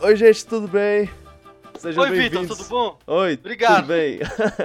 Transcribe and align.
Oi, 0.00 0.16
gente, 0.16 0.46
tudo 0.46 0.68
bem? 0.68 1.10
Sejam 1.78 2.02
Oi, 2.04 2.10
Vitor, 2.10 2.46
tudo 2.46 2.64
bom? 2.64 2.98
Oi, 3.06 3.34
Obrigado. 3.34 3.76
tudo 3.76 3.88
bem? 3.88 4.18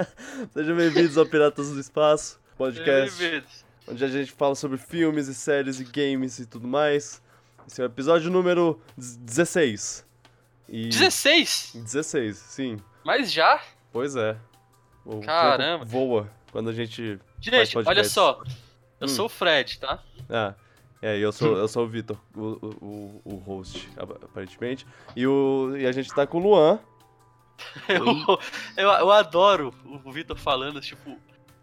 Sejam 0.52 0.76
bem-vindos 0.76 1.16
ao 1.18 1.26
Piratas 1.26 1.70
do 1.70 1.80
Espaço, 1.80 2.38
podcast 2.56 3.44
onde 3.88 4.04
a 4.04 4.08
gente 4.08 4.32
fala 4.32 4.54
sobre 4.54 4.76
filmes 4.78 5.28
e 5.28 5.34
séries 5.34 5.78
e 5.80 5.84
games 5.84 6.38
e 6.38 6.46
tudo 6.46 6.66
mais. 6.66 7.22
Esse 7.66 7.80
é 7.80 7.84
o 7.84 7.86
episódio 7.86 8.30
número 8.30 8.80
16. 8.96 10.04
E... 10.68 10.88
16? 10.88 11.72
16, 11.74 12.36
sim. 12.36 12.76
Mas 13.04 13.32
já? 13.32 13.60
Pois 13.92 14.16
é. 14.16 14.36
O 15.04 15.20
Caramba. 15.20 15.84
voa 15.84 16.28
quando 16.50 16.70
a 16.70 16.72
gente... 16.72 17.18
Gente, 17.40 17.78
olha 17.78 18.04
só. 18.04 18.42
Eu 19.00 19.04
Hum. 19.04 19.08
sou 19.08 19.26
o 19.26 19.28
Fred, 19.28 19.78
tá? 19.78 20.02
Ah, 20.28 20.54
é, 21.02 21.18
eu 21.18 21.32
sou, 21.32 21.56
eu 21.56 21.68
sou 21.68 21.84
o 21.84 21.88
Vitor, 21.88 22.16
o, 22.34 22.40
o, 22.80 23.22
o 23.24 23.34
host, 23.36 23.88
ap- 23.96 24.24
aparentemente. 24.24 24.86
E, 25.14 25.26
o, 25.26 25.74
e 25.76 25.86
a 25.86 25.92
gente 25.92 26.12
tá 26.14 26.26
com 26.26 26.38
o 26.38 26.42
Luan. 26.42 26.78
Eu, 27.88 28.38
eu, 28.76 28.88
eu 28.90 29.10
adoro 29.10 29.72
o 30.04 30.12
Vitor 30.12 30.36
falando, 30.36 30.78
tipo, 30.78 31.16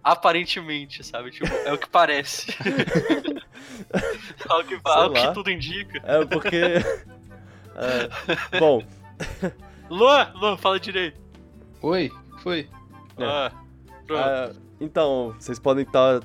aparentemente, 0.03 1.03
sabe? 1.03 1.29
Tipo, 1.29 1.45
é 1.53 1.71
o 1.71 1.77
que 1.77 1.87
parece. 1.87 2.49
é 4.49 4.53
o 4.55 4.63
que, 4.63 4.73
é 4.73 4.99
o 5.05 5.11
que 5.13 5.33
tudo 5.35 5.51
indica. 5.51 6.01
É 6.03 6.25
porque... 6.25 6.57
é, 7.75 8.59
bom, 8.59 8.83
Luan, 9.89 10.31
Luan, 10.33 10.57
fala 10.57 10.79
direito. 10.79 11.21
Oi, 11.81 12.11
foi. 12.41 12.67
É. 13.19 13.23
Ah, 13.23 13.51
pronto. 14.07 14.23
Ah, 14.23 14.51
então, 14.83 15.33
vocês 15.39 15.57
podem 15.57 15.83
estar 15.83 16.19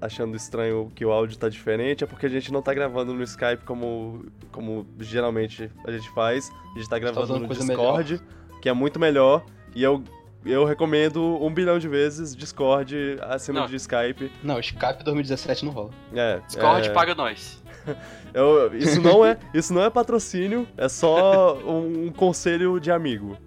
achando 0.00 0.36
estranho 0.36 0.92
que 0.94 1.04
o 1.04 1.10
áudio 1.10 1.38
tá 1.38 1.48
diferente, 1.48 2.04
é 2.04 2.06
porque 2.06 2.26
a 2.26 2.28
gente 2.28 2.52
não 2.52 2.60
tá 2.60 2.74
gravando 2.74 3.14
no 3.14 3.22
Skype 3.22 3.64
como, 3.64 4.26
como 4.52 4.86
geralmente 5.00 5.70
a 5.84 5.90
gente 5.90 6.08
faz. 6.10 6.50
A 6.74 6.78
gente 6.78 6.88
tá 6.90 6.98
gravando 6.98 7.24
usando 7.24 7.48
no 7.48 7.54
Discord, 7.54 8.20
que 8.60 8.68
é 8.68 8.72
muito 8.72 9.00
melhor. 9.00 9.44
E 9.74 9.82
eu, 9.82 10.04
eu 10.44 10.64
recomendo 10.64 11.42
um 11.42 11.52
bilhão 11.52 11.78
de 11.78 11.88
vezes 11.88 12.36
Discord 12.36 13.18
acima 13.22 13.60
Não. 13.60 13.66
de 13.66 13.76
Skype. 13.76 14.30
Não, 14.42 14.60
Skype 14.60 15.02
2017 15.02 15.64
não 15.64 15.72
rola. 15.72 15.90
É, 16.14 16.40
Discord 16.46 16.88
é, 16.88 16.92
paga 16.92 17.14
nós. 17.14 17.62
eu- 18.34 18.76
isso, 18.76 19.00
não 19.00 19.24
é, 19.24 19.38
isso 19.54 19.72
não 19.72 19.82
é 19.82 19.88
patrocínio, 19.88 20.68
é 20.76 20.88
só 20.88 21.56
um, 21.58 22.12
conselho 22.12 22.78
de 22.78 22.90
amigo. 22.90 23.38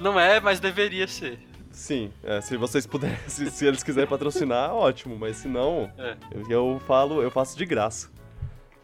Não 0.00 0.20
é, 0.20 0.40
mas 0.40 0.60
deveria 0.60 1.08
ser. 1.08 1.38
Sim, 1.86 2.10
é, 2.24 2.40
se 2.40 2.56
vocês 2.56 2.84
puderem, 2.84 3.16
se, 3.28 3.48
se 3.50 3.64
eles 3.64 3.82
quiserem 3.84 4.08
patrocinar, 4.10 4.74
ótimo, 4.74 5.16
mas 5.16 5.36
se 5.36 5.46
não, 5.46 5.88
É. 5.96 6.16
eu, 6.32 6.44
eu 6.50 6.80
falo, 6.84 7.22
eu 7.22 7.30
faço 7.30 7.56
de 7.56 7.64
graça. 7.64 8.10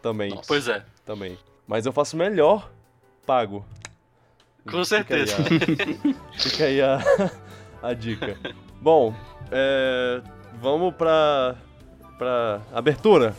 Também. 0.01 0.39
Pois 0.47 0.67
é. 0.69 0.85
também. 1.05 1.37
Mas 1.67 1.85
eu 1.85 1.91
faço 1.91 2.15
melhor 2.15 2.71
pago. 3.25 3.65
Com 4.65 4.83
Fica 4.85 5.15
aí 5.15 5.27
certeza. 5.27 5.35
a- 5.37 6.37
Fica 6.39 6.63
aí 6.63 6.81
a, 6.81 6.99
a 7.81 7.93
dica. 7.93 8.37
Bom, 8.81 9.13
é, 9.51 10.21
vamos 10.61 10.93
pra, 10.95 11.55
pra 12.17 12.61
abertura. 12.73 13.35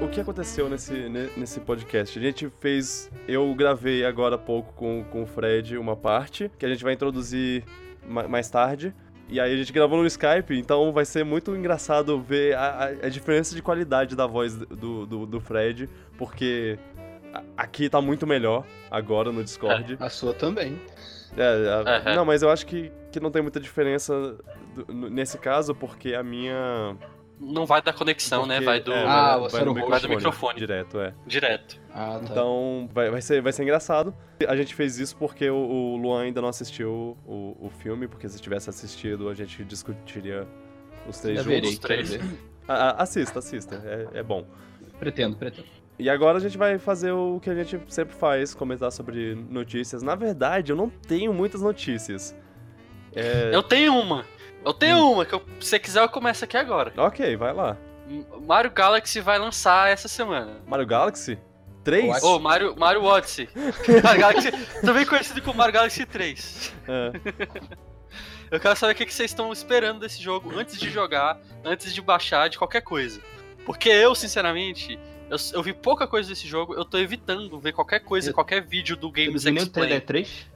O 0.00 0.08
que 0.08 0.20
aconteceu 0.20 0.68
nesse, 0.68 0.92
ne- 1.08 1.30
nesse 1.36 1.60
podcast? 1.60 2.18
A 2.18 2.22
gente 2.22 2.48
fez. 2.60 3.10
Eu 3.26 3.52
gravei 3.54 4.04
agora 4.04 4.36
há 4.36 4.38
pouco 4.38 4.72
com, 4.74 5.04
com 5.10 5.22
o 5.22 5.26
Fred 5.26 5.76
uma 5.76 5.96
parte, 5.96 6.50
que 6.58 6.64
a 6.64 6.68
gente 6.68 6.84
vai 6.84 6.92
introduzir 6.94 7.64
ma- 8.06 8.28
mais 8.28 8.48
tarde. 8.48 8.94
E 9.28 9.38
aí 9.38 9.52
a 9.52 9.56
gente 9.56 9.72
gravou 9.72 9.98
no 9.98 10.06
Skype, 10.06 10.56
então 10.58 10.90
vai 10.92 11.04
ser 11.04 11.22
muito 11.24 11.54
engraçado 11.54 12.18
ver 12.20 12.54
a, 12.56 12.84
a- 12.84 13.06
a 13.06 13.08
diferença 13.10 13.54
de 13.54 13.60
qualidade 13.60 14.16
da 14.16 14.26
voz 14.26 14.54
do, 14.56 15.04
do, 15.06 15.26
do 15.26 15.40
Fred, 15.40 15.88
porque 16.16 16.78
a- 17.34 17.42
aqui 17.56 17.90
tá 17.90 18.00
muito 18.00 18.26
melhor 18.26 18.64
agora 18.90 19.30
no 19.30 19.44
Discord. 19.44 19.96
A 20.00 20.08
sua 20.08 20.32
também. 20.32 20.80
É, 21.36 21.42
a- 21.44 21.96
Aham. 21.98 22.14
Não, 22.16 22.24
mas 22.24 22.40
eu 22.42 22.48
acho 22.50 22.64
que, 22.66 22.90
que 23.12 23.20
não 23.20 23.30
tem 23.30 23.42
muita 23.42 23.60
diferença 23.60 24.34
do- 24.74 25.10
nesse 25.10 25.36
caso, 25.36 25.74
porque 25.74 26.14
a 26.14 26.22
minha. 26.22 26.96
Não 27.40 27.64
vai 27.66 27.80
da 27.80 27.92
conexão, 27.92 28.46
né? 28.46 28.56
porque- 28.56 28.64
Vai 28.66 28.80
do. 28.80 28.92
é, 28.92 29.04
Ah, 29.04 29.38
vai, 29.38 29.48
vai 29.50 29.60
era 29.60 29.64
no 29.64 29.70
o 29.72 29.74
host. 29.80 29.90
Vai 29.90 30.00
do 30.00 30.08
microfone. 30.08 30.58
Direto, 30.58 31.00
é. 31.00 31.14
Direto. 31.26 31.80
Ah, 31.92 32.18
tá. 32.18 32.28
Então, 32.30 32.88
vai, 32.92 33.10
vai, 33.10 33.20
ser, 33.22 33.40
vai 33.40 33.52
ser 33.52 33.62
engraçado. 33.62 34.14
A 34.48 34.56
gente 34.56 34.74
fez 34.74 34.98
isso 34.98 35.16
porque 35.16 35.48
o, 35.48 35.56
o 35.56 35.96
Luan 35.96 36.22
ainda 36.22 36.40
não 36.40 36.48
assistiu 36.48 37.16
o, 37.26 37.56
o 37.60 37.70
filme, 37.78 38.08
porque 38.08 38.28
se 38.28 38.40
tivesse 38.40 38.68
assistido, 38.70 39.28
a 39.28 39.34
gente 39.34 39.64
discutiria 39.64 40.46
os 41.08 41.18
três 41.20 41.38
juntos. 41.38 41.52
verei, 41.54 41.70
os 41.70 41.78
três. 41.78 42.18
ah, 42.68 43.02
assista, 43.02 43.38
assista, 43.38 43.82
é, 44.12 44.18
é 44.18 44.22
bom. 44.22 44.44
Pretendo, 44.98 45.36
pretendo. 45.36 45.66
E 45.98 46.08
agora 46.10 46.38
a 46.38 46.40
gente 46.40 46.56
vai 46.58 46.78
fazer 46.78 47.10
o 47.12 47.40
que 47.40 47.50
a 47.50 47.54
gente 47.54 47.80
sempre 47.88 48.14
faz, 48.14 48.54
comentar 48.54 48.90
sobre 48.92 49.34
notícias. 49.34 50.02
Na 50.02 50.14
verdade, 50.14 50.70
eu 50.72 50.76
não 50.76 50.88
tenho 50.88 51.32
muitas 51.32 51.60
notícias. 51.62 52.36
É, 53.14 53.50
Eu 53.52 53.62
tenho 53.62 53.94
uma. 53.94 54.24
Eu 54.64 54.72
tenho 54.74 55.12
uma, 55.12 55.24
que 55.24 55.34
eu- 55.34 55.42
se 55.60 55.68
você 55.68 55.78
quiser 55.78 56.02
eu 56.02 56.08
começo 56.08 56.44
aqui 56.44 56.56
agora. 56.56 56.92
Ok, 56.96 57.36
vai 57.36 57.52
lá. 57.52 57.76
Mario 58.46 58.70
Galaxy 58.70 59.20
vai 59.20 59.38
lançar 59.38 59.90
essa 59.90 60.08
semana. 60.08 60.60
Mario 60.66 60.86
Galaxy? 60.86 61.38
3? 61.84 62.22
Ô, 62.22 62.38
Mario, 62.38 62.74
Mario 62.76 63.02
Odyssey. 63.04 63.48
Mario 64.02 64.20
Galaxy, 64.20 64.50
também 64.84 65.06
conhecido 65.06 65.40
como 65.42 65.56
Mario 65.58 65.74
Galaxy 65.74 66.04
3. 66.04 66.74
Eu 68.50 68.58
quero 68.58 68.74
saber 68.76 68.92
o 68.92 68.96
que 68.96 69.12
vocês 69.12 69.30
estão 69.30 69.52
esperando 69.52 70.00
desse 70.00 70.22
jogo 70.22 70.58
antes 70.58 70.78
de 70.80 70.88
jogar, 70.88 71.38
antes 71.62 71.92
de 71.94 72.00
baixar, 72.00 72.48
de 72.48 72.56
qualquer 72.56 72.80
coisa. 72.80 73.20
Porque 73.66 73.90
eu, 73.90 74.14
sinceramente, 74.14 74.98
eu, 75.28 75.36
eu 75.52 75.62
vi 75.62 75.74
pouca 75.74 76.06
coisa 76.06 76.30
desse 76.30 76.48
jogo, 76.48 76.72
eu 76.72 76.82
tô 76.84 76.96
evitando 76.96 77.58
ver 77.60 77.72
qualquer 77.72 78.00
coisa, 78.00 78.30
Eu- 78.30 78.34
qualquer 78.34 78.62
vídeo 78.62 78.96
do 78.96 79.10
Games 79.12 79.42
Você 79.42 79.50
viu 79.50 79.54
nem 79.56 79.62
o 79.62 79.66
Explain. 79.66 79.86
trailer 79.88 80.06
3? 80.06 80.46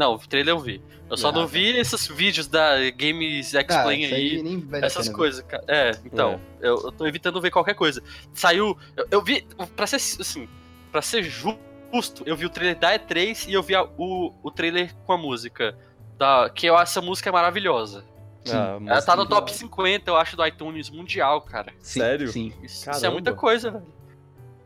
Não, 0.00 0.14
o 0.14 0.18
trailer 0.18 0.54
eu 0.54 0.58
vi. 0.58 0.82
Eu 1.10 1.16
só 1.18 1.28
Ah, 1.28 1.32
não 1.32 1.42
tá. 1.42 1.46
vi 1.48 1.76
esses 1.76 2.06
vídeos 2.08 2.46
da 2.46 2.76
Games 2.96 3.52
Explain 3.52 4.00
isso 4.04 4.14
aí. 4.14 4.42
nem 4.42 4.60
vale 4.60 4.86
Essas 4.86 5.08
coisas, 5.10 5.42
cara. 5.44 5.62
É, 5.68 5.90
então, 6.04 6.40
Eu, 6.60 6.76
eu 6.84 6.90
tô 6.92 7.06
evitando 7.06 7.38
ver 7.40 7.50
qualquer 7.50 7.74
coisa. 7.74 8.02
Saiu. 8.32 8.78
Eu, 8.96 9.06
eu 9.10 9.22
vi. 9.22 9.46
Pra 9.76 9.86
ser 9.86 9.96
assim, 9.96 10.48
pra 10.90 11.02
ser 11.02 11.22
justo, 11.22 12.22
eu 12.24 12.34
vi 12.34 12.46
o 12.46 12.50
trailer 12.50 12.78
da 12.78 12.98
E3 12.98 13.46
e 13.48 13.52
eu 13.52 13.62
vi 13.62 13.74
a- 13.74 13.84
o, 13.98 14.32
o 14.42 14.50
trailer 14.50 14.94
com 15.04 15.12
a 15.12 15.18
música. 15.18 15.76
Da, 16.16 16.48
que 16.48 16.66
eu, 16.66 16.78
essa 16.78 17.00
música 17.02 17.28
é 17.28 17.32
maravilhosa. 17.32 18.04
Ah, 18.50 18.78
Ela 18.86 19.02
tá 19.02 19.14
no 19.16 19.26
top 19.26 19.52
50, 19.52 20.10
eu 20.10 20.16
acho, 20.16 20.34
do 20.36 20.46
iTunes 20.46 20.88
mundial, 20.88 21.42
cara. 21.42 21.72
Sim, 21.80 22.00
Sério? 22.00 22.28
Sim. 22.28 22.52
Isso, 22.62 22.86
Caramba. 22.86 23.06
é 23.06 23.10
muita 23.10 23.32
coisa, 23.34 23.70
velho. 23.70 23.86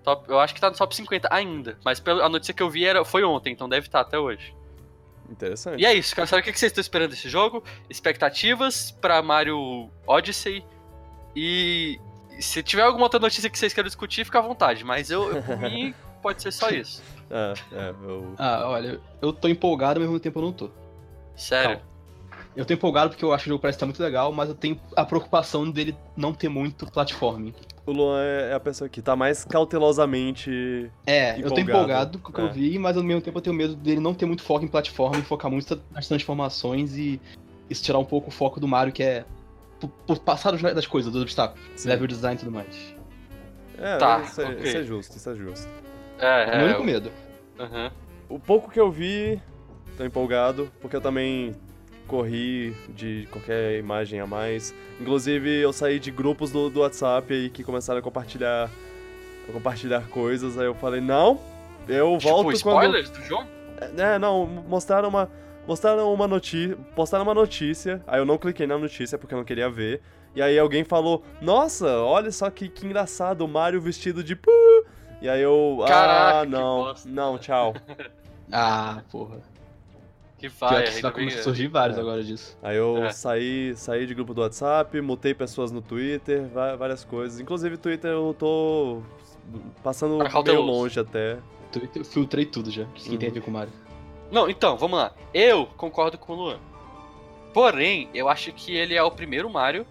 Top, 0.04 0.28
eu 0.30 0.38
acho 0.38 0.54
que 0.54 0.60
tá 0.60 0.68
no 0.70 0.76
top 0.76 0.94
50 0.94 1.28
ainda. 1.32 1.76
Mas 1.84 1.98
pela, 1.98 2.24
a 2.24 2.28
notícia 2.28 2.52
que 2.54 2.62
eu 2.62 2.68
vi 2.70 2.84
era, 2.84 3.04
foi 3.04 3.24
ontem, 3.24 3.52
então 3.52 3.68
deve 3.68 3.86
estar 3.86 4.00
até 4.00 4.16
hoje. 4.18 4.54
Interessante. 5.30 5.80
E 5.80 5.86
é 5.86 5.94
isso, 5.94 6.14
quero 6.14 6.26
saber 6.26 6.42
o 6.42 6.44
que 6.44 6.58
vocês 6.58 6.70
estão 6.70 6.80
esperando 6.80 7.10
desse 7.10 7.28
jogo, 7.28 7.62
expectativas 7.88 8.90
pra 8.90 9.22
Mario 9.22 9.90
Odyssey 10.06 10.64
e 11.34 11.98
se 12.38 12.62
tiver 12.62 12.82
alguma 12.82 13.04
outra 13.04 13.18
notícia 13.18 13.48
que 13.48 13.58
vocês 13.58 13.72
queiram 13.72 13.88
discutir, 13.88 14.24
fica 14.24 14.38
à 14.38 14.42
vontade, 14.42 14.84
mas 14.84 15.10
eu, 15.10 15.36
eu 15.36 15.42
por 15.42 15.58
mim, 15.58 15.94
pode 16.22 16.42
ser 16.42 16.52
só 16.52 16.70
isso. 16.70 17.02
É, 17.30 17.54
é, 17.72 17.90
eu... 17.90 18.34
Ah, 18.38 18.64
olha, 18.66 19.00
eu 19.20 19.32
tô 19.32 19.48
empolgado, 19.48 19.98
ao 19.98 20.04
mesmo 20.04 20.20
tempo 20.20 20.38
eu 20.38 20.44
não 20.44 20.52
tô. 20.52 20.70
Sério. 21.36 21.80
Eu 22.54 22.64
tô 22.64 22.72
empolgado 22.72 23.10
porque 23.10 23.24
eu 23.24 23.32
acho 23.32 23.44
que 23.44 23.50
o 23.50 23.52
jogo 23.52 23.62
parece 23.62 23.76
estar 23.76 23.86
muito 23.86 24.02
legal, 24.02 24.32
mas 24.32 24.48
eu 24.48 24.54
tenho 24.54 24.80
a 24.94 25.04
preocupação 25.04 25.68
dele 25.68 25.96
não 26.16 26.32
ter 26.32 26.48
muito 26.48 26.86
platforming. 26.90 27.52
O 27.86 27.92
Luan 27.92 28.20
é 28.22 28.50
é 28.50 28.54
a 28.54 28.60
pessoa 28.60 28.88
que 28.88 29.02
tá 29.02 29.14
mais 29.14 29.44
cautelosamente. 29.44 30.90
É, 31.06 31.32
eu 31.38 31.42
tô 31.50 31.60
Empolgado, 31.60 31.62
empolgado 31.62 32.18
com 32.18 32.30
o 32.30 32.34
que 32.34 32.40
é. 32.40 32.44
eu 32.44 32.50
vi, 32.52 32.78
mas 32.78 32.96
ao 32.96 33.02
mesmo 33.02 33.20
tempo 33.20 33.38
eu 33.38 33.42
tenho 33.42 33.54
medo 33.56 33.74
dele 33.76 34.00
não 34.00 34.14
ter 34.14 34.24
muito 34.26 34.42
foco 34.42 34.64
em 34.64 34.68
plataforma 34.68 35.18
e 35.18 35.22
focar 35.22 35.50
muito 35.50 35.80
nas 35.90 36.08
transformações 36.08 36.96
e 36.96 37.20
isso 37.68 37.82
tirar 37.82 37.98
um 37.98 38.04
pouco 38.04 38.28
o 38.28 38.32
foco 38.32 38.58
do 38.60 38.66
Mario, 38.68 38.92
que 38.92 39.02
é 39.02 39.24
por, 39.80 39.88
por 40.06 40.18
passar 40.18 40.52
das 40.52 40.86
coisas, 40.86 41.12
dos 41.12 41.22
obstáculos, 41.22 41.62
Sim. 41.76 41.88
level 41.90 42.06
design 42.06 42.36
e 42.36 42.38
tudo 42.38 42.50
mais. 42.52 42.94
É, 43.78 43.98
Tá, 43.98 44.20
isso, 44.22 44.40
é, 44.40 44.48
ok. 44.48 44.62
isso 44.62 44.76
é 44.78 44.82
justo, 44.84 45.16
isso 45.16 45.30
é 45.30 45.34
justo. 45.34 45.68
É, 46.18 46.44
É 46.44 46.54
o 46.54 46.56
meu 46.56 46.66
único 46.66 46.84
medo. 46.84 47.12
aham. 47.58 47.90
O 48.28 48.38
pouco 48.38 48.70
que 48.70 48.80
eu 48.80 48.90
vi, 48.90 49.40
tô 49.98 50.04
empolgado, 50.04 50.70
porque 50.80 50.96
eu 50.96 51.00
também 51.00 51.54
corri 52.06 52.74
de 52.88 53.26
qualquer 53.30 53.78
imagem 53.78 54.20
a 54.20 54.26
mais. 54.26 54.74
Inclusive, 55.00 55.60
eu 55.60 55.72
saí 55.72 55.98
de 55.98 56.10
grupos 56.10 56.50
do, 56.50 56.70
do 56.70 56.80
WhatsApp 56.80 57.32
aí 57.32 57.50
que 57.50 57.64
começaram 57.64 58.00
a 58.00 58.02
compartilhar 58.02 58.70
compartilhar 59.52 60.08
coisas, 60.08 60.58
aí 60.58 60.66
eu 60.66 60.74
falei, 60.74 61.00
não, 61.00 61.38
eu 61.88 62.16
tipo, 62.16 62.30
volto 62.30 62.52
spoilers 62.52 63.10
quando... 63.10 63.20
do 63.20 63.24
jogo? 63.26 63.46
É, 63.98 64.18
não, 64.18 64.46
mostraram 64.46 65.08
uma, 65.08 65.30
mostraram 65.66 66.12
uma 66.12 66.26
notícia, 66.26 66.76
postaram 66.94 67.24
uma 67.24 67.34
notícia, 67.34 68.02
aí 68.06 68.20
eu 68.20 68.24
não 68.24 68.38
cliquei 68.38 68.66
na 68.66 68.78
notícia 68.78 69.18
porque 69.18 69.34
eu 69.34 69.38
não 69.38 69.44
queria 69.44 69.68
ver, 69.68 70.00
e 70.34 70.42
aí 70.42 70.58
alguém 70.58 70.84
falou, 70.84 71.22
nossa, 71.40 71.98
olha 71.98 72.30
só 72.32 72.48
que, 72.50 72.68
que 72.68 72.86
engraçado, 72.86 73.42
o 73.42 73.48
Mario 73.48 73.80
vestido 73.80 74.22
de... 74.24 74.38
E 75.20 75.28
aí 75.28 75.40
eu, 75.40 75.84
Caraca, 75.86 76.40
ah, 76.40 76.44
não, 76.44 76.94
não, 77.06 77.38
tchau. 77.38 77.74
ah, 78.52 79.02
porra. 79.10 79.53
Que 80.50 80.58
vai, 80.60 81.00
tá 81.00 81.10
começando 81.12 81.40
a 81.40 81.42
surgir 81.42 81.66
vários 81.68 81.98
É. 81.98 82.00
agora 82.00 82.22
disso. 82.22 82.56
Aí 82.62 82.76
eu 82.76 83.04
É. 83.04 83.10
saí, 83.12 83.74
saí 83.76 84.06
de 84.06 84.14
grupo 84.14 84.32
do 84.34 84.40
WhatsApp, 84.40 85.00
mutei 85.00 85.34
pessoas 85.34 85.70
no 85.72 85.80
Twitter, 85.82 86.46
várias 86.78 87.04
coisas. 87.04 87.40
Inclusive, 87.40 87.76
Twitter 87.76 88.10
eu 88.10 88.34
tô 88.38 89.02
passando 89.82 90.18
meio 90.44 90.60
longe 90.62 90.98
até. 91.00 91.38
Eu- 91.74 91.88
Eu 91.96 92.04
filtrei 92.04 92.44
tudo 92.46 92.70
já, 92.70 92.84
que 92.94 93.10
Uhum. 93.10 93.16
tem 93.18 93.28
a 93.28 93.32
ver 93.32 93.40
com 93.40 93.50
o 93.50 93.54
Mario. 93.54 93.72
Não, 94.30 94.48
então, 94.48 94.76
vamos 94.76 94.98
lá. 94.98 95.12
Eu 95.32 95.66
concordo 95.76 96.16
com 96.16 96.32
o 96.32 96.36
Luan. 96.36 96.58
Porém, 97.52 98.08
eu 98.14 98.28
acho 98.28 98.52
que 98.52 98.74
ele 98.74 98.94
é 98.94 99.02
o 99.02 99.10
primeiro 99.10 99.48
Mario, 99.50 99.86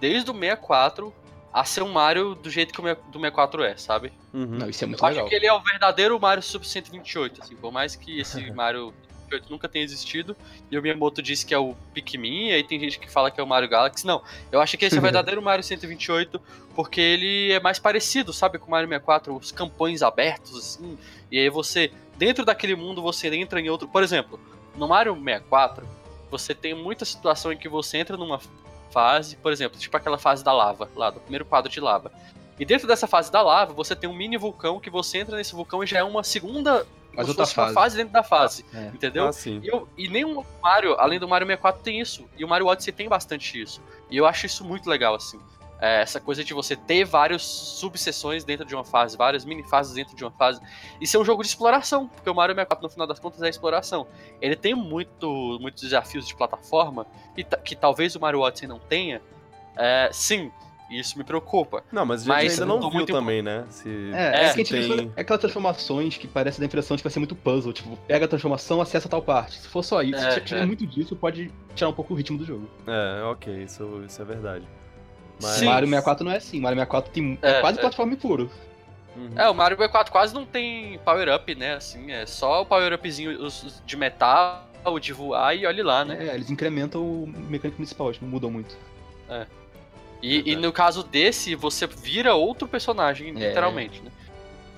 desde 0.00 0.30
o 0.30 0.34
64, 0.34 1.12
a 1.52 1.64
ser 1.64 1.82
um 1.82 1.90
Mario 1.92 2.34
do 2.34 2.50
jeito 2.50 2.72
que 2.72 2.80
o 2.80 2.82
do 2.82 3.18
64 3.18 3.62
é, 3.62 3.76
sabe? 3.76 4.12
Uhum. 4.32 4.46
Não, 4.46 4.68
isso 4.68 4.84
é 4.84 4.86
muito 4.86 5.02
Eu 5.02 5.08
legal. 5.08 5.24
acho 5.24 5.30
que 5.30 5.34
ele 5.36 5.46
é 5.46 5.52
o 5.52 5.60
verdadeiro 5.60 6.18
Mario 6.20 6.42
Sub 6.42 6.66
128, 6.66 7.42
assim, 7.42 7.56
por 7.56 7.72
mais 7.72 7.96
que 7.96 8.20
esse 8.20 8.40
Mario 8.52 8.92
128 9.28 9.50
nunca 9.50 9.68
tenha 9.68 9.84
existido, 9.84 10.36
e 10.70 10.78
o 10.78 10.82
Miyamoto 10.82 11.22
disse 11.22 11.44
que 11.44 11.54
é 11.54 11.58
o 11.58 11.74
Pikmin, 11.92 12.48
e 12.48 12.52
aí 12.52 12.64
tem 12.64 12.80
gente 12.80 12.98
que 12.98 13.10
fala 13.10 13.30
que 13.30 13.40
é 13.40 13.44
o 13.44 13.46
Mario 13.46 13.68
Galaxy. 13.68 14.06
Não, 14.06 14.22
eu 14.50 14.60
acho 14.60 14.76
que 14.76 14.84
esse 14.84 14.96
é 14.96 14.98
o 14.98 15.02
verdadeiro 15.02 15.42
Mario 15.42 15.62
128, 15.62 16.40
porque 16.74 17.00
ele 17.00 17.52
é 17.52 17.60
mais 17.60 17.78
parecido, 17.78 18.32
sabe, 18.32 18.58
com 18.58 18.66
o 18.66 18.70
Mario 18.70 18.88
64, 18.88 19.36
os 19.36 19.52
campões 19.52 20.02
abertos, 20.02 20.56
assim, 20.56 20.98
e 21.30 21.38
aí 21.38 21.50
você, 21.50 21.92
dentro 22.16 22.44
daquele 22.44 22.74
mundo, 22.74 23.02
você 23.02 23.28
entra 23.34 23.60
em 23.60 23.68
outro. 23.68 23.86
Por 23.86 24.02
exemplo, 24.02 24.40
no 24.76 24.88
Mario 24.88 25.14
64, 25.14 25.86
você 26.30 26.54
tem 26.54 26.74
muita 26.74 27.04
situação 27.04 27.52
em 27.52 27.56
que 27.56 27.68
você 27.68 27.98
entra 27.98 28.16
numa 28.16 28.40
fase, 28.90 29.36
por 29.36 29.52
exemplo, 29.52 29.78
tipo 29.78 29.96
aquela 29.96 30.18
fase 30.18 30.42
da 30.42 30.52
lava, 30.52 30.88
lá, 30.96 31.10
do 31.10 31.20
primeiro 31.20 31.44
quadro 31.44 31.70
de 31.70 31.80
lava. 31.80 32.10
E 32.58 32.64
dentro 32.64 32.88
dessa 32.88 33.06
fase 33.06 33.30
da 33.30 33.40
lava, 33.40 33.72
você 33.72 33.94
tem 33.94 34.10
um 34.10 34.14
mini 34.14 34.36
vulcão 34.36 34.80
que 34.80 34.90
você 34.90 35.18
entra 35.18 35.36
nesse 35.36 35.54
vulcão 35.54 35.84
e 35.84 35.86
já 35.86 35.98
é 35.98 36.02
uma 36.02 36.24
segunda. 36.24 36.86
Como 37.24 37.34
se 37.34 37.40
outra 37.40 37.46
fase. 37.46 37.74
fase 37.74 37.96
dentro 37.96 38.12
da 38.12 38.22
fase. 38.22 38.64
É. 38.74 38.86
Entendeu? 38.88 39.26
Ah, 39.28 39.32
sim. 39.32 39.60
E, 39.62 39.68
eu, 39.68 39.88
e 39.96 40.08
nenhum 40.08 40.44
Mario, 40.62 40.94
além 40.98 41.18
do 41.18 41.28
Mario 41.28 41.46
64, 41.46 41.82
tem 41.82 42.00
isso. 42.00 42.28
E 42.36 42.44
o 42.44 42.48
Mario 42.48 42.66
Odyssey 42.66 42.92
tem 42.92 43.08
bastante 43.08 43.60
isso. 43.60 43.80
E 44.10 44.16
eu 44.16 44.26
acho 44.26 44.46
isso 44.46 44.64
muito 44.64 44.88
legal, 44.88 45.14
assim. 45.14 45.40
É, 45.80 46.02
essa 46.02 46.18
coisa 46.20 46.42
de 46.42 46.52
você 46.52 46.74
ter 46.74 47.04
várias 47.04 47.42
subseções 47.44 48.42
dentro 48.42 48.66
de 48.66 48.74
uma 48.74 48.84
fase, 48.84 49.16
várias 49.16 49.44
mini 49.44 49.62
fases 49.62 49.94
dentro 49.94 50.16
de 50.16 50.24
uma 50.24 50.32
fase. 50.32 50.60
E 51.00 51.06
ser 51.06 51.18
um 51.18 51.24
jogo 51.24 51.42
de 51.42 51.48
exploração, 51.48 52.08
porque 52.08 52.28
o 52.28 52.34
Mario 52.34 52.52
64, 52.54 52.82
no 52.82 52.90
final 52.90 53.06
das 53.06 53.20
contas, 53.20 53.40
é 53.42 53.48
exploração. 53.48 54.06
Ele 54.40 54.56
tem 54.56 54.74
muito, 54.74 55.56
muitos 55.60 55.82
desafios 55.84 56.26
de 56.26 56.34
plataforma, 56.34 57.06
e 57.36 57.44
ta- 57.44 57.58
que 57.58 57.76
talvez 57.76 58.16
o 58.16 58.20
Mario 58.20 58.40
Odyssey 58.40 58.66
não 58.66 58.80
tenha. 58.80 59.22
É, 59.76 60.10
sim, 60.12 60.50
isso 60.90 61.18
me 61.18 61.24
preocupa. 61.24 61.82
Não, 61.92 62.06
mas 62.06 62.22
a 62.22 62.24
gente 62.24 62.28
Mas 62.28 62.52
ainda 62.52 62.62
eu 62.62 62.66
não 62.66 62.80
viu 62.80 62.90
muito 62.90 63.12
também, 63.12 63.42
né? 63.42 63.64
Se, 63.68 64.10
É, 64.12 64.44
é, 64.44 64.48
se 64.48 64.54
que 64.54 64.74
a 64.74 64.80
gente 64.80 64.96
tem... 64.96 65.12
é 65.16 65.20
aquelas 65.20 65.40
transformações 65.40 66.16
que 66.16 66.26
parece 66.26 66.58
dar 66.58 66.64
a 66.64 66.66
impressão 66.66 66.96
de 66.96 67.02
que 67.02 67.08
vai 67.08 67.12
ser 67.12 67.18
muito 67.18 67.34
puzzle. 67.34 67.72
Tipo, 67.72 67.96
pega 68.06 68.24
a 68.24 68.28
transformação, 68.28 68.80
acessa 68.80 69.08
tal 69.08 69.22
parte. 69.22 69.58
Se 69.58 69.68
for 69.68 69.82
só 69.82 70.02
isso, 70.02 70.16
É, 70.16 70.30
se 70.32 70.40
tiver 70.40 70.62
é. 70.62 70.66
muito 70.66 70.86
disso, 70.86 71.14
pode 71.14 71.52
tirar 71.74 71.90
um 71.90 71.92
pouco 71.92 72.14
o 72.14 72.16
ritmo 72.16 72.38
do 72.38 72.44
jogo. 72.44 72.68
É, 72.86 73.22
ok, 73.24 73.62
isso, 73.62 74.02
isso 74.06 74.22
é 74.22 74.24
verdade. 74.24 74.64
Mas... 75.40 75.52
Sim. 75.52 75.66
Mario 75.66 75.88
64 75.88 76.24
não 76.24 76.32
é 76.32 76.36
assim. 76.36 76.60
Mario 76.60 76.76
64 76.76 77.12
tem 77.12 77.38
É, 77.42 77.50
é, 77.50 77.60
quase 77.60 77.78
é. 77.78 77.80
plataforma 77.80 78.16
puro. 78.16 78.50
Uhum. 79.16 79.30
É, 79.36 79.48
o 79.48 79.54
Mario 79.54 79.76
64 79.76 80.12
quase 80.12 80.34
não 80.34 80.46
tem 80.46 80.98
power-up, 81.04 81.54
né? 81.54 81.74
Assim, 81.74 82.12
é 82.12 82.24
só 82.24 82.62
o 82.62 82.66
power-upzinho 82.66 83.36
de 83.84 83.96
metal, 83.96 84.64
o 84.84 84.98
de 84.98 85.12
voar 85.12 85.54
e 85.54 85.66
olhe 85.66 85.82
lá, 85.82 86.04
né? 86.04 86.28
É, 86.28 86.34
eles 86.34 86.50
incrementam 86.50 87.02
o 87.02 87.26
mecânico 87.26 87.76
principal, 87.76 88.08
acho 88.08 88.18
que 88.20 88.24
não 88.24 88.32
mudam 88.32 88.50
muito. 88.50 88.76
E, 90.22 90.36
e 90.38 90.42
Verdade. 90.42 90.56
no 90.66 90.72
caso 90.72 91.02
desse, 91.02 91.54
você 91.54 91.86
vira 91.86 92.34
outro 92.34 92.66
personagem, 92.66 93.28
É. 93.30 93.48
literalmente, 93.48 94.02
né? 94.02 94.10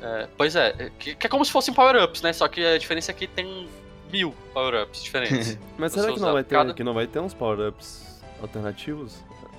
É, 0.03 0.29
pois 0.37 0.57
é, 0.57 0.75
é, 0.79 0.91
que, 0.99 1.15
que 1.15 1.27
é 1.27 1.31
como 1.31 1.45
se 1.45 1.53
fossem 1.53 1.73
power-ups, 1.75 2.23
né? 2.23 2.33
Só 2.33 2.49
que 2.49 2.65
a 2.65 2.79
diferença 2.79 3.11
é 3.11 3.15
que 3.15 3.27
tem 3.27 3.69
mil 4.11 4.35
power-ups 4.55 5.03
diferentes. 5.03 5.59
Mas 5.79 5.93
será 5.93 6.13
que 6.13 6.21
não, 6.21 6.33
vai 6.33 6.43
ter, 6.45 6.55
cada- 6.55 6.75
que 6.75 6.83
não 6.85 6.95
vai 6.95 7.07
ter 7.07 7.19
uns 7.21 7.35
power-ups 7.35 8.23
alternativos? 8.41 9.19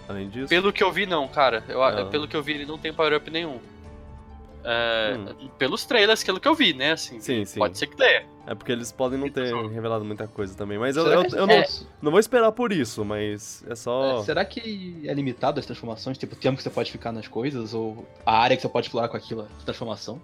Além 0.09 0.27
disso? 0.29 0.49
pelo 0.49 0.73
que 0.73 0.83
eu 0.83 0.91
vi, 0.91 1.05
não, 1.05 1.27
cara. 1.27 1.63
Eu, 1.69 1.81
Ah. 1.81 2.05
Pelo 2.05 2.27
que 2.27 2.35
eu 2.35 2.43
vi, 2.43 2.53
ele 2.53 2.65
não 2.65 2.77
tem 2.77 2.91
power-up 2.93 3.29
nenhum. 3.31 3.59
É, 4.63 5.15
Hum. 5.17 5.49
Pelos 5.57 5.85
trailers, 5.85 6.23
pelo 6.23 6.39
que 6.39 6.47
eu 6.47 6.53
vi, 6.55 6.73
né? 6.73 6.91
Assim, 6.91 7.19
Sim, 7.19 7.45
sim. 7.45 7.59
Pode 7.59 7.77
ser 7.77 7.87
que 7.87 7.95
tenha. 7.97 8.25
É 8.45 8.55
porque 8.55 8.71
eles 8.71 8.91
podem 8.91 9.19
não 9.19 9.29
ter 9.29 9.53
revelado 9.69 10.03
muita 10.05 10.27
coisa 10.27 10.55
também. 10.55 10.77
Mas 10.77 10.97
eu, 10.97 11.05
eu, 11.07 11.25
que 11.25 11.35
eu 11.35 11.43
é- 11.45 11.47
não, 11.47 11.63
não 12.01 12.11
vou 12.11 12.19
esperar 12.19 12.51
por 12.51 12.71
isso, 12.71 13.03
mas 13.05 13.63
é 13.67 13.75
só. 13.75 14.19
É, 14.19 14.23
será 14.23 14.43
que 14.45 15.03
é 15.07 15.13
limitado 15.13 15.59
as 15.59 15.65
transformações? 15.65 16.17
Tipo, 16.17 16.35
o 16.35 16.37
tempo 16.37 16.57
que 16.57 16.63
você 16.63 16.69
pode 16.69 16.91
ficar 16.91 17.11
nas 17.11 17.27
coisas? 17.27 17.73
Ou 17.73 18.05
a 18.25 18.37
área 18.39 18.55
que 18.55 18.61
você 18.61 18.69
pode 18.69 18.87
explorar 18.87 19.09
com 19.09 19.17
aquilo, 19.17 19.41
a 19.41 19.63
transformação? 19.63 20.21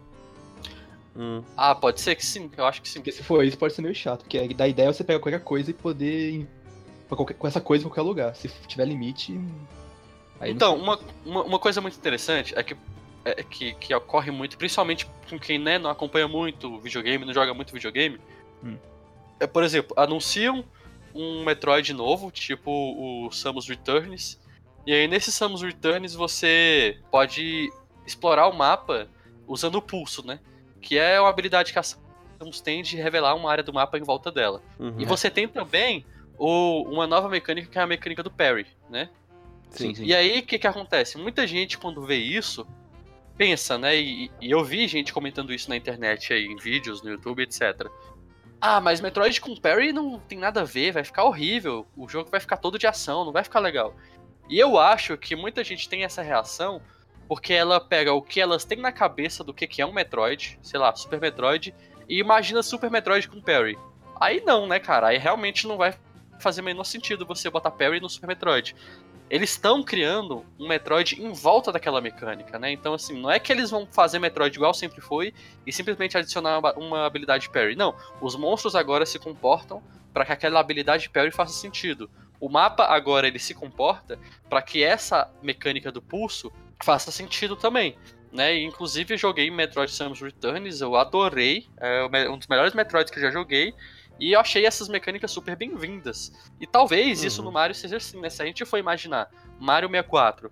Hum. 1.16 1.42
Ah, 1.56 1.74
pode 1.74 2.00
ser 2.00 2.16
que 2.16 2.26
sim, 2.26 2.50
eu 2.56 2.66
acho 2.66 2.82
que 2.82 2.90
sim. 2.90 3.00
Porque 3.00 3.12
se 3.12 3.24
for 3.24 3.44
isso, 3.44 3.58
pode 3.58 3.74
ser 3.74 3.82
meio 3.82 3.96
chato. 3.96 4.22
Porque 4.22 4.54
da 4.54 4.68
ideia 4.68 4.90
é 4.90 4.94
você 4.94 5.04
pegar 5.04 5.20
qualquer 5.20 5.42
coisa 5.44 5.72
e 5.72 5.74
poder 5.74 6.48
qualquer- 7.10 7.34
com 7.36 7.48
essa 7.48 7.60
coisa 7.62 7.84
em 7.84 7.88
qualquer 7.90 8.02
lugar. 8.04 8.36
Se 8.36 8.48
tiver 8.68 8.86
limite. 8.86 9.40
Então, 10.42 10.76
uma, 10.76 11.00
uma, 11.26 11.44
uma 11.44 11.60
coisa 11.60 11.82
muito 11.82 11.98
interessante 11.98 12.54
é 12.56 12.62
que, 12.62 12.76
é 13.32 13.44
que, 13.44 13.74
que 13.74 13.94
ocorre 13.94 14.32
muito, 14.32 14.58
principalmente 14.58 15.08
com 15.30 15.40
quem 15.40 15.60
né, 15.60 15.78
não 15.78 15.90
acompanha 15.90 16.28
muito 16.28 16.80
videogame, 16.80 17.26
não 17.26 17.34
joga 17.34 17.54
muito 17.54 17.74
videogame. 17.74 18.20
Hum. 18.64 18.78
É, 19.40 19.48
por 19.48 19.64
exemplo, 19.64 19.94
anunciam 19.98 20.64
um 21.14 21.44
Metroid 21.44 21.94
novo, 21.94 22.32
tipo 22.32 22.72
o 22.72 23.32
Samus 23.32 23.68
Returns. 23.68 24.40
E 24.86 24.94
aí 24.94 25.08
nesse 25.08 25.32
Samus 25.32 25.62
Returns 25.62 26.14
você 26.14 26.98
pode 27.12 27.72
explorar 28.06 28.48
o 28.48 28.54
mapa 28.54 29.08
usando 29.48 29.76
o 29.76 29.82
pulso, 29.82 30.26
né? 30.26 30.40
Que 30.82 30.98
é 30.98 31.20
uma 31.20 31.30
habilidade 31.30 31.74
que 31.74 31.80
a 31.80 31.84
Samus 31.84 32.62
tem 32.62 32.82
de 32.82 32.96
revelar 32.98 33.36
uma 33.36 33.52
área 33.52 33.64
do 33.64 33.74
mapa 33.74 33.98
em 33.98 34.04
volta 34.04 34.32
dela. 34.32 34.62
Uhum. 34.80 34.96
E 35.00 35.06
você 35.06 35.30
tem 35.30 35.48
também 35.48 36.06
o, 36.38 36.84
uma 36.84 37.08
nova 37.08 37.28
mecânica 37.28 37.68
que 37.68 37.78
é 37.78 37.82
a 37.82 37.88
mecânica 37.88 38.24
do 38.24 38.32
parry, 38.32 38.68
né? 38.90 39.10
Sim, 39.72 39.94
sim. 39.94 40.06
E 40.06 40.16
aí, 40.16 40.40
o 40.40 40.44
que 40.44 40.58
que 40.58 40.68
acontece? 40.68 41.18
Muita 41.18 41.46
gente, 41.46 41.78
quando 41.78 42.06
vê 42.06 42.16
isso, 42.16 42.66
pensa, 43.38 43.78
né? 43.78 43.96
E, 43.96 44.32
e 44.42 44.52
eu 44.52 44.64
vi 44.64 44.88
gente 44.88 45.14
comentando 45.14 45.54
isso 45.54 45.70
na 45.70 45.78
internet, 45.78 46.34
aí, 46.34 46.46
em 46.46 46.58
vídeos, 46.58 47.02
no 47.02 47.10
YouTube, 47.10 47.44
etc. 47.44 47.88
Ah, 48.60 48.82
mas 48.82 49.00
Metroid 49.00 49.40
com 49.40 49.56
parry 49.56 49.94
não 49.94 50.20
tem 50.20 50.38
nada 50.38 50.62
a 50.62 50.66
ver, 50.66 50.92
vai 50.92 51.04
ficar 51.04 51.24
horrível. 51.24 51.86
O 51.96 52.10
jogo 52.10 52.30
vai 52.30 52.40
ficar 52.40 52.58
todo 52.58 52.80
de 52.80 52.88
ação, 52.88 53.24
não 53.24 53.32
vai 53.32 53.44
ficar 53.44 53.60
legal. 53.60 53.96
E 54.50 54.58
eu 54.58 54.80
acho 54.80 55.18
que 55.18 55.36
muita 55.36 55.64
gente 55.64 55.88
tem 55.88 56.04
essa 56.04 56.22
reação 56.22 56.82
porque 57.28 57.54
ela 57.54 57.80
pega 57.80 58.14
o 58.14 58.22
que 58.22 58.40
elas 58.40 58.64
têm 58.64 58.80
na 58.80 58.92
cabeça 58.92 59.44
do 59.44 59.54
que 59.54 59.68
que 59.68 59.82
é 59.82 59.86
um 59.86 59.92
Metroid, 59.92 60.58
sei 60.62 60.80
lá, 60.80 60.96
Super 60.96 61.20
Metroid, 61.20 61.76
e 62.08 62.20
imagina 62.20 62.64
Super 62.64 62.90
Metroid 62.90 63.28
com 63.28 63.42
parry. 63.42 63.78
Aí 64.20 64.42
não, 64.46 64.66
né, 64.66 64.80
cara? 64.80 65.08
Aí 65.08 65.18
realmente 65.18 65.68
não 65.68 65.78
vai 65.78 65.94
fazer 66.40 66.62
o 66.62 66.64
menor 66.64 66.86
sentido 66.86 67.26
você 67.26 67.50
botar 67.50 67.72
parry 67.72 68.00
no 68.00 68.10
Super 68.10 68.28
Metroid 68.28 68.76
eles 69.30 69.52
estão 69.52 69.84
criando 69.84 70.46
um 70.58 70.68
Metroid 70.68 71.22
em 71.22 71.34
volta 71.34 71.72
daquela 71.72 72.00
mecânica, 72.00 72.58
né? 72.58 72.72
Então, 72.72 72.94
assim, 72.94 73.20
não 73.20 73.30
é 73.30 73.40
que 73.40 73.52
eles 73.52 73.70
vão 73.70 73.88
fazer 73.92 74.20
Metroid 74.20 74.56
igual 74.56 74.74
sempre 74.74 75.02
foi 75.02 75.34
e 75.66 75.74
simplesmente 75.74 76.18
adicionar 76.18 76.60
uma, 76.78 77.06
habilidade 77.06 77.50
parry. 77.50 77.76
Não, 77.76 77.96
os 78.22 78.36
monstros 78.36 78.76
agora 78.76 79.06
se 79.06 79.20
comportam 79.20 79.84
para 80.14 80.26
que 80.26 80.32
aquela 80.32 80.60
habilidade 80.60 81.10
parry 81.10 81.32
faça 81.32 81.54
sentido. 81.54 82.10
O 82.40 82.48
mapa 82.48 82.86
agora 82.86 83.28
ele 83.28 83.40
se 83.40 83.54
comporta 83.54 84.18
para 84.50 84.62
que 84.62 84.84
essa 84.84 85.30
mecânica 85.42 85.92
do 85.92 86.02
pulso 86.02 86.52
faça 86.82 87.12
sentido 87.12 87.56
também. 87.56 87.98
Né? 88.32 88.62
Inclusive 88.62 89.14
eu 89.14 89.18
joguei 89.18 89.50
Metroid 89.52 89.92
Samus 89.92 90.22
Returns, 90.22 90.80
eu 90.80 90.96
adorei, 90.96 91.68
é 91.78 92.30
um 92.30 92.38
dos 92.38 92.48
melhores 92.48 92.74
Metroids 92.74 93.12
que 93.12 93.20
eu 93.20 93.24
já 93.24 93.32
joguei. 93.32 93.74
E 94.20 94.34
eu 94.34 94.40
achei 94.40 94.66
essas 94.66 94.88
mecânicas 94.90 95.32
super 95.32 95.56
bem-vindas. 95.56 96.32
E 96.60 96.66
talvez 96.68 97.24
isso 97.24 97.42
Uhum. 97.42 97.46
no 97.46 97.52
Mario 97.52 97.76
seja 97.76 97.98
assim, 97.98 98.20
né? 98.20 98.30
Se 98.30 98.42
a 98.42 98.46
gente 98.46 98.66
for 98.66 98.78
imaginar 98.78 99.30
Mario 99.60 99.90
64 99.90 100.52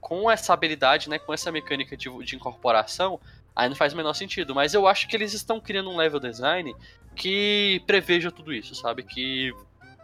com 0.00 0.30
essa 0.30 0.52
habilidade, 0.52 1.08
né? 1.08 1.18
Com 1.18 1.32
essa 1.32 1.50
mecânica 1.52 1.96
de, 1.96 2.08
de 2.24 2.36
incorporação, 2.36 3.20
aí 3.54 3.68
não 3.68 3.76
faz 3.76 3.92
o 3.92 3.96
menor 3.96 4.14
sentido. 4.14 4.54
Mas 4.54 4.74
eu 4.74 4.86
acho 4.86 5.08
que 5.08 5.16
eles 5.16 5.32
estão 5.32 5.60
criando 5.60 5.90
um 5.90 5.96
level 5.96 6.18
design 6.20 6.74
que 7.14 7.82
preveja 7.86 8.30
tudo 8.30 8.52
isso, 8.52 8.74
sabe? 8.74 9.02
Que, 9.04 9.52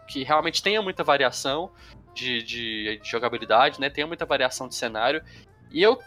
que 0.07 0.23
realmente 0.23 0.63
tenha 0.63 0.81
muita 0.81 1.03
variação 1.03 1.71
de, 2.13 2.41
de, 2.43 2.99
de 3.03 3.09
jogabilidade, 3.09 3.79
né? 3.79 3.89
Tenha 3.89 4.07
muita 4.07 4.25
variação 4.25 4.67
de 4.67 4.75
cenário. 4.75 5.21
E 5.69 5.81
eu 5.81 5.99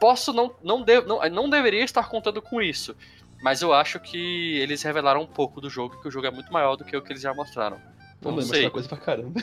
posso 0.00 0.32
não, 0.32 0.54
não, 0.64 0.82
de, 0.82 1.00
não, 1.02 1.20
não 1.30 1.48
deveria 1.48 1.84
estar 1.84 2.08
contando 2.08 2.42
com 2.42 2.60
isso. 2.60 2.96
Mas 3.42 3.60
eu 3.60 3.72
acho 3.72 3.98
que 4.00 4.58
eles 4.60 4.82
revelaram 4.82 5.20
um 5.22 5.26
pouco 5.26 5.60
do 5.60 5.68
jogo, 5.68 6.00
que 6.00 6.08
o 6.08 6.10
jogo 6.10 6.26
é 6.26 6.30
muito 6.30 6.52
maior 6.52 6.76
do 6.76 6.84
que 6.84 6.96
o 6.96 7.02
que 7.02 7.12
eles 7.12 7.22
já 7.22 7.34
mostraram. 7.34 7.76
Pô, 8.20 8.28
Não 8.30 8.36
mas 8.36 8.46
sei. 8.46 8.70
coisa 8.70 8.88
pra 8.88 8.98
caramba. 8.98 9.40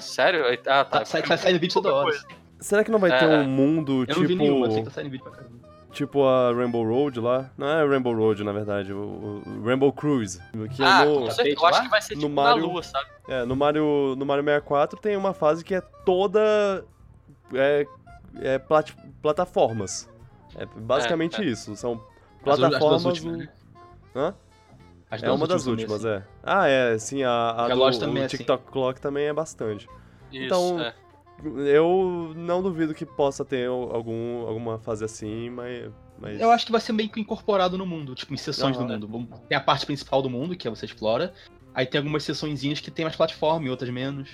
Sério? 0.00 0.44
Ah, 0.46 0.56
tá. 0.56 0.84
Tá, 0.84 1.04
sai, 1.04 1.22
tá 1.22 1.36
saindo 1.36 1.60
vídeo 1.60 1.74
toda 1.74 1.94
hora. 1.94 2.18
Será 2.58 2.82
que 2.84 2.90
não 2.90 2.98
vai 2.98 3.10
É, 3.10 3.18
ter 3.18 3.24
é. 3.30 3.38
um 3.38 3.44
mundo 3.48 4.02
Eu 4.02 4.06
tipo. 4.06 4.20
não 4.20 4.26
vi 4.28 4.34
nenhuma, 4.34 4.66
assim, 4.68 4.84
tá 4.84 4.90
saindo 4.90 5.10
vídeo 5.10 5.22
pra 5.24 5.32
caramba. 5.32 5.52
tipo 5.92 6.24
a 6.24 6.52
Rainbow 6.52 6.84
Road 6.84 7.20
lá. 7.20 7.50
Não 7.56 7.66
é 7.68 7.86
Rainbow 7.86 8.14
Road, 8.14 8.42
na 8.42 8.52
verdade, 8.52 8.92
o, 8.92 9.42
o 9.46 9.62
Rainbow 9.64 9.92
Cruise. 9.92 10.40
Que 10.74 10.82
ah, 10.82 11.02
é 11.02 11.04
no, 11.04 11.20
com 11.20 11.30
certeza. 11.30 11.56
Eu 11.60 11.66
acho 11.66 11.82
que 11.82 11.88
vai 11.88 12.00
ser 12.02 12.14
no 12.14 12.20
tipo 12.22 12.32
Mario- 12.34 12.66
na 12.66 12.72
lua, 12.72 12.82
sabe? 12.82 13.06
é, 13.28 13.44
no 13.44 13.54
Mario, 13.54 14.14
no 14.16 14.24
Mario 14.26 14.42
64 14.44 14.98
tem 15.00 15.16
uma 15.16 15.32
fase 15.34 15.64
que 15.64 15.74
é 15.74 15.80
toda 15.80 16.84
é, 17.54 17.86
é 18.40 18.58
plat- 18.58 18.92
plataformas. 19.20 20.08
É 20.56 20.64
basicamente 20.66 21.40
É, 21.40 21.44
é. 21.44 21.48
isso. 21.48 21.76
São 21.76 22.02
As 22.44 22.50
as 22.52 22.58
plataformas. 22.58 23.04
últimas, 23.04 23.38
né? 24.14 24.34
É 25.20 25.30
uma 25.30 25.46
das 25.46 25.64
também, 25.64 25.84
últimas, 25.84 26.04
assim. 26.04 26.22
é. 26.22 26.26
Ah, 26.42 26.66
é, 26.68 26.98
sim, 26.98 27.22
a, 27.22 27.50
a 27.50 27.68
do 27.68 27.80
o 27.82 28.16
é 28.18 28.24
assim. 28.24 28.36
TikTok 28.38 28.70
Clock 28.70 29.00
também 29.00 29.26
é 29.26 29.32
bastante. 29.32 29.86
Isso, 30.30 30.44
Então, 30.46 30.80
é. 30.80 30.94
Eu 31.66 32.32
não 32.36 32.62
duvido 32.62 32.94
que 32.94 33.04
possa 33.04 33.44
ter 33.44 33.66
algum, 33.68 34.46
alguma 34.46 34.78
fase 34.78 35.04
assim, 35.04 35.50
mas. 35.50 35.90
mas... 36.18 36.40
Eu 36.40 36.50
acho 36.50 36.64
que 36.64 36.72
vai 36.72 36.80
ser 36.80 36.92
meio 36.92 37.10
que 37.10 37.20
incorporado 37.20 37.76
no 37.76 37.84
mundo, 37.84 38.14
tipo, 38.14 38.32
em 38.32 38.36
seções 38.36 38.76
Aham. 38.76 38.98
do 38.98 39.08
mundo. 39.08 39.40
Tem 39.48 39.58
a 39.58 39.60
parte 39.60 39.84
principal 39.84 40.22
do 40.22 40.30
mundo, 40.30 40.56
que 40.56 40.66
é 40.66 40.70
você 40.70 40.86
explora. 40.86 41.34
Aí 41.74 41.84
tem 41.84 41.98
algumas 41.98 42.22
seçõezinhas 42.22 42.80
que 42.80 42.90
tem 42.90 43.04
mais 43.04 43.16
plataforma 43.16 43.66
e 43.66 43.70
outras 43.70 43.90
menos. 43.90 44.30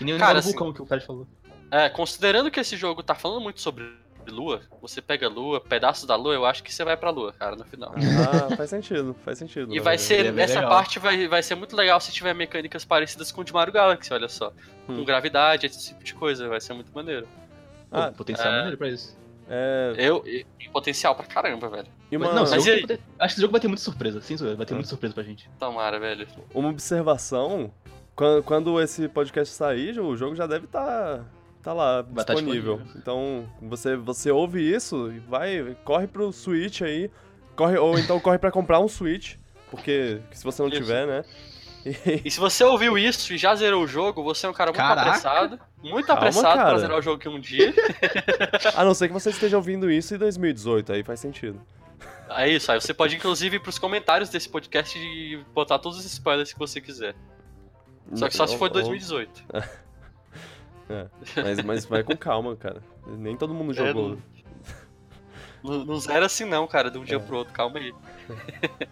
E 0.00 0.04
nem 0.04 0.14
o 0.14 0.18
Cara, 0.18 0.38
assim- 0.38 0.50
vulcão 0.50 0.72
que 0.72 0.80
o 0.82 0.86
Fred 0.86 1.04
falou. 1.04 1.26
É, 1.70 1.88
considerando 1.90 2.50
que 2.50 2.58
esse 2.58 2.76
jogo 2.76 3.02
tá 3.02 3.14
falando 3.14 3.42
muito 3.42 3.60
sobre 3.60 3.84
lua, 4.30 4.60
você 4.80 5.00
pega 5.02 5.26
a 5.26 5.28
lua, 5.28 5.60
pedaços 5.60 6.04
da 6.06 6.14
lua, 6.16 6.34
eu 6.34 6.44
acho 6.46 6.62
que 6.62 6.72
você 6.72 6.84
vai 6.84 6.96
pra 6.96 7.10
lua, 7.10 7.32
cara, 7.32 7.56
no 7.56 7.64
final. 7.64 7.94
Ah, 8.50 8.56
faz 8.56 8.70
sentido, 8.70 9.14
faz 9.24 9.38
sentido. 9.38 9.74
E 9.74 9.78
vai 9.80 9.96
verdade. 9.96 10.02
ser, 10.02 10.38
É 10.38 10.42
essa 10.42 10.54
legal. 10.60 10.70
parte 10.70 10.98
vai, 10.98 11.28
vai 11.28 11.42
ser 11.42 11.54
muito 11.54 11.74
legal 11.76 12.00
se 12.00 12.12
tiver 12.12 12.34
mecânicas 12.34 12.84
parecidas 12.84 13.30
com 13.32 13.40
o 13.40 13.44
de 13.44 13.52
Mario 13.52 13.72
Galaxy, 13.72 14.12
olha 14.12 14.28
só. 14.28 14.52
Com 14.86 14.92
Hum. 14.94 15.04
gravidade, 15.04 15.66
esse 15.66 15.88
tipo 15.88 16.02
de 16.04 16.14
coisa, 16.14 16.48
vai 16.48 16.60
ser 16.60 16.72
muito 16.74 16.90
maneiro. 16.94 17.26
Pô, 17.90 17.96
Ah, 17.98 18.12
potencial 18.12 18.48
é. 18.48 18.56
maneiro 18.56 18.76
pra 18.78 18.88
isso. 18.88 19.16
É. 19.50 19.94
Eu, 19.96 20.22
e- 20.26 20.44
tem 20.58 20.70
potencial 20.70 21.14
pra 21.14 21.24
caramba, 21.24 21.68
velho. 21.70 21.88
E 22.10 22.16
uma, 22.16 22.26
Não, 22.32 22.42
Mas 22.42 22.50
jogo 22.64 22.80
poten- 22.82 22.98
acho 23.18 23.18
que 23.18 23.24
esse 23.34 23.40
jogo 23.40 23.52
vai 23.52 23.60
ter 23.60 23.68
muita 23.68 23.82
surpresa, 23.82 24.20
zoeira, 24.20 24.56
vai 24.56 24.66
ter 24.66 24.74
Ah. 24.74 24.76
muita 24.76 24.88
surpresa 24.88 25.14
pra 25.14 25.22
gente. 25.22 25.48
Tomara, 25.58 25.98
velho. 25.98 26.26
uma 26.54 26.68
observação: 26.68 27.72
quando, 28.14 28.42
quando 28.42 28.80
esse 28.80 29.08
podcast 29.08 29.54
sair, 29.54 29.98
o 30.00 30.14
jogo 30.16 30.34
já 30.34 30.46
deve 30.46 30.66
estar. 30.66 31.18
Tá 31.18 31.24
lá, 31.72 32.02
Vai 32.02 32.24
tá 32.24 32.34
disponível. 32.34 32.74
disponível. 32.76 33.00
Então, 33.00 33.48
você, 33.62 33.96
você 33.96 34.30
ouve 34.30 34.60
isso 34.60 35.10
e 35.12 35.18
vai, 35.20 35.76
corre 35.84 36.06
pro 36.06 36.32
Switch 36.32 36.82
aí. 36.82 37.10
Corre, 37.56 37.76
ou 37.78 37.98
então 37.98 38.18
corre 38.20 38.38
pra 38.38 38.50
comprar 38.50 38.78
um 38.80 38.88
Switch. 38.88 39.34
Porque 39.70 40.20
se 40.32 40.44
você 40.44 40.62
não 40.62 40.68
Isso. 40.68 40.78
tiver, 40.80 41.06
né? 41.06 41.24
E- 41.84 42.22
E 42.26 42.30
se 42.30 42.38
você 42.40 42.64
ouviu 42.64 42.96
isso 42.98 43.32
e 43.32 43.38
já 43.38 43.54
zerou 43.54 43.84
o 43.84 43.86
jogo, 43.86 44.22
você 44.22 44.46
é 44.46 44.48
um 44.48 44.52
cara 44.52 44.70
muito 44.70 44.78
Caraca! 44.78 45.08
apressado. 45.10 45.60
Muito 45.82 46.06
Calma, 46.06 46.20
apressado 46.22 46.56
cara. 46.56 46.70
pra 46.70 46.78
zerar 46.78 46.98
o 46.98 47.02
jogo 47.02 47.22
em 47.24 47.28
um 47.28 47.40
dia. 47.40 47.72
a 48.74 48.84
não 48.84 48.94
ser 48.94 49.08
que 49.08 49.14
você 49.14 49.30
esteja 49.30 49.56
ouvindo 49.56 49.90
isso 49.90 50.14
em 50.14 50.18
2018, 50.18 50.92
aí 50.92 51.02
faz 51.04 51.20
sentido. 51.20 51.60
É 52.30 52.48
isso, 52.48 52.70
aí 52.70 52.80
você 52.80 52.92
pode 52.92 53.16
inclusive 53.16 53.56
ir 53.56 53.60
pros 53.60 53.78
comentários 53.78 54.28
desse 54.28 54.48
podcast 54.48 54.98
e 54.98 55.42
botar 55.54 55.78
todos 55.78 55.98
os 55.98 56.04
spoilers 56.04 56.52
que 56.52 56.58
você 56.58 56.80
quiser. 56.80 57.14
Só 58.14 58.28
que 58.28 58.36
só 58.36 58.46
se 58.46 58.56
for 58.58 58.66
Ou- 58.68 58.70
2018. 58.74 59.44
É, 60.90 61.06
mas, 61.42 61.62
mas 61.64 61.84
vai 61.84 62.02
com 62.02 62.16
calma, 62.16 62.56
cara. 62.56 62.82
Nem 63.06 63.36
todo 63.36 63.52
mundo 63.54 63.72
É, 63.72 63.74
jogou. 63.74 64.18
Não, 65.62 65.84
não 65.84 65.98
zera 66.00 66.26
assim 66.26 66.44
não, 66.44 66.66
cara, 66.66 66.90
de 66.90 66.98
um 66.98 67.04
dia 67.04 67.16
É. 67.16 67.18
pro 67.18 67.38
outro, 67.38 67.52
calma 67.52 67.78
aí. 67.78 67.92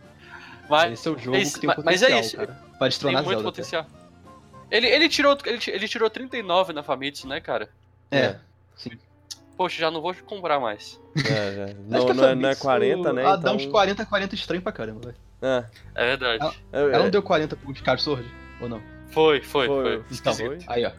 Mas 0.68 0.94
Esse 0.94 1.06
é 1.06 1.10
o 1.12 1.16
jogo 1.18 1.36
é 1.36 1.40
isso, 1.42 1.54
que 1.54 1.60
tem 1.60 1.70
um 1.70 1.74
mas- 1.76 1.84
mas 1.84 2.02
é 2.02 2.06
potencial, 2.06 2.20
isso. 2.26 2.36
cara. 2.36 2.52
Pra 2.52 2.78
tem 2.78 2.88
destronar 2.88 3.22
muito 3.22 3.36
Zelda. 3.36 3.44
potencial. 3.52 3.86
Ele, 4.68 4.86
ele, 4.88 5.08
tirou, 5.08 5.38
ele, 5.44 5.60
ele 5.68 5.86
tirou 5.86 6.10
39 6.10 6.72
na 6.72 6.82
Famitsu, 6.82 7.28
né, 7.28 7.40
cara? 7.40 7.68
É. 8.10 8.18
É. 8.18 8.40
Poxa, 9.56 9.78
já 9.78 9.92
não 9.92 10.00
vou 10.00 10.12
comprar 10.26 10.58
mais. 10.58 11.00
É, 11.24 11.30
é. 11.30 11.76
Acho 11.96 12.06
Não, 12.08 12.14
não, 12.14 12.24
é, 12.24 12.34
não 12.34 12.48
é 12.48 12.54
Famitsu- 12.56 12.62
40, 12.62 13.12
né? 13.12 13.22
Ah, 13.24 13.36
dá 13.36 13.52
então... 13.52 13.54
uns 13.54 13.66
40, 13.66 14.04
40 14.06 14.34
estranho 14.34 14.60
pra 14.62 14.72
caramba, 14.72 15.00
velho. 15.06 15.16
É, 15.40 15.64
É 15.94 16.06
verdade. 16.16 16.58
Ela 16.72 16.96
é, 16.96 16.98
não 16.98 17.10
deu 17.10 17.22
40 17.22 17.54
pro 17.54 17.72
Scar 17.76 18.00
Sword? 18.00 18.28
Ou 18.60 18.68
não? 18.68 18.82
Foi, 19.10 19.40
foi, 19.40 19.68
foi. 19.68 19.82
Foi. 19.84 19.94
Então, 20.10 20.32
Esquisito. 20.32 20.64
aí 20.68 20.84
ó. 20.84 20.90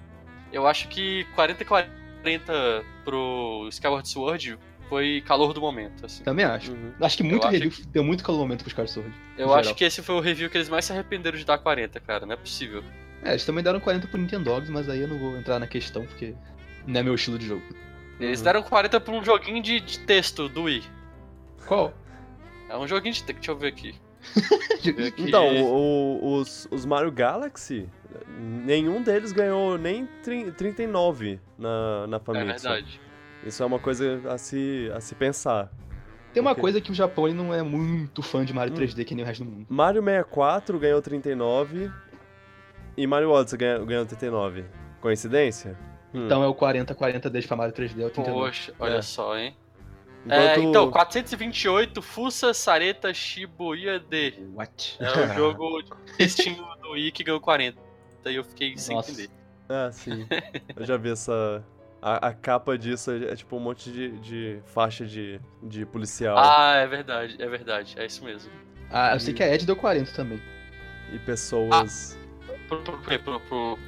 Eu 0.52 0.66
acho 0.68 0.88
que 0.88 1.26
40 1.36 1.64
e 1.64 1.66
40 1.66 2.86
pro 3.04 3.68
Skyward 3.70 4.08
Sword 4.08 4.58
foi 4.90 5.22
calor 5.26 5.54
do 5.54 5.60
momento, 5.62 6.06
assim. 6.06 6.24
Também 6.24 6.46
acho. 6.46 6.72
uhum. 6.72 6.92
Acho 7.02 7.18
que 7.18 7.24
muito 7.24 7.46
acho 7.48 7.52
review 7.58 7.72
deu 7.92 8.04
muito 8.04 8.24
calor 8.24 8.40
momento 8.40 8.62
pro 8.64 8.70
Scar 8.72 8.88
Sword. 8.88 9.14
Eu 9.38 9.54
acho 9.54 9.64
geral. 9.66 9.76
que 9.76 9.84
esse 9.84 10.02
foi 10.02 10.16
o 10.16 10.20
review 10.20 10.50
que 10.50 10.58
eles 10.58 10.70
mais 10.70 10.86
se 10.86 10.94
arrependeram 10.94 11.38
de 11.38 11.46
dar 11.46 11.58
40, 11.58 12.00
cara. 12.00 12.26
Não 12.26 12.34
é 12.34 12.38
possível. 12.38 12.84
É, 13.24 13.32
eles 13.32 13.44
também 13.46 13.64
deram 13.64 13.80
40 13.80 14.08
pro 14.08 14.18
Nintendogs, 14.18 14.70
mas 14.70 14.88
aí 14.90 15.02
eu 15.02 15.08
não 15.08 15.18
vou 15.20 15.36
entrar 15.38 15.60
na 15.60 15.68
questão, 15.68 16.06
porque 16.06 16.34
não 16.86 17.00
é 17.00 17.04
meu 17.04 17.16
estilo 17.16 17.38
de 17.38 17.48
jogo. 17.48 17.64
Eles 18.20 18.40
Uhum. 18.40 18.46
deram 18.46 18.64
40 18.64 19.00
pra 19.02 19.14
um 19.14 19.24
joguinho 19.24 19.62
de, 19.62 19.80
de 19.82 20.00
texto 20.00 20.48
do 20.48 20.64
Wii. 20.64 20.84
Qual? 21.68 21.94
É 22.70 22.78
um 22.78 22.88
joguinho 22.88 23.14
de 23.14 23.24
texto. 23.24 23.38
Deixa 23.40 23.52
eu 23.52 23.58
ver 23.58 23.68
aqui. 23.68 23.94
ver 24.96 25.08
aqui. 25.08 25.24
Então, 25.24 25.48
o- 25.64 26.22
o- 26.24 26.36
os, 26.38 26.68
os 26.72 26.86
Mario 26.86 27.12
Galaxy, 27.12 27.88
nenhum 28.28 29.02
deles 29.02 29.32
ganhou 29.32 29.78
nem 29.78 30.06
tri- 30.24 30.52
39 30.52 31.40
na, 31.58 32.08
na 32.08 32.18
É 32.18 32.20
Famitsu. 32.20 32.64
verdade. 32.64 33.02
Isso 33.46 33.62
é 33.62 33.66
uma 33.66 33.80
coisa 33.80 34.22
a 34.30 34.38
se, 34.38 34.92
a 34.94 35.00
se 35.00 35.16
pensar. 35.16 35.72
Tem 36.34 36.42
uma 36.42 36.52
Ok. 36.52 36.62
coisa 36.62 36.82
que 36.82 36.92
o 36.92 36.94
Japão 36.94 37.28
ele 37.28 37.36
não 37.38 37.54
é 37.54 37.64
muito 37.64 38.22
fã 38.22 38.44
de 38.46 38.54
Mario 38.54 38.74
Hum. 38.74 38.78
3D 38.78 39.04
que 39.06 39.16
nem 39.16 39.24
o 39.24 39.28
resto 39.28 39.44
do 39.44 39.50
mundo. 39.52 39.66
Mario 39.70 40.04
64 40.04 40.78
ganhou 40.80 41.02
39 41.02 41.92
e 42.96 43.08
Mario 43.08 43.32
Odyssey 43.32 43.58
ganhou, 43.58 43.86
ganhou 43.86 44.06
39. 44.06 44.66
Coincidência? 45.02 45.78
Hum. 46.14 46.26
Então 46.26 46.44
é 46.44 46.48
o 46.48 46.54
40-40 46.56 47.30
desde 47.30 47.48
pra 47.48 47.58
Mario 47.58 47.74
3D, 47.74 48.02
é 48.02 48.06
o 48.06 48.10
39. 48.10 48.40
Poxa, 48.48 48.74
olha 48.80 48.96
É. 48.98 49.02
só, 49.02 49.38
hein. 49.38 49.56
É, 50.30 50.52
Enquanto- 50.58 50.68
então, 50.70 50.92
428 50.92 52.02
Fusa 52.02 52.54
Sareta 52.54 53.14
Shibuya 53.14 53.98
D. 54.00 54.34
What? 54.54 54.98
É 55.00 55.10
o 55.10 55.34
jogo 55.36 55.82
de 55.82 55.90
textinho 56.18 56.66
do 56.82 56.92
Wii 56.92 57.12
que 57.12 57.24
ganhou 57.24 57.40
40. 57.40 57.80
Daí 58.28 58.36
eu 58.36 58.44
fiquei 58.44 58.78
sem 58.78 58.94
Nossa. 58.94 59.10
entender. 59.12 59.30
Ah, 59.70 59.90
sim. 59.90 60.28
Eu 60.76 60.86
já 60.86 60.98
vi 60.98 61.12
essa. 61.12 61.64
A, 62.02 62.28
a 62.28 62.34
capa 62.34 62.78
disso 62.78 63.10
é, 63.10 63.32
é 63.32 63.36
tipo 63.38 63.56
um 63.56 63.60
monte 63.62 63.90
de, 63.90 64.12
de 64.20 64.60
faixa 64.66 65.06
de, 65.06 65.40
de 65.64 65.86
policial 65.86 66.38
Ah, 66.38 66.76
é 66.76 66.86
verdade, 66.88 67.36
é 67.40 67.48
verdade. 67.48 67.96
É 67.98 68.06
isso 68.06 68.24
mesmo. 68.26 68.52
Ah, 68.92 69.14
eu 69.14 69.20
sei 69.22 69.34
que 69.34 69.42
a 69.42 69.48
Ed 69.54 69.66
deu 69.66 69.76
40 69.78 70.12
também, 70.12 70.42
e 71.14 71.18
pessoas. 71.20 72.18
Pro, 72.68 72.82
pro, 72.82 72.98
pro, 72.98 73.20
pro, 73.20 73.40
pro- 73.40 73.80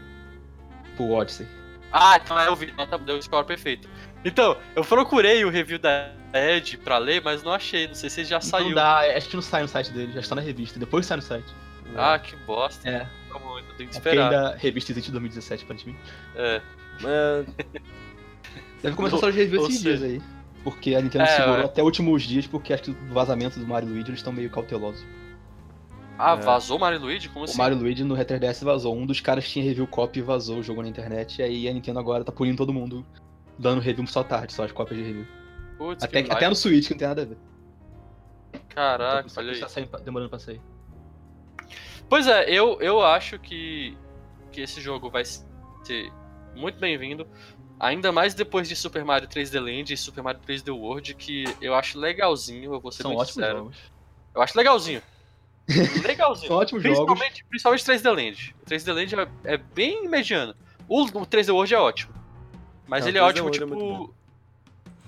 pro 0.96 1.10
Odyssey. 1.12 1.46
Ah, 1.91 2.17
então 2.24 2.39
é, 2.39 2.48
eu 2.48 2.55
vi, 2.55 2.72
nota, 2.72 2.98
deu 2.98 3.17
o 3.17 3.22
score 3.22 3.46
perfeito. 3.46 3.89
Então, 4.24 4.58
eu 4.75 4.84
procurei 4.86 5.43
o 5.46 5.50
review 5.50 5.79
da 5.79 6.12
Ed 6.34 6.77
pra 6.77 6.98
ler, 6.98 7.22
mas 7.24 7.43
não 7.43 7.51
achei. 7.53 7.88
Não 7.88 7.96
sei 7.96 8.10
se 8.10 8.24
já 8.24 8.38
Então 8.38 8.50
saiu. 8.50 8.74
dá, 8.75 9.00
acho 9.17 9.29
que 9.29 9.36
não 9.36 9.41
sai 9.43 9.62
no 9.63 9.67
site 9.67 9.91
dele, 9.91 10.13
já 10.13 10.19
está 10.22 10.36
na 10.36 10.41
revista, 10.41 10.79
depois 10.79 11.05
sai 11.05 11.17
no 11.17 11.24
site. 11.24 11.53
Ah, 11.96 12.17
que 12.19 12.36
bosta. 12.38 12.88
É, 12.89 13.08
Como 13.29 13.58
eu 13.58 13.63
tenho 13.75 13.89
que 13.89 13.96
porque 13.96 14.10
esperar. 14.10 14.25
ainda 14.34 14.55
revista 14.58 14.91
existe 14.91 15.10
em 15.10 15.12
2017, 15.12 15.63
aparentemente. 15.63 16.00
É. 16.36 16.62
É, 17.05 17.46
Deve 18.81 18.96
começar 18.96 19.17
a 19.17 19.19
sair 19.19 19.31
review 19.31 19.62
Ou 19.62 19.67
esses 19.67 19.81
dias 19.81 20.01
aí. 20.03 20.22
Porque 20.63 20.93
a 20.96 21.01
Nintendo 21.01 21.24
É, 21.24 21.27
segurou 21.27 21.58
é. 21.60 21.65
até 21.65 21.81
últimos 21.84 22.24
dias, 22.24 22.46
porque 22.48 22.74
acho 22.74 22.84
que 22.84 22.91
o 22.91 23.13
vazamento 23.13 23.60
do 23.60 23.65
Mario 23.65 23.88
e 23.89 23.91
Luigi 23.93 24.10
eles 24.10 24.19
estão 24.19 24.34
meio 24.34 24.50
cautelosos. 24.50 25.05
Ah, 26.17 26.34
É. 26.34 26.36
vazou 26.36 26.75
o 26.77 26.79
Mario 26.79 27.00
Luigi? 27.00 27.29
Como 27.29 27.41
O 27.41 27.43
assim? 27.46 27.58
Mario 27.58 27.77
e 27.77 27.81
Luigi 27.81 28.03
no 28.03 28.13
Retro 28.13 28.38
DS 28.39 28.62
vazou. 28.63 28.93
Um 28.96 29.05
dos 29.05 29.22
caras 29.22 29.48
tinha 29.50 29.63
review 29.63 29.88
copy 29.88 30.19
e 30.19 30.22
vazou 30.22 30.60
o 30.60 30.63
jogo 30.63 30.81
na 30.81 30.89
internet. 30.89 31.39
E 31.39 31.43
aí 31.43 31.69
a 31.69 31.74
Nintendo 31.74 31.98
agora 32.00 32.24
tá 32.25 32.31
punindo 32.31 32.58
todo 32.58 32.74
mundo, 32.74 33.05
dando 33.58 33.79
review 33.79 34.05
só 34.05 34.22
tarde, 34.22 34.51
só 34.51 34.65
as 34.65 34.72
cópias 34.74 35.00
de 35.00 35.05
review. 35.05 35.25
Putz, 35.77 36.03
Até, 36.03 36.24
que 36.24 36.31
até 36.31 36.50
no 36.50 36.55
Switch, 36.55 36.88
que 36.88 36.93
não 36.93 37.00
tem 37.00 37.08
nada 37.08 37.22
a 37.22 37.25
ver. 37.25 37.38
Caraca, 38.67 39.27
Então, 39.31 39.43
olha 39.43 39.53
aí. 39.53 39.60
tá 39.60 39.69
saindo- 39.69 39.98
demorando 40.03 40.29
pra 40.29 40.39
sair. 40.39 40.60
Pois 42.09 42.27
é, 42.27 42.49
eu, 42.49 42.81
eu 42.81 43.01
acho 43.03 43.37
que, 43.39 43.95
que 44.51 44.61
esse 44.61 44.81
jogo 44.81 45.09
vai 45.09 45.23
ser 45.25 46.11
muito 46.55 46.79
bem-vindo. 46.79 47.27
Ainda 47.79 48.11
mais 48.11 48.33
depois 48.33 48.67
de 48.67 48.75
Super 48.75 49.05
Mario 49.05 49.27
3D 49.27 49.59
Land 49.59 49.93
e 49.93 49.97
Super 49.97 50.21
Mario 50.23 50.41
3D 50.45 50.69
World, 50.75 51.13
que 51.15 51.45
eu 51.61 51.73
acho 51.75 51.97
legalzinho, 51.97 52.73
eu 52.73 52.79
vou 52.79 52.91
ser 52.91 53.03
São 53.03 53.11
muito 53.11 53.21
ótimos 53.21 53.35
sincero. 53.35 53.57
jogos. 53.59 53.77
Eu 54.35 54.41
acho 54.41 54.57
legalzinho. 54.57 55.01
legalzinho. 56.03 56.47
São 56.47 56.57
ótimos 56.57 56.83
jogos. 56.83 56.97
Principalmente, 56.99 57.45
principalmente 57.45 57.83
3D 57.85 58.11
Land. 58.11 58.55
O 58.61 58.65
3D 58.65 58.93
Land 58.93 59.15
é, 59.45 59.53
é 59.53 59.57
bem 59.57 60.09
mediano. 60.09 60.53
O, 60.89 61.03
o 61.03 61.25
3D 61.25 61.53
World 61.53 61.73
é 61.73 61.79
ótimo. 61.79 62.13
Mas 62.87 63.01
Não, 63.03 63.09
ele 63.09 63.17
é 63.19 63.21
o 63.23 63.25
3D 63.27 63.29
ótimo, 63.29 63.47
é 63.49 63.51
tipo. 63.51 64.13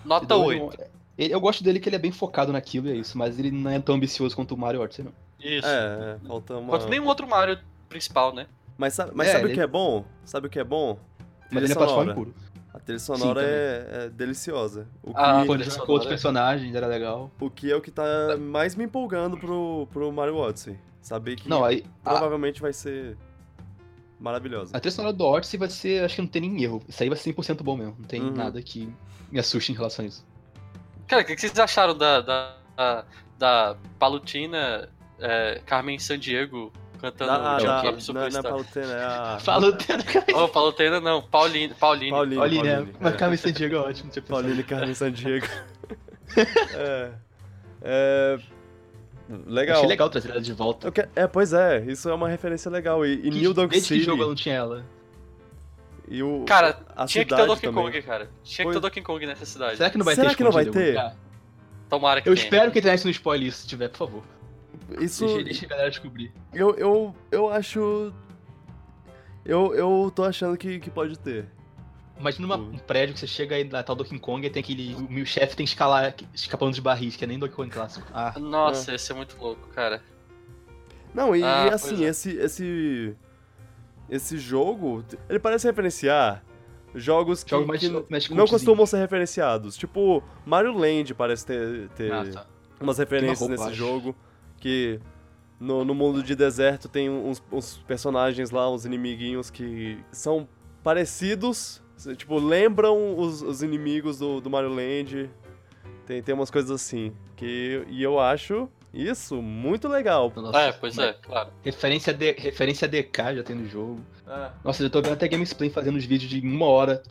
nota 0.06 0.36
8. 0.36 0.80
Ele- 1.18 1.34
eu 1.34 1.42
gosto 1.42 1.64
dele 1.64 1.80
que 1.80 1.90
ele 1.90 1.96
é 1.98 2.00
bem 2.00 2.12
focado 2.12 2.54
naquilo 2.54 2.88
e 2.88 2.92
é 2.92 2.96
isso, 2.96 3.18
mas 3.18 3.38
ele 3.38 3.52
não 3.52 3.70
é 3.72 3.80
tão 3.80 3.96
ambicioso 3.96 4.36
quanto 4.36 4.54
o 4.54 4.58
Mario 4.58 4.82
Odyssey, 4.82 5.04
não. 5.04 5.14
Isso. 5.42 5.68
é, 5.68 6.18
é, 6.24 6.28
falta 6.28 6.56
uma. 6.58 6.70
Quanto 6.70 6.88
nenhum 6.90 7.06
outro 7.08 7.28
Mario 7.28 7.58
principal, 7.90 8.34
né? 8.34 8.48
Mas, 8.78 8.94
sabe, 8.94 9.12
mas 9.14 9.28
É, 9.28 9.32
sabe 9.34 9.46
o 9.46 9.48
ele- 9.48 9.54
que 9.56 9.62
é 9.62 9.68
bom? 9.68 10.06
Sabe 10.24 10.48
o 10.48 10.50
que 10.50 10.60
é 10.60 10.64
bom? 10.64 10.98
Mas 11.52 11.64
ele 11.64 11.66
Trilha 11.66 11.72
é 11.74 11.76
plataforma 11.76 12.14
sonora. 12.14 12.16
puro. 12.16 12.36
A 12.74 12.80
trilha 12.80 13.00
sonora 13.00 13.42
também. 13.42 13.54
é, 13.56 14.06
é 14.06 14.10
deliciosa. 14.10 14.88
O 15.04 15.14
que, 15.14 15.20
Ah, 15.20 15.44
joga 15.46 15.86
com 15.86 15.92
outros 15.92 16.06
é- 16.06 16.10
personagens, 16.10 16.74
era 16.74 16.88
legal. 16.88 17.30
o 17.40 17.50
que 17.50 17.70
é 17.72 17.76
o 17.76 17.82
que 17.82 17.92
tá 17.92 18.38
mais 18.40 18.76
me 18.76 18.86
empolgando 18.86 19.38
pro, 19.38 19.88
pro 19.92 20.10
Mario 20.12 20.38
Odyssey. 20.38 20.80
Saber 21.02 21.36
que 21.36 21.50
Não, 21.50 21.66
aí. 21.66 21.84
A, 22.06 22.12
provavelmente 22.12 22.62
vai 22.62 22.72
ser 22.72 23.18
maravilhosa. 24.20 24.76
a 24.76 24.80
trilha 24.80 24.96
sonora 24.96 25.14
do 25.14 25.26
Odyssey 25.26 25.60
vai 25.60 25.70
ser. 25.70 26.04
Acho 26.06 26.16
que 26.16 26.22
não 26.22 26.28
tem 26.30 26.42
nem 26.44 26.64
erro. 26.64 26.82
Isso 26.88 27.02
aí 27.04 27.10
vai 27.10 27.18
ser 27.18 27.24
100% 27.34 27.64
bom 27.64 27.76
mesmo. 27.76 27.96
Não 28.00 28.06
tem 28.08 28.22
Uhum. 28.22 28.32
nada 28.34 28.62
que 28.62 28.92
me 29.32 29.40
assuste 29.40 29.72
em 29.72 29.76
relação 29.76 30.06
a 30.06 30.08
isso. 30.08 30.26
Cara, 31.08 31.24
o 31.24 31.26
que 31.26 31.38
vocês 31.38 31.58
acharam 31.60 31.98
da, 31.98 32.22
da, 32.22 32.56
da, 32.78 33.06
da 33.38 33.76
Palutina 34.00 34.88
é, 35.22 35.62
Carmen 35.66 35.98
Sandiego 36.00 36.72
cantando 37.00 37.32
Ah, 37.32 37.58
Jump 37.60 37.66
da, 37.66 37.78
Up 37.78 37.84
não, 37.86 37.92
não 37.92 37.98
é 37.98 38.02
Superstar? 38.02 38.44
Palutena, 38.44 38.94
é 38.94 39.04
a... 39.06 39.40
Fala 39.40 39.72
tendo 39.74 40.04
Ô, 40.38 40.48
Palutena 40.50 41.00
não, 41.00 41.22
Pauline. 41.22 41.74
Pauline. 41.74 42.12
Pauline. 42.12 42.36
Né? 42.64 42.76
Pauline, 42.76 42.96
Mas 43.00 43.14
é. 43.14 43.18
Carmen 43.18 43.38
Sandiego 43.38 43.76
é 43.76 43.80
ótimo. 43.80 44.12
Tipo, 44.12 44.28
Pauline 44.28 44.64
Carmen 44.64 44.94
Sandiego. 44.94 45.48
é. 46.76 47.12
É. 47.82 48.40
Legal. 49.48 49.78
Achei 49.78 49.88
legal 49.90 50.10
trazer 50.10 50.30
ela 50.32 50.42
de 50.42 50.54
volta. 50.54 50.92
Que- 50.92 51.08
É, 51.16 51.26
pois 51.26 51.54
é, 51.54 51.80
isso 51.88 52.10
é 52.10 52.14
uma 52.14 52.28
referência 52.30 52.70
legal. 52.70 53.06
E, 53.06 53.14
e 53.14 53.22
Que- 53.22 53.30
New 53.32 53.54
Dog 53.54 53.70
Desde 53.70 53.88
que 53.88 53.94
City. 53.96 54.06
jogo 54.06 54.24
eu 54.24 54.28
não 54.28 54.36
tinha 54.36 54.56
ela? 54.56 54.86
E 56.08 56.22
o, 56.22 56.44
Cara, 56.46 56.78
a 56.96 57.06
Tinha 57.06 57.24
que 57.24 57.34
ter 57.34 57.42
o 57.42 57.46
Donkey 57.48 57.68
também. 57.68 57.84
Kong, 57.86 58.02
cara. 58.02 58.30
Tinha 58.44 58.58
que 58.58 58.64
Pois- 58.64 58.74
ter 58.76 58.78
o 58.78 58.82
Donkey 58.82 59.02
Kong 59.02 59.26
nessa 59.26 59.46
cidade. 59.46 59.78
Será 59.78 59.90
que 59.90 59.98
não 59.98 60.04
vai 60.06 60.16
Será 60.16 60.30
ter 60.30 60.36
que 60.36 60.44
não 60.44 60.52
vai 60.52 60.66
ter? 60.66 61.14
Tomara 61.90 62.22
que 62.22 62.28
Eu 62.30 62.36
tenha. 62.36 62.44
espero 62.44 62.72
que 62.72 62.78
a 62.78 62.82
internet 62.82 63.04
não 63.06 63.12
spoile 63.12 63.48
isso, 63.48 63.62
se 63.62 63.68
tiver, 63.68 63.88
por 63.90 63.98
favor. 64.00 64.24
Isso. 65.00 65.26
Deixa, 65.26 65.44
deixa 65.44 65.66
a 65.66 65.70
galera 65.70 65.90
descobrir. 65.90 66.32
Eu, 66.54 66.76
eu, 66.76 67.16
eu 67.32 67.50
acho. 67.50 68.14
Eu, 69.46 69.74
eu 69.74 70.12
tô 70.14 70.24
achando 70.24 70.58
que, 70.58 70.80
que 70.80 70.90
pode 70.90 71.18
ter. 71.18 71.46
Imagina 72.20 72.46
uma- 72.46 72.58
Hum. 72.58 72.72
um 72.74 72.78
prédio 72.78 73.14
que 73.16 73.20
você 73.20 73.26
chega 73.28 73.56
aí 73.56 73.64
na 73.64 73.82
tal 73.82 73.96
Donkey 73.96 74.20
Kong 74.20 74.46
e 74.46 74.50
tem 74.50 74.62
aquele. 74.62 74.94
O 74.96 75.12
meu 75.12 75.26
chefe 75.26 75.56
tem 75.56 75.66
que 75.66 75.72
escalar 75.72 76.14
escapando 76.34 76.74
de 76.74 76.82
barris, 76.82 77.16
que 77.16 77.24
é 77.24 77.28
nem 77.28 77.40
Donkey 77.40 77.56
Kong 77.56 77.70
clássico. 77.70 78.06
Ah, 78.14 78.34
Nossa, 78.40 78.92
ia 78.92 79.00
ser 79.00 79.14
muito 79.16 79.36
louco, 79.40 79.68
cara. 79.70 80.04
Não, 81.14 81.36
e, 81.36 81.44
Ah, 81.44 81.68
e 81.68 81.74
assim, 81.74 82.06
é. 82.06 82.10
esse, 82.10 82.32
esse. 82.38 83.16
Esse 84.10 84.38
jogo, 84.38 85.06
ele 85.30 85.40
parece 85.40 85.66
referenciar 85.66 86.44
jogos 86.94 87.46
que, 87.46 87.50
jogo 87.52 87.66
mais, 87.66 87.80
que 87.80 87.90
mais 88.10 88.30
não 88.30 88.46
costumam 88.46 88.86
ser 88.86 88.98
referenciados. 88.98 89.78
Tipo, 89.78 90.22
Mario 90.46 90.74
Land 90.78 91.14
parece 91.14 91.46
ter, 91.46 91.88
ter 91.92 92.12
Ah, 92.12 92.26
tá. 92.30 92.46
umas 92.82 92.98
referências 92.98 93.40
roupa, 93.40 93.54
nesse 93.54 93.68
acho. 93.68 93.74
jogo. 93.76 94.14
Que 94.62 95.00
no, 95.60 95.84
no 95.84 95.94
mundo 95.94 96.24
de 96.24 96.36
deserto 96.36 96.88
tem 96.88 97.10
uns, 97.10 97.44
uns 97.52 97.80
personagens 97.80 98.50
lá, 98.52 98.72
uns 98.72 98.86
inimiguinhos 98.86 99.50
que 99.50 99.98
são 100.12 100.48
parecidos. 100.82 101.82
Tipo, 102.18 102.40
lembram 102.40 103.18
os, 103.20 103.42
os 103.42 103.62
inimigos 103.62 104.18
do, 104.20 104.40
do 104.40 104.50
Mario 104.50 104.70
Land. 104.74 105.30
Tem, 106.06 106.22
tem 106.24 106.34
umas 106.34 106.50
coisas 106.50 106.72
assim. 106.72 107.14
Que, 107.36 107.84
e 107.90 108.02
eu 108.02 108.20
acho 108.20 108.70
isso 108.94 109.42
muito 109.42 109.88
legal. 109.88 110.32
Nossa, 110.36 110.60
é, 110.60 110.72
pois 110.72 110.98
é, 110.98 111.14
claro. 111.14 111.50
Referência, 111.64 112.14
de, 112.14 112.32
referência 112.34 112.88
DK 112.88 113.36
já 113.36 113.44
tem 113.44 113.56
no 113.56 113.68
jogo. 113.68 114.00
É. 114.28 114.50
Nossa, 114.64 114.84
eu 114.84 114.90
tô 114.90 115.02
vendo 115.02 115.14
até 115.14 115.28
Gamesplay 115.28 115.70
fazendo 115.70 115.96
os 115.98 116.06
vídeos 116.06 116.30
de 116.30 116.40
uma 116.40 116.66
hora 116.66 117.02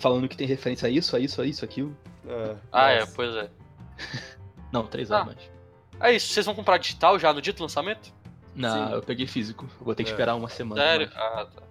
falando 0.00 0.28
que 0.28 0.36
tem 0.36 0.46
referência 0.46 0.86
a 0.88 0.90
isso, 0.90 1.14
a 1.14 1.20
isso, 1.20 1.40
a 1.42 1.46
isso, 1.46 1.64
aquilo. 1.64 1.96
É, 2.26 2.54
Ah, 2.72 2.90
é, 2.90 3.06
pois 3.06 3.34
é. 3.34 3.50
Não, 4.72 4.86
três 4.86 5.10
Ah. 5.10 5.16
horas 5.22 5.26
mais. 5.34 5.57
É 6.00 6.12
isso, 6.12 6.32
vocês 6.32 6.46
vão 6.46 6.54
comprar 6.54 6.78
digital 6.78 7.18
já 7.18 7.32
no 7.32 7.40
dia 7.42 7.52
do 7.52 7.62
lançamento? 7.62 8.12
Não, 8.54 8.88
Sim. 8.88 8.94
eu 8.94 9.02
peguei 9.02 9.26
físico. 9.26 9.66
Vou 9.80 9.94
ter 9.94 10.04
que 10.04 10.10
É. 10.10 10.12
esperar 10.12 10.34
uma 10.34 10.48
semana. 10.48 10.80
Sério? 10.80 11.10
mais. 11.14 11.18
Ah, 11.20 11.46
tá. 11.46 11.62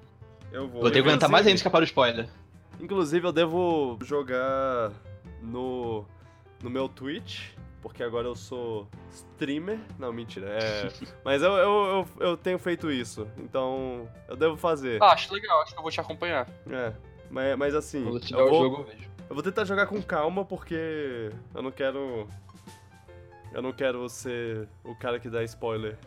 Eu 0.51 0.67
vou. 0.67 0.81
Vou 0.81 0.91
ter 0.91 1.01
que 1.01 1.07
aguentar 1.07 1.29
mais 1.29 1.45
ainda 1.45 1.57
escapar 1.57 1.79
do 1.79 1.85
spoiler. 1.85 2.27
Inclusive, 2.79 3.25
eu 3.27 3.31
devo 3.31 3.97
jogar 4.03 4.91
no, 5.41 6.05
no 6.61 6.69
meu 6.69 6.87
Twitch, 6.87 7.49
porque 7.81 8.03
agora 8.03 8.27
eu 8.27 8.35
sou 8.35 8.87
streamer. 9.11 9.79
Não, 9.99 10.13
mentira. 10.13 10.47
É, 10.47 10.89
mas 11.25 11.41
eu, 11.41 11.51
eu, 11.53 12.07
eu, 12.19 12.27
eu 12.27 12.37
tenho 12.37 12.57
feito 12.59 12.89
isso, 12.91 13.27
então 13.37 14.07
eu 14.27 14.35
devo 14.35 14.55
fazer. 14.55 15.01
Ah, 15.01 15.11
acho 15.13 15.33
legal, 15.33 15.61
acho 15.61 15.73
que 15.73 15.77
eu 15.79 15.83
vou 15.83 15.91
te 15.91 15.99
acompanhar. 15.99 16.47
É, 16.69 16.93
mas, 17.29 17.57
mas 17.57 17.75
assim, 17.75 18.03
Quando 18.03 18.19
tiver 18.21 18.39
eu 18.39 18.45
o 18.45 18.49
vou, 18.49 18.63
jogo, 18.63 18.75
eu 18.81 18.83
vejo. 18.85 19.09
eu 19.29 19.35
vou 19.35 19.43
tentar 19.43 19.65
jogar 19.65 19.87
com 19.87 20.01
calma, 20.01 20.45
porque 20.45 21.31
eu 21.53 21.61
não 21.61 21.71
quero. 21.71 22.27
Eu 23.53 23.61
não 23.61 23.71
quero 23.71 24.07
ser 24.09 24.67
o 24.83 24.95
cara 24.95 25.19
que 25.19 25.29
dá 25.29 25.43
spoiler. 25.43 25.97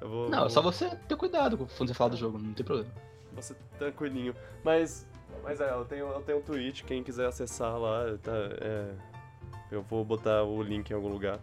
Eu 0.00 0.08
vou. 0.08 0.28
Não, 0.30 0.38
é 0.38 0.40
vou- 0.42 0.50
só 0.50 0.62
você 0.62 0.88
ter 1.08 1.16
cuidado 1.16 1.56
quando 1.56 1.70
você 1.88 1.94
falar 1.94 2.10
do 2.10 2.16
jogo, 2.16 2.38
não 2.38 2.52
tem 2.54 2.64
problema. 2.64 2.90
Você 3.34 3.54
tranquilinho. 3.78 4.34
Mas, 4.64 5.06
mas 5.42 5.60
é, 5.60 5.70
eu 5.70 5.84
tenho, 5.84 6.06
eu 6.08 6.20
tenho 6.22 6.38
um 6.38 6.42
Twitch, 6.42 6.82
quem 6.84 7.02
quiser 7.02 7.26
acessar 7.26 7.78
lá, 7.78 8.16
tá, 8.22 8.32
é, 8.60 8.92
eu 9.70 9.82
vou 9.82 10.04
botar 10.04 10.42
o 10.42 10.62
link 10.62 10.90
em 10.90 10.94
algum 10.94 11.08
lugar. 11.08 11.38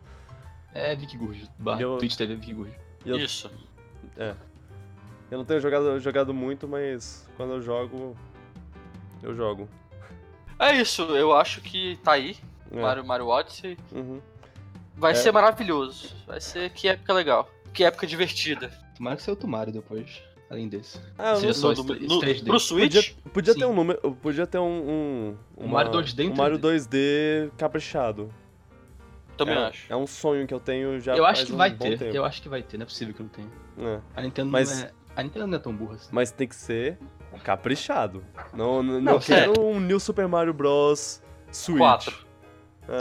É. 0.73 0.95
Barra 1.57 1.81
Eu- 1.81 1.97
Twitch 1.97 2.15
TV 2.15 2.37
eu, 3.05 3.17
Isso. 3.17 3.49
é. 4.17 4.35
Eu 5.29 5.37
não 5.37 5.45
tenho 5.45 5.59
jogado, 5.59 5.99
jogado 5.99 6.33
muito, 6.33 6.67
mas 6.67 7.27
quando 7.35 7.53
eu 7.53 7.61
jogo, 7.61 8.15
eu 9.23 9.35
jogo. 9.35 9.67
É 10.59 10.75
isso, 10.75 11.03
eu 11.15 11.35
acho 11.35 11.61
que 11.61 11.97
tá 12.03 12.13
aí. 12.13 12.37
É. 12.71 12.81
Mario, 12.81 13.05
Mario 13.05 13.27
Odyssey. 13.27 13.77
Uhum. 13.91 14.21
Vai 14.97 15.11
é. 15.11 15.15
ser 15.15 15.31
maravilhoso. 15.31 16.15
Vai 16.25 16.41
ser 16.41 16.69
que 16.71 16.87
época 16.87 17.13
legal. 17.13 17.49
Que 17.73 17.83
época 17.83 18.07
divertida. 18.07 18.71
Tomara 18.95 19.15
que 19.15 19.21
seja 19.21 19.37
o 19.39 19.47
Mario 19.47 19.71
depois, 19.71 20.23
além 20.49 20.67
desse. 20.67 20.99
Ah, 21.17 21.35
Seja 21.35 21.53
só 21.53 21.73
do, 21.73 21.83
no, 21.83 22.19
3D. 22.19 22.45
Pro 22.45 22.59
Switch? 22.59 22.93
Podia, 22.93 23.31
podia 23.31 23.55
ter 23.55 23.65
um 23.65 23.73
número. 23.73 24.15
Podia 24.15 24.47
ter 24.47 24.57
um. 24.57 25.37
Um, 25.55 25.67
Mario 25.67 25.91
2D, 25.91 26.21
um 26.21 26.23
então, 26.23 26.37
Mario 26.37 26.57
né? 26.57 26.61
2D 26.63 27.51
caprichado. 27.55 28.33
Também 29.37 29.55
é, 29.55 29.67
acho. 29.67 29.93
É 29.93 29.95
um 29.95 30.07
sonho 30.07 30.47
que 30.47 30.53
eu 30.53 30.59
tenho 30.59 30.99
já. 30.99 31.15
Eu 31.15 31.25
acho 31.25 31.45
que 31.45 31.53
um 31.53 31.57
vai 31.57 31.69
ter. 31.69 31.99
Tempo. 31.99 32.15
Eu 32.15 32.25
acho 32.25 32.41
que 32.41 32.49
vai 32.49 32.63
ter, 32.63 32.77
não 32.77 32.83
é 32.83 32.87
possível 32.87 33.13
que 33.13 33.21
não 33.21 33.29
tenha. 33.29 33.51
É. 33.77 33.99
A 34.15 34.21
Nintendo 34.23 34.51
mas, 34.51 34.81
é, 34.81 34.91
A 35.15 35.21
Nintendo 35.21 35.45
não 35.45 35.57
é 35.57 35.59
tão 35.59 35.75
burra 35.75 35.95
assim. 35.95 36.09
Mas 36.11 36.31
tem 36.31 36.47
que 36.47 36.55
ser 36.55 36.97
caprichado. 37.43 38.23
Não, 38.51 38.81
não, 38.81 38.93
não, 38.95 39.01
não 39.01 39.19
quero 39.19 39.61
um 39.61 39.79
New 39.79 39.99
Super 39.99 40.27
Mario 40.27 40.53
Bros. 40.53 41.21
Switch. 41.51 41.77
4. 41.77 42.26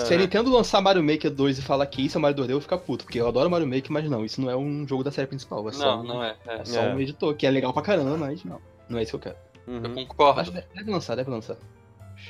Se 0.00 0.14
a 0.14 0.16
Nintendo 0.16 0.50
lançar 0.50 0.80
Mario 0.80 1.02
Maker 1.02 1.30
2 1.30 1.58
e 1.58 1.62
falar 1.62 1.86
que 1.86 2.04
isso 2.04 2.18
é 2.18 2.20
Mario 2.20 2.36
2D, 2.36 2.50
eu 2.50 2.54
vou 2.54 2.60
ficar 2.60 2.78
puto, 2.78 3.04
porque 3.04 3.20
eu 3.20 3.28
adoro 3.28 3.48
Mario 3.48 3.66
Maker, 3.66 3.92
mas 3.92 4.10
não, 4.10 4.24
isso 4.24 4.40
não 4.40 4.50
é 4.50 4.56
um 4.56 4.86
jogo 4.86 5.04
da 5.04 5.12
série 5.12 5.28
principal. 5.28 5.68
É 5.68 5.76
não, 5.76 6.00
um, 6.00 6.02
não 6.02 6.24
é. 6.24 6.36
É, 6.46 6.60
é 6.60 6.64
só 6.64 6.80
é. 6.80 6.94
um 6.94 7.00
editor, 7.00 7.34
que 7.34 7.46
é 7.46 7.50
legal 7.50 7.72
pra 7.72 7.82
caramba, 7.82 8.16
mas 8.16 8.44
não. 8.44 8.60
Não 8.88 8.98
é 8.98 9.02
isso 9.02 9.16
que 9.18 9.28
eu 9.28 9.32
quero. 9.32 9.36
Uhum. 9.66 9.84
Eu 9.84 10.06
concordo. 10.06 10.52
Mas 10.52 10.64
deve 10.74 10.90
lançar, 10.90 11.14
deve 11.14 11.30
lançar. 11.30 11.56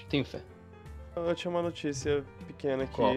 Tenho 0.08 0.24
fé. 0.24 0.40
Eu 1.14 1.34
tinha 1.34 1.50
uma 1.50 1.62
notícia 1.62 2.22
pequena 2.46 2.84
aqui. 2.84 2.94
Qual? 2.94 3.16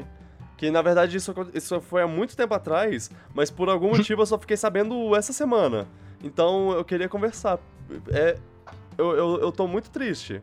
Que 0.57 0.69
na 0.71 0.81
verdade 0.81 1.15
isso, 1.15 1.33
isso 1.53 1.79
foi 1.81 2.01
há 2.01 2.07
muito 2.07 2.35
tempo 2.35 2.53
atrás, 2.53 3.09
mas 3.33 3.49
por 3.49 3.69
algum 3.69 3.89
motivo 3.95 4.21
eu 4.21 4.25
só 4.25 4.37
fiquei 4.37 4.57
sabendo 4.57 5.15
essa 5.15 5.31
semana. 5.31 5.87
Então 6.23 6.71
eu 6.71 6.83
queria 6.83 7.07
conversar. 7.07 7.59
É, 8.09 8.37
eu, 8.97 9.11
eu, 9.15 9.41
eu 9.41 9.51
tô 9.51 9.67
muito 9.67 9.89
triste. 9.89 10.41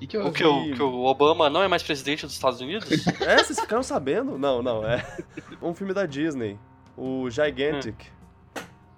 Que 0.00 0.16
eu 0.16 0.26
O 0.26 0.32
que, 0.32 0.44
o, 0.44 0.74
que 0.74 0.82
o 0.82 1.04
Obama 1.04 1.48
não 1.48 1.62
é 1.62 1.68
mais 1.68 1.82
presidente 1.82 2.24
dos 2.26 2.34
Estados 2.34 2.60
Unidos? 2.60 2.88
É, 3.20 3.38
vocês 3.42 3.58
ficaram 3.58 3.82
sabendo? 3.82 4.36
Não, 4.38 4.62
não, 4.62 4.86
é. 4.86 5.04
Um 5.62 5.74
filme 5.74 5.92
da 5.94 6.06
Disney, 6.06 6.58
o 6.96 7.28
Gigantic. 7.30 7.96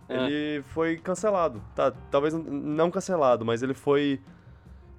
É. 0.09 0.15
Ele 0.17 0.63
foi 0.69 0.97
cancelado. 0.97 1.63
Tá, 1.75 1.93
talvez 2.11 2.33
não 2.35 2.91
cancelado, 2.91 3.45
mas 3.45 3.63
ele 3.63 3.75
foi 3.75 4.21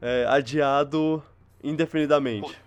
é, 0.01 0.25
adiado 0.27 1.23
indefinidamente. 1.63 2.57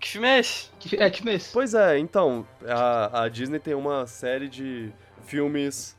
que 0.00 0.08
filme 0.08 0.28
é 0.28 0.38
esse? 0.40 0.70
Que, 0.80 0.96
é, 0.96 1.10
que 1.10 1.18
filme 1.18 1.32
é 1.32 1.34
esse? 1.36 1.52
Pois 1.52 1.74
é, 1.74 1.98
então, 1.98 2.46
a, 2.66 3.22
a 3.24 3.28
Disney 3.28 3.58
tem 3.58 3.74
uma 3.74 4.06
série 4.06 4.48
de 4.48 4.90
filmes 5.24 5.96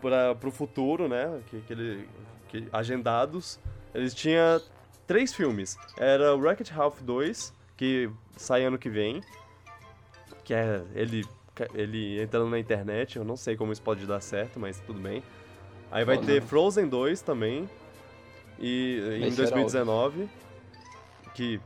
para 0.00 0.34
pro 0.34 0.50
futuro, 0.50 1.06
né? 1.08 1.40
Que, 1.48 1.60
que 1.60 1.72
ele, 1.72 2.08
que- 2.48 2.68
agendados. 2.72 3.60
Eles 3.94 4.14
tinham 4.14 4.60
três 5.12 5.34
filmes. 5.34 5.76
Era 5.98 6.34
o 6.34 6.38
Wreck-It 6.38 6.72
Ralph 6.72 7.00
2, 7.02 7.52
que 7.76 8.08
sai 8.36 8.64
ano 8.64 8.78
que 8.78 8.88
vem. 8.88 9.20
Que 10.42 10.54
é 10.54 10.82
ele, 10.94 11.24
ele 11.74 12.22
entrando 12.22 12.48
na 12.48 12.58
internet. 12.58 13.16
Eu 13.16 13.24
não 13.24 13.36
sei 13.36 13.56
como 13.56 13.72
isso 13.72 13.82
pode 13.82 14.06
dar 14.06 14.20
certo, 14.20 14.58
mas 14.58 14.80
tudo 14.80 14.98
bem. 15.00 15.22
Aí 15.90 16.04
vai 16.04 16.16
Oh, 16.16 16.20
ter 16.20 16.40
não. 16.40 16.48
Frozen 16.48 16.88
2 16.88 17.20
também. 17.20 17.68
E 18.58 19.00
em 19.20 19.26
Esse 19.28 19.42
era 19.42 19.50
2019. 19.50 20.28
Que. 21.34 21.60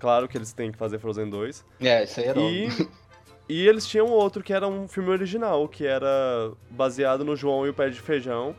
Claro 0.00 0.26
que 0.26 0.36
eles 0.38 0.52
têm 0.52 0.72
que 0.72 0.78
fazer 0.78 0.98
Frozen 0.98 1.28
2. 1.28 1.64
É, 1.80 2.04
isso 2.04 2.20
aí 2.20 2.26
era 2.26 2.40
E, 2.40 2.68
e 3.48 3.68
eles 3.68 3.86
tinham 3.86 4.08
outro 4.08 4.42
que 4.42 4.52
era 4.52 4.66
um 4.66 4.88
filme 4.88 5.10
original, 5.10 5.68
que 5.68 5.86
era 5.86 6.50
baseado 6.70 7.24
no 7.24 7.36
João 7.36 7.66
e 7.66 7.68
o 7.70 7.74
Pé 7.74 7.88
de 7.90 8.00
Feijão, 8.00 8.54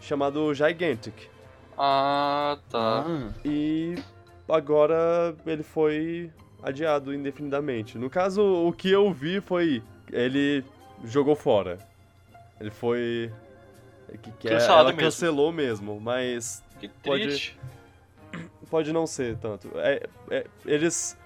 chamado 0.00 0.54
Gigantic. 0.54 1.14
Ah, 1.78 2.58
tá. 2.70 3.04
Ah, 3.06 3.32
E 3.44 3.94
agora 4.48 5.34
ele 5.46 5.62
foi 5.62 6.30
adiado 6.62 7.14
indefinidamente. 7.14 7.96
No 7.96 8.10
caso, 8.10 8.42
o 8.42 8.72
que 8.72 8.90
eu 8.90 9.12
vi 9.12 9.40
foi. 9.40 9.82
Ele 10.12 10.64
jogou 11.04 11.36
fora. 11.36 11.78
Ele 12.60 12.70
foi. 12.70 13.32
Que, 14.22 14.32
que 14.32 14.48
é- 14.48 14.52
Cancelado 14.52 14.80
ela 14.80 14.88
mesmo. 14.92 15.00
cancelou 15.02 15.52
mesmo, 15.52 16.00
mas 16.00 16.64
Que 16.80 16.88
Pode- 16.88 17.22
triste. 17.24 17.58
pode 18.70 18.92
não 18.92 19.06
ser 19.06 19.36
tanto. 19.36 19.70
É- 19.76 20.02
é- 20.30 20.46
eles 20.66 21.16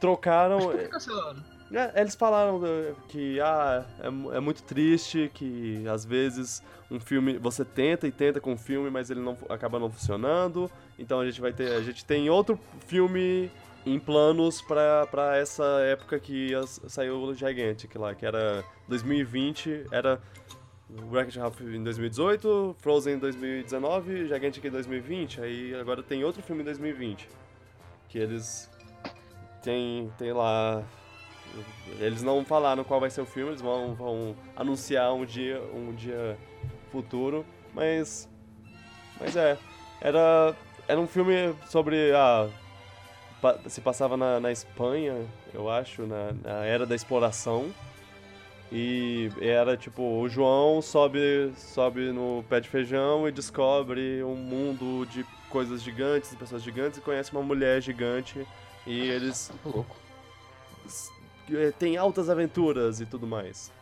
trocaram. 0.00 0.58
por 0.60 0.78
que 0.78 0.88
cancelaram? 0.88 1.42
É, 1.72 2.00
eles 2.00 2.14
falaram 2.14 2.60
eh, 2.64 2.94
que 3.08 3.40
ah, 3.40 3.84
é, 4.00 4.06
é 4.36 4.40
muito 4.40 4.62
triste 4.62 5.30
que 5.34 5.86
às 5.86 6.04
vezes 6.04 6.62
um 6.90 6.98
filme 6.98 7.36
você 7.36 7.64
tenta 7.64 8.06
e 8.06 8.12
tenta 8.12 8.40
com 8.40 8.52
um 8.52 8.56
filme, 8.56 8.90
mas 8.90 9.10
ele 9.10 9.20
não 9.20 9.36
acaba 9.48 9.78
não 9.78 9.90
funcionando. 9.90 10.70
Então 10.98 11.20
a 11.20 11.26
gente 11.26 11.40
vai 11.40 11.52
ter, 11.52 11.72
a 11.72 11.82
gente 11.82 12.04
tem 12.04 12.30
outro 12.30 12.58
filme 12.86 13.50
em 13.84 13.98
planos 13.98 14.60
pra 14.62 15.36
essa 15.36 15.64
época 15.80 16.18
que 16.18 16.52
saiu 16.86 17.22
o 17.22 17.34
Gigantic 17.34 17.94
lá, 17.96 18.14
que 18.14 18.24
era 18.24 18.64
2020, 18.88 19.86
era 19.90 20.20
Wreck-It 20.90 21.38
Ralph 21.38 21.60
em 21.60 21.82
2018, 21.82 22.76
Frozen 22.78 23.14
em 23.14 23.18
2019, 23.18 24.26
Gigantic 24.26 24.64
em 24.64 24.70
2020, 24.70 25.40
aí 25.40 25.74
agora 25.74 26.02
tem 26.02 26.24
outro 26.24 26.42
filme 26.42 26.62
em 26.62 26.64
2020, 26.64 27.28
que 28.08 28.18
eles 28.18 28.70
tem, 29.62 30.10
tem 30.18 30.32
lá... 30.32 30.82
Eles 31.98 32.22
não 32.22 32.44
falaram 32.44 32.84
qual 32.84 33.00
vai 33.00 33.10
ser 33.10 33.20
o 33.20 33.26
filme, 33.26 33.50
eles 33.50 33.60
vão, 33.60 33.94
vão 33.94 34.36
anunciar 34.56 35.12
um 35.12 35.24
dia, 35.24 35.60
um 35.74 35.94
dia 35.94 36.36
futuro, 36.90 37.44
mas... 37.74 38.28
Mas 39.20 39.34
é, 39.34 39.58
era, 40.00 40.54
era 40.86 41.00
um 41.00 41.06
filme 41.08 41.54
sobre 41.66 42.12
a 42.14 42.48
pa- 43.40 43.58
se 43.66 43.80
passava 43.80 44.16
na, 44.16 44.38
na 44.38 44.52
Espanha, 44.52 45.26
eu 45.52 45.68
acho, 45.68 46.02
na, 46.06 46.32
na 46.44 46.64
era 46.64 46.86
da 46.86 46.94
exploração. 46.94 47.72
E 48.70 49.30
era 49.40 49.76
tipo, 49.76 50.02
o 50.02 50.28
João 50.28 50.82
sobe, 50.82 51.52
sobe 51.56 52.12
no 52.12 52.44
pé 52.48 52.60
de 52.60 52.68
feijão 52.68 53.26
e 53.26 53.32
descobre 53.32 54.22
um 54.22 54.34
mundo 54.36 55.06
de 55.06 55.24
coisas 55.48 55.82
gigantes, 55.82 56.34
pessoas 56.34 56.62
gigantes, 56.62 56.98
e 56.98 57.00
conhece 57.00 57.32
uma 57.32 57.42
mulher 57.42 57.80
gigante. 57.80 58.46
E 58.86 59.00
eles 59.08 59.50
louco. 59.64 59.96
Eh, 61.56 61.72
têm 61.78 61.96
altas 61.96 62.28
aventuras 62.30 63.00
e 63.00 63.06
tudo 63.06 63.26
mais. 63.26 63.72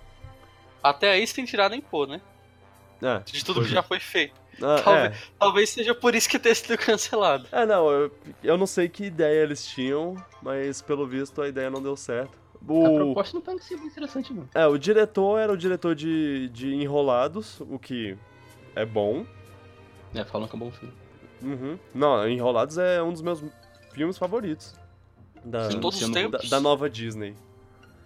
Até 0.83 1.11
aí 1.11 1.27
sem 1.27 1.45
tirar 1.45 1.69
nem 1.71 1.81
pôr, 1.81 2.07
né? 2.07 2.21
É, 3.03 3.19
De 3.21 3.45
tudo 3.45 3.61
que 3.63 3.67
é. 3.69 3.71
já 3.71 3.83
foi 3.83 4.01
feito. 4.01 4.35
ah, 4.63 4.81
Talvez, 4.83 5.17
talvez 5.39 5.71
seja 5.71 5.95
por 5.95 6.15
isso 6.15 6.29
que 6.29 6.39
tenha 6.39 6.55
sido 6.55 6.79
cancelado. 6.79 7.47
é. 7.53 7.63
É, 7.63 7.67
não, 7.67 7.91
eu, 7.91 8.11
eu 8.43 8.57
não 8.57 8.67
sei 8.67 8.89
que 8.89 9.05
ideia 9.05 9.43
eles 9.43 9.67
tinham, 9.67 10.17
mas 10.41 10.81
pelo 10.81 11.07
visto 11.07 11.43
a 11.43 11.49
ideia 11.49 11.69
não 11.71 11.83
deu 11.83 11.97
certo. 11.97 12.39
A 12.55 12.73
O, 12.73 12.97
proposta 12.97 13.35
não 13.37 13.43
parece 13.43 13.69
ser 13.69 13.77
muito 13.77 13.93
interessante, 13.93 14.33
não. 14.33 14.49
É, 14.55 14.67
o 14.67 14.79
diretor 14.79 15.39
era 15.39 15.53
o 15.53 15.57
diretor 15.57 15.95
de, 15.95 16.49
de 16.49 16.75
Enrolados, 16.75 17.61
o 17.61 17.79
que 17.79 18.17
é 18.75 18.85
bom. 18.87 19.27
É, 20.15 20.25
falam 20.25 20.49
que 20.49 20.55
é 20.55 20.57
um 20.57 20.61
bom 20.61 20.71
filme. 20.73 20.95
Uhum. 21.43 21.79
Não, 21.95 22.27
Enrolados 22.29 22.79
é 22.79 23.03
um 23.03 23.13
dos 23.13 23.21
meus 23.21 23.45
filmes 23.93 24.17
favoritos. 24.17 24.75
Da, 25.45 25.69
De 25.69 25.79
todos 25.79 26.01
os 26.01 26.07
sendo- 26.07 26.31
da, 26.31 26.39
tempos. 26.39 26.51
da 26.51 26.59
nova 26.61 26.89
Disney. 26.89 27.35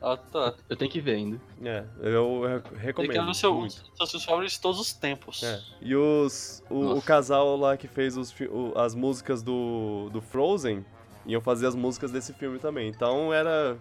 Ah, 0.02 0.16
tá. 0.16 0.54
Eu 0.68 0.76
tenho 0.76 0.90
que 0.90 0.98
ver 1.00 1.16
ainda. 1.16 1.38
É, 1.62 1.84
eu 2.00 2.40
re- 2.42 2.54
Ele 2.54 2.62
quer 2.62 2.78
recomendo. 2.78 3.26
ver 3.26 3.34
seu, 3.34 3.54
muito. 3.54 3.84
seus 4.06 4.24
favoritos 4.24 4.54
de 4.54 4.60
todos 4.60 4.80
os 4.80 4.92
tempos. 4.94 5.42
É. 5.42 5.60
E 5.82 5.94
os, 5.94 6.62
o, 6.70 6.94
o 6.96 7.02
casal 7.02 7.54
lá 7.56 7.76
que 7.76 7.86
fez 7.86 8.16
os, 8.16 8.34
o- 8.50 8.72
as 8.78 8.94
músicas 8.94 9.42
do, 9.42 10.08
do 10.10 10.22
Frozen 10.22 10.84
iam 11.26 11.40
fazer 11.42 11.66
as 11.66 11.74
músicas 11.74 12.10
desse 12.10 12.32
filme 12.32 12.58
também. 12.58 12.88
Então 12.88 13.30
era, 13.32 13.76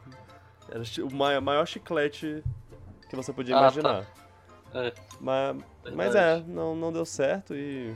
era 0.69 0.83
o 1.05 1.13
mai- 1.15 1.39
maior 1.39 1.65
chiclete 1.65 2.43
que 3.09 3.15
você 3.15 3.31
podia 3.31 3.55
Ah, 3.55 3.59
imaginar. 3.61 4.05
É. 4.73 4.93
Mas, 5.21 5.57
mas 5.93 6.15
é, 6.15 6.43
não, 6.45 6.75
não 6.75 6.91
deu 6.91 7.05
certo 7.05 7.55
e. 7.55 7.93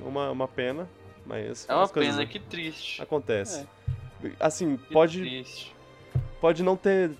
Uma, 0.00 0.30
uma 0.30 0.48
pena, 0.48 0.88
mas. 1.26 1.68
É 1.68 1.74
uma 1.74 1.86
pena, 1.88 2.24
que 2.26 2.38
triste. 2.40 3.02
Acontece. 3.02 3.66
Assim, 4.40 4.76
Que 4.78 4.92
pode, 4.94 5.20
triste. 5.20 5.75
Pode 6.46 6.62
não 6.62 6.76
ter 6.76 7.10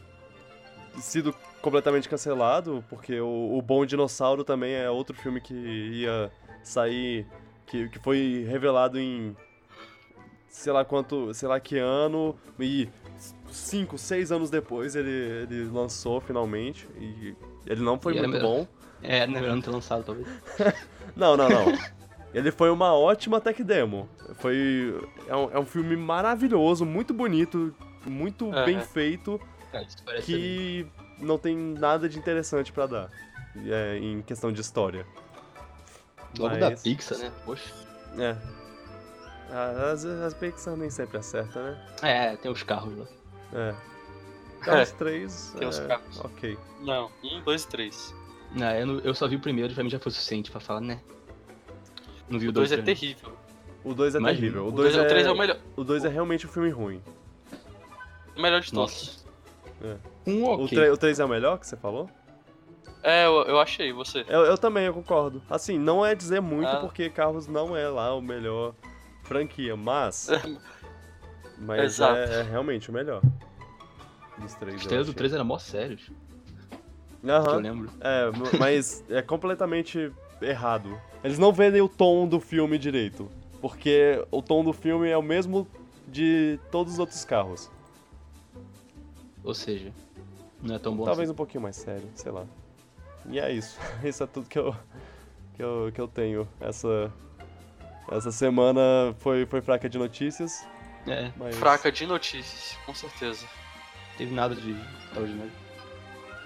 sido 1.01 1.35
completamente 1.61 2.09
cancelado, 2.09 2.85
porque 2.89 3.19
o, 3.19 3.59
o 3.59 3.61
Bom 3.61 3.85
Dinossauro 3.85 4.45
também 4.45 4.73
é 4.73 4.89
outro 4.89 5.17
filme 5.17 5.41
que 5.41 5.53
ia 5.53 6.31
sair, 6.63 7.27
que, 7.67 7.89
que 7.89 7.99
foi 7.99 8.47
revelado 8.49 9.01
em 9.01 9.37
sei 10.49 10.73
lá 10.73 10.85
quanto, 10.85 11.35
sei 11.35 11.49
lá 11.49 11.59
que 11.59 11.77
ano, 11.77 12.37
e 12.61 12.89
cinco, 13.51 13.99
seis 13.99 14.31
anos 14.31 14.49
depois 14.49 14.95
ele, 14.95 15.11
ele 15.11 15.65
lançou 15.73 16.21
finalmente, 16.21 16.89
e 16.97 17.35
ele 17.67 17.83
não 17.83 17.99
foi 17.99 18.15
E 18.15 18.19
era 18.19 18.29
muito 18.29 18.41
melhor. 18.41 18.59
bom. 18.59 18.69
É, 19.03 19.27
não 19.27 19.39
é 19.39 19.41
melhor 19.41 19.57
não 19.57 19.61
ter 19.63 19.71
lançado, 19.71 20.05
talvez. 20.05 20.29
Não, 21.17 21.37
não, 21.37 21.49
não. 21.49 21.73
Ele 22.35 22.53
foi 22.53 22.69
uma 22.69 22.93
ótima 22.95 23.41
tech 23.41 23.65
demo. 23.65 24.07
Foi. 24.35 24.95
É 25.27 25.35
um, 25.35 25.51
é 25.51 25.59
um 25.59 25.65
filme 25.65 25.97
maravilhoso, 25.97 26.85
muito 26.85 27.15
bonito, 27.15 27.75
muito 28.07 28.51
bem 28.65 28.81
feito, 28.81 29.41
parece 30.05 30.27
que 30.27 30.87
não 31.19 31.39
tem 31.39 31.57
nada 31.57 32.09
de 32.09 32.19
interessante 32.19 32.73
pra 32.73 32.87
dar. 32.87 33.11
é, 33.67 33.97
em 33.99 34.21
questão 34.23 34.53
de 34.53 34.61
história. 34.61 35.07
Logo 36.39 36.57
da 36.57 36.71
mas- 36.71 36.83
Pixar, 36.83 37.19
né? 37.19 37.33
Poxa. 37.45 37.73
É. 38.19 38.37
As, 39.93 40.05
as 40.05 40.35
Pixar 40.35 40.77
nem 40.77 40.91
sempre 40.91 41.17
acerta, 41.19 41.63
né? 41.63 41.87
É, 42.03 42.37
tem 42.37 42.51
os 42.51 42.63
carros 42.63 42.97
lá. 42.99 43.07
É. 43.55 43.75
Carros 44.61 44.91
3. 44.93 45.55
tem 45.59 45.69
os 45.69 45.79
é, 45.79 45.87
carros. 45.87 46.21
Ok. 46.21 46.59
Não, 46.81 47.11
um, 47.25 47.41
dois 47.43 47.63
e 47.63 47.69
três. 47.69 48.15
Não, 48.53 48.71
eu, 48.73 48.87
não- 48.87 48.99
eu 49.01 49.15
só 49.15 49.27
vi 49.29 49.37
o 49.37 49.41
primeiro, 49.41 49.73
pra 49.73 49.83
mim 49.85 49.91
já 49.91 49.99
foi 49.99 50.11
o 50.11 50.13
suficiente 50.13 50.51
pra 50.51 50.61
falar, 50.61 50.81
né? 50.81 51.01
Não 52.29 52.39
vi 52.39 52.47
o 52.47 52.51
O 52.51 52.53
dois 52.53 52.71
é 52.73 52.75
ainda. 52.75 52.85
terrível. 52.87 53.33
O 53.85 53.95
2 53.95 54.17
é 54.17 54.19
Imagina. 54.19 54.41
terrível. 54.41 54.65
O 54.65 54.69
O 54.69 54.73
dois 54.73 54.93
2 54.95 54.97
é, 54.97 55.07
o 55.07 55.09
três 55.09 55.27
é 55.27 55.29
é, 55.29 55.33
o 55.33 55.39
melhor. 55.39 55.59
o 55.77 55.85
dois 55.85 56.05
é 56.05 56.09
realmente 56.09 56.45
um 56.45 56.51
filme 56.51 56.71
ruim. 56.71 57.01
O 58.37 58.41
melhor 58.41 58.61
de 58.61 58.73
todos. 58.73 59.25
Um 60.27 60.45
O 60.45 60.65
ok. 60.65 60.97
3 60.99 61.21
é 61.21 61.25
o 61.25 61.29
melhor 61.29 61.59
que 61.59 61.67
você 61.67 61.77
falou? 61.77 62.09
É, 63.03 63.25
eu, 63.27 63.43
eu 63.45 63.61
achei, 63.61 63.93
você. 63.93 64.25
Eu, 64.29 64.41
eu 64.41 64.59
também, 64.59 64.85
eu 64.87 64.93
concordo. 64.95 65.41
Assim, 65.49 65.79
não 65.79 66.05
é 66.05 66.15
dizer 66.15 66.41
muito, 66.41 66.69
Ah. 66.69 66.77
porque 66.81 67.09
Carros 67.09 67.47
não 67.47 67.77
é 67.77 67.89
lá 67.89 68.15
o 68.15 68.21
melhor 68.21 68.75
franquia, 69.23 69.77
mas. 69.77 70.29
mas 71.59 71.81
Exato. 71.83 72.17
é, 72.17 72.41
é 72.41 72.43
realmente 72.43 72.91
o 72.91 72.93
melhor. 72.93 73.23
Dos 74.39 74.55
três. 74.55 74.85
Do 74.85 75.01
achei. 75.01 75.15
3 75.15 75.33
eram 75.35 75.45
mó 75.45 75.59
sérios, 75.59 76.11
que 77.23 77.27
eu 77.27 77.35
Aham. 77.35 77.57
lembro. 77.57 77.91
É, 78.01 78.31
mas 78.59 79.05
é 79.09 79.23
completamente 79.23 80.13
errado. 80.43 81.01
Eles 81.23 81.39
não 81.39 81.53
vendem 81.53 81.81
o 81.81 81.89
tom 81.89 82.27
do 82.27 82.41
filme 82.41 82.77
direito. 82.77 83.31
Porque 83.61 84.23
o 84.31 84.43
tom 84.43 84.63
do 84.63 84.73
filme 84.73 85.09
é 85.09 85.17
o 85.17 85.23
mesmo 85.23 85.67
de 86.07 86.59
todos 86.71 86.95
os 86.95 86.99
outros 86.99 87.25
carros. 87.25 87.71
Ou 89.47 89.55
seja, 89.55 89.91
não 90.61 90.75
é 90.75 90.79
tão 90.79 90.95
bom 90.95 91.05
Talvez 91.05 91.29
assim. 91.29 91.33
um 91.33 91.37
pouquinho 91.37 91.63
mais 91.63 91.77
sério, 91.77 92.07
sei 92.15 92.33
lá. 92.33 92.45
E 93.31 93.39
é 93.41 93.51
isso. 93.53 93.79
Isso 94.05 94.23
é 94.23 94.27
tudo 94.27 94.49
que 94.49 94.59
eu, 94.59 94.75
que 95.55 95.63
eu, 95.63 95.91
que 95.95 96.01
eu 96.01 96.09
tenho. 96.09 96.47
Essa, 96.61 97.11
essa 98.11 98.31
semana 98.33 98.81
foi, 99.19 99.47
foi 99.47 99.61
fraca 99.63 99.89
de 99.89 99.97
notícias. 99.99 100.67
É, 101.07 101.31
Mas... 101.37 101.55
Fraca 101.57 101.91
de 101.93 102.05
notícias, 102.07 102.77
com 102.85 102.93
certeza. 102.93 103.47
teve 104.19 104.35
nada 104.35 104.55
de 104.57 104.73
extraordinário. 105.05 105.53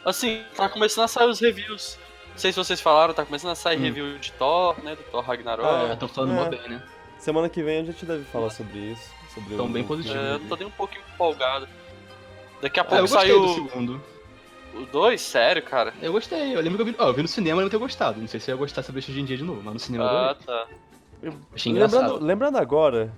Assim, 0.04 0.42
tá 0.54 0.68
começando 0.68 1.04
a 1.04 1.08
sair 1.08 1.28
os 1.28 1.40
reviews. 1.40 1.98
Não 2.30 2.38
sei 2.38 2.52
se 2.52 2.58
vocês 2.58 2.80
falaram, 2.80 3.12
tá 3.14 3.24
começando 3.24 3.52
a 3.52 3.54
sair 3.54 3.78
Hum. 3.78 3.82
review 3.82 4.18
de 4.18 4.32
Thor, 4.32 4.78
né? 4.84 4.94
Do 4.96 5.02
Thor 5.04 5.22
Ragnarok. 5.24 5.66
Ah, 5.66 5.86
Já 5.88 5.94
estão 5.94 6.08
falando 6.08 6.32
é. 6.32 6.34
mó 6.34 6.48
bem, 6.48 6.68
né? 6.68 6.82
Semana 7.18 7.48
que 7.48 7.62
vem 7.62 7.80
a 7.80 7.84
gente 7.84 8.04
deve 8.06 8.24
falar 8.24 8.50
sobre 8.50 8.78
isso. 8.78 9.10
Sobre 9.34 9.56
Tão 9.56 9.66
o- 9.66 9.68
bem 9.68 9.84
positivo. 9.84 10.16
É, 10.18 10.34
eu 10.34 10.40
tô 10.48 10.56
nem 10.56 10.66
um 10.66 10.70
pouco 10.70 10.94
empolgado. 10.96 11.66
Daqui 12.60 12.78
a 12.78 12.82
Ah, 12.82 12.84
pouco 12.84 12.96
eu 13.04 13.08
gostei 13.08 13.20
saiu 13.20 13.40
do 13.40 13.54
segundo. 13.54 14.00
o 14.74 14.86
2, 14.86 15.20
sério, 15.20 15.62
cara. 15.62 15.94
Eu 16.02 16.12
gostei, 16.12 16.54
eu 16.54 16.60
lembro 16.60 16.76
que 16.76 16.82
eu 16.82 16.86
vi, 16.86 16.96
ó, 16.98 17.08
eu 17.08 17.14
vi 17.14 17.22
no 17.22 17.28
cinema 17.28 17.60
e 17.60 17.64
não 17.64 17.70
ter 17.70 17.78
gostado. 17.78 18.20
Não 18.20 18.28
sei 18.28 18.38
se 18.40 18.50
eu 18.50 18.54
ia 18.54 18.58
gostar 18.58 18.82
eu 18.86 18.92
ver 18.92 18.98
hoje 18.98 19.20
em 19.20 19.24
dia 19.24 19.36
de 19.36 19.44
novo, 19.44 19.60
mas 19.64 19.74
no 19.74 19.80
cinema 19.80 20.04
eu 20.04 20.10
Ah, 20.10 20.34
tá. 20.34 20.66
Achei 21.54 21.72
engraçado. 21.72 22.00
Lembrando, 22.02 22.24
lembrando 22.26 22.56
agora, 22.58 23.12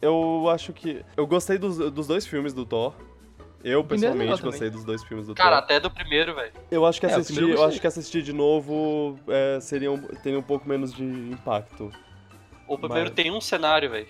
eu 0.00 0.48
acho 0.50 0.72
que. 0.72 1.04
Eu 1.16 1.26
gostei 1.26 1.58
dos, 1.58 1.78
dos 1.78 2.06
dois 2.06 2.26
filmes 2.26 2.52
do 2.52 2.64
Thor. 2.64 2.92
Eu, 3.62 3.80
é 3.80 3.82
pessoalmente, 3.82 4.40
gostei 4.40 4.70
dos 4.70 4.84
dois 4.84 5.04
filmes 5.04 5.26
do 5.26 5.34
Cara, 5.34 5.56
Thor. 5.56 5.64
até 5.64 5.78
do 5.80 5.90
primeiro, 5.90 6.34
velho. 6.34 6.52
Eu 6.70 6.86
acho 6.86 6.98
que 6.98 7.04
É, 7.06 7.12
assistir, 7.12 7.42
eu 7.42 7.50
eu 7.50 7.64
acho 7.64 7.78
que 7.78 7.86
assistir 7.86 8.22
de 8.22 8.32
novo 8.32 9.18
é, 9.28 9.60
seria 9.60 9.92
um, 9.92 10.00
teria 10.00 10.38
um 10.38 10.42
pouco 10.42 10.66
menos 10.66 10.94
de 10.94 11.02
impacto. 11.04 11.92
O 12.66 12.78
primeiro 12.78 13.08
Mas- 13.10 13.14
tem 13.14 13.30
um 13.30 13.40
cenário, 13.40 13.90
velho. 13.90 14.06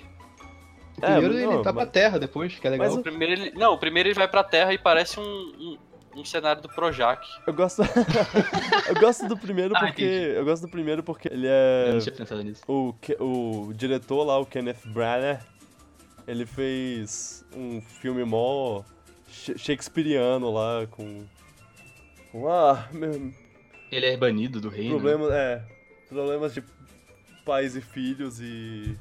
O 1.00 1.12
primeiro 1.12 1.34
É, 1.34 1.36
ele 1.42 1.46
não, 1.46 1.62
tá 1.62 1.72
mas- 1.72 1.84
pra 1.84 1.92
terra 1.92 2.18
depois, 2.18 2.58
que 2.58 2.66
é 2.66 2.70
legal. 2.70 2.86
Mas 2.88 2.96
O 2.96 3.02
primeiro 3.02 3.32
ele. 3.32 3.50
Não, 3.52 3.74
o 3.74 3.78
primeiro 3.78 4.08
ele 4.08 4.14
vai 4.14 4.28
pra 4.28 4.44
terra 4.44 4.72
e 4.74 4.78
parece 4.78 5.18
um, 5.18 5.22
um, 5.22 5.78
um 6.20 6.24
cenário 6.24 6.60
do 6.62 6.68
Projac. 6.68 7.26
Eu 7.46 7.54
gosto. 7.54 7.82
eu 8.88 8.94
gosto 9.00 9.26
do 9.26 9.36
primeiro 9.36 9.74
Ah, 9.76 9.80
porque. 9.80 10.04
entendi. 10.04 10.36
eu 10.36 10.44
gosto 10.44 10.62
do 10.62 10.68
primeiro 10.70 11.02
porque 11.02 11.28
ele 11.28 11.46
Eu 11.46 11.50
é. 11.50 11.92
não 11.92 11.98
tinha 12.00 12.14
pensado 12.14 12.42
nisso. 12.42 12.62
O, 12.68 12.94
o 13.18 13.72
diretor 13.74 14.24
lá, 14.24 14.38
o 14.38 14.46
Kenneth 14.46 14.86
Branagh, 14.86 15.40
ele 16.26 16.44
fez 16.46 17.44
um 17.56 17.80
filme 17.80 18.24
mó 18.24 18.82
sh- 19.28 19.54
shakespeariano 19.56 20.52
lá, 20.52 20.86
com... 20.90 21.24
com 22.32 22.48
ah, 22.48 22.88
meu, 22.92 23.32
Ele 23.90 24.06
é 24.06 24.16
banido 24.16 24.60
do 24.60 24.68
reino. 24.68 24.90
problemas, 24.90 25.30
é, 25.32 25.62
problemas 26.08 26.54
de 26.54 26.62
pais 27.44 27.74
e 27.74 27.80
filhos 27.80 28.38
e... 28.40 28.96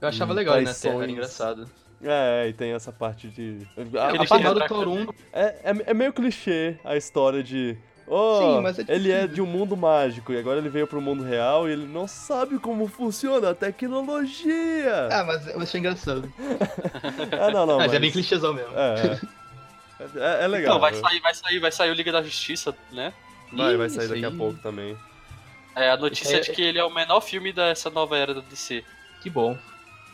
Eu 0.00 0.08
achava 0.08 0.32
legal 0.32 0.56
ele 0.56 0.64
na 0.64 0.70
traições. 0.70 0.92
terra, 0.92 1.02
era 1.02 1.12
engraçado. 1.12 1.70
É, 2.02 2.48
e 2.48 2.52
tem 2.54 2.72
essa 2.72 2.90
parte 2.90 3.28
de... 3.28 3.58
A, 3.98 4.22
a 4.22 4.26
parte- 4.26 4.68
do 4.68 4.90
1, 4.90 5.06
é, 5.32 5.42
é, 5.42 5.62
é 5.86 5.94
meio 5.94 6.12
clichê 6.12 6.78
a 6.84 6.96
história 6.96 7.42
de 7.42 7.76
Oh, 8.12 8.38
Sim, 8.40 8.60
mas 8.60 8.76
é 8.76 8.84
ele 8.88 9.12
é 9.12 9.24
de 9.28 9.40
um 9.40 9.46
mundo 9.46 9.76
mágico 9.76 10.32
e 10.32 10.36
agora 10.38 10.58
ele 10.58 10.68
veio 10.68 10.84
pro 10.84 11.00
mundo 11.00 11.22
real 11.22 11.68
e 11.68 11.72
ele 11.72 11.86
não 11.86 12.08
sabe 12.08 12.58
como 12.58 12.88
funciona 12.88 13.50
a 13.50 13.54
tecnologia. 13.54 15.08
Ah, 15.12 15.22
mas 15.22 15.46
eu 15.46 15.60
achei 15.60 15.78
engraçado. 15.78 16.32
Ah, 17.40 17.52
não, 17.52 17.66
não. 17.66 17.76
mas, 17.76 17.86
mas 17.86 17.94
é 17.94 17.98
bem 18.00 18.10
clichêzão 18.10 18.52
mesmo. 18.52 18.72
É, 18.76 18.94
é. 19.06 20.40
É, 20.40 20.44
é 20.44 20.48
legal. 20.48 20.76
Então, 20.76 20.80
vai 20.80 20.92
sair, 20.94 21.20
vai 21.20 21.34
sair, 21.34 21.58
vai 21.60 21.70
sair 21.70 21.90
o 21.90 21.94
Liga 21.94 22.10
da 22.10 22.20
Justiça, 22.22 22.74
né? 22.90 23.12
Vai, 23.52 23.76
vai 23.76 23.88
sair 23.88 24.08
daqui 24.08 24.24
a 24.24 24.30
pouco 24.32 24.58
também. 24.60 24.96
É, 25.76 25.90
a 25.90 25.96
notícia 25.96 26.34
é, 26.34 26.38
É- 26.38 26.40
de 26.40 26.50
que 26.50 26.62
ele 26.62 26.78
é 26.80 26.84
o 26.84 26.92
menor 26.92 27.20
filme 27.20 27.52
dessa 27.52 27.90
nova 27.90 28.16
era 28.16 28.34
da 28.34 28.40
DC. 28.40 28.84
Que 29.22 29.30
bom. 29.30 29.56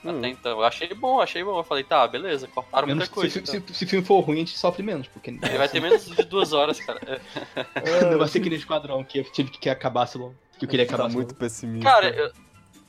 Hum. 0.04 0.18
Até 0.18 0.28
então. 0.28 0.52
Eu 0.52 0.64
achei 0.64 0.92
bom, 0.94 1.20
achei 1.20 1.42
bom. 1.42 1.58
Eu 1.58 1.64
falei, 1.64 1.84
tá, 1.84 2.06
beleza, 2.06 2.48
cortaram 2.48 2.86
Menos 2.86 3.08
muita 3.08 3.14
coisa. 3.14 3.32
se, 3.32 3.38
então. 3.38 3.68
se, 3.68 3.74
se 3.74 3.84
o 3.84 3.88
filme 3.88 4.04
for 4.04 4.20
ruim, 4.20 4.36
a 4.36 4.38
gente 4.40 4.56
sofre 4.56 4.82
menos, 4.82 5.08
porque 5.08 5.30
Ele 5.30 5.58
vai 5.58 5.68
ter 5.68 5.80
menos 5.80 6.06
de 6.06 6.22
duas 6.24 6.52
horas, 6.52 6.80
cara. 6.80 7.00
É. 7.06 8.04
não 8.10 8.18
vai 8.18 8.28
ser 8.28 8.40
que 8.40 8.48
nem 8.48 8.58
Esquadrão, 8.58 9.02
que 9.04 9.18
eu 9.18 9.24
tive 9.24 9.50
que 9.50 9.68
acabasse 9.68 10.16
logo. 10.16 10.34
Que 10.58 10.64
eu 10.64 10.68
queria 10.68 10.86
tá 10.86 10.94
acabar 10.94 11.12
muito 11.12 11.34
pessimista. 11.34 11.90
Cara, 11.90 12.08
eu. 12.08 12.32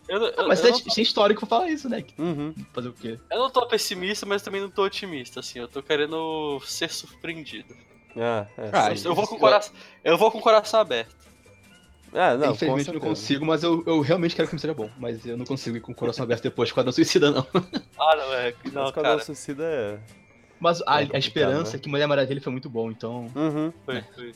Eu, 0.07 0.23
eu, 0.23 0.47
Mas 0.47 0.61
eu, 0.61 0.69
é, 0.69 0.71
não, 0.71 0.79
tem 0.79 1.03
histórico 1.03 1.41
pra 1.41 1.57
falar 1.57 1.69
isso, 1.69 1.89
né? 1.89 2.01
Uhum. 2.17 2.53
Fazer 2.71 2.87
o 2.87 2.93
quê? 2.93 3.19
eu 3.29 3.39
não 3.39 3.49
tô 3.49 3.67
pessimista, 3.67 4.25
mas 4.25 4.41
também 4.41 4.61
não 4.61 4.69
tô 4.69 4.83
otimista, 4.83 5.41
assim. 5.41 5.59
Eu 5.59 5.67
tô 5.67 5.83
querendo 5.83 6.61
ser 6.65 6.89
surpreendido. 6.89 7.75
Ah, 8.15 8.47
é, 8.57 8.69
Ah, 8.71 8.95
sim. 8.95 9.05
Eu 9.05 9.13
vou 9.13 9.27
com 9.27 9.37
coração, 9.37 9.73
eu 10.03 10.17
vou 10.17 10.31
com 10.31 10.37
o 10.37 10.41
coração 10.41 10.79
aberto. 10.79 11.26
Ah, 12.13 12.35
não, 12.35 12.51
Infelizmente 12.51 12.85
com 12.85 12.91
eu 12.91 12.99
não 12.99 13.07
consigo, 13.09 13.45
mas 13.45 13.63
eu, 13.63 13.83
eu 13.85 13.99
realmente 14.01 14.35
quero 14.35 14.47
que 14.47 14.55
o 14.55 14.59
filme 14.59 14.61
seja 14.61 14.73
bom. 14.73 14.89
Mas 14.99 15.25
eu 15.25 15.37
não 15.37 15.45
consigo 15.45 15.77
ir 15.77 15.81
com 15.81 15.91
o 15.91 15.95
coração 15.95 16.23
aberto 16.23 16.43
depois 16.43 16.67
de 16.67 16.71
Esquadrão 16.71 16.91
Suicida, 16.91 17.31
não. 17.31 17.45
Ah, 17.99 18.15
não, 18.15 18.33
é. 18.33 18.53
Não, 18.71 18.91
cara. 18.91 19.17
o 19.17 19.19
suicida 19.19 19.63
é. 19.63 19.99
Mas 20.59 20.81
a, 20.87 21.03
É 21.03 21.09
a 21.13 21.17
esperança 21.17 21.73
né? 21.73 21.77
é 21.77 21.79
que 21.79 21.89
Mulher 21.89 22.07
Maravilha 22.07 22.41
foi 22.41 22.51
muito 22.51 22.69
bom, 22.69 22.89
então. 22.89 23.29
Uhum. 23.35 23.73
Foi, 23.85 24.01
foi. 24.15 24.31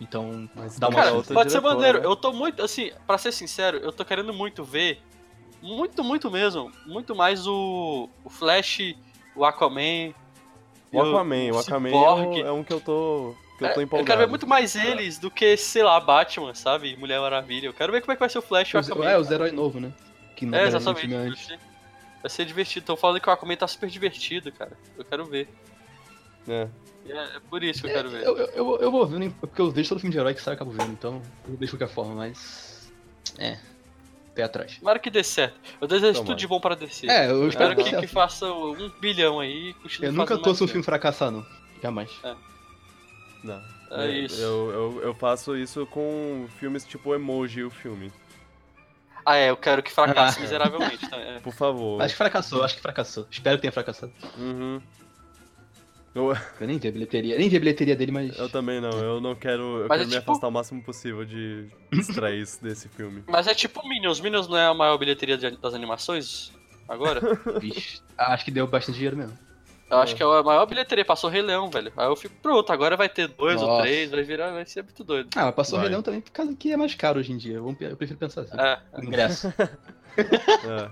Então. 0.00 0.48
Mas 0.54 0.78
dá 0.78 0.88
uma 0.88 0.96
Cara, 0.96 1.14
outra 1.14 1.34
pode 1.34 1.50
ser 1.50 1.60
maneiro. 1.60 2.00
né? 2.00 2.06
Eu 2.06 2.16
tô 2.16 2.32
muito, 2.32 2.62
assim, 2.62 2.90
pra 3.06 3.16
ser 3.18 3.32
sincero, 3.32 3.78
eu 3.78 3.92
tô 3.92 4.04
querendo 4.04 4.32
muito 4.32 4.64
ver. 4.64 5.00
Muito, 5.62 6.04
muito 6.04 6.30
mesmo. 6.30 6.70
Muito 6.86 7.14
mais 7.16 7.46
o, 7.46 8.08
o 8.22 8.28
Flash, 8.30 8.94
o 9.34 9.44
Aquaman. 9.44 10.12
O 10.92 11.00
Aquaman, 11.00 11.52
o 11.52 11.58
Aquaman 11.58 11.90
é 11.90 12.12
um, 12.12 12.38
é 12.38 12.52
um 12.52 12.62
que 12.62 12.72
eu 12.72 12.80
tô. 12.80 13.34
Que 13.58 13.64
eu 13.64 13.72
tô 13.74 13.80
É, 13.80 13.82
empolgado. 13.84 14.02
eu 14.02 14.04
quero 14.06 14.18
ver 14.20 14.26
muito 14.28 14.46
mais 14.46 14.74
eles 14.76 15.18
do 15.18 15.30
que, 15.30 15.56
sei 15.56 15.82
lá, 15.82 15.98
Batman, 16.00 16.54
sabe? 16.54 16.96
Mulher 16.96 17.20
Maravilha. 17.20 17.66
Eu 17.66 17.72
quero 17.74 17.92
ver 17.92 18.00
como 18.00 18.12
é 18.12 18.16
que 18.16 18.20
vai 18.20 18.28
ser 18.28 18.38
o 18.38 18.42
Flash 18.42 18.70
e 18.70 18.76
o 18.76 18.80
Aquaman. 18.80 19.08
é, 19.08 19.18
os 19.18 19.30
heróis 19.30 19.52
novos, 19.52 19.80
né? 19.80 19.92
Que 20.36 20.44
na 20.46 20.58
É, 20.58 20.60
no 20.62 20.66
exatamente. 20.68 21.08
Vai 21.08 21.36
ser, 21.36 21.58
vai 22.22 22.30
ser 22.30 22.44
divertido. 22.44 22.86
Tô 22.86 22.96
falando 22.96 23.20
que 23.20 23.28
o 23.28 23.32
Aquaman 23.32 23.56
tá 23.56 23.66
super 23.68 23.88
divertido, 23.88 24.50
cara. 24.52 24.76
Eu 24.98 25.04
quero 25.04 25.24
ver. 25.26 25.48
É. 26.48 26.68
É, 27.06 27.12
é 27.36 27.40
por 27.50 27.62
isso 27.62 27.82
que 27.82 27.88
eu 27.88 27.92
quero 27.92 28.10
ver. 28.10 28.22
Eu, 28.24 28.36
eu, 28.36 28.78
eu, 28.80 28.90
vou 28.90 29.06
vendo, 29.06 29.30
porque 29.34 29.60
eu 29.60 29.70
vejo 29.70 29.90
todo 29.90 30.00
filme 30.00 30.12
de 30.12 30.18
herói 30.18 30.34
que 30.34 30.40
sai, 30.40 30.52
eu 30.52 30.56
acabo 30.56 30.70
vendo, 30.70 30.92
então 30.92 31.22
eu 31.46 31.54
deixo 31.56 31.72
de 31.72 31.78
qualquer 31.78 31.94
forma, 31.94 32.14
mas. 32.14 32.90
É. 33.38 33.58
Pé 34.34 34.42
atrás. 34.42 34.78
Tomara 34.78 34.98
que 34.98 35.10
dê 35.10 35.22
certo. 35.22 35.54
Eu 35.80 35.86
desejo 35.86 36.14
Tomara. 36.14 36.26
tudo 36.26 36.38
de 36.38 36.46
bom 36.48 36.58
pra 36.58 36.74
descer. 36.74 37.08
É, 37.08 37.30
eu 37.30 37.46
Espero 37.48 37.76
que, 37.76 37.96
que 37.98 38.06
faça 38.08 38.50
um 38.52 38.90
bilhão 39.00 39.38
aí. 39.38 39.74
e 40.00 40.04
Eu 40.04 40.12
nunca 40.12 40.36
torço 40.36 40.64
um 40.64 40.66
filme 40.66 40.82
fracassar, 40.82 41.30
não. 41.30 41.46
Jamais. 41.82 42.10
Não. 43.44 43.62
É 43.90 44.10
isso. 44.10 44.40
Eu, 44.40 44.70
eu, 44.72 45.02
eu 45.02 45.14
faço 45.14 45.56
isso 45.56 45.86
com 45.86 46.46
filmes 46.58 46.84
tipo 46.84 47.14
Emoji, 47.14 47.62
o 47.62 47.70
filme. 47.70 48.10
Ah, 49.24 49.36
é, 49.36 49.50
eu 49.50 49.56
quero 49.56 49.82
que 49.82 49.92
fracasse 49.92 50.38
Ah. 50.38 50.42
miseravelmente. 50.42 51.08
Tá? 51.08 51.16
É. 51.16 51.38
Por 51.38 51.52
favor. 51.54 52.02
Acho 52.02 52.14
que 52.14 52.18
fracassou, 52.18 52.64
acho 52.64 52.74
que 52.74 52.80
fracassou. 52.82 53.26
Espero 53.30 53.56
que 53.56 53.62
tenha 53.62 53.72
fracassado. 53.72 54.12
Uhum. 54.38 54.80
Eu, 56.14 56.32
Eu 56.60 56.66
nem 56.66 56.78
vi 56.78 56.88
a 56.88 56.92
bilheteria, 56.92 57.36
nem 57.36 57.48
vi 57.48 57.56
a 57.56 57.60
bilheteria 57.60 57.96
dele, 57.96 58.12
mas. 58.12 58.38
eu 58.38 58.48
também 58.48 58.80
não, 58.80 58.90
eu 58.90 59.20
não 59.20 59.34
quero. 59.34 59.80
Eu 59.82 59.88
Mas 59.88 59.98
quero 59.98 60.02
é 60.02 60.04
me 60.06 60.10
tipo- 60.20 60.30
afastar 60.30 60.46
o 60.48 60.50
máximo 60.52 60.82
possível 60.82 61.24
de 61.24 61.66
extrair 61.92 62.40
isso 62.40 62.62
desse 62.62 62.88
filme. 62.88 63.24
Mas 63.28 63.46
é 63.48 63.54
tipo 63.54 63.86
Minions. 63.88 64.20
Minions 64.20 64.46
não 64.48 64.56
é 64.56 64.66
a 64.66 64.74
maior 64.74 64.96
bilheteria 64.96 65.36
de- 65.36 65.56
das 65.56 65.74
animações? 65.74 66.52
Agora? 66.88 67.20
Vixe, 67.60 68.00
acho 68.16 68.44
que 68.44 68.50
deu 68.52 68.66
bastante 68.66 68.94
dinheiro 68.96 69.16
mesmo. 69.16 69.36
Eu 69.94 70.00
acho 70.02 70.14
que 70.16 70.22
é 70.22 70.26
a 70.26 70.42
maior 70.42 70.66
bilheteria. 70.66 71.04
Passou 71.04 71.28
Rei 71.30 71.42
Leão, 71.42 71.70
velho. 71.70 71.92
Aí 71.96 72.06
eu 72.06 72.16
fico, 72.16 72.34
pronto, 72.42 72.72
agora 72.72 72.96
vai 72.96 73.08
ter 73.08 73.28
dois 73.28 73.60
ou 73.62 73.68
Nossa. 73.68 73.82
três, 73.82 74.10
vai 74.10 74.22
virar, 74.22 74.50
vai 74.52 74.64
ser 74.66 74.82
muito 74.82 75.02
doido. 75.04 75.30
Ah, 75.36 75.46
mas 75.46 75.54
passou 75.54 75.76
o 75.78 75.80
Vai. 75.80 75.86
Rei 75.88 75.90
Leão 75.90 76.02
também 76.02 76.20
por 76.20 76.30
causa 76.32 76.54
que 76.54 76.72
é 76.72 76.76
mais 76.76 76.94
caro 76.94 77.18
hoje 77.20 77.32
em 77.32 77.36
dia. 77.36 77.54
Eu, 77.56 77.76
eu 77.80 77.96
prefiro 77.96 78.18
pensar 78.18 78.42
assim. 78.42 78.56
É, 78.60 78.78
ingresso. 79.02 79.52
É. 80.16 80.90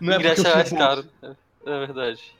o 0.00 0.04
ingresso 0.14 0.42
porque 0.42 0.48
é 0.50 0.54
mais 0.54 0.72
caro. 0.72 1.04
É, 1.22 1.28
é 1.66 1.78
verdade. 1.86 2.34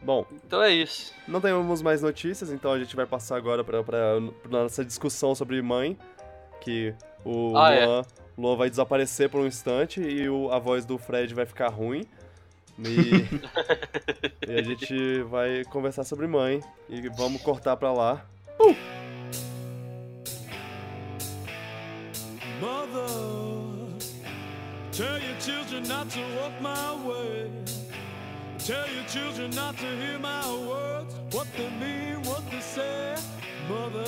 Bom, 0.00 0.24
Então 0.46 0.62
é 0.62 0.70
isso. 0.70 1.12
não 1.26 1.40
temos 1.40 1.82
mais 1.82 2.00
notícias, 2.00 2.52
então 2.52 2.72
a 2.72 2.78
gente 2.78 2.94
vai 2.94 3.04
passar 3.04 3.36
agora 3.36 3.64
pra, 3.64 3.82
pra, 3.82 3.98
pra 4.42 4.50
nossa 4.62 4.84
discussão 4.84 5.34
sobre 5.34 5.60
mãe. 5.60 5.98
Que 6.60 6.94
o 7.24 7.56
Ah, 7.56 7.72
é. 7.72 7.86
Luan, 7.86 8.02
Luan 8.36 8.56
vai 8.56 8.70
desaparecer 8.70 9.28
por 9.28 9.40
um 9.40 9.46
instante 9.46 10.00
e 10.00 10.28
o- 10.28 10.52
a 10.52 10.58
voz 10.60 10.84
do 10.84 10.96
Fred 10.98 11.34
vai 11.34 11.44
ficar 11.46 11.68
ruim. 11.68 12.06
E, 12.78 14.48
e 14.48 14.58
a 14.58 14.62
gente 14.62 15.22
vai 15.22 15.64
conversar 15.64 16.04
sobre 16.04 16.26
mãe. 16.26 16.62
E 16.88 17.08
vamos 17.08 17.42
cortar 17.42 17.76
pra 17.76 17.92
lá. 17.92 18.24
Mother, 22.60 23.06
tell 24.92 25.18
your 25.18 25.40
children 25.40 25.86
not 25.88 26.08
to 26.10 26.20
walk 26.36 26.60
my 26.60 27.06
way. 27.06 27.50
Tell 28.58 28.86
your 28.92 29.04
children 29.06 29.50
not 29.54 29.76
to 29.78 29.86
hear 29.86 30.18
my 30.18 30.44
words, 30.66 31.14
what 31.32 31.46
they 31.56 31.70
mean, 31.78 32.16
what 32.26 32.42
they 32.50 32.60
say. 32.60 33.14
Mother. 33.68 34.04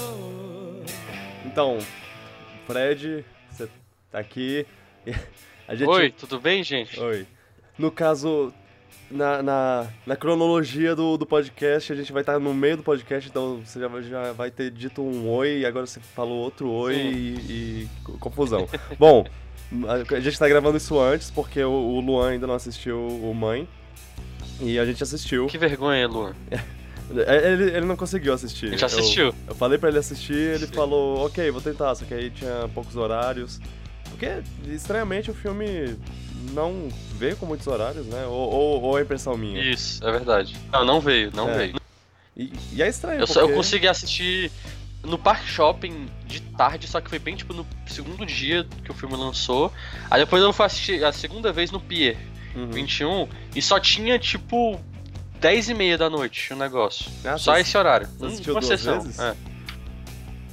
Então, 1.47 1.79
Fred, 2.67 3.25
você 3.51 3.69
tá 4.11 4.19
aqui. 4.19 4.67
A 5.69 5.75
gente... 5.77 5.89
Oi, 5.89 6.11
tudo 6.11 6.41
bem, 6.41 6.65
gente? 6.65 6.99
Oi. 7.01 7.27
No 7.79 7.93
caso, 7.93 8.53
na, 9.11 9.43
na, 9.43 9.87
na 10.07 10.17
cronologia 10.17 10.95
do, 10.95 11.17
do 11.17 11.27
podcast, 11.27 11.93
a 11.93 11.97
gente 11.97 12.13
vai 12.13 12.23
estar 12.23 12.39
no 12.39 12.55
meio 12.55 12.77
do 12.77 12.83
podcast, 12.83 13.29
então 13.29 13.61
você 13.65 13.81
já, 13.81 13.89
vai- 13.89 14.03
já 14.03 14.33
vai 14.33 14.51
ter 14.51 14.71
dito 14.71 15.03
um 15.03 15.29
oi 15.31 15.59
e 15.61 15.67
agora 15.67 15.87
você 15.87 16.01
falou 16.01 16.39
outro 16.39 16.69
oi 16.71 16.95
e, 16.97 17.09
e 17.49 17.89
co- 18.05 18.13
confusão. 18.19 18.69
Bom, 18.99 19.25
a, 20.15 20.21
gente 20.21 20.39
tá 20.39 20.49
gravando 20.49 20.77
isso 20.77 20.99
antes 20.99 21.31
porque 21.31 21.63
o, 21.63 21.71
o 21.71 22.01
Luan 22.01 22.31
ainda 22.31 22.47
não 22.47 22.55
assistiu 22.55 22.99
o 22.99 23.35
Mãe. 23.35 23.69
E 24.61 24.79
a 24.79 24.85
gente 24.85 25.03
assistiu. 25.03 25.47
Que 25.47 25.57
vergonha, 25.57 26.07
Luan. 26.07 26.35
É, 26.51 27.53
Ele, 27.53 27.65
ele 27.77 27.87
não 27.87 27.97
conseguiu 27.97 28.33
assistir. 28.33 28.67
A 28.67 28.71
gente 28.71 28.83
Eu- 28.83 28.87
assistiu. 28.87 29.35
Eu, 29.49 29.55
falei 29.55 29.79
pra 29.79 29.89
ele 29.89 29.99
assistir, 29.99 30.35
ele 30.35 30.67
Sim. 30.67 30.73
falou, 30.75 31.25
ok, 31.27 31.51
vou 31.51 31.61
tentar, 31.63 31.95
só 31.95 32.05
que 32.05 32.13
aí 32.15 32.31
tinha 32.31 32.69
poucos 32.75 32.95
horários. 32.95 33.59
Porque, 34.11 34.29
estranhamente, 34.69 35.31
o 35.31 35.35
filme 35.35 35.97
não 36.51 36.89
veio 37.17 37.37
com 37.37 37.47
muitos 37.47 37.67
horários, 37.67 38.07
né? 38.07 38.25
Ou, 38.27 38.33
ou, 38.51 38.83
ou 38.83 38.99
é 38.99 39.03
impressão 39.03 39.37
minha. 39.37 39.61
Isso, 39.63 40.07
é 40.07 40.11
verdade. 40.11 40.57
Não, 40.73 40.85
não 40.85 41.01
veio, 41.01 41.31
não 41.35 41.49
É. 41.51 41.57
veio. 41.57 41.81
E, 42.37 42.53
e 42.73 42.83
é 42.83 42.89
estranho, 42.89 43.21
Eu, 43.21 43.27
só, 43.27 43.41
eu 43.41 43.47
porque- 43.47 43.57
consegui 43.57 43.89
assistir 43.89 44.51
no 45.03 45.19
Park 45.19 45.45
Shopping 45.47 46.07
de 46.27 46.41
tarde, 46.41 46.87
só 46.87 47.01
que 47.01 47.09
foi 47.09 47.19
bem 47.19 47.35
tipo 47.37 47.53
no 47.55 47.67
segundo 47.87 48.25
dia 48.27 48.67
que 48.85 48.91
o 48.91 48.95
filme 48.95 49.17
lançou. 49.17 49.73
Aí 50.11 50.21
depois 50.21 50.43
eu 50.43 50.53
fui 50.53 50.65
assistir 50.67 51.05
a 51.05 51.13
segunda 51.13 51.53
vez 51.53 51.71
no 51.71 51.81
Pier 51.81 52.17
Uhum. 52.55 52.71
21 52.71 53.29
e 53.55 53.63
só 53.63 53.79
tinha 53.81 54.19
tipo 54.19 54.79
10 55.41 55.71
e 55.71 55.75
meia 55.75 55.97
da 55.97 56.11
noite 56.11 56.53
o 56.53 56.57
negócio. 56.57 57.11
Ah, 57.25 57.39
só 57.39 57.57
esse 57.59 57.77
horário. 57.79 58.07
você 58.09 58.25
Um- 58.25 58.29
assistiu 58.29 58.55
uma 58.55 58.61
duas 58.61 58.79
sessão. 58.81 59.01
vezes? 59.01 59.19
é. 59.19 59.35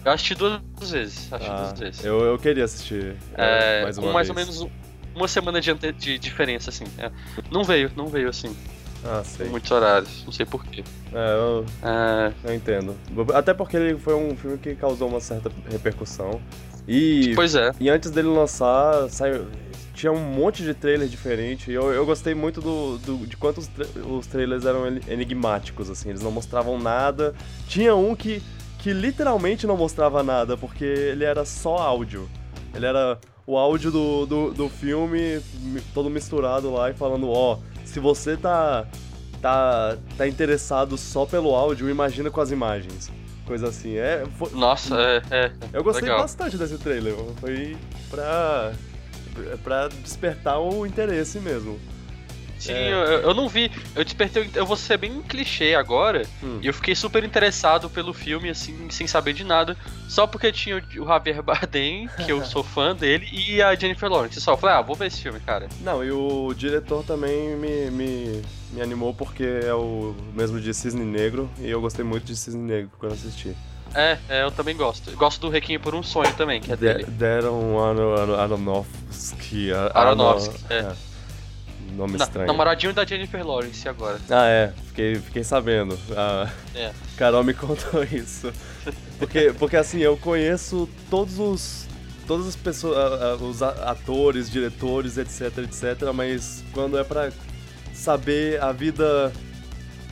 Eu 0.05 0.11
assisti 0.13 0.35
duas 0.35 0.61
vezes. 0.89 1.33
Assisti 1.33 1.51
Ah, 1.51 1.57
duas 1.63 1.79
vezes. 1.79 2.05
eu, 2.05 2.19
eu 2.21 2.39
queria 2.39 2.63
assistir 2.63 3.17
É, 3.35 3.79
é, 3.79 3.83
mais 3.83 3.97
com 3.97 4.05
uma 4.05 4.13
mais 4.13 4.29
ou 4.29 4.35
vez. 4.35 4.47
menos 4.47 4.61
um- 4.61 4.69
uma 5.17 5.27
semana 5.27 5.59
de, 5.59 5.73
de 5.93 6.17
diferença, 6.19 6.69
assim. 6.69 6.85
é. 6.97 7.11
Não 7.51 7.63
veio, 7.63 7.91
não 7.95 8.07
veio 8.07 8.29
assim, 8.29 8.55
Ah, 9.03 9.21
sei. 9.23 9.47
muitos 9.49 9.69
horários. 9.71 10.23
Não 10.25 10.31
sei 10.31 10.45
porquê. 10.45 10.83
É, 11.13 11.33
eu, 11.35 11.65
É, 11.83 12.33
eu 12.43 12.55
entendo. 12.55 12.95
Até 13.33 13.53
porque 13.53 13.75
ele 13.77 13.97
foi 13.97 14.13
um 14.15 14.35
filme 14.35 14.57
que 14.57 14.75
causou 14.75 15.09
uma 15.09 15.19
certa 15.19 15.51
repercussão. 15.69 16.39
E, 16.87 17.33
pois 17.35 17.53
é. 17.55 17.71
e 17.79 17.89
antes 17.89 18.09
dele 18.11 18.29
lançar, 18.29 19.09
saiu, 19.09 19.45
tinha 19.93 20.09
um 20.11 20.19
monte 20.23 20.63
de 20.63 20.73
trailer 20.73 21.07
diferente. 21.09 21.69
E 21.69 21.73
eu, 21.73 21.91
eu 21.91 22.05
gostei 22.05 22.33
muito 22.33 22.61
do, 22.61 22.97
do- 22.99 23.27
de 23.27 23.35
quanto 23.35 23.57
os, 23.57 23.67
tra- 23.67 23.85
os 24.05 24.25
trailers 24.27 24.65
eram 24.65 24.87
en- 24.87 25.01
enigmáticos, 25.09 25.89
assim. 25.89 26.09
Eles 26.09 26.21
não 26.21 26.31
mostravam 26.31 26.79
nada. 26.79 27.33
Tinha 27.67 27.93
um 27.95 28.15
que, 28.15 28.41
que 28.79 28.93
literalmente 28.93 29.67
não 29.67 29.75
mostrava 29.75 30.23
nada, 30.23 30.55
porque 30.55 30.85
ele 30.85 31.25
era 31.25 31.43
só 31.43 31.77
áudio. 31.77 32.29
Ele 32.73 32.85
era 32.85 33.19
o 33.47 33.57
áudio 33.57 33.89
do, 33.89 34.25
do, 34.25 34.53
do 34.53 34.69
filme 34.69 35.39
todo 35.93 36.09
misturado 36.09 36.69
lá 36.69 36.91
e 36.91 36.93
falando, 36.93 37.29
ó, 37.31 37.57
se 37.85 37.97
você 37.97 38.35
tá, 38.35 38.85
tá, 39.41 39.97
tá 40.17 40.27
interessado 40.27 40.97
só 40.97 41.25
pelo 41.25 41.55
áudio, 41.55 41.89
imagina 41.89 42.29
com 42.29 42.41
as 42.41 42.51
imagens. 42.51 43.09
Coisa 43.45 43.69
assim. 43.69 43.95
É, 43.95 44.25
foi- 44.37 44.51
Nossa, 44.51 44.99
é, 44.99 45.21
é. 45.31 45.51
eu 45.71 45.81
gostei 45.81 46.03
Legal. 46.03 46.19
bastante 46.19 46.57
desse 46.57 46.77
trailer. 46.77 47.15
Foi 47.39 47.77
pra, 48.09 48.73
pra 49.63 49.87
despertar 49.87 50.59
o 50.59 50.85
interesse 50.85 51.39
mesmo. 51.39 51.79
Sim, 52.59 52.71
É. 52.73 52.91
eu, 52.91 52.97
eu 53.21 53.33
não 53.33 53.47
vi. 53.47 53.71
Eu 53.95 54.03
despertei. 54.03 54.49
Eu 54.55 54.65
vou 54.65 54.75
ser 54.75 54.97
bem 54.97 55.21
clichê 55.21 55.75
agora. 55.75 56.25
Hum. 56.43 56.59
E 56.61 56.67
eu 56.67 56.73
fiquei 56.73 56.95
super 56.95 57.23
interessado 57.23 57.89
pelo 57.89 58.13
filme, 58.13 58.49
assim, 58.49 58.89
sem 58.89 59.05
saber 59.07 59.33
de 59.33 59.43
nada. 59.43 59.77
Só 60.09 60.25
porque 60.25 60.51
tinha 60.51 60.77
o, 60.77 61.03
o 61.03 61.07
Javier 61.07 61.41
Bardem, 61.43 62.09
que 62.25 62.31
eu 62.31 62.43
sou 62.45 62.63
fã 62.63 62.95
dele, 62.95 63.27
e 63.31 63.61
a 63.61 63.73
Jennifer 63.75 64.09
Lawrence. 64.09 64.39
Só 64.41 64.53
eu 64.53 64.57
falei, 64.57 64.75
ah, 64.75 64.81
vou 64.81 64.95
ver 64.95 65.07
esse 65.07 65.21
filme, 65.21 65.39
cara. 65.39 65.67
Não, 65.81 66.03
e 66.03 66.11
o 66.11 66.53
diretor 66.55 67.03
também 67.03 67.55
me, 67.55 67.91
me, 67.91 68.41
me 68.71 68.81
animou 68.81 69.13
porque 69.13 69.43
é 69.63 69.73
o 69.73 70.15
mesmo 70.33 70.59
de 70.59 70.73
Cisne 70.73 71.05
Negro 71.05 71.49
e 71.59 71.69
eu 71.69 71.79
gostei 71.81 72.03
muito 72.03 72.25
de 72.25 72.35
Cisne 72.35 72.61
Negro 72.61 72.91
quando 72.99 73.13
assisti. 73.13 73.55
É, 73.95 74.17
é, 74.27 74.43
eu 74.43 74.51
também 74.51 74.75
gosto. 74.75 75.09
Eu 75.09 75.15
gosto 75.17 75.39
do 75.39 75.49
Requiem 75.49 75.79
por 75.79 75.95
um 75.95 76.03
Sonho 76.03 76.33
também, 76.33 76.59
que 76.59 76.71
é 76.71 76.75
De, 76.75 76.81
dele. 76.93 77.05
deram 77.05 77.79
Aro- 77.83 78.35
Aronofsky. 78.35 79.71
Aronofsky, 79.93 80.65
Arono- 80.73 80.89
é. 80.91 80.95
Nome 81.97 82.17
Na, 82.17 82.25
estranho. 82.25 82.47
namoradinho 82.47 82.93
da 82.93 83.03
Jennifer 83.03 83.45
Lawrence 83.45 83.89
agora. 83.89 84.19
Ah, 84.29 84.45
é. 84.47 84.71
Fiquei, 84.89 85.15
fiquei 85.15 85.43
sabendo. 85.43 85.97
A 86.15 86.47
É. 86.75 86.91
Carol 87.17 87.43
me 87.43 87.53
contou 87.55 88.03
isso. 88.03 88.53
Porque, 89.17 89.51
porque 89.57 89.75
assim, 89.75 89.99
eu 89.99 90.15
conheço 90.15 90.87
todos 91.09 91.39
os. 91.39 91.87
Todas 92.27 92.45
as 92.47 92.55
pessoas, 92.57 93.41
os 93.41 93.61
atores, 93.63 94.49
diretores, 94.51 95.17
etc, 95.17 95.59
etc, 95.59 96.11
mas 96.13 96.61
quando 96.73 96.97
é 96.97 97.03
pra 97.03 97.31
saber 97.93 98.61
a 98.61 98.71
vida. 98.71 99.31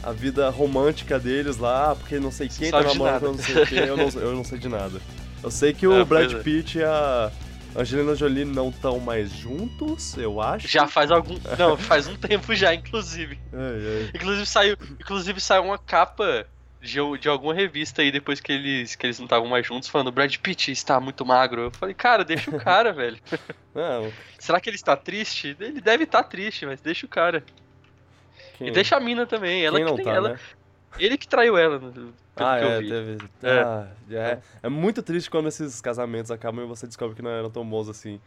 A 0.04 0.12
vida 0.12 0.48
romântica 0.52 1.18
deles 1.18 1.58
lá, 1.58 1.90
ah, 1.92 1.96
porque 1.96 2.20
não 2.20 2.32
sei 2.32 2.48
quem 2.48 2.70
tá 2.70 2.78
Sabe 2.78 2.92
de 2.92 3.00
namorando, 3.00 3.24
não 3.24 3.38
sei 3.40 3.66
quê, 3.66 3.76
eu 3.88 3.98
não, 3.98 4.08
eu 4.22 4.36
não 4.36 4.44
sei 4.44 4.60
de 4.60 4.70
nada. 4.70 5.02
Eu 5.42 5.50
sei 5.50 5.74
que 5.74 5.88
o 5.88 5.94
É, 6.00 6.06
Brad 6.06 6.32
é. 6.32 6.38
Pitt 6.44 6.78
e 6.78 6.84
a 6.84 7.32
Angelina 7.76 8.16
Jolie 8.16 8.46
não 8.46 8.70
estão 8.70 9.00
mais 9.00 9.32
juntos, 9.32 10.16
eu 10.18 10.40
acho. 10.42 10.68
Já 10.68 10.88
faz 10.88 11.12
algum. 11.12 11.38
Não, 11.58 11.76
faz 11.78 12.08
um 12.08 12.16
tempo 12.18 12.56
já, 12.56 12.74
inclusive. 12.74 13.38
Ai, 13.52 13.60
ai. 13.60 14.12
Inclusive 14.16 14.46
saiu, 14.46 14.78
inclusive 15.00 15.42
saiu 15.42 15.64
uma 15.66 15.78
capa 15.78 16.46
de, 16.82 17.00
de 17.20 17.28
alguma 17.28 17.54
revista 17.54 18.02
aí 18.02 18.12
depois 18.12 18.40
que 18.40 18.52
eles, 18.52 18.96
que 18.96 19.06
eles 19.06 19.20
não 19.20 19.26
estavam 19.26 19.48
mais 19.50 19.66
juntos, 19.68 19.90
falando 19.90 20.12
Brad 20.12 20.34
Pitt 20.38 20.72
está 20.72 21.00
muito 21.00 21.26
magro. 21.26 21.64
Eu 21.64 21.72
falei, 21.72 21.94
cara, 21.94 22.24
deixa 22.24 22.50
o 22.50 22.58
cara, 22.60 22.94
velho. 22.94 23.18
Não, 23.74 24.12
Será 24.40 24.60
que 24.62 24.70
ele 24.70 24.78
está 24.78 24.96
triste? 24.96 25.56
Ele 25.60 25.82
deve 25.82 26.06
estar 26.06 26.24
triste, 26.24 26.66
mas 26.66 26.80
deixa 26.80 27.06
o 27.06 27.10
cara. 27.10 27.44
quem, 28.58 28.68
E 28.68 28.72
deixa 28.72 28.96
a 28.96 29.00
mina 29.00 29.26
também. 29.26 29.66
Ela 29.66 29.80
quem 29.80 29.88
que 29.88 29.96
tem 29.96 30.06
tá, 30.06 30.12
ela. 30.12 30.30
né? 30.30 30.40
Ele 30.98 31.18
que 31.18 31.28
traiu 31.28 31.58
ela, 31.58 31.80
no- 31.80 31.92
pelo 31.92 32.14
Ah, 32.36 32.60
que 32.60 32.66
é, 32.66 32.76
eu 32.78 32.82
vi. 32.82 32.90
teve. 32.90 33.30
É. 33.44 33.60
Ah, 33.62 33.88
é, 34.10 34.40
é 34.64 34.70
muito 34.70 35.02
triste 35.04 35.30
quando 35.30 35.48
esses 35.48 35.80
casamentos 35.82 36.32
acabam 36.32 36.64
e 36.64 36.68
você 36.68 36.86
descobre 36.88 37.16
que 37.16 37.22
não 37.22 37.30
eram 37.32 37.50
tão 37.50 37.66
bons 37.68 37.88
assim. 37.90 38.20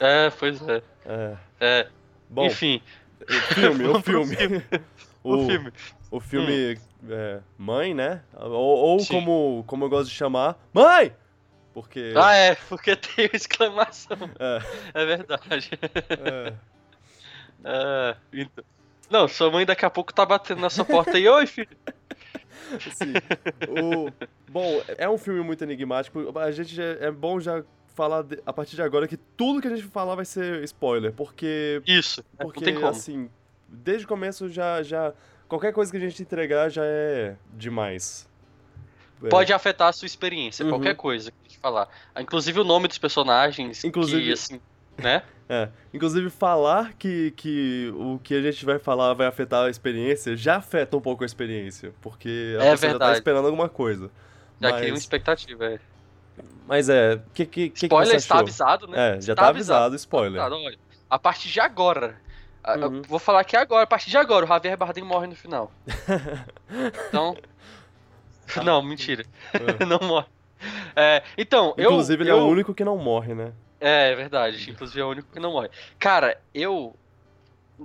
É, 0.00 0.30
pois 0.30 0.60
é. 0.68 0.82
É. 1.06 1.36
é. 1.60 1.88
Bom, 2.28 2.46
Enfim, 2.46 2.80
o 3.22 3.54
filme, 3.54 3.84
o 3.86 4.00
filme. 4.02 4.36
o, 5.22 5.46
filme. 5.46 5.72
O 6.10 6.20
filme 6.20 6.78
é, 7.08 7.40
Mãe, 7.58 7.92
né? 7.94 8.22
Ou, 8.34 8.50
ou 8.52 9.06
como, 9.06 9.62
como 9.66 9.84
eu 9.84 9.88
gosto 9.90 10.08
de 10.10 10.14
chamar, 10.16 10.56
Mãe! 10.72 11.14
Porque. 11.74 12.12
Ah, 12.16 12.34
é, 12.34 12.54
porque 12.68 12.94
tem 12.96 13.28
exclamação. 13.32 14.16
É, 14.38 14.60
É 14.94 15.04
verdade. 15.04 15.70
é. 16.10 16.52
É, 17.64 18.16
então. 18.32 18.64
Não, 19.14 19.28
sua 19.28 19.48
mãe 19.48 19.64
daqui 19.64 19.84
a 19.84 19.90
pouco 19.90 20.12
tá 20.12 20.26
batendo 20.26 20.60
na 20.60 20.68
sua 20.68 20.84
porta 20.84 21.16
aí. 21.16 21.28
Oi, 21.28 21.46
filho. 21.46 21.68
Assim, 22.74 23.12
o, 23.68 24.10
bom, 24.50 24.82
é 24.98 25.08
um 25.08 25.16
filme 25.16 25.40
muito 25.40 25.62
enigmático. 25.62 26.36
A 26.36 26.50
gente 26.50 26.74
já, 26.74 26.82
é 26.82 27.12
bom 27.12 27.38
já 27.38 27.62
falar 27.94 28.22
de- 28.22 28.42
a 28.44 28.52
partir 28.52 28.74
de 28.74 28.82
agora 28.82 29.06
que 29.06 29.16
tudo 29.16 29.60
que 29.62 29.68
a 29.68 29.70
gente 29.76 29.84
falar 29.84 30.16
vai 30.16 30.24
ser 30.24 30.64
spoiler, 30.64 31.12
porque 31.12 31.80
Isso. 31.86 32.24
porque 32.36 32.64
tem 32.64 32.74
como. 32.74 32.88
assim, 32.88 33.30
desde 33.68 34.04
o 34.04 34.08
começo 34.08 34.48
já 34.48 34.82
já 34.82 35.12
qualquer 35.46 35.72
coisa 35.72 35.92
que 35.92 35.96
a 35.96 36.00
gente 36.00 36.20
entregar 36.20 36.68
já 36.68 36.82
é 36.84 37.36
demais. 37.52 38.28
É. 39.22 39.28
Pode 39.28 39.52
afetar 39.52 39.88
a 39.88 39.92
sua 39.92 40.06
experiência, 40.06 40.64
Uhum. 40.64 40.70
qualquer 40.72 40.96
coisa 40.96 41.30
que 41.30 41.36
a 41.40 41.48
gente 41.48 41.58
falar. 41.60 41.88
Inclusive 42.18 42.58
o 42.58 42.64
nome 42.64 42.88
dos 42.88 42.98
personagens. 42.98 43.84
Inclusive- 43.84 44.24
Que, 44.24 44.32
assim, 44.32 44.60
né? 44.98 45.22
É, 45.48 45.68
inclusive 45.92 46.30
falar 46.30 46.94
que, 46.94 47.30
que 47.32 47.92
o 47.94 48.18
que 48.18 48.34
a 48.34 48.40
gente 48.40 48.64
vai 48.64 48.78
falar 48.78 49.12
vai 49.12 49.26
afetar 49.26 49.66
a 49.66 49.70
experiência 49.70 50.34
já 50.34 50.56
afeta 50.56 50.96
um 50.96 51.00
pouco 51.02 51.22
a 51.22 51.26
experiência, 51.26 51.92
porque 52.00 52.56
a 52.58 52.64
É 52.64 52.70
pessoa 52.70 52.76
já 52.76 52.80
tá 52.80 52.88
verdade. 52.88 53.12
esperando 53.18 53.46
alguma 53.46 53.68
coisa. 53.68 54.10
Já 54.60 54.70
mas, 54.70 54.76
cria 54.78 54.92
uma 54.92 54.98
expectativa. 54.98 55.66
É. 55.66 55.78
mas 56.66 56.88
é, 56.88 57.20
que 57.34 57.44
que 57.44 57.68
que, 57.68 57.84
Spoiler 57.86 58.10
que 58.12 58.16
está 58.16 58.38
avisado, 58.38 58.86
né? 58.86 59.16
É, 59.16 59.20
já 59.20 59.34
tá 59.34 59.48
avisado, 59.48 59.94
spoiler. 59.96 60.40
Tá, 60.40 60.48
olha, 60.48 60.78
a 61.10 61.18
partir 61.18 61.50
de 61.50 61.60
agora. 61.60 62.16
eu 62.66 62.88
Uhum. 62.88 63.02
Vou 63.02 63.18
falar 63.18 63.40
aqui 63.40 63.54
agora, 63.54 63.84
a 63.84 63.86
partir 63.86 64.08
de 64.08 64.16
agora, 64.16 64.46
o 64.46 64.48
Javier 64.48 64.78
Bardem 64.78 65.04
morre 65.04 65.26
no 65.26 65.36
final. 65.36 65.70
Então. 67.08 67.36
Não, 68.64 68.82
mentira. 68.82 69.24
É. 69.52 69.84
não 69.86 69.98
morre. 70.00 70.26
É, 70.96 71.22
então, 71.36 71.74
eu. 71.76 71.90
Inclusive 71.90 72.22
ele 72.22 72.30
eu... 72.30 72.38
é 72.38 72.42
o 72.42 72.46
único 72.46 72.74
que 72.74 72.84
não 72.84 72.96
morre, 72.96 73.34
né? 73.34 73.52
É, 73.84 74.12
é 74.12 74.14
verdade. 74.14 74.70
Inclusive 74.70 75.00
é 75.00 75.04
o 75.04 75.10
único 75.10 75.30
que 75.30 75.38
não 75.38 75.52
morre. 75.52 75.68
Cara, 75.98 76.40
eu 76.54 76.96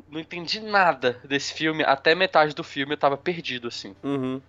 não 0.09 0.19
entendi 0.21 0.61
nada 0.61 1.19
desse 1.25 1.53
filme. 1.53 1.83
Até 1.83 2.15
metade 2.15 2.55
do 2.55 2.63
filme 2.63 2.93
eu 2.93 2.97
tava 2.97 3.17
perdido, 3.17 3.67
assim. 3.67 3.93
Uhum. 4.01 4.41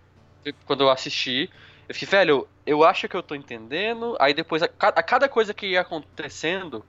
Quando 0.65 0.85
eu 0.85 0.91
assisti, 0.91 1.51
eu 1.89 1.95
fiquei, 1.95 2.09
velho, 2.09 2.47
eu 2.65 2.85
acho 2.85 3.09
que 3.09 3.17
eu 3.17 3.23
tô 3.23 3.35
entendendo. 3.35 4.17
Aí 4.21 4.33
depois, 4.33 4.63
a, 4.63 4.69
a 4.79 5.03
cada 5.03 5.29
coisa 5.29 5.53
que 5.53 5.67
ia 5.67 5.81
acontecendo, 5.81 6.85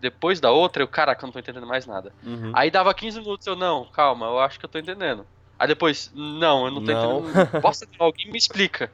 depois 0.00 0.40
da 0.40 0.50
outra, 0.50 0.82
eu, 0.82 0.88
caraca, 0.88 1.22
eu 1.22 1.26
não 1.26 1.32
tô 1.32 1.38
entendendo 1.38 1.66
mais 1.66 1.84
nada. 1.84 2.10
uhum. 2.24 2.52
Aí 2.54 2.70
dava 2.70 2.94
15 2.94 3.20
minutos, 3.20 3.46
eu, 3.46 3.56
não, 3.56 3.84
calma, 3.84 4.26
eu 4.26 4.40
acho 4.40 4.58
que 4.58 4.64
eu 4.64 4.70
tô 4.70 4.78
entendendo. 4.78 5.26
Aí 5.58 5.68
depois, 5.68 6.10
não, 6.14 6.64
eu 6.64 6.70
não 6.70 6.82
tô 6.82 6.92
Não. 6.92 7.20
entendendo. 7.20 7.60
Posso 7.60 7.84
alguém 7.98 8.30
me 8.30 8.38
explica. 8.38 8.90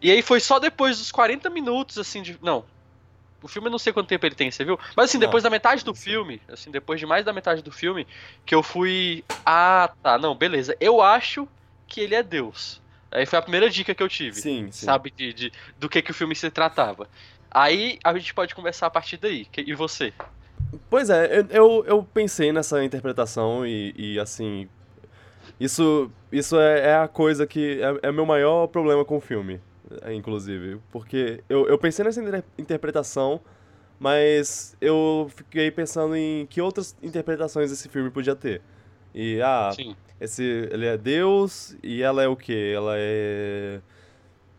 E 0.00 0.10
aí 0.10 0.22
foi 0.22 0.38
só 0.38 0.58
depois 0.58 0.98
dos 0.98 1.10
40 1.10 1.50
minutos, 1.50 1.98
assim, 1.98 2.22
de. 2.22 2.38
Não. 2.40 2.64
O 3.42 3.48
filme 3.48 3.68
eu 3.68 3.72
não 3.72 3.78
sei 3.78 3.92
quanto 3.92 4.08
tempo 4.08 4.24
ele 4.24 4.34
tem, 4.34 4.50
você 4.50 4.64
viu? 4.64 4.78
Mas 4.96 5.06
assim, 5.10 5.18
Não, 5.18 5.26
depois 5.26 5.42
da 5.42 5.50
metade 5.50 5.84
do 5.84 5.88
não 5.88 5.94
filme, 5.94 6.40
assim, 6.48 6.70
depois 6.70 7.00
de 7.00 7.06
mais 7.06 7.24
da 7.24 7.32
metade 7.32 7.62
do 7.62 7.72
filme, 7.72 8.06
que 8.46 8.54
eu 8.54 8.62
fui. 8.62 9.24
Ah, 9.44 9.90
tá, 10.02 10.16
não, 10.18 10.34
beleza. 10.34 10.76
Eu 10.80 11.00
acho 11.02 11.48
que 11.86 12.00
ele 12.00 12.14
é 12.14 12.22
Deus. 12.22 12.80
Aí 13.10 13.26
foi 13.26 13.38
a 13.38 13.42
primeira 13.42 13.68
dica 13.68 13.94
que 13.94 14.02
eu 14.02 14.08
tive. 14.08 14.40
Sim, 14.40 14.70
sim. 14.70 14.86
Sabe, 14.86 15.12
de, 15.14 15.32
de- 15.34 15.52
do 15.78 15.88
que, 15.88 16.00
que 16.00 16.10
o 16.10 16.14
filme 16.14 16.34
se 16.34 16.50
tratava. 16.50 17.06
Aí 17.50 17.98
a 18.02 18.16
gente 18.16 18.32
pode 18.32 18.54
conversar 18.54 18.86
a 18.86 18.90
partir 18.90 19.18
daí. 19.18 19.44
Que- 19.44 19.60
E 19.66 19.74
você? 19.74 20.12
Pois 20.88 21.10
é, 21.10 21.40
eu, 21.40 21.46
eu, 21.50 21.84
eu 21.86 22.02
pensei 22.14 22.50
nessa 22.52 22.82
interpretação 22.82 23.66
e, 23.66 23.92
e, 23.96 24.18
assim. 24.18 24.68
Isso, 25.60 26.10
isso 26.30 26.58
é, 26.58 26.88
é 26.90 26.94
a 26.96 27.08
coisa 27.08 27.46
que. 27.46 27.80
É, 27.82 28.06
é 28.06 28.10
o 28.10 28.14
meu 28.14 28.24
maior 28.24 28.66
problema 28.68 29.04
com 29.04 29.18
o 29.18 29.20
filme, 29.20 29.60
inclusive. 30.12 30.78
Porque 30.90 31.42
eu, 31.48 31.66
eu 31.68 31.78
pensei 31.78 32.04
nessa 32.04 32.22
inter- 32.22 32.44
interpretação, 32.58 33.40
mas 33.98 34.76
eu 34.80 35.30
fiquei 35.34 35.70
pensando 35.70 36.16
em 36.16 36.46
que 36.46 36.60
outras 36.60 36.96
interpretações 37.02 37.70
esse 37.70 37.88
filme 37.88 38.10
podia 38.10 38.34
ter. 38.34 38.60
E, 39.14 39.40
ah, 39.42 39.70
Sim. 39.74 39.94
esse, 40.20 40.42
ele 40.70 40.86
é 40.86 40.96
Deus 40.96 41.76
e 41.82 42.02
ela 42.02 42.22
é 42.22 42.28
o 42.28 42.36
quê? 42.36 42.72
Ela 42.74 42.94
é. 42.96 43.80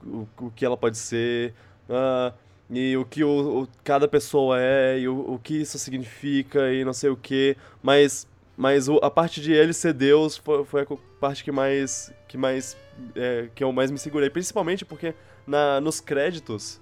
O, 0.06 0.28
o 0.42 0.52
que 0.52 0.66
ela 0.66 0.78
pode 0.78 0.98
ser. 0.98 1.54
ah, 1.90 2.34
e 2.70 2.96
o 2.98 3.06
que 3.06 3.24
o, 3.24 3.64
o- 3.64 3.68
cada 3.84 4.08
pessoa 4.08 4.58
é, 4.60 4.98
e 5.00 5.08
o, 5.08 5.34
o 5.34 5.40
que 5.40 5.62
isso 5.62 5.78
significa, 5.78 6.72
e 6.74 6.84
não 6.86 6.94
sei 6.94 7.10
o 7.10 7.16
que. 7.18 7.56
Mas, 7.82 8.28
mas 8.56 8.88
o- 8.88 9.00
a 9.02 9.10
parte 9.10 9.42
de 9.42 9.52
ele 9.52 9.74
ser 9.74 9.94
Deus 9.94 10.38
foi, 10.38 10.64
foi 10.66 10.82
a 10.82 10.86
parte 11.20 11.44
que 11.44 11.52
mais. 11.52 12.14
que 12.28 12.38
mais. 12.38 12.78
é, 13.16 13.50
que 13.56 13.64
eu 13.64 13.72
mais 13.72 13.90
me 13.92 13.98
segurei. 13.98 14.30
Principalmente 14.30 14.86
porque 14.86 15.14
na, 15.48 15.80
nos 15.82 16.00
créditos. 16.00 16.82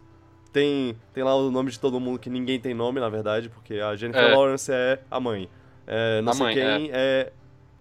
Tem, 0.53 0.97
tem 1.13 1.23
lá 1.23 1.33
o 1.33 1.49
nome 1.49 1.71
de 1.71 1.79
todo 1.79 1.97
mundo 1.97 2.19
que 2.19 2.29
ninguém 2.29 2.59
tem 2.59 2.73
nome, 2.73 2.99
na 2.99 3.07
verdade, 3.07 3.47
porque 3.47 3.75
a 3.75 3.95
Jennifer 3.95 4.21
É. 4.21 4.35
Lawrence 4.35 4.69
é 4.69 4.99
a 5.09 5.17
mãe. 5.17 5.47
É, 5.87 6.21
não 6.21 6.31
A 6.31 6.35
sei 6.35 6.45
mãe, 6.45 6.55
quem 6.55 6.89
é. 6.93 7.31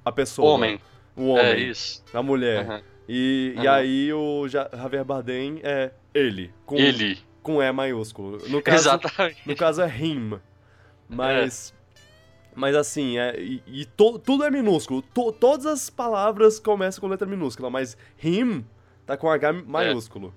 a 0.04 0.12
pessoa. 0.12 0.52
Homem. 0.52 0.80
O 1.16 1.30
homem. 1.30 1.44
É 1.44 1.58
isso. 1.58 2.04
A 2.14 2.22
mulher. 2.22 2.64
Aham. 2.64 2.80
E, 3.08 3.54
e 3.56 3.66
Aham. 3.66 3.76
aí 3.76 4.12
o 4.12 4.46
Ja- 4.46 4.70
Javier 4.72 5.04
Bardem 5.04 5.58
é 5.64 5.90
ele. 6.14 6.52
Com, 6.64 6.76
Ele. 6.76 7.18
Com 7.42 7.60
E 7.60 7.72
maiúsculo. 7.72 8.38
No 8.48 8.62
caso, 8.62 8.88
Exatamente. 8.88 9.40
no 9.44 9.56
caso 9.56 9.82
é 9.82 9.88
him. 9.88 10.38
Mas. 11.08 11.74
Mas 12.54 12.74
assim, 12.74 13.16
é, 13.18 13.40
e, 13.40 13.62
e 13.66 13.84
to- 13.84 14.18
tudo 14.18 14.44
é 14.44 14.50
minúsculo. 14.50 15.02
To- 15.02 15.32
todas 15.32 15.66
as 15.66 15.88
palavras 15.90 16.58
começam 16.58 17.00
com 17.00 17.06
letra 17.06 17.26
minúscula, 17.26 17.70
mas 17.70 17.96
him 18.22 18.64
tá 19.06 19.16
com 19.16 19.30
H 19.30 19.52
maiúsculo. 19.52 20.34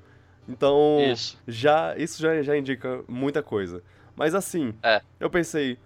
Então, 0.48 0.98
Isso. 1.12 1.38
já 1.48 1.96
isso 1.98 2.22
já, 2.22 2.42
já 2.44 2.58
indica 2.58 3.04
muita 3.08 3.42
coisa. 3.42 3.82
Mas 4.16 4.36
assim, 4.36 4.74
É. 4.84 5.02
eu 5.20 5.30
pensei, 5.30 5.78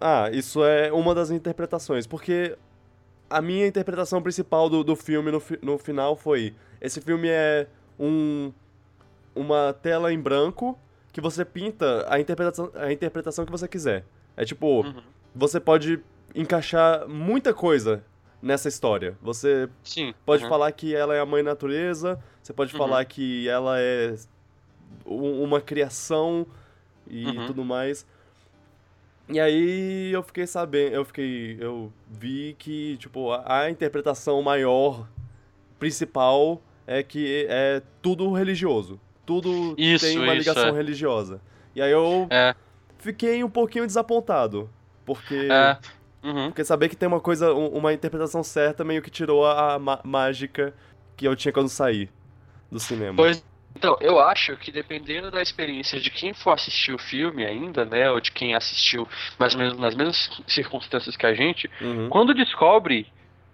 ah, 0.00 0.28
isso 0.32 0.64
é 0.64 0.90
uma 0.92 1.14
das 1.14 1.30
interpretações, 1.30 2.06
porque 2.06 2.56
a 3.28 3.40
minha 3.40 3.66
interpretação 3.66 4.20
principal 4.22 4.68
do, 4.68 4.82
do 4.82 4.96
filme 4.96 5.30
no, 5.30 5.42
no 5.62 5.78
final 5.78 6.16
foi: 6.16 6.54
esse 6.80 7.00
filme 7.00 7.28
é 7.28 7.66
um 7.98 8.52
uma 9.34 9.72
tela 9.72 10.12
em 10.12 10.18
branco 10.18 10.76
que 11.12 11.20
você 11.20 11.44
pinta 11.44 12.04
a 12.08 12.18
interpretação, 12.18 12.70
a 12.74 12.92
interpretação 12.92 13.44
que 13.44 13.52
você 13.52 13.68
quiser. 13.68 14.04
É 14.36 14.44
tipo, 14.44 14.80
Uhum. 14.82 15.02
Você 15.34 15.58
pode 15.60 16.00
encaixar 16.34 17.08
muita 17.08 17.52
coisa 17.54 18.04
nessa 18.42 18.68
história. 18.68 19.16
Você 19.20 19.68
Sim. 19.82 20.14
pode 20.24 20.42
uhum. 20.44 20.48
falar 20.48 20.72
que 20.72 20.94
ela 20.94 21.14
é 21.14 21.20
a 21.20 21.26
mãe 21.26 21.42
natureza, 21.42 22.18
você 22.42 22.52
pode 22.52 22.72
Uhum. 22.72 22.78
falar 22.78 23.04
que 23.04 23.48
ela 23.48 23.78
é 23.78 24.14
uma 25.04 25.60
criação 25.60 26.46
e 27.06 27.26
Uhum. 27.26 27.46
tudo 27.46 27.64
mais. 27.64 28.06
E 29.28 29.38
aí 29.38 30.10
eu 30.12 30.22
fiquei 30.22 30.46
sabendo, 30.46 30.94
eu 30.94 31.04
fiquei, 31.04 31.56
eu 31.60 31.92
vi 32.08 32.56
que, 32.58 32.96
tipo, 32.96 33.30
a, 33.30 33.60
a 33.62 33.70
interpretação 33.70 34.42
maior, 34.42 35.06
principal, 35.78 36.60
é 36.86 37.02
que 37.02 37.46
é 37.48 37.80
tudo 38.02 38.32
religioso. 38.32 39.00
Tudo 39.24 39.74
Isso, 39.78 40.04
tem 40.04 40.18
uma 40.18 40.34
ligação 40.34 40.68
é. 40.68 40.72
religiosa. 40.72 41.40
E 41.74 41.80
aí 41.80 41.92
eu 41.92 42.26
É. 42.30 42.54
fiquei 42.98 43.44
um 43.44 43.48
pouquinho 43.50 43.86
desapontado, 43.86 44.68
porque... 45.14 45.48
É. 45.50 45.78
Uhum. 46.22 46.48
Porque 46.48 46.64
saber 46.64 46.88
que 46.90 46.96
tem 46.96 47.08
uma 47.08 47.20
coisa, 47.20 47.54
um- 47.54 47.68
uma 47.68 47.92
interpretação 47.94 48.42
certa 48.42 48.84
meio 48.84 49.00
que 49.00 49.10
tirou 49.10 49.46
a, 49.46 49.78
mágica 50.04 50.74
que 51.16 51.26
eu 51.26 51.34
tinha 51.34 51.52
quando 51.52 51.68
saí 51.70 52.10
do 52.70 52.78
cinema. 52.78 53.16
Pois 53.16 53.42
então, 53.74 53.96
eu 54.00 54.18
acho 54.18 54.56
que 54.56 54.72
dependendo 54.72 55.30
da 55.30 55.40
experiência 55.40 56.00
de 56.00 56.10
quem 56.10 56.34
for 56.34 56.50
assistir 56.50 56.92
o 56.92 56.98
filme 56.98 57.46
ainda, 57.46 57.84
né, 57.84 58.10
ou 58.10 58.20
de 58.20 58.32
quem 58.32 58.54
assistiu 58.54 59.08
mais 59.38 59.54
ou 59.54 59.60
menos 59.60 59.78
nas 59.78 59.94
mesmas 59.94 60.42
circunstâncias 60.46 61.16
que 61.16 61.24
a 61.24 61.32
gente, 61.34 61.70
Uhum. 61.80 62.08
quando 62.08 62.34
descobre 62.34 63.06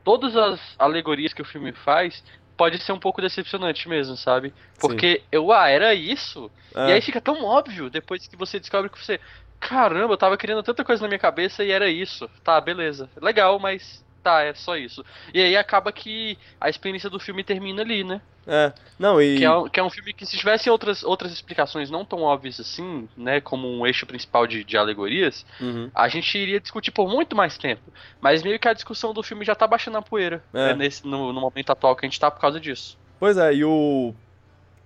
todas 0.02 0.34
as 0.34 0.58
alegorias 0.78 1.34
que 1.34 1.42
o 1.42 1.44
filme 1.44 1.72
faz, 1.72 2.24
pode 2.56 2.78
ser 2.82 2.92
um 2.92 2.98
pouco 2.98 3.20
decepcionante 3.20 3.88
mesmo, 3.88 4.16
sabe? 4.16 4.54
Porque 4.80 5.22
eu, 5.30 5.52
ah, 5.52 5.68
era 5.68 5.92
isso? 5.94 6.50
É, 6.74 6.88
E 6.88 6.92
aí 6.92 7.02
fica 7.02 7.20
tão 7.20 7.44
óbvio 7.44 7.90
depois 7.90 8.26
que 8.26 8.36
você 8.36 8.58
descobre 8.58 8.88
que 8.88 8.98
você, 8.98 9.20
caramba, 9.60 10.12
eu 10.14 10.18
tava 10.18 10.36
criando 10.36 10.62
tanta 10.62 10.84
coisa 10.84 11.02
na 11.02 11.08
minha 11.08 11.18
cabeça 11.18 11.64
e 11.64 11.70
era 11.70 11.88
isso. 11.88 12.28
Tá, 12.44 12.60
beleza. 12.60 13.08
Legal, 13.20 13.58
mas 13.58 14.04
tá, 14.22 14.42
é 14.42 14.52
só 14.54 14.76
isso. 14.76 15.04
E 15.32 15.40
aí 15.40 15.56
acaba 15.56 15.92
que 15.92 16.36
a 16.60 16.68
experiência 16.68 17.08
do 17.08 17.18
filme 17.20 17.44
termina 17.44 17.82
ali, 17.82 18.02
né? 18.04 18.20
é. 18.46 18.72
Não, 18.98 19.20
e... 19.20 19.38
Que 19.38 19.44
é, 19.44 19.50
um- 19.52 19.68
que 19.68 19.78
é 19.80 19.82
um 19.82 19.90
filme 19.90 20.12
que 20.12 20.24
se 20.24 20.36
tivesse 20.38 20.70
outras, 20.70 21.02
outras 21.04 21.32
explicações 21.32 21.90
não 21.90 22.04
tão 22.04 22.22
óbvias 22.22 22.58
assim, 22.60 23.08
né, 23.16 23.40
como 23.40 23.68
um 23.68 23.86
eixo 23.86 24.06
principal 24.06 24.46
de, 24.46 24.64
de 24.64 24.76
alegorias, 24.76 25.44
Uhum. 25.60 25.90
a 25.94 26.08
gente 26.08 26.36
iria 26.38 26.58
discutir 26.60 26.90
por 26.92 27.08
muito 27.08 27.36
mais 27.36 27.58
tempo. 27.58 27.82
Mas 28.20 28.42
meio 28.42 28.58
que 28.58 28.66
a 28.68 28.72
discussão 28.72 29.12
do 29.12 29.22
filme 29.22 29.44
já 29.44 29.54
tá 29.54 29.66
baixando 29.66 29.98
a 29.98 30.02
poeira, 30.02 30.42
É. 30.54 30.68
né, 30.68 30.74
nesse, 30.74 31.06
no, 31.06 31.32
no 31.32 31.40
momento 31.40 31.70
atual 31.70 31.94
que 31.96 32.06
a 32.06 32.08
gente 32.08 32.18
tá 32.20 32.30
por 32.30 32.40
causa 32.40 32.58
disso. 32.60 32.96
Pois 33.20 33.36
é, 33.36 33.52
e 33.54 33.64
o... 33.64 34.14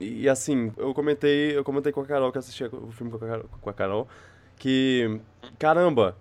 E 0.01 0.27
assim, 0.29 0.73
eu 0.79 0.95
comentei, 0.95 1.55
eu 1.57 1.63
comentei 1.63 1.93
com 1.93 2.01
a 2.01 2.07
Carol, 2.07 2.33
que 2.33 2.39
assistia 2.39 2.69
o 2.73 2.91
filme 2.91 3.13
com 3.13 3.19
a 3.25 3.29
Carol, 3.29 3.45
com 3.61 3.71
a 3.71 3.73
Carol 3.75 4.09
que, 4.61 5.19
caramba, 5.59 6.15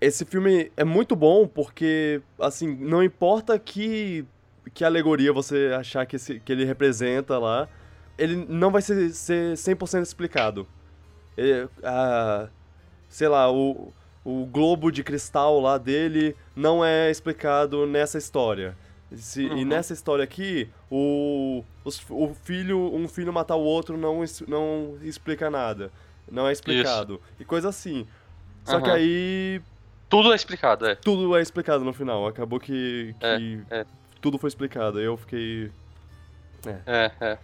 esse 0.00 0.24
filme 0.24 0.70
é 0.76 0.84
muito 0.84 1.16
bom 1.16 1.46
porque, 1.46 2.22
assim, 2.40 2.68
não 2.76 3.02
importa 3.02 3.58
que, 3.58 4.24
que 4.72 4.84
alegoria 4.84 5.32
você 5.32 5.74
achar 5.76 6.06
que, 6.06 6.14
esse, 6.16 6.38
que 6.38 6.52
ele 6.52 6.64
representa 6.64 7.36
lá, 7.36 7.68
ele 8.16 8.36
não 8.48 8.70
vai 8.70 8.80
ser, 8.80 9.10
ser 9.10 9.54
100% 9.54 10.02
explicado. 10.02 10.66
É, 11.36 11.66
a, 11.82 12.48
sei 13.08 13.26
lá, 13.26 13.50
o, 13.52 13.92
o 14.24 14.46
globo 14.46 14.92
de 14.92 15.02
cristal 15.02 15.60
lá 15.60 15.78
dele 15.78 16.36
não 16.54 16.84
é 16.84 17.10
explicado 17.10 17.84
nessa 17.86 18.18
história. 18.18 18.76
Se- 19.12 19.42
E 19.42 19.48
Uhum. 19.48 19.64
nessa 19.64 19.92
história 19.94 20.22
aqui, 20.22 20.68
o, 20.90 21.64
os- 21.84 22.04
o 22.08 22.34
filho, 22.44 22.78
um 22.94 23.08
filho 23.08 23.32
matar 23.32 23.56
o 23.56 23.62
outro 23.64 23.96
não, 23.96 24.22
não 24.46 24.96
explica 25.02 25.50
nada. 25.50 25.90
Não 26.30 26.46
é 26.46 26.52
explicado. 26.52 27.20
E 27.38 27.44
coisa 27.44 27.68
assim. 27.68 28.06
Só 28.64 28.80
que 28.80 28.88
Aham. 28.90 28.96
aí 28.96 29.60
Tudo 30.08 30.32
é 30.32 30.36
explicado, 30.36 30.86
é. 30.86 30.94
tudo 30.94 31.36
é 31.36 31.42
explicado 31.42 31.84
no 31.84 31.92
final. 31.92 32.26
Acabou 32.26 32.58
que, 32.60 33.14
que 33.18 33.60
É, 33.70 33.80
é. 33.80 33.86
tudo 34.20 34.38
foi 34.38 34.48
explicado. 34.48 35.00
Eu 35.00 35.16
fiquei. 35.16 35.70
É, 36.86 37.10
é. 37.20 37.38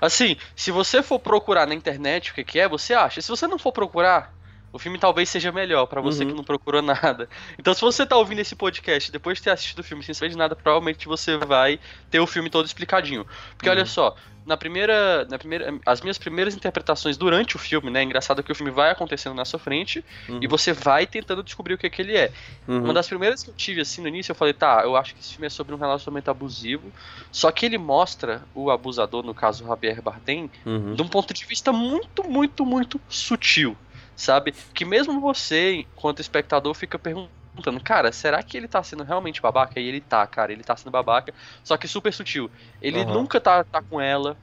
Assim, 0.00 0.36
se 0.56 0.70
você 0.70 1.02
for 1.02 1.18
procurar 1.18 1.66
na 1.66 1.74
internet 1.74 2.30
o 2.30 2.34
que, 2.34 2.44
que 2.44 2.58
é, 2.58 2.68
você 2.68 2.94
acha. 2.94 3.20
Se 3.20 3.28
você 3.28 3.46
não 3.46 3.58
for 3.58 3.72
procurar, 3.72 4.32
o 4.72 4.78
filme 4.78 4.98
talvez 4.98 5.28
seja 5.28 5.52
melhor 5.52 5.86
pra 5.86 6.00
você 6.00 6.22
Uhum. 6.24 6.30
que 6.30 6.36
não 6.36 6.44
procurou 6.44 6.80
nada. 6.82 7.28
Então, 7.58 7.74
se 7.74 7.80
você 7.80 8.06
tá 8.06 8.16
ouvindo 8.16 8.38
esse 8.40 8.56
podcast 8.56 9.12
depois 9.12 9.38
de 9.38 9.44
ter 9.44 9.50
assistido 9.50 9.80
o 9.80 9.84
filme 9.84 10.02
sem 10.02 10.14
saber 10.14 10.30
de 10.30 10.36
nada, 10.38 10.56
provavelmente 10.56 11.06
você 11.06 11.36
vai 11.36 11.78
ter 12.10 12.20
o 12.20 12.26
filme 12.26 12.48
todo 12.50 12.64
explicadinho. 12.66 13.26
Porque 13.56 13.68
olha 13.68 13.80
Uhum. 13.80 13.86
só, 13.86 14.16
na 14.44 14.56
primeira, 14.56 15.24
na 15.26 15.38
primeira, 15.38 15.72
as 15.86 16.00
minhas 16.00 16.18
primeiras 16.18 16.56
interpretações 16.56 17.16
durante 17.16 17.54
o 17.54 17.58
filme, 17.60 17.90
né, 17.90 18.00
é 18.00 18.02
engraçado 18.02 18.42
que 18.42 18.50
o 18.50 18.54
filme 18.54 18.72
vai 18.72 18.90
acontecendo 18.90 19.34
na 19.34 19.44
sua 19.44 19.58
frente 19.60 20.04
Uhum. 20.28 20.40
e 20.42 20.48
você 20.48 20.72
vai 20.72 21.06
tentando 21.06 21.42
descobrir 21.44 21.74
o 21.74 21.78
que, 21.78 21.88
que 21.88 22.02
ele 22.02 22.16
é. 22.16 22.32
Uhum. 22.66 22.82
Uma 22.84 22.92
das 22.94 23.06
primeiras 23.06 23.42
que 23.42 23.50
eu 23.50 23.54
tive 23.54 23.82
assim 23.82 24.00
no 24.02 24.08
início, 24.08 24.32
eu 24.32 24.34
falei, 24.36 24.52
tá, 24.52 24.80
eu 24.84 24.96
acho 24.96 25.14
que 25.14 25.20
esse 25.20 25.32
filme 25.34 25.46
é 25.46 25.50
sobre 25.50 25.74
um 25.74 25.78
relacionamento 25.78 26.28
abusivo. 26.30 26.90
Só 27.30 27.52
que 27.52 27.66
ele 27.66 27.78
mostra 27.78 28.42
o 28.54 28.68
abusador, 28.70 29.22
no 29.22 29.32
caso 29.34 29.62
o 29.64 29.68
Javier 29.68 30.02
Bardem, 30.02 30.50
Uhum. 30.66 30.94
de 30.94 31.02
um 31.02 31.08
ponto 31.08 31.32
de 31.32 31.44
vista 31.44 31.70
muito, 31.72 32.24
muito, 32.24 32.66
muito 32.66 33.00
sutil, 33.08 33.76
sabe? 34.16 34.52
Que 34.74 34.84
mesmo 34.84 35.20
você, 35.20 35.74
enquanto 35.74 36.20
espectador, 36.20 36.74
fica 36.74 36.98
perguntando, 36.98 37.82
cara, 37.84 38.12
será 38.12 38.42
que 38.42 38.56
ele 38.56 38.68
tá 38.68 38.82
sendo 38.82 39.04
realmente 39.04 39.40
babaca? 39.42 39.80
E 39.80 39.86
ele 39.86 40.00
tá, 40.00 40.26
cara, 40.26 40.52
ele 40.52 40.64
tá 40.64 40.76
sendo 40.76 40.90
babaca, 40.92 41.34
só 41.64 41.76
que 41.76 41.88
super 41.88 42.12
sutil. 42.12 42.50
Ele 42.80 43.04
Aham. 43.04 43.04
nunca 43.04 43.40
tá, 43.40 43.64
tá 43.64 43.82
com 43.82 44.00
ela, 44.00 44.38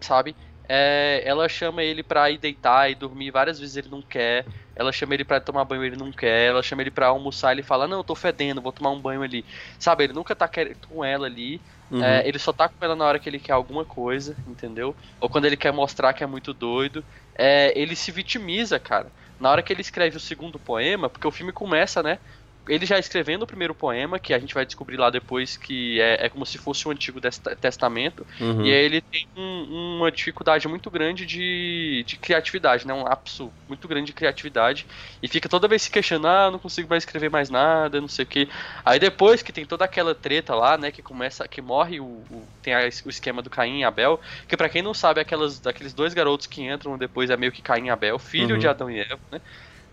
sabe? 0.00 0.36
É, 0.68 1.22
ela 1.24 1.48
chama 1.48 1.82
ele 1.82 2.02
pra 2.02 2.30
ir 2.30 2.38
deitar 2.38 2.90
e 2.90 2.94
dormir, 2.94 3.30
várias 3.30 3.58
vezes 3.58 3.76
ele 3.76 3.88
não 3.88 4.02
quer. 4.02 4.46
Ela 4.74 4.90
chama 4.92 5.14
ele 5.14 5.24
pra 5.24 5.40
tomar 5.40 5.64
banho, 5.64 5.84
ele 5.84 5.96
não 5.96 6.10
quer. 6.10 6.48
Ela 6.48 6.62
chama 6.62 6.82
ele 6.82 6.90
pra 6.90 7.06
almoçar, 7.08 7.52
ele 7.52 7.62
fala: 7.62 7.86
Não, 7.86 7.98
eu 7.98 8.04
tô 8.04 8.14
fedendo, 8.14 8.62
vou 8.62 8.72
tomar 8.72 8.90
um 8.90 9.00
banho 9.00 9.22
ali. 9.22 9.44
Sabe, 9.78 10.04
ele 10.04 10.12
nunca 10.12 10.34
tá 10.34 10.48
com 10.88 11.04
ela 11.04 11.26
ali. 11.26 11.60
Uhum. 11.90 12.02
É, 12.02 12.26
ele 12.26 12.38
só 12.38 12.52
tá 12.52 12.68
com 12.68 12.74
ela 12.80 12.96
na 12.96 13.04
hora 13.04 13.18
que 13.18 13.28
ele 13.28 13.38
quer 13.38 13.52
alguma 13.52 13.84
coisa, 13.84 14.36
entendeu? 14.46 14.96
Ou 15.20 15.28
quando 15.28 15.44
ele 15.44 15.56
quer 15.56 15.72
mostrar 15.72 16.12
que 16.12 16.24
é 16.24 16.26
muito 16.26 16.52
doido. 16.52 17.04
É, 17.38 17.78
ele 17.78 17.94
se 17.94 18.10
vitimiza, 18.10 18.78
cara. 18.80 19.12
Na 19.38 19.50
hora 19.50 19.62
que 19.62 19.72
ele 19.72 19.80
escreve 19.82 20.16
o 20.16 20.20
segundo 20.20 20.58
poema, 20.58 21.10
porque 21.10 21.26
o 21.26 21.30
filme 21.30 21.52
começa, 21.52 22.02
né? 22.02 22.18
Ele 22.66 22.86
já 22.86 22.98
escrevendo 22.98 23.42
o 23.42 23.46
primeiro 23.46 23.74
poema, 23.74 24.18
que 24.18 24.32
a 24.32 24.38
gente 24.38 24.54
vai 24.54 24.64
descobrir 24.64 24.96
lá 24.96 25.10
depois 25.10 25.56
que 25.56 26.00
é, 26.00 26.26
é 26.26 26.28
como 26.28 26.46
se 26.46 26.56
fosse 26.58 26.86
o 26.88 26.90
Antigo 26.90 27.20
Testa- 27.20 27.54
Testamento. 27.54 28.26
Uhum. 28.40 28.64
E 28.64 28.72
aí 28.72 28.84
ele 28.84 29.00
tem 29.02 29.26
um- 29.36 29.96
uma 29.98 30.10
dificuldade 30.10 30.66
muito 30.66 30.90
grande 30.90 31.26
de, 31.26 32.04
de 32.06 32.16
criatividade, 32.16 32.86
né? 32.86 32.94
Um 32.94 33.02
lapso 33.04 33.52
muito 33.68 33.86
grande 33.86 34.06
de 34.06 34.12
criatividade. 34.14 34.86
E 35.22 35.28
fica 35.28 35.48
toda 35.48 35.68
vez 35.68 35.82
se 35.82 35.90
questionando, 35.90 36.26
ah, 36.26 36.50
não 36.50 36.58
consigo 36.58 36.88
mais 36.88 37.02
escrever 37.02 37.30
mais 37.30 37.50
nada, 37.50 38.00
não 38.00 38.08
sei 38.08 38.24
o 38.24 38.26
que. 38.28 38.48
Aí 38.84 38.98
depois 38.98 39.42
que 39.42 39.52
tem 39.52 39.66
toda 39.66 39.84
aquela 39.84 40.14
treta 40.14 40.54
lá, 40.54 40.78
né? 40.78 40.90
Que 40.90 41.02
começa, 41.02 41.46
que 41.46 41.60
morre 41.60 42.00
o. 42.00 42.04
o- 42.04 42.48
tem 42.62 42.74
a- 42.74 42.88
o 43.04 43.10
esquema 43.10 43.42
do 43.42 43.50
Caim 43.50 43.80
e 43.80 43.84
Abel. 43.84 44.20
Que 44.48 44.56
pra 44.56 44.68
quem 44.68 44.80
não 44.82 44.94
sabe, 44.94 45.20
aquelas, 45.20 45.60
daqueles 45.60 45.92
dois 45.92 46.14
garotos 46.14 46.46
que 46.46 46.62
entram 46.62 46.96
depois 46.96 47.28
é 47.30 47.36
meio 47.36 47.52
que 47.52 47.60
Caim 47.62 47.86
e 47.86 47.90
Abel, 47.90 48.18
filho 48.18 48.54
Uhum. 48.54 48.58
de 48.58 48.68
Adão 48.68 48.90
e 48.90 49.00
Eva, 49.00 49.20
né? 49.30 49.40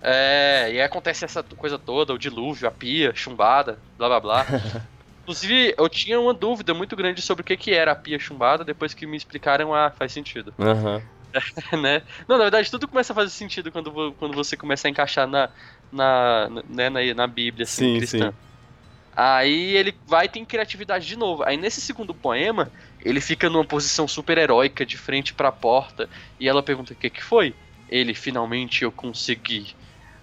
É, 0.01 0.69
e 0.73 0.79
aí 0.79 0.81
acontece 0.81 1.25
essa 1.25 1.43
coisa 1.43 1.77
toda, 1.79 2.13
o 2.13 2.17
dilúvio, 2.17 2.67
a 2.67 2.71
pia, 2.71 3.13
chumbada, 3.15 3.83
blá 3.97 4.07
blá 4.09 4.19
blá. 4.19 4.49
Inclusive, 5.23 5.75
eu 5.77 5.89
tinha 5.89 6.19
uma 6.19 6.33
dúvida 6.33 6.73
muito 6.73 6.95
grande 6.95 7.21
sobre 7.21 7.41
o 7.43 7.45
que, 7.45 7.57
que 7.57 7.73
era 7.73 7.91
a 7.93 7.95
pia 7.95 8.19
chumbada, 8.19 8.65
depois 8.65 8.93
que 8.93 9.07
me 9.07 9.17
explicaram, 9.17 9.73
ah, 9.75 9.91
faz 9.91 10.13
sentido, 10.13 10.55
Aham. 10.57 11.11
né? 11.81 12.03
Não, 12.27 12.37
na 12.37 12.43
verdade, 12.45 12.69
tudo 12.69 12.87
começa 12.87 13.13
a 13.13 13.15
fazer 13.15 13.29
sentido 13.31 13.71
quando, 13.71 14.15
quando 14.15 14.33
você 14.35 14.57
começa 14.57 14.87
a 14.87 14.91
encaixar 14.91 15.27
na, 15.27 15.49
na, 15.91 16.49
né, 16.67 16.89
na, 16.89 17.13
na 17.15 17.27
Bíblia, 17.27 17.63
assim, 17.63 17.89
Sim, 17.89 17.91
cristã. 17.91 18.33
sim. 18.33 18.37
Aí 19.13 19.75
ele 19.75 19.99
vai 20.05 20.29
ter 20.29 20.45
criatividade 20.45 21.05
de 21.07 21.15
novo. 21.17 21.43
Aí 21.45 21.57
nesse 21.57 21.81
segundo 21.81 22.15
poema, 22.15 22.71
ele 22.99 23.21
fica 23.21 23.49
numa 23.49 23.65
posição 23.67 24.07
super 24.07 24.37
heróica, 24.37 24.85
de 24.85 24.97
frente 24.97 25.33
pra 25.33 25.51
porta, 25.51 26.09
e 26.39 26.47
ela 26.47 26.63
pergunta 26.63 26.93
o 26.93 26.95
que 26.97 27.09
que 27.09 27.23
foi? 27.23 27.57
Ele, 27.87 28.13
finalmente 28.13 28.83
eu 28.83 28.91
consegui. 28.91 29.75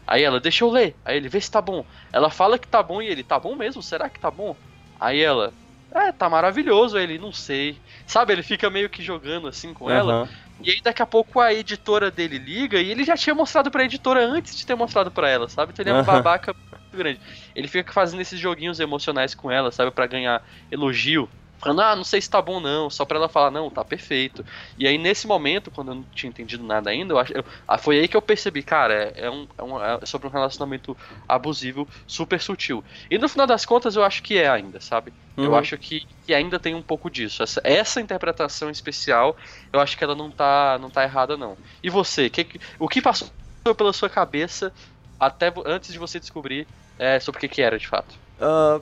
Aí 0.09 0.23
ela, 0.23 0.41
deixa 0.41 0.65
eu 0.65 0.71
ler. 0.71 0.97
Aí 1.05 1.19
ele, 1.19 1.29
vê 1.29 1.39
se 1.41 1.51
tá 1.51 1.61
bom. 1.61 1.85
Ela 2.13 2.31
fala 2.31 2.59
que 2.59 2.67
tá 2.67 2.83
bom 2.83 3.03
e 3.03 3.07
ele, 3.07 3.23
tá 3.23 3.39
bom 3.39 3.55
mesmo? 3.55 3.83
Será 3.83 4.09
que 4.09 4.19
tá 4.19 4.31
bom? 4.31 4.57
Aí 4.99 5.21
ela, 5.21 5.53
é, 5.95 6.11
tá 6.13 6.31
maravilhoso. 6.31 6.97
Aí 6.97 7.05
ele, 7.05 7.19
não 7.19 7.31
sei. 7.31 7.79
Sabe, 8.07 8.33
ele 8.33 8.43
fica 8.43 8.71
meio 8.71 8.89
que 8.89 9.03
jogando 9.03 9.49
assim 9.49 9.75
com 9.75 9.91
ela. 9.91 10.23
Aham. 10.23 10.29
E 10.61 10.71
aí 10.71 10.81
daqui 10.83 11.03
a 11.03 11.07
pouco 11.07 11.39
a 11.39 11.55
editora 11.55 12.11
dele 12.11 12.37
liga 12.37 12.81
e 12.81 12.91
ele 12.91 13.05
já 13.05 13.17
tinha 13.17 13.33
mostrado 13.35 13.71
pra 13.71 13.85
editora 13.85 14.25
antes 14.25 14.57
de 14.57 14.67
ter 14.67 14.75
mostrado 14.75 15.09
pra 15.11 15.29
ela, 15.29 15.49
sabe? 15.49 15.71
Então 15.73 15.85
ele 15.85 15.91
é 15.91 15.95
um 16.01 16.05
babaca 16.05 16.53
muito 16.73 16.97
grande. 16.97 17.21
Ele 17.55 17.69
fica 17.69 17.93
fazendo 17.93 18.21
esses 18.21 18.41
joguinhos 18.41 18.81
emocionais 18.81 19.37
com 19.37 19.53
ela, 19.53 19.71
sabe? 19.71 19.93
Pra 19.93 20.09
ganhar 20.09 20.43
elogio. 20.71 21.29
Falando, 21.61 21.81
ah, 21.83 21.97
não 21.97 22.05
sei 22.05 22.21
se 22.21 22.31
tá 22.31 22.41
bom 22.41 22.61
não, 22.61 22.89
só 22.89 23.05
pra 23.05 23.19
ela 23.19 23.29
falar, 23.29 23.51
não, 23.51 23.71
tá 23.71 23.85
perfeito. 23.85 24.45
E 24.77 24.87
aí 24.87 24.97
nesse 24.99 25.27
momento, 25.27 25.71
quando 25.71 25.89
eu 25.91 25.95
não 25.97 26.05
tinha 26.05 26.31
entendido 26.31 26.63
nada 26.65 26.91
ainda, 26.91 27.15
eu 27.15 27.19
acho, 27.19 27.33
eu- 27.37 27.45
ah, 27.67 27.79
foi 27.79 27.99
aí 27.99 28.09
que 28.09 28.17
eu 28.17 28.23
percebi, 28.23 28.63
cara, 28.63 28.95
é, 29.17 29.27
é 29.27 29.31
um, 29.31 29.47
é, 29.59 29.63
um- 29.63 29.83
é 29.83 30.07
sobre 30.07 30.29
um 30.29 30.31
relacionamento 30.31 30.97
abusivo 31.27 31.89
super 32.07 32.41
sutil. 32.41 32.85
E 33.11 33.19
no 33.19 33.29
final 33.29 33.47
das 33.47 33.65
contas 33.65 33.97
eu 33.97 34.05
acho 34.05 34.23
que 34.23 34.39
é 34.39 34.49
ainda, 34.49 34.81
sabe? 34.81 35.13
Eu 35.37 35.53
Uhum. 35.53 35.55
acho 35.55 35.79
que, 35.79 36.01
que 36.27 36.35
ainda 36.35 36.59
tem 36.59 36.75
um 36.75 36.83
pouco 36.83 37.09
disso. 37.11 37.43
Essa, 37.43 37.61
essa 37.65 38.01
interpretação 38.01 38.71
especial, 38.71 39.37
eu 39.73 39.81
acho 39.81 39.97
que 39.97 40.03
ela 40.05 40.15
não 40.15 40.31
tá, 40.31 40.79
não 40.81 40.91
tá 40.91 41.03
errada, 41.05 41.37
não. 41.37 41.57
E 41.83 41.89
você, 41.91 42.29
que, 42.31 42.47
o 42.79 42.89
que 42.89 43.01
passou 43.01 43.29
pela 43.77 43.93
sua 43.93 44.09
cabeça 44.11 44.73
até 45.19 45.53
antes 45.67 45.93
de 45.93 45.99
você 45.99 46.19
descobrir 46.19 46.67
é, 46.99 47.21
sobre 47.21 47.39
o 47.39 47.41
que, 47.41 47.49
que 47.49 47.63
era 47.63 47.79
de 47.79 47.87
fato? 47.87 48.19
Ah, 48.39 48.81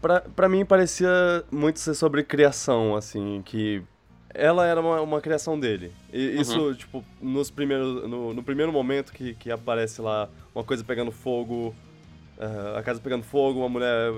pra, 0.00 0.20
pra 0.20 0.48
mim 0.48 0.64
parecia 0.64 1.44
muito 1.50 1.78
ser 1.80 1.94
sobre 1.94 2.22
criação, 2.22 2.94
assim, 2.96 3.42
que 3.44 3.82
ela 4.34 4.66
era 4.66 4.80
uma, 4.80 5.00
uma 5.00 5.20
criação 5.20 5.58
dele. 5.58 5.92
E 6.12 6.34
Uhum. 6.36 6.40
isso, 6.40 6.74
tipo, 6.74 7.04
nos 7.20 7.50
primeiros, 7.50 8.08
no, 8.08 8.34
no 8.34 8.42
primeiro 8.42 8.72
momento 8.72 9.12
que, 9.12 9.34
que 9.34 9.50
aparece 9.50 10.00
lá 10.02 10.28
uma 10.54 10.62
coisa 10.64 10.84
pegando 10.84 11.10
fogo, 11.10 11.74
eh, 12.38 12.78
a 12.78 12.82
casa 12.82 13.00
pegando 13.00 13.24
fogo, 13.24 13.60
uma 13.60 13.68
mulher 13.68 14.12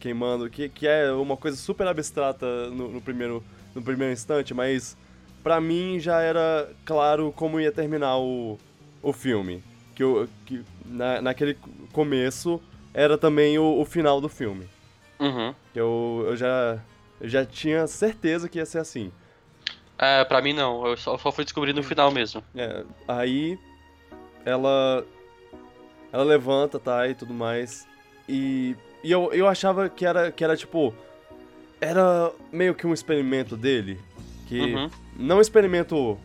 queimando, 0.00 0.48
que, 0.50 0.68
que 0.68 0.86
é 0.86 1.12
uma 1.12 1.36
coisa 1.36 1.56
super 1.56 1.86
abstrata 1.86 2.46
no, 2.70 2.88
no 2.88 3.00
primeiro, 3.00 3.44
no 3.74 3.82
primeiro 3.82 4.12
instante, 4.12 4.52
mas 4.54 4.96
pra 5.42 5.60
mim 5.60 6.00
já 6.00 6.20
era 6.20 6.68
claro 6.84 7.32
como 7.36 7.60
ia 7.60 7.70
terminar 7.70 8.18
o, 8.18 8.58
o 9.02 9.12
filme. 9.12 9.62
Que, 9.94 10.02
eu, 10.02 10.26
que 10.46 10.64
na, 10.86 11.20
naquele 11.20 11.56
começo 11.92 12.60
era 12.94 13.16
também 13.18 13.58
o, 13.58 13.78
o 13.78 13.84
final 13.84 14.20
do 14.20 14.28
filme. 14.28 14.66
Uhum. 15.20 15.54
Eu, 15.74 16.24
eu 16.28 16.36
já, 16.36 16.78
eu 17.20 17.28
já 17.28 17.44
tinha 17.44 17.86
certeza 17.86 18.48
que 18.48 18.58
ia 18.58 18.66
ser 18.66 18.78
assim. 18.78 19.12
É, 19.98 20.24
pra 20.24 20.40
mim 20.40 20.54
não, 20.54 20.86
eu 20.86 20.96
só, 20.96 21.18
só 21.18 21.30
fui 21.30 21.44
descobrir 21.44 21.74
no 21.74 21.82
final 21.82 22.10
mesmo. 22.10 22.42
É, 22.56 22.84
aí 23.06 23.58
ela 24.44 25.04
ela 26.12 26.24
levanta, 26.24 26.78
tá, 26.78 27.06
e 27.06 27.14
tudo 27.14 27.32
mais. 27.34 27.86
E, 28.28 28.74
e 29.04 29.10
eu, 29.12 29.32
eu 29.32 29.46
achava 29.46 29.88
que 29.88 30.04
era, 30.06 30.32
que 30.32 30.42
era 30.42 30.56
tipo. 30.56 30.94
Era 31.80 32.32
meio 32.52 32.74
que 32.74 32.86
um 32.86 32.92
experimento 32.92 33.56
dele. 33.56 34.00
Que. 34.46 34.60
Uhum. 34.74 34.90
Não 35.16 35.36
um 35.38 35.40
experimento. 35.40 36.18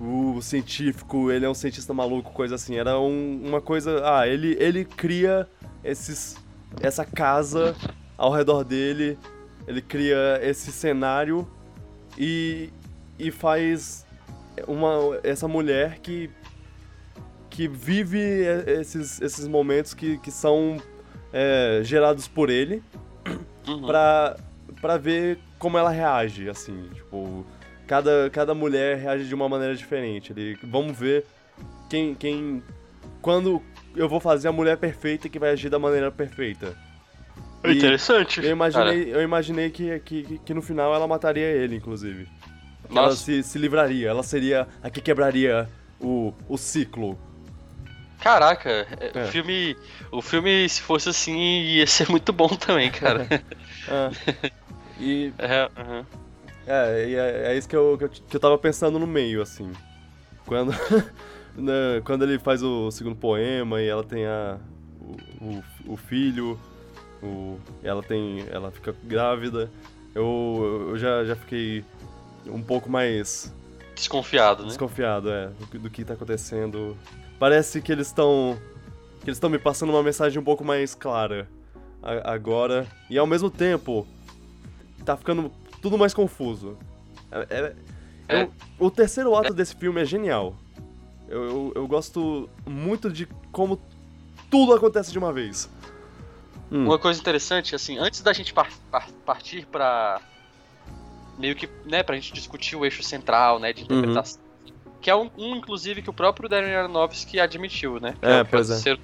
O 0.00 0.40
científico, 0.40 1.30
ele 1.30 1.44
é 1.44 1.48
um 1.50 1.54
cientista 1.54 1.92
maluco, 1.92 2.30
coisa 2.32 2.54
assim. 2.54 2.76
Era 2.76 2.98
um- 2.98 3.42
uma 3.44 3.60
coisa. 3.60 4.00
Ah, 4.04 4.28
ele, 4.28 4.56
ele 4.60 4.84
cria 4.84 5.48
esses, 5.82 6.36
essa 6.80 7.04
casa 7.04 7.74
ao 8.16 8.32
redor 8.32 8.64
dele. 8.64 9.18
Ele 9.66 9.82
cria 9.82 10.38
esse 10.42 10.72
cenário 10.72 11.46
e, 12.16 12.70
e 13.18 13.30
faz 13.30 14.06
uma, 14.66 15.20
essa 15.22 15.46
mulher 15.46 15.98
que, 15.98 16.30
que 17.50 17.68
vive 17.68 18.18
esses, 18.66 19.20
esses 19.20 19.46
momentos 19.46 19.92
que, 19.94 20.18
que 20.18 20.30
são 20.30 20.78
é, 21.32 21.80
gerados 21.84 22.26
por 22.26 22.48
ele 22.50 22.82
Uhum. 23.68 23.82
pra, 23.86 24.36
pra 24.80 24.96
ver 24.96 25.38
como 25.58 25.76
ela 25.76 25.90
reage, 25.90 26.48
assim, 26.48 26.88
tipo, 26.94 27.44
cada, 27.86 28.30
cada 28.30 28.54
mulher 28.54 28.96
reage 28.96 29.28
de 29.28 29.34
uma 29.34 29.46
maneira 29.46 29.76
diferente. 29.76 30.32
Ele, 30.32 30.56
vamos 30.64 30.96
ver 30.98 31.26
quem, 31.90 32.14
quem, 32.14 32.62
quando 33.20 33.62
eu 33.98 34.08
vou 34.08 34.20
fazer 34.20 34.48
a 34.48 34.52
mulher 34.52 34.76
perfeita 34.76 35.28
que 35.28 35.38
vai 35.38 35.50
agir 35.50 35.68
da 35.68 35.78
maneira 35.78 36.10
perfeita. 36.10 36.76
E 37.64 37.72
Interessante. 37.72 38.40
Eu 38.44 38.50
imaginei, 38.52 39.12
eu 39.14 39.22
imaginei 39.22 39.70
que, 39.70 39.98
que, 40.00 40.38
que 40.44 40.54
no 40.54 40.62
final 40.62 40.94
ela 40.94 41.06
mataria 41.08 41.46
ele, 41.46 41.76
inclusive. 41.76 42.28
Que 42.88 42.96
ela 42.96 43.08
Nossa. 43.08 43.16
se, 43.16 43.42
se 43.42 43.58
livraria, 43.58 44.08
ela 44.08 44.22
seria 44.22 44.66
a 44.82 44.88
que 44.88 45.00
quebraria 45.00 45.68
o, 46.00 46.32
o 46.48 46.56
ciclo. 46.56 47.18
Caraca, 48.20 48.70
é, 48.70 49.12
É. 49.14 49.24
o 49.24 49.26
filme. 49.28 49.76
O 50.10 50.22
filme, 50.22 50.68
se 50.68 50.80
fosse 50.82 51.08
assim, 51.08 51.36
ia 51.38 51.86
ser 51.86 52.08
muito 52.10 52.32
bom 52.32 52.48
também, 52.48 52.90
cara. 52.90 53.26
Ah, 53.90 54.10
e 55.00 55.32
é, 55.38 55.70
uhum. 55.80 56.04
É, 56.66 57.08
e 57.08 57.14
é, 57.14 57.52
é 57.52 57.56
isso 57.56 57.66
que 57.66 57.74
eu, 57.74 57.96
que, 57.96 58.04
eu, 58.04 58.08
que 58.10 58.36
eu 58.36 58.40
tava 58.40 58.58
pensando 58.58 58.98
no 58.98 59.06
meio, 59.06 59.40
assim. 59.40 59.72
Quando, 60.44 60.72
né, 61.58 62.00
quando 62.04 62.22
ele 62.24 62.38
faz 62.38 62.62
o 62.62 62.90
segundo 62.90 63.16
poema 63.16 63.80
e 63.82 63.86
ela 63.88 64.04
tem 64.04 64.24
a, 64.26 64.58
o, 65.40 65.44
o, 65.44 65.64
o 65.92 65.96
filho, 65.96 66.58
o, 67.22 67.58
ela 67.82 68.02
tem. 68.02 68.44
ela 68.50 68.70
fica 68.70 68.94
grávida, 69.04 69.70
eu, 70.14 70.86
eu 70.90 70.98
já, 70.98 71.24
já 71.24 71.36
fiquei 71.36 71.84
um 72.46 72.62
pouco 72.62 72.88
mais 72.90 73.52
Desconfiado, 73.94 74.62
né? 74.62 74.68
desconfiado, 74.68 75.28
é, 75.30 75.48
do, 75.48 75.66
que- 75.66 75.78
do 75.78 75.90
que 75.90 76.04
tá 76.04 76.14
acontecendo. 76.14 76.96
Parece 77.38 77.80
que 77.82 77.90
eles 77.92 78.06
estão. 78.08 78.56
que 79.20 79.26
eles 79.28 79.36
estão 79.36 79.50
me 79.50 79.58
passando 79.58 79.90
uma 79.90 80.02
mensagem 80.02 80.38
um 80.38 80.44
pouco 80.44 80.64
mais 80.64 80.94
clara 80.94 81.48
a- 82.02 82.32
agora. 82.32 82.86
E 83.10 83.18
ao 83.18 83.26
mesmo 83.26 83.50
tempo, 83.50 84.06
tá 85.04 85.16
ficando 85.16 85.50
tudo 85.82 85.98
mais 85.98 86.14
confuso. 86.14 86.76
É- 87.30 87.46
é- 87.50 87.74
É. 88.42 88.48
o 88.78 88.90
terceiro 88.90 89.34
ato 89.34 89.52
desse 89.54 89.74
filme 89.74 90.00
é 90.00 90.04
genial. 90.04 90.54
Eu, 91.28 91.44
eu, 91.44 91.72
eu 91.76 91.86
gosto 91.86 92.48
muito 92.66 93.10
de 93.10 93.26
como 93.52 93.78
tudo 94.50 94.72
acontece 94.72 95.12
de 95.12 95.18
uma 95.18 95.32
vez. 95.32 95.68
Hum, 96.70 96.84
Uma 96.86 96.98
coisa 96.98 97.20
interessante, 97.20 97.74
assim, 97.74 97.98
antes 97.98 98.22
da 98.22 98.32
gente 98.32 98.52
par- 98.52 98.72
par- 98.90 99.10
partir 99.24 99.66
pra. 99.66 100.20
meio 101.38 101.54
que, 101.54 101.68
né, 101.84 102.02
pra 102.02 102.14
gente 102.16 102.32
discutir 102.32 102.76
o 102.76 102.84
eixo 102.84 103.02
central, 103.02 103.58
né, 103.58 103.72
de 103.72 103.82
interpretação. 103.84 104.40
Que 105.00 105.10
é 105.10 105.14
um, 105.14 105.30
um, 105.36 105.56
inclusive, 105.56 106.02
que 106.02 106.10
o 106.10 106.12
próprio 106.12 106.48
Darren 106.48 106.74
Aronofsky 106.74 107.38
admitiu, 107.38 108.00
né? 108.00 108.14
Que 108.20 108.26
É, 108.26 108.40
o 108.42 108.46
pois 108.46 108.70
é. 108.70 108.76
certo. 108.76 109.02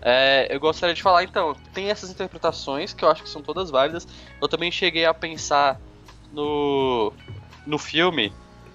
É, 0.00 0.48
eu 0.54 0.58
gostaria 0.60 0.94
de 0.94 1.02
falar, 1.02 1.24
então, 1.24 1.54
tem 1.72 1.90
essas 1.90 2.10
interpretações 2.10 2.92
que 2.92 3.04
eu 3.04 3.10
acho 3.10 3.22
que 3.22 3.28
são 3.28 3.42
todas 3.42 3.70
válidas. 3.70 4.06
Eu 4.40 4.48
também 4.48 4.70
cheguei 4.70 5.04
a 5.04 5.14
pensar 5.14 5.80
no, 6.30 7.12
no 7.66 7.78
filme 7.78 8.32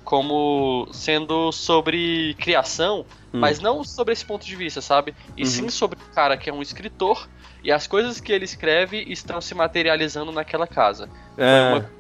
como 0.07 0.87
sendo 0.93 1.51
sobre 1.51 2.33
criação, 2.35 3.05
Hum. 3.33 3.41
mas 3.41 3.59
não 3.59 3.83
sobre 3.83 4.13
esse 4.13 4.23
ponto 4.23 4.45
de 4.45 4.55
vista, 4.55 4.79
sabe? 4.79 5.13
E 5.35 5.43
Uhum. 5.43 5.45
sim 5.45 5.69
sobre 5.69 5.97
o 6.01 6.15
cara 6.15 6.37
que 6.37 6.49
é 6.49 6.53
um 6.53 6.61
escritor 6.61 7.27
e 7.61 7.73
as 7.73 7.87
coisas 7.87 8.21
que 8.21 8.31
ele 8.31 8.45
escreve 8.45 9.03
estão 9.05 9.41
se 9.41 9.53
materializando 9.53 10.31
naquela 10.31 10.65
casa. 10.65 11.09
é, 11.37 11.61
uma- 11.63 11.91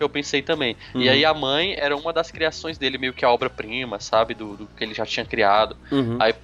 Eu 0.00 0.08
pensei 0.08 0.42
também. 0.42 0.76
E 0.94 0.96
Uhum. 0.96 1.10
aí 1.10 1.24
a 1.24 1.34
mãe 1.34 1.74
era 1.78 1.96
uma 1.96 2.12
das 2.12 2.30
criações 2.30 2.78
dele, 2.78 2.98
meio 2.98 3.14
que 3.14 3.24
a 3.24 3.30
obra-prima, 3.30 4.00
sabe? 4.00 4.34
Do, 4.34 4.56
do 4.56 4.68
que 4.68 4.84
ele 4.84 4.94
já 4.94 5.06
tinha 5.06 5.26
criado. 5.26 5.76
uhum, 5.90 6.18
Aí, 6.20 6.34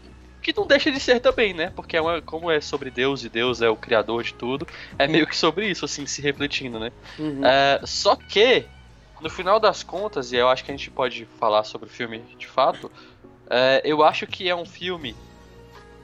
que 0.42 0.52
não 0.56 0.66
deixa 0.66 0.90
de 0.92 1.00
ser 1.00 1.20
também, 1.20 1.54
né? 1.54 1.70
Porque 1.70 1.96
é 1.96 2.00
uma, 2.00 2.20
como 2.22 2.50
é 2.50 2.60
sobre 2.60 2.90
Deus 2.90 3.24
e 3.24 3.28
Deus 3.28 3.62
é 3.62 3.68
o 3.68 3.76
criador 3.76 4.22
de 4.24 4.34
tudo, 4.34 4.66
é 4.98 5.08
meio 5.08 5.26
que 5.26 5.36
sobre 5.36 5.68
isso, 5.68 5.84
assim, 5.84 6.06
se 6.06 6.20
refletindo, 6.22 6.78
né? 6.80 6.92
uhum. 7.18 7.42
É, 7.44 7.80
só 7.84 8.16
que, 8.16 8.73
no 9.20 9.30
final 9.30 9.58
das 9.58 9.82
contas, 9.82 10.32
e 10.32 10.36
eu 10.36 10.48
acho 10.48 10.64
que 10.64 10.70
a 10.70 10.76
gente 10.76 10.90
pode 10.90 11.26
falar 11.38 11.64
sobre 11.64 11.88
o 11.88 11.90
filme 11.90 12.18
de 12.38 12.46
fato, 12.46 12.90
é, 13.48 13.82
eu 13.84 14.02
acho 14.02 14.26
que 14.26 14.48
é 14.48 14.54
um 14.54 14.64
filme 14.64 15.14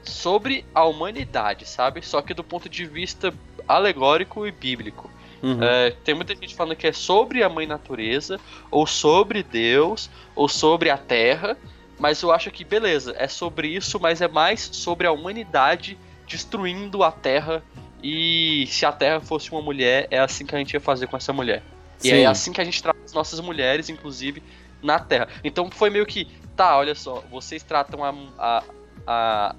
sobre 0.03 0.65
a 0.73 0.85
humanidade, 0.85 1.67
sabe? 1.67 2.01
Só 2.01 2.21
que 2.21 2.33
do 2.33 2.43
ponto 2.43 2.67
de 2.67 2.85
vista 2.85 3.33
alegórico 3.67 4.47
e 4.47 4.51
bíblico. 4.51 5.09
Uhum. 5.41 5.61
É, 5.61 5.91
tem 6.03 6.13
muita 6.13 6.35
gente 6.35 6.55
falando 6.55 6.75
que 6.75 6.87
é 6.87 6.91
sobre 6.91 7.43
a 7.43 7.49
mãe 7.49 7.65
natureza, 7.65 8.39
ou 8.69 8.85
sobre 8.85 9.41
Deus, 9.41 10.09
ou 10.35 10.47
sobre 10.47 10.89
a 10.89 10.97
terra, 10.97 11.57
mas 11.99 12.21
eu 12.21 12.31
acho 12.31 12.49
que 12.51 12.63
beleza, 12.63 13.15
é 13.17 13.27
sobre 13.27 13.67
isso, 13.67 13.99
mas 13.99 14.21
é 14.21 14.27
mais 14.27 14.61
sobre 14.61 15.07
a 15.07 15.11
humanidade 15.11 15.97
destruindo 16.27 17.03
a 17.03 17.11
terra. 17.11 17.63
E 18.03 18.65
se 18.67 18.85
a 18.85 18.91
terra 18.91 19.19
fosse 19.19 19.51
uma 19.51 19.61
mulher, 19.61 20.07
é 20.09 20.19
assim 20.19 20.45
que 20.45 20.55
a 20.55 20.57
gente 20.57 20.73
ia 20.73 20.79
fazer 20.79 21.07
com 21.07 21.17
essa 21.17 21.31
mulher. 21.31 21.61
E 22.03 22.07
Sim. 22.09 22.13
é 22.15 22.25
assim 22.25 22.51
que 22.51 22.61
a 22.61 22.63
gente 22.63 22.81
trata 22.81 22.99
as 23.05 23.13
nossas 23.13 23.39
mulheres, 23.39 23.89
inclusive, 23.89 24.41
na 24.81 24.99
Terra. 24.99 25.27
Então 25.43 25.69
foi 25.69 25.89
meio 25.89 26.05
que, 26.05 26.27
tá, 26.55 26.77
olha 26.77 26.95
só, 26.95 27.23
vocês 27.31 27.61
tratam 27.63 28.03
a, 28.03 28.13
a, 28.37 28.63
a, 29.07 29.55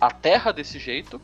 a 0.00 0.10
Terra 0.10 0.52
desse 0.52 0.78
jeito 0.78 1.20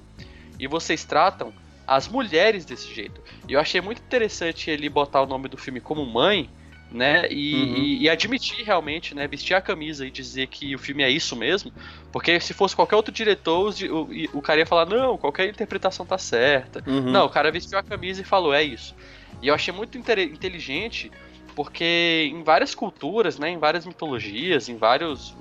e 0.58 0.66
vocês 0.66 1.04
tratam 1.04 1.52
as 1.86 2.08
mulheres 2.08 2.64
desse 2.64 2.92
jeito. 2.92 3.20
E 3.48 3.52
eu 3.52 3.60
achei 3.60 3.80
muito 3.80 4.00
interessante 4.00 4.70
ele 4.70 4.88
botar 4.88 5.22
o 5.22 5.26
nome 5.26 5.48
do 5.48 5.56
filme 5.56 5.80
como 5.80 6.04
Mãe, 6.06 6.50
né? 6.90 7.26
E, 7.30 7.54
Uhum. 7.54 7.76
e- 7.76 8.02
e 8.02 8.08
admitir 8.08 8.64
realmente, 8.64 9.14
né? 9.14 9.26
Vestir 9.26 9.54
a 9.54 9.60
camisa 9.60 10.06
e 10.06 10.10
dizer 10.10 10.46
que 10.46 10.74
o 10.74 10.78
filme 10.78 11.02
é 11.02 11.10
isso 11.10 11.34
mesmo. 11.36 11.72
Porque 12.12 12.38
se 12.40 12.54
fosse 12.54 12.74
qualquer 12.76 12.96
outro 12.96 13.12
diretor, 13.12 13.74
o, 13.90 14.12
e- 14.12 14.30
o 14.32 14.40
cara 14.40 14.60
ia 14.60 14.66
falar, 14.66 14.86
não, 14.86 15.18
qualquer 15.18 15.48
interpretação 15.48 16.06
tá 16.06 16.16
certa. 16.16 16.82
Uhum. 16.86 17.10
Não, 17.10 17.26
o 17.26 17.30
cara 17.30 17.50
vestiu 17.50 17.78
a 17.78 17.82
camisa 17.82 18.20
e 18.22 18.24
falou, 18.24 18.54
é 18.54 18.62
isso. 18.62 18.94
E 19.42 19.48
eu 19.48 19.54
achei 19.54 19.72
muito 19.74 19.98
inteligente, 19.98 21.10
porque 21.54 22.28
em 22.32 22.42
várias 22.42 22.74
culturas, 22.74 23.38
né, 23.38 23.50
em 23.50 23.58
várias 23.58 23.84
mitologias, 23.86 24.68
em 24.68 24.76
vários, 24.76 25.36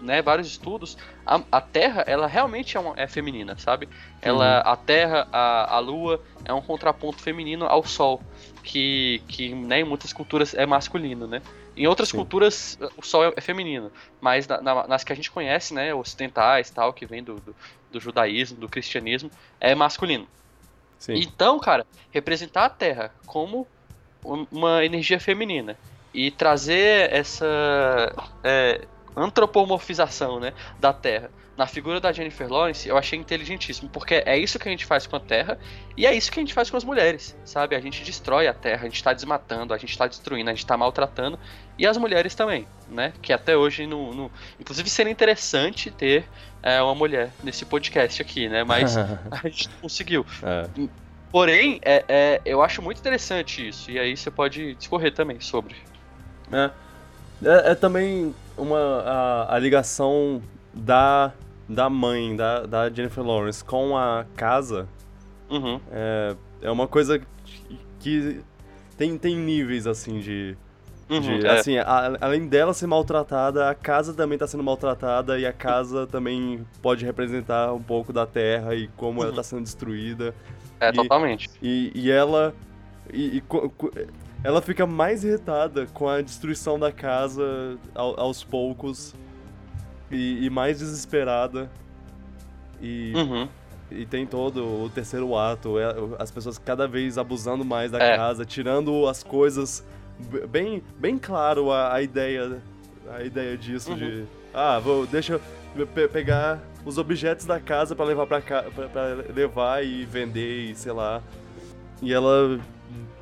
né, 0.00 0.20
vários 0.22 0.48
estudos, 0.48 0.96
a, 1.24 1.40
a 1.52 1.60
Terra, 1.60 2.02
ela 2.06 2.26
realmente 2.26 2.76
é, 2.76 2.80
uma- 2.80 2.94
é 2.96 3.06
feminina, 3.06 3.56
sabe? 3.58 3.88
Ela, 4.20 4.58
a 4.60 4.76
Terra, 4.76 5.28
a, 5.30 5.76
a 5.76 5.78
Lua, 5.78 6.20
é 6.44 6.52
um 6.52 6.60
contraponto 6.60 7.20
feminino 7.22 7.66
ao 7.66 7.84
Sol, 7.84 8.20
que, 8.64 9.22
que 9.28 9.54
né, 9.54 9.80
em 9.80 9.84
muitas 9.84 10.12
culturas 10.12 10.54
é 10.54 10.66
masculino, 10.66 11.26
né? 11.26 11.40
Em 11.76 11.86
outras 11.86 12.08
Sim. 12.10 12.16
culturas, 12.18 12.76
o 12.96 13.02
Sol 13.02 13.24
é, 13.26 13.32
é 13.36 13.40
feminino, 13.40 13.92
mas 14.20 14.46
na- 14.48 14.60
na- 14.60 14.86
nas 14.88 15.04
que 15.04 15.12
a 15.12 15.16
gente 15.16 15.30
conhece, 15.30 15.72
né, 15.72 15.94
ocidentais, 15.94 16.70
tal, 16.70 16.92
que 16.92 17.06
vem 17.06 17.22
do, 17.22 17.36
do, 17.36 17.54
do 17.90 18.00
judaísmo, 18.00 18.58
do 18.58 18.68
cristianismo, 18.68 19.30
é 19.60 19.74
masculino. 19.74 20.26
Sim. 21.02 21.14
Então, 21.14 21.58
cara, 21.58 21.86
representar 22.10 22.64
a 22.66 22.70
Terra 22.70 23.14
como 23.26 23.70
um- 24.24 24.46
uma 24.50 24.84
energia 24.84 25.20
feminina 25.20 25.78
e 26.14 26.30
trazer 26.30 27.12
essa. 27.12 27.46
é, 28.44 28.88
antropomorfização, 29.16 30.40
né, 30.40 30.54
da 30.78 30.92
Terra 30.92 31.32
na 31.56 31.66
figura 31.66 32.00
da 32.00 32.10
Jennifer 32.12 32.50
Lawrence, 32.50 32.88
eu 32.88 32.96
achei 32.96 33.18
inteligentíssimo, 33.18 33.88
porque 33.90 34.22
é 34.24 34.38
isso 34.38 34.58
que 34.58 34.68
a 34.68 34.70
gente 34.70 34.86
faz 34.86 35.06
com 35.06 35.16
a 35.16 35.20
Terra 35.20 35.58
e 35.96 36.06
é 36.06 36.14
isso 36.14 36.32
que 36.32 36.40
a 36.40 36.42
gente 36.42 36.54
faz 36.54 36.70
com 36.70 36.76
as 36.76 36.84
mulheres, 36.84 37.36
sabe? 37.44 37.76
A 37.76 37.80
gente 37.80 38.02
destrói 38.02 38.46
a 38.46 38.54
Terra, 38.54 38.82
a 38.82 38.84
gente 38.84 39.02
tá 39.02 39.12
desmatando, 39.12 39.74
a 39.74 39.78
gente 39.78 39.96
tá 39.96 40.06
destruindo, 40.06 40.48
a 40.48 40.54
gente 40.54 40.64
tá 40.64 40.76
maltratando 40.76 41.38
e 41.78 41.86
as 41.86 41.96
mulheres 41.98 42.34
também, 42.34 42.66
né? 42.88 43.12
Que 43.20 43.32
até 43.32 43.56
hoje, 43.56 43.86
no, 43.86 44.14
no... 44.14 44.30
inclusive, 44.58 44.88
seria 44.88 45.12
interessante 45.12 45.90
ter 45.90 46.24
é, 46.62 46.80
uma 46.80 46.94
mulher 46.94 47.30
nesse 47.42 47.66
podcast 47.66 48.22
aqui, 48.22 48.48
né? 48.48 48.64
Mas 48.64 48.96
a 49.30 49.48
gente 49.48 49.68
não 49.68 49.76
conseguiu. 49.82 50.24
É. 50.42 50.68
Porém, 51.30 51.80
é, 51.82 52.04
é, 52.08 52.40
eu 52.44 52.62
acho 52.62 52.80
muito 52.82 52.98
interessante 52.98 53.66
isso, 53.66 53.90
e 53.90 53.98
aí 53.98 54.16
você 54.16 54.30
pode 54.30 54.74
discorrer 54.74 55.12
também 55.12 55.40
sobre. 55.40 55.76
É, 56.50 56.70
é, 57.44 57.72
é 57.72 57.74
também 57.74 58.34
uma 58.56 59.02
a, 59.02 59.56
a 59.56 59.58
ligação 59.58 60.42
da, 60.72 61.32
da 61.68 61.90
mãe, 61.90 62.34
da, 62.34 62.66
da 62.66 62.90
Jennifer 62.90 63.24
Lawrence 63.24 63.64
com 63.64 63.96
a 63.96 64.24
casa 64.36 64.88
uhum. 65.50 65.80
é, 65.90 66.36
é 66.62 66.70
uma 66.70 66.88
coisa 66.88 67.20
que 68.00 68.40
tem, 68.96 69.16
tem 69.18 69.36
níveis, 69.36 69.86
assim, 69.86 70.18
de... 70.18 70.56
Uhum, 71.10 71.20
de, 71.20 71.46
é. 71.46 71.58
Assim, 71.58 71.76
a, 71.76 72.16
além 72.20 72.46
dela 72.46 72.72
ser 72.72 72.86
maltratada, 72.86 73.68
a 73.68 73.74
casa 73.74 74.14
também 74.14 74.36
está 74.36 74.46
sendo 74.46 74.62
maltratada 74.62 75.38
e 75.38 75.44
a 75.44 75.52
casa 75.52 76.06
também 76.06 76.66
pode 76.80 77.04
representar 77.04 77.72
um 77.74 77.82
pouco 77.82 78.12
da 78.12 78.24
terra 78.24 78.74
e 78.74 78.88
como 78.96 79.18
uhum. 79.18 79.24
ela 79.24 79.32
está 79.32 79.42
sendo 79.42 79.62
destruída. 79.62 80.34
É, 80.80 80.88
e, 80.88 80.92
totalmente. 80.92 81.50
E, 81.60 81.92
e 81.94 82.10
ela... 82.10 82.54
E, 83.12 83.38
e, 83.38 83.42
ela 84.44 84.60
fica 84.60 84.86
mais 84.86 85.22
irritada 85.22 85.86
com 85.92 86.08
a 86.08 86.20
destruição 86.20 86.78
da 86.78 86.90
casa 86.90 87.78
ao, 87.94 88.18
aos 88.18 88.42
poucos 88.42 89.14
e, 90.12 90.44
e 90.44 90.50
mais 90.50 90.78
desesperada. 90.78 91.70
E, 92.80 93.12
uhum. 93.14 93.48
e 93.90 94.04
tem 94.04 94.26
todo 94.26 94.84
o 94.84 94.90
terceiro 94.90 95.36
ato, 95.36 95.78
é, 95.78 95.94
as 96.18 96.30
pessoas 96.30 96.58
cada 96.58 96.88
vez 96.88 97.16
abusando 97.16 97.64
mais 97.64 97.92
da 97.92 97.98
é. 98.02 98.16
casa, 98.16 98.44
tirando 98.44 99.06
as 99.06 99.22
coisas. 99.22 99.84
Bem, 100.50 100.82
bem 100.98 101.18
claro 101.18 101.70
a, 101.72 101.94
a 101.94 102.02
ideia 102.02 102.60
a 103.10 103.22
ideia 103.22 103.56
disso 103.56 103.90
uhum. 103.90 103.96
de 103.96 104.24
ah, 104.54 104.78
vou 104.78 105.06
deixa 105.06 105.40
eu 105.76 105.86
pe 105.86 106.06
pegar 106.08 106.60
os 106.84 106.98
objetos 106.98 107.46
da 107.46 107.58
casa 107.58 107.94
para 107.94 108.04
levar 108.04 108.26
para 108.26 108.42
levar 109.34 109.84
e 109.84 110.04
vender 110.04 110.70
e 110.70 110.74
sei 110.74 110.92
lá. 110.92 111.22
E 112.00 112.12
ela 112.12 112.60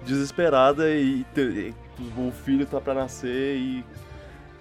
desesperada 0.04 0.90
e, 0.90 1.24
e 1.36 1.74
o 2.16 2.32
filho 2.32 2.66
tá 2.66 2.80
para 2.80 2.94
nascer 2.94 3.56
e 3.56 3.84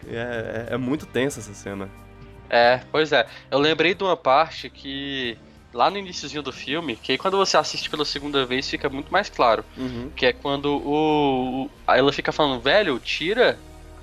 é, 0.08 0.68
é, 0.70 0.74
é 0.74 0.78
muito 0.78 1.06
tensa 1.06 1.40
essa 1.40 1.54
cena. 1.54 1.90
É, 2.50 2.82
pois 2.92 3.12
é. 3.12 3.26
Eu 3.52 3.60
lembrei 3.60 3.94
de 3.94 4.04
uma 4.04 4.18
parte 4.18 4.70
que 4.70 5.38
lá 5.74 5.90
no 5.90 5.98
iníciozinho 5.98 6.42
do 6.42 6.52
filme, 6.52 6.96
que 6.96 7.12
aí 7.12 7.18
quando 7.18 7.38
você 7.38 7.56
assiste 7.58 7.90
pela 7.90 8.04
segunda 8.04 8.46
vez 8.46 8.68
fica 8.70 8.90
muito 8.90 9.12
mais 9.12 9.30
claro. 9.30 9.64
Uhum. 9.78 10.10
Que 10.16 10.28
é 10.28 10.34
quando 10.34 10.66
o, 10.66 11.66
o, 11.66 11.70
ela 11.88 12.12
fica 12.12 12.32
falando, 12.32 12.60
velho, 12.60 13.00
tira 13.00 13.58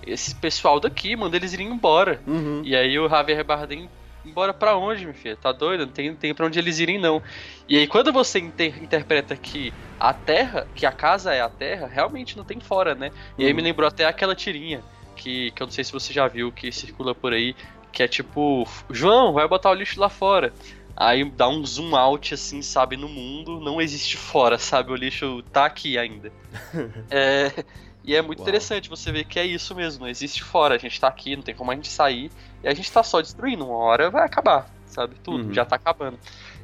esse 0.07 0.35
pessoal 0.35 0.79
daqui, 0.79 1.17
manda 1.17 1.37
eles 1.37 1.53
irem 1.53 1.69
embora. 1.69 2.21
Uhum. 2.27 2.63
E 2.65 2.77
aí 2.77 2.99
o 2.99 3.09
Javier 3.09 3.45
Bardem 3.45 3.89
embora 4.25 4.53
para 4.53 4.77
onde, 4.77 5.05
meu 5.05 5.15
filho? 5.15 5.37
Tá 5.37 5.53
doido? 5.53 5.87
Não 5.87 5.93
tem, 5.93 6.15
tem 6.15 6.35
pra 6.35 6.47
onde 6.47 6.59
eles 6.59 6.79
irem, 6.81 6.99
não. 6.99 7.23
E 7.69 7.79
aí, 7.79 7.87
quando 7.87 8.13
você 8.13 8.41
inter 8.41 8.83
interpreta 8.83 9.37
que 9.37 9.73
a 9.99 10.13
Terra, 10.13 10.67
que 10.75 10.85
a 10.85 10.93
casa 10.93 11.33
é 11.33 11.41
a 11.41 11.49
Terra, 11.49 11.87
realmente 11.87 12.37
não 12.37 12.45
tem 12.45 12.59
fora, 12.61 12.95
né? 12.95 13.13
E 13.39 13.45
aí 13.45 13.51
uhum. 13.51 13.57
me 13.57 13.63
lembrou 13.63 13.87
até 13.87 14.05
aquela 14.05 14.35
tirinha 14.35 14.83
que, 15.17 15.51
que 15.53 15.63
eu 15.63 15.67
não 15.67 15.73
sei 15.73 15.83
se 15.83 15.93
você 15.93 16.13
já 16.13 16.29
viu, 16.29 16.53
que 16.53 16.71
circula 16.71 17.15
por 17.15 17.33
aí, 17.33 17.57
que 17.97 18.03
é 18.03 18.09
tipo, 18.09 18.69
João, 18.91 19.33
vai 19.33 19.49
botar 19.49 19.71
o 19.71 19.75
lixo 19.75 19.99
lá 19.99 20.11
fora. 20.11 20.53
Aí 20.95 21.25
dá 21.31 21.49
um 21.49 21.65
zoom 21.65 21.97
out, 21.97 22.35
assim, 22.35 22.61
sabe, 22.61 22.95
no 22.95 23.09
mundo, 23.09 23.59
não 23.59 23.81
existe 23.81 24.19
fora, 24.19 24.59
sabe? 24.59 24.93
O 24.93 24.95
lixo 24.95 25.43
tá 25.51 25.65
aqui 25.65 25.97
ainda. 25.97 26.31
é, 27.11 27.65
e 28.05 28.15
é 28.15 28.21
muito 28.21 28.41
Uau. 28.41 28.49
interessante 28.49 28.91
você 28.91 29.11
ver 29.11 29.25
que 29.25 29.39
é 29.39 29.47
isso 29.47 29.75
mesmo, 29.75 30.03
não 30.03 30.11
existe 30.11 30.45
fora, 30.45 30.75
a 30.75 30.79
gente 30.79 31.01
tá 31.01 31.09
aqui, 31.09 31.37
não 31.37 31.43
tem 31.43 31.55
como 31.55 31.71
a 31.71 31.75
gente 31.75 31.89
sair, 31.89 32.31
e 32.63 32.69
a 32.69 32.75
gente 32.75 32.93
tá 32.93 33.03
só 33.03 33.23
destruindo, 33.23 33.65
uma 33.65 33.79
hora 33.79 34.11
vai 34.11 34.27
acabar, 34.27 34.71
sabe? 34.85 35.15
Tudo, 35.25 35.47
uhum. 35.47 35.55
já 35.55 35.65
tá 35.65 35.77
acabando. 35.77 36.19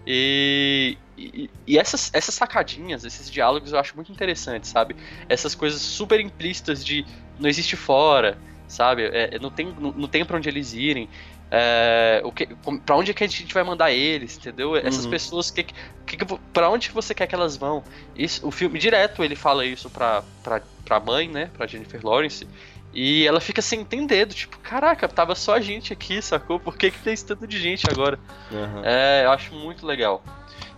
E, 0.07 0.99
e, 1.17 1.49
e, 1.67 1.79
essas, 1.79 2.11
essas 2.13 2.35
sacadinhas, 2.35 3.05
esses 3.05 3.31
diálogos 3.31 3.73
eu 3.73 3.79
acho 3.79 3.97
muito 3.97 4.13
interessantes, 4.13 4.69
sabe? 4.69 4.95
Essas 5.31 5.55
coisas 5.55 5.81
super 5.81 6.21
implícitas 6.21 6.85
de 6.85 7.07
não 7.41 7.49
existe 7.49 7.75
fora, 7.75 8.37
sabe? 8.73 9.05
É, 9.13 9.39
não 9.39 9.51
tem, 9.51 9.75
não, 9.79 9.93
não 9.93 10.09
tem 10.09 10.25
para 10.25 10.37
onde 10.37 10.49
eles 10.49 10.73
irem. 10.73 11.09
É, 11.51 12.23
o 12.25 12.33
que, 12.33 12.49
pra 12.87 12.97
onde 12.97 13.13
que 13.13 13.23
a 13.23 13.29
gente 13.29 13.53
vai 13.53 13.63
mandar 13.63 13.93
eles, 13.93 14.39
entendeu? 14.39 14.75
Essas 14.75 15.05
uhum. 15.05 15.11
pessoas, 15.11 15.51
que, 15.51 15.65
que, 15.65 16.17
pra 16.51 16.71
onde 16.71 16.91
você 16.91 17.15
quer 17.15 17.27
que 17.27 17.35
elas 17.35 17.57
vão? 17.57 17.85
Isso, 18.17 18.47
o 18.47 18.51
filme, 18.51 18.79
direto, 18.79 19.23
ele 19.23 19.37
fala 19.37 19.67
isso 19.67 19.91
pra, 19.91 20.25
pra, 20.43 20.63
pra 20.85 20.99
mãe, 20.99 21.29
né? 21.29 21.51
Pra 21.55 21.67
Jennifer 21.67 22.01
Lawrence. 22.03 22.49
E 22.95 23.27
ela 23.27 23.41
fica 23.41 23.61
sem 23.61 23.81
entender, 23.81 24.25
do 24.25 24.35
tipo, 24.35 24.59
caraca, 24.59 25.07
tava 25.07 25.35
só 25.35 25.55
a 25.55 25.61
gente 25.61 25.93
aqui, 25.93 26.23
sacou? 26.23 26.59
Por 26.59 26.77
que, 26.77 26.91
que 26.91 26.99
tem 27.01 27.13
esse 27.13 27.25
tanto 27.25 27.47
de 27.47 27.61
gente 27.61 27.85
agora? 27.91 28.19
Uhum. 28.51 28.83
É, 28.83 29.25
eu 29.27 29.31
acho 29.31 29.55
muito 29.55 29.87
legal. 29.87 30.23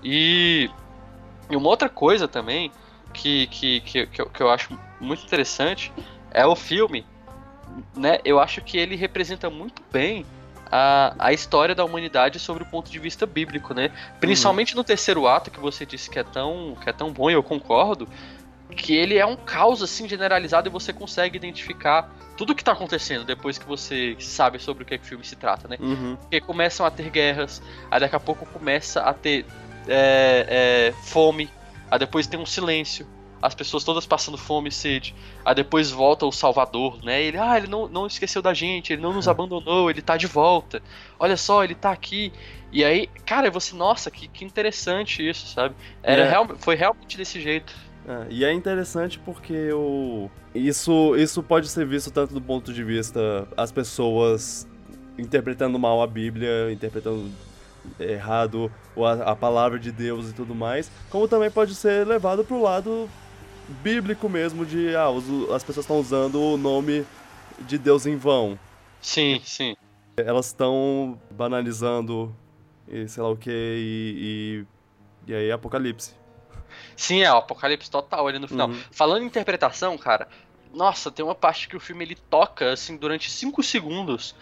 E, 0.03 0.69
e 1.49 1.57
uma 1.57 1.69
outra 1.69 1.89
coisa 1.89 2.27
também 2.27 2.73
que, 3.13 3.47
que, 3.47 3.81
que, 3.81 4.07
que, 4.09 4.23
eu, 4.23 4.27
que 4.27 4.43
eu 4.43 4.51
acho 4.51 4.77
muito 5.01 5.25
interessante 5.25 5.93
é 6.33 6.45
o 6.45 6.57
filme 6.57 7.07
né, 7.97 8.19
eu 8.25 8.41
acho 8.41 8.61
que 8.63 8.79
ele 8.79 8.97
representa 8.97 9.49
muito 9.51 9.83
bem 9.93 10.25
a, 10.71 11.15
a 11.19 11.33
história 11.33 11.75
da 11.75 11.85
humanidade 11.85 12.39
sobre 12.39 12.63
o 12.63 12.67
ponto 12.67 12.91
de 12.91 12.99
vista 12.99 13.27
bíblico, 13.27 13.73
né? 13.73 13.91
Principalmente 14.19 14.75
uhum. 14.75 14.79
no 14.79 14.85
terceiro 14.85 15.27
ato, 15.27 15.51
que 15.51 15.61
você 15.61 15.87
disse 15.87 16.11
que 16.11 16.19
é 16.19 16.25
tão, 16.25 16.77
que 16.81 16.89
é 16.89 16.93
tão 16.93 17.13
bom, 17.13 17.31
e 17.31 17.35
eu 17.35 17.43
concordo, 17.43 18.09
que 18.75 18.95
ele 18.95 19.17
é 19.17 19.25
um 19.25 19.37
caos 19.37 19.83
assim 19.83 20.09
generalizado 20.09 20.69
e 20.69 20.71
você 20.71 20.93
consegue 20.93 21.37
identificar 21.37 22.11
tudo 22.37 22.51
o 22.51 22.55
que 22.55 22.63
está 22.63 22.73
acontecendo 22.73 23.25
depois 23.25 23.57
que 23.57 23.65
você 23.65 24.17
sabe 24.19 24.59
sobre 24.59 24.83
o 24.83 24.87
que, 24.87 24.95
é 24.95 24.99
que 24.99 25.05
o 25.05 25.07
filme 25.07 25.25
se 25.25 25.37
trata, 25.37 25.69
né? 25.69 25.77
Uhum. 25.79 26.17
Porque 26.17 26.41
começam 26.41 26.85
a 26.85 26.91
ter 26.91 27.09
guerras, 27.11 27.63
aí 27.91 28.01
daqui 28.01 28.17
a 28.17 28.21
pouco 28.21 28.45
começa 28.47 29.01
a 29.01 29.15
ter 29.15 29.47
é, 29.87 30.47
é, 30.89 30.93
fome, 31.05 31.49
aí 31.91 31.99
depois 31.99 32.27
tem 32.27 32.41
um 32.41 32.47
silêncio, 32.47 33.07
as 33.45 33.55
pessoas 33.55 33.85
todas 33.85 34.07
passando 34.07 34.39
fome 34.39 34.71
e 34.71 34.73
sede. 34.73 35.15
Aí 35.45 35.55
depois 35.55 35.91
volta 35.91 36.25
o 36.25 36.33
Salvador, 36.33 37.05
né? 37.05 37.23
Ele, 37.23 37.37
ah, 37.37 37.59
ele 37.59 37.67
não, 37.67 37.87
não 37.87 38.07
esqueceu 38.07 38.41
da 38.41 38.55
gente, 38.55 38.95
ele 38.95 39.03
não 39.03 39.13
nos 39.13 39.29
abandonou, 39.29 39.91
ele 39.91 40.01
tá 40.01 40.17
de 40.17 40.27
volta. 40.27 40.83
Olha 41.19 41.37
só, 41.37 41.63
ele 41.63 41.75
tá 41.75 41.91
aqui. 41.93 42.33
E 42.73 42.83
aí, 42.83 43.07
cara, 43.27 43.51
você, 43.51 43.77
nossa, 43.77 44.11
que, 44.11 44.29
que 44.29 44.47
interessante 44.47 45.29
isso, 45.29 45.47
sabe? 45.49 45.75
Era 46.03 46.23
é. 46.23 46.31
real, 46.31 46.49
foi 46.57 46.75
realmente 46.75 47.19
desse 47.19 47.39
jeito. 47.39 47.75
É, 48.09 48.27
e 48.31 48.45
é 48.47 48.51
interessante 48.51 49.19
porque 49.19 49.71
o... 49.75 50.31
isso, 50.55 51.15
isso 51.15 51.43
pode 51.43 51.69
ser 51.69 51.87
visto 51.87 52.11
tanto 52.11 52.33
do 52.33 52.41
ponto 52.41 52.73
de 52.73 52.83
vista 52.83 53.47
as 53.59 53.71
pessoas 53.71 54.67
interpretando 55.19 55.79
mal 55.79 56.01
a 56.01 56.07
Bíblia, 56.07 56.73
interpretando 56.73 57.31
errado 58.01 58.73
a, 58.97 59.33
a 59.33 59.37
palavra 59.37 59.79
de 59.79 59.93
Deus 59.93 60.31
e 60.31 60.33
tudo 60.33 60.55
mais, 60.55 60.91
como 61.11 61.29
também 61.29 61.51
pode 61.51 61.75
ser 61.75 62.07
levado 62.07 62.43
pro 62.43 62.63
lado 62.63 63.07
bíblico 63.69 64.29
mesmo 64.29 64.65
de 64.65 64.95
ah, 64.95 65.09
as 65.55 65.63
pessoas 65.63 65.85
estão 65.85 65.99
usando 65.99 66.41
o 66.41 66.57
nome 66.57 67.05
de 67.61 67.79
Deus 67.79 68.07
em 68.07 68.17
vão. 68.17 68.59
Sim, 69.01 69.41
sim. 69.45 69.77
Elas 70.17 70.47
estão 70.47 71.21
banalizando 71.31 72.35
e 72.89 73.09
sei 73.09 73.23
lá 73.23 73.31
o 73.31 73.37
que 73.37 73.51
e, 73.51 74.65
e, 75.27 75.33
e 75.33 75.35
aí 75.35 75.53
Apocalipse. 75.53 76.15
Sim, 76.97 77.23
é 77.23 77.33
o 77.33 77.37
Apocalipse 77.37 77.91
total 77.91 78.27
ali 78.27 78.39
no 78.39 78.49
final. 78.49 78.69
Uhum. 78.69 78.81
Falando 78.91 79.23
em 79.23 79.27
interpretação, 79.27 79.97
cara, 79.97 80.29
nossa, 80.73 81.11
tem 81.11 81.25
uma 81.25 81.35
parte 81.35 81.69
que 81.69 81.77
o 81.77 81.81
filme 81.81 82.05
ele 82.05 82.17
toca 82.17 82.73
assim 82.73 82.97
durante 82.97 83.31
5 83.31 83.63
segundos 83.63 84.35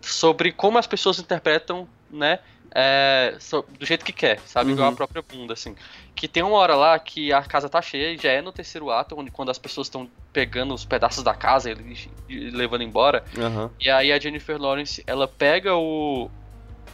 sobre 0.00 0.52
como 0.52 0.78
as 0.78 0.86
pessoas 0.86 1.18
interpretam, 1.18 1.88
né, 2.10 2.40
é, 2.72 3.36
do 3.78 3.84
jeito 3.84 4.04
que 4.04 4.12
quer, 4.12 4.38
sabe? 4.46 4.70
Uhum. 4.70 4.76
Igual 4.76 4.90
a 4.90 4.94
própria 4.94 5.22
bunda, 5.22 5.54
assim. 5.54 5.74
Que 6.14 6.28
tem 6.28 6.42
uma 6.42 6.56
hora 6.56 6.74
lá 6.76 6.98
que 6.98 7.32
a 7.32 7.42
casa 7.42 7.68
tá 7.68 7.82
cheia, 7.82 8.12
e 8.12 8.18
já 8.18 8.30
é 8.30 8.40
no 8.40 8.52
terceiro 8.52 8.90
ato, 8.90 9.18
onde 9.18 9.30
quando 9.30 9.50
as 9.50 9.58
pessoas 9.58 9.86
estão 9.86 10.08
pegando 10.32 10.72
os 10.72 10.84
pedaços 10.84 11.24
da 11.24 11.34
casa 11.34 11.70
e, 11.70 12.08
e 12.28 12.50
levando 12.50 12.82
embora. 12.82 13.24
Uhum. 13.36 13.70
E 13.80 13.90
aí 13.90 14.12
a 14.12 14.18
Jennifer 14.18 14.60
Lawrence, 14.60 15.02
ela 15.06 15.26
pega 15.26 15.74
o, 15.74 16.30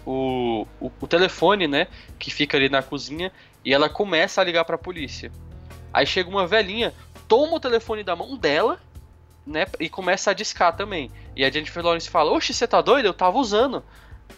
o, 0.06 0.66
o, 0.80 0.90
o, 1.00 1.06
telefone, 1.06 1.66
né? 1.68 1.88
Que 2.18 2.30
fica 2.30 2.56
ali 2.56 2.68
na 2.68 2.82
cozinha, 2.82 3.30
e 3.64 3.74
ela 3.74 3.88
começa 3.88 4.40
a 4.40 4.44
ligar 4.44 4.64
pra 4.64 4.78
polícia. 4.78 5.30
Aí 5.92 6.06
chega 6.06 6.30
uma 6.30 6.46
velhinha, 6.46 6.94
toma 7.28 7.56
o 7.56 7.60
telefone 7.60 8.02
da 8.02 8.16
mão 8.16 8.36
dela, 8.36 8.80
né? 9.46 9.66
E 9.78 9.88
começa 9.88 10.30
a 10.30 10.34
discar 10.34 10.74
também. 10.74 11.10
E 11.34 11.44
a 11.44 11.50
Jennifer 11.50 11.84
Lawrence 11.84 12.08
fala: 12.08 12.32
Oxe, 12.32 12.54
você 12.54 12.66
tá 12.66 12.80
doido? 12.80 13.06
Eu 13.06 13.14
tava 13.14 13.38
usando. 13.38 13.84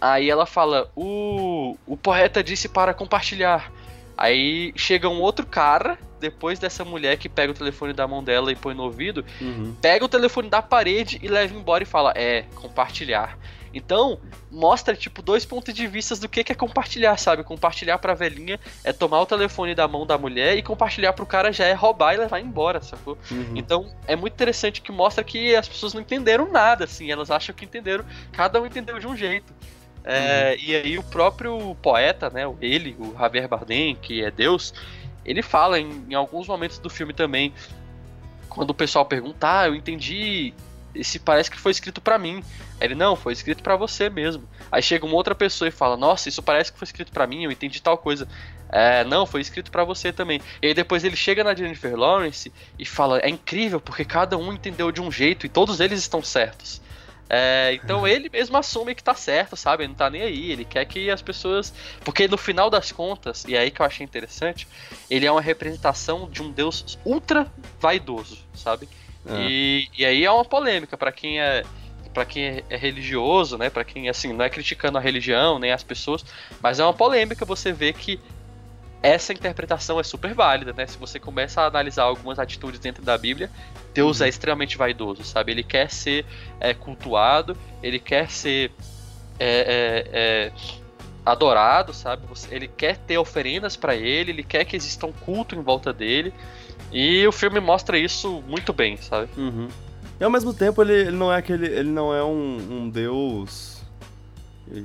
Aí 0.01 0.31
ela 0.31 0.47
fala: 0.47 0.89
o, 0.95 1.77
o 1.87 1.97
poeta 1.97 2.43
disse 2.43 2.69
para 2.69 2.95
compartilhar. 2.95 3.71
Aí 4.17 4.73
chega 4.77 5.09
um 5.09 5.21
outro 5.21 5.47
cara 5.47 5.97
depois 6.21 6.59
dessa 6.59 6.85
mulher 6.85 7.17
que 7.17 7.29
pega 7.29 7.53
o 7.53 7.55
telefone 7.55 7.93
da 7.93 8.07
mão 8.09 8.23
dela 8.25 8.51
e 8.51 8.57
põe 8.57 8.75
no 8.75 8.83
ouvido, 8.83 9.25
Uhum. 9.41 9.77
pega 9.81 10.05
o 10.05 10.09
telefone 10.09 10.49
da 10.51 10.61
parede 10.61 11.19
e 11.23 11.29
leva 11.29 11.55
embora 11.55 11.83
e 11.83 11.87
fala: 11.87 12.13
É, 12.17 12.43
compartilhar. 12.57 13.39
Então, 13.73 14.19
mostra, 14.51 14.97
tipo, 14.97 15.21
dois 15.21 15.45
pontos 15.45 15.75
de 15.75 15.87
vista 15.87 16.17
do 16.17 16.27
que 16.29 16.41
é 16.41 16.55
compartilhar, 16.55 17.17
sabe? 17.19 17.45
Compartilhar 17.45 17.99
pra 17.99 18.15
velhinha 18.15 18.59
é 18.83 18.95
tomar 18.95 19.21
o 19.21 19.27
telefone 19.27 19.75
da 19.75 19.87
mão 19.87 20.07
da 20.07 20.17
mulher 20.17 20.57
e 20.57 20.63
compartilhar 20.63 21.13
pro 21.13 21.27
cara 21.27 21.53
já 21.53 21.67
é 21.67 21.75
roubar 21.75 22.15
e 22.15 22.17
levar 22.17 22.41
embora, 22.41 22.81
sacou? 22.81 23.19
Uhum. 23.31 23.53
Então, 23.55 23.87
é 24.07 24.17
muito 24.17 24.33
interessante 24.33 24.81
que 24.81 24.91
mostra 24.91 25.23
que 25.23 25.55
as 25.55 25.69
pessoas 25.69 25.93
não 25.93 26.01
entenderam 26.01 26.51
nada, 26.51 26.85
assim, 26.85 27.13
elas 27.13 27.31
acham 27.31 27.55
que 27.55 27.67
entenderam, 27.67 28.05
cada 28.33 28.61
um 28.61 28.65
entendeu 28.67 28.99
de 28.99 29.07
um 29.07 29.15
jeito. 29.15 29.53
É, 30.11 30.57
E 30.59 30.75
aí 30.75 30.99
o 30.99 31.03
próprio 31.03 31.77
poeta, 31.83 32.31
né, 32.31 32.43
ele, 32.61 32.97
o 32.99 33.15
Javier 33.19 33.47
Bardem, 33.47 33.95
que 33.97 34.25
é 34.25 34.31
Deus, 34.31 34.73
ele 35.25 35.43
fala 35.43 35.79
em, 35.79 36.07
em 36.09 36.15
alguns 36.15 36.49
momentos 36.49 36.79
do 36.79 36.89
filme 36.89 37.13
também, 37.13 37.53
quando 38.49 38.71
o 38.71 38.75
pessoal 38.75 39.05
pergunta, 39.05 39.61
ah, 39.61 39.67
eu 39.69 39.75
entendi, 39.75 40.55
esse 40.95 41.19
parece 41.19 41.51
que 41.51 41.59
foi 41.59 41.71
escrito 41.71 42.01
pra 42.01 42.19
mim. 42.19 42.43
Aí 42.81 42.87
Ele, 42.87 42.95
não, 42.95 43.15
foi 43.15 43.33
escrito 43.33 43.63
pra 43.63 43.77
você 43.77 44.09
mesmo. 44.09 44.49
Aí 44.73 44.83
chega 44.83 45.05
uma 45.05 45.15
outra 45.15 45.35
pessoa 45.35 45.69
e 45.69 45.73
fala, 45.73 45.97
nossa, 45.97 46.29
isso 46.29 46.43
parece 46.43 46.73
que 46.73 46.79
foi 46.79 46.87
escrito 46.87 47.13
pra 47.13 47.27
mim, 47.27 47.45
eu 47.45 47.51
entendi 47.51 47.81
tal 47.83 47.99
coisa. 47.99 48.27
É, 48.71 49.05
não, 49.05 49.27
foi 49.27 49.41
escrito 49.41 49.71
pra 49.71 49.85
você 49.85 50.13
também. 50.13 50.41
E 50.63 50.69
aí 50.69 50.75
depois 50.75 51.05
ele 51.05 51.17
chega 51.17 51.45
na 51.45 51.55
Jennifer 51.55 51.95
Lawrence 51.95 52.53
e 52.79 52.85
fala, 52.85 53.19
é 53.21 53.29
incrível, 53.29 53.81
porque 53.81 54.05
cada 54.05 54.37
um 54.37 54.53
entendeu 54.53 54.91
de 54.91 55.01
um 55.01 55.11
jeito 55.11 55.47
e 55.47 55.49
todos 55.49 55.81
eles 55.81 56.01
estão 56.01 56.23
certos. 56.23 56.81
É, 57.31 57.73
então 57.75 58.07
ele 58.09 58.31
mesmo 58.33 58.57
assume 58.57 58.95
que 58.95 59.03
tá 59.03 59.15
certo, 59.15 59.55
sabe? 59.57 59.83
Ele 59.83 59.89
não 59.89 59.95
tá 59.95 60.09
nem 60.09 60.23
aí. 60.23 60.51
Ele 60.51 60.65
quer 60.65 60.85
que 60.87 61.11
as 61.11 61.21
pessoas. 61.21 61.73
Porque 62.05 62.27
no 62.27 62.39
final 62.39 62.71
das 62.71 62.91
contas, 62.91 63.45
e 63.47 63.55
é 63.55 63.59
aí 63.61 63.71
que 63.71 63.83
eu 63.83 63.87
achei 63.87 64.05
interessante, 64.05 64.67
ele 65.11 65.27
é 65.27 65.31
uma 65.31 65.41
representação 65.41 66.29
de 66.31 66.43
um 66.43 66.51
deus 66.51 66.99
ultra 67.05 67.47
vaidoso, 67.81 68.39
sabe? 68.55 68.89
É. 69.27 69.47
E, 69.49 69.89
e 69.99 70.05
aí 70.07 70.25
é 70.25 70.31
uma 70.31 70.45
polêmica 70.45 70.97
pra 70.97 71.13
quem 71.13 71.41
é. 71.41 71.65
Pra 72.15 72.25
quem 72.25 72.65
é- 72.71 72.77
religioso, 72.77 73.59
né? 73.59 73.69
Pra 73.69 73.85
quem, 73.85 74.09
assim, 74.09 74.33
não 74.33 74.45
é 74.45 74.49
criticando 74.49 74.97
a 74.97 75.01
religião 75.01 75.59
nem 75.59 75.73
as 75.73 75.85
pessoas, 75.85 76.25
mas 76.63 76.81
é 76.81 76.85
uma 76.85 76.95
polêmica 76.95 77.45
você 77.45 77.71
ver 77.73 77.93
que 77.93 78.19
essa 79.03 79.33
interpretação 79.33 80.01
é 80.01 80.03
super 80.03 80.35
válida, 80.35 80.73
né? 80.73 80.87
Se 80.87 80.99
você 80.99 81.21
começa 81.21 81.61
a 81.61 81.67
analisar 81.67 82.05
algumas 82.05 82.39
atitudes 82.39 82.81
dentro 82.81 83.05
da 83.05 83.17
Bíblia, 83.17 83.51
Deus 83.95 84.21
é 84.21 84.29
extremamente 84.29 84.77
vaidoso, 84.77 85.23
sabe? 85.25 85.53
Ele 85.53 85.63
quer 85.63 85.91
ser 85.91 86.27
é, 86.59 86.75
cultuado, 86.75 87.57
ele 87.83 87.99
quer 87.99 88.31
ser 88.31 88.73
é, 89.39 89.49
é, 89.49 90.09
é, 90.13 90.53
adorado, 91.25 91.93
sabe? 91.95 92.23
Ele 92.51 92.67
quer 92.67 92.97
ter 92.99 93.19
oferendas 93.19 93.77
pra 93.77 93.95
ele, 93.95 94.33
ele 94.33 94.43
quer 94.43 94.65
que 94.65 94.77
exista 94.77 95.07
um 95.07 95.13
culto 95.13 95.55
em 95.55 95.63
volta 95.63 95.93
dele. 95.93 96.33
E 96.93 97.27
o 97.27 97.33
filme 97.33 97.61
mostra 97.61 97.99
isso 97.99 98.43
muito 98.49 98.73
bem, 98.73 98.97
sabe? 98.97 99.29
Uhum. 99.37 99.69
E 100.21 100.25
ao 100.25 100.31
mesmo 100.31 100.53
tempo 100.53 100.83
ele, 100.83 100.95
ele 100.95 101.17
não 101.17 101.33
é 101.33 101.37
aquele. 101.37 101.67
ele 101.67 101.91
não 101.91 102.13
é 102.13 102.25
um, 102.25 102.57
um 102.71 102.91
deus. 102.91 103.78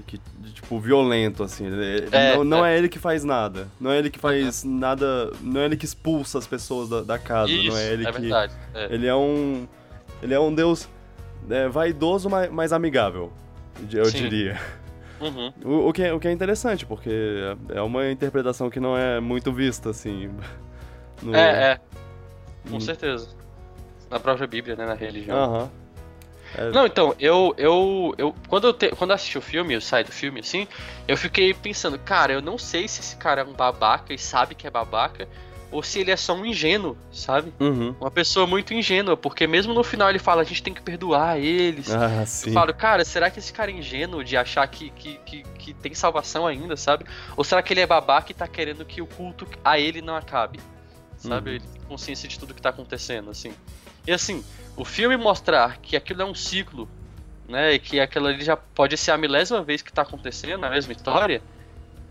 Que, 0.07 0.19
tipo, 0.53 0.79
violento, 0.79 1.43
assim. 1.43 1.65
É, 2.11 2.35
não, 2.37 2.43
não 2.43 2.65
é. 2.65 2.77
ele 2.77 2.87
que 2.87 2.97
faz 2.99 3.23
nada. 3.23 3.67
Não 3.79 3.91
é 3.91 3.97
ele 3.99 4.09
que 4.09 4.19
faz 4.19 4.63
nada. 4.63 5.31
Não 5.41 5.59
é 5.61 5.65
ele 5.65 5.75
que 5.77 5.85
expulsa 5.85 6.37
as 6.37 6.47
pessoas 6.47 6.87
da, 6.89 7.01
da 7.01 7.19
casa. 7.19 7.51
isso, 7.51 7.69
não 7.69 7.77
é 7.77 7.93
ele 7.93 8.05
que. 8.05 8.19
verdade. 8.21 8.53
é. 8.73 8.93
Ele 8.93 9.07
é 9.07 9.15
um. 9.15 9.67
Ele 10.21 10.33
é 10.33 10.39
um 10.39 10.53
deus 10.53 10.87
é, 11.49 11.67
vaidoso, 11.67 12.29
mas, 12.29 12.49
mas 12.51 12.71
amigável. 12.73 13.31
Eu 13.91 14.05
Sim. 14.05 14.17
diria. 14.17 14.59
Uhum. 15.19 15.53
O, 15.63 15.89
o 15.89 15.93
que 15.93 16.03
é, 16.03 16.13
o 16.13 16.19
que 16.19 16.27
é 16.27 16.31
interessante, 16.31 16.85
porque 16.85 17.09
é 17.69 17.81
uma 17.81 18.09
interpretação 18.11 18.69
que 18.69 18.79
não 18.79 18.97
é 18.97 19.19
muito 19.21 19.53
vista, 19.53 19.89
assim. 19.89 20.29
no- 21.21 21.33
É, 21.35 21.71
é, 21.73 21.79
com 22.69 22.77
Hum. 22.77 22.79
certeza. 22.81 23.27
Na 24.09 24.19
própria 24.19 24.45
Bíblia, 24.47 24.75
né? 24.75 24.85
Na 24.85 24.93
religião. 24.93 25.37
Aham. 25.37 25.63
É, 25.65 25.82
Não, 26.73 26.85
então, 26.85 27.15
eu, 27.19 27.53
eu, 27.57 28.13
eu 28.17 28.35
quando 28.47 28.67
eu, 28.67 28.73
te- 28.73 28.89
quando 28.95 29.11
eu 29.11 29.15
assisti 29.15 29.37
o 29.37 29.41
filme, 29.41 29.73
eu 29.73 29.81
saí 29.81 30.03
do 30.03 30.11
filme 30.11 30.39
assim, 30.39 30.67
eu 31.07 31.17
fiquei 31.17 31.53
pensando, 31.53 31.97
cara, 31.97 32.33
eu 32.33 32.41
não 32.41 32.57
sei 32.57 32.87
se 32.87 33.01
esse 33.01 33.15
cara 33.15 33.41
é 33.41 33.43
um 33.43 33.53
babaca 33.53 34.13
e 34.13 34.17
sabe 34.17 34.53
que 34.55 34.67
é 34.67 34.69
babaca, 34.69 35.27
ou 35.71 35.81
se 35.81 35.99
ele 35.99 36.11
é 36.11 36.15
só 36.15 36.35
um 36.35 36.45
ingênuo, 36.45 36.95
sabe? 37.11 37.51
Uhum. 37.59 37.95
Uma 37.99 38.11
pessoa 38.11 38.45
muito 38.45 38.75
ingênua, 38.75 39.17
porque 39.17 39.47
mesmo 39.47 39.73
no 39.73 39.83
final 39.83 40.07
ele 40.07 40.19
fala, 40.19 40.41
a 40.41 40.45
gente 40.45 40.61
tem 40.61 40.71
que 40.73 40.81
perdoar 40.83 41.39
eles. 41.39 41.89
Ah, 41.89 42.23
sim. 42.27 42.49
Eu 42.49 42.53
falo, 42.53 42.71
cara, 42.75 43.03
será 43.03 43.31
que 43.31 43.39
esse 43.39 43.51
cara 43.51 43.71
é 43.71 43.73
ingênuo 43.73 44.23
de 44.23 44.37
achar 44.37 44.67
que, 44.67 44.91
que, 44.91 45.17
que, 45.25 45.43
que 45.57 45.73
tem 45.73 45.95
salvação 45.95 46.45
ainda, 46.45 46.77
sabe? 46.77 47.05
Ou 47.35 47.43
será 47.43 47.63
que 47.63 47.73
ele 47.73 47.79
é 47.81 47.87
babaca 47.87 48.31
e 48.31 48.35
tá 48.35 48.47
querendo 48.47 48.85
que 48.85 49.01
o 49.01 49.07
culto 49.07 49.47
a 49.65 49.79
ele 49.79 49.99
não 49.99 50.15
acabe? 50.15 50.59
Sabe? 51.17 51.49
Uhum. 51.49 51.55
Ele 51.55 51.65
tem 51.65 51.81
consciência 51.87 52.29
de 52.29 52.37
tudo 52.37 52.53
que 52.53 52.61
tá 52.61 52.69
acontecendo, 52.69 53.31
assim. 53.31 53.51
E 54.05 54.11
assim, 54.11 54.43
o 54.75 54.83
filme 54.83 55.15
mostrar 55.17 55.77
que 55.77 55.95
aquilo 55.95 56.21
é 56.21 56.25
um 56.25 56.35
ciclo, 56.35 56.89
né? 57.47 57.73
E 57.73 57.79
que 57.79 57.99
aquilo 57.99 58.27
ali 58.27 58.43
já 58.43 58.57
pode 58.57 58.97
ser 58.97 59.11
a 59.11 59.17
milésima 59.17 59.61
vez 59.63 59.81
que 59.81 59.91
tá 59.91 60.01
acontecendo, 60.01 60.63
a 60.65 60.69
mesma 60.69 60.93
história. 60.93 61.41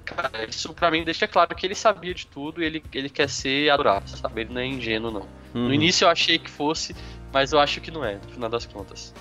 Cara, 0.04 0.44
isso 0.48 0.72
pra 0.74 0.90
mim 0.90 1.04
deixa 1.04 1.28
claro 1.28 1.54
que 1.54 1.64
ele 1.66 1.74
sabia 1.74 2.12
de 2.12 2.26
tudo 2.26 2.62
e 2.62 2.66
ele, 2.66 2.84
ele 2.92 3.08
quer 3.08 3.28
ser 3.28 3.70
adorado, 3.70 4.10
sabe? 4.10 4.42
Ele 4.42 4.52
não 4.52 4.60
é 4.60 4.66
ingênuo, 4.66 5.10
não. 5.10 5.28
Uhum. 5.54 5.68
No 5.68 5.74
início 5.74 6.04
eu 6.04 6.08
achei 6.08 6.38
que 6.38 6.50
fosse, 6.50 6.94
mas 7.32 7.52
eu 7.52 7.60
acho 7.60 7.80
que 7.80 7.90
não 7.90 8.04
é, 8.04 8.14
no 8.14 8.32
final 8.32 8.48
das 8.50 8.66
contas. 8.66 9.14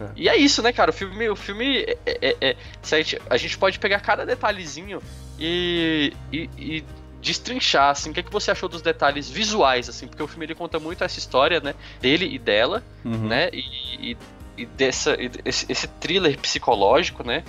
É. 0.00 0.08
E 0.14 0.28
é 0.28 0.36
isso, 0.36 0.62
né, 0.62 0.72
cara? 0.72 0.90
O 0.90 0.94
filme, 0.94 1.28
o 1.28 1.36
filme 1.36 1.78
é, 1.80 1.96
é- 2.06 2.36
é- 2.40 2.56
se 2.82 2.94
a, 2.94 2.98
gente, 2.98 3.22
a 3.28 3.36
gente 3.36 3.58
pode 3.58 3.78
pegar 3.78 4.00
cada 4.00 4.24
detalhezinho 4.24 5.02
e, 5.38 6.12
e, 6.32 6.50
e 6.58 6.84
destrinchar, 7.26 7.90
assim, 7.90 8.10
o 8.10 8.12
que, 8.14 8.20
é 8.20 8.22
que 8.22 8.30
você 8.32 8.50
achou 8.52 8.68
dos 8.68 8.80
detalhes 8.80 9.28
visuais, 9.28 9.88
assim, 9.88 10.06
porque 10.06 10.22
o 10.22 10.28
filme 10.28 10.46
ele 10.46 10.54
conta 10.54 10.78
muito 10.78 11.02
essa 11.02 11.18
história, 11.18 11.58
né, 11.60 11.74
dele 12.00 12.26
e 12.32 12.38
dela, 12.38 12.82
Uhum. 13.04 13.26
né, 13.26 13.50
e, 13.52 14.12
e, 14.12 14.16
e 14.56 14.64
dessa, 14.66 15.14
e 15.20 15.28
esse, 15.44 15.66
esse 15.68 15.88
thriller 15.88 16.38
psicológico, 16.38 17.24
né, 17.24 17.42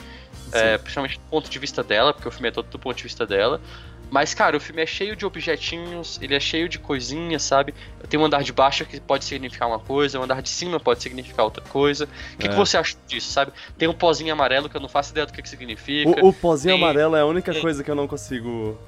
é, 0.51 0.77
principalmente 0.79 1.17
do 1.19 1.25
ponto 1.29 1.49
de 1.49 1.59
vista 1.59 1.83
dela, 1.83 2.11
porque 2.13 2.27
o 2.27 2.31
filme 2.31 2.47
é 2.47 2.51
todo 2.51 2.67
do 2.69 2.79
ponto 2.79 2.97
de 2.97 3.03
vista 3.03 3.25
dela. 3.25 3.61
Mas, 4.09 4.33
cara, 4.33 4.55
o 4.55 4.59
filme 4.59 4.81
é 4.81 4.85
cheio 4.85 5.17
de 5.17 5.25
objetinhos, 5.25 6.17
ele 6.21 6.33
é 6.33 6.39
cheio 6.39 6.69
de 6.69 6.79
coisinhas, 6.79 7.43
sabe? 7.43 7.73
Tem 8.07 8.17
um 8.17 8.23
andar 8.23 8.41
de 8.41 8.53
baixo 8.53 8.85
que 8.85 9.01
pode 9.01 9.25
significar 9.25 9.67
uma 9.67 9.79
coisa, 9.79 10.17
um 10.17 10.23
andar 10.23 10.41
de 10.41 10.47
cima 10.47 10.79
pode 10.79 11.03
significar 11.03 11.43
outra 11.43 11.61
coisa. 11.61 12.05
O 12.33 12.37
que, 12.37 12.47
É. 12.47 12.49
que 12.49 12.55
você 12.55 12.77
acha 12.77 12.95
disso, 13.05 13.29
sabe? 13.33 13.51
Tem 13.77 13.85
um 13.85 13.93
pozinho 13.93 14.31
amarelo 14.31 14.69
que 14.69 14.77
eu 14.77 14.81
não 14.81 14.87
faço 14.87 15.11
ideia 15.11 15.25
do 15.25 15.33
que, 15.33 15.41
que 15.41 15.49
significa. 15.49 16.23
O, 16.23 16.29
o 16.29 16.33
pozinho 16.33 16.75
Tem- 16.75 16.83
amarelo 16.85 17.17
é 17.17 17.19
a 17.19 17.25
única 17.25 17.53
coisa 17.59 17.83
que 17.83 17.91
eu 17.91 17.95
não 17.95 18.07
consigo. 18.07 18.79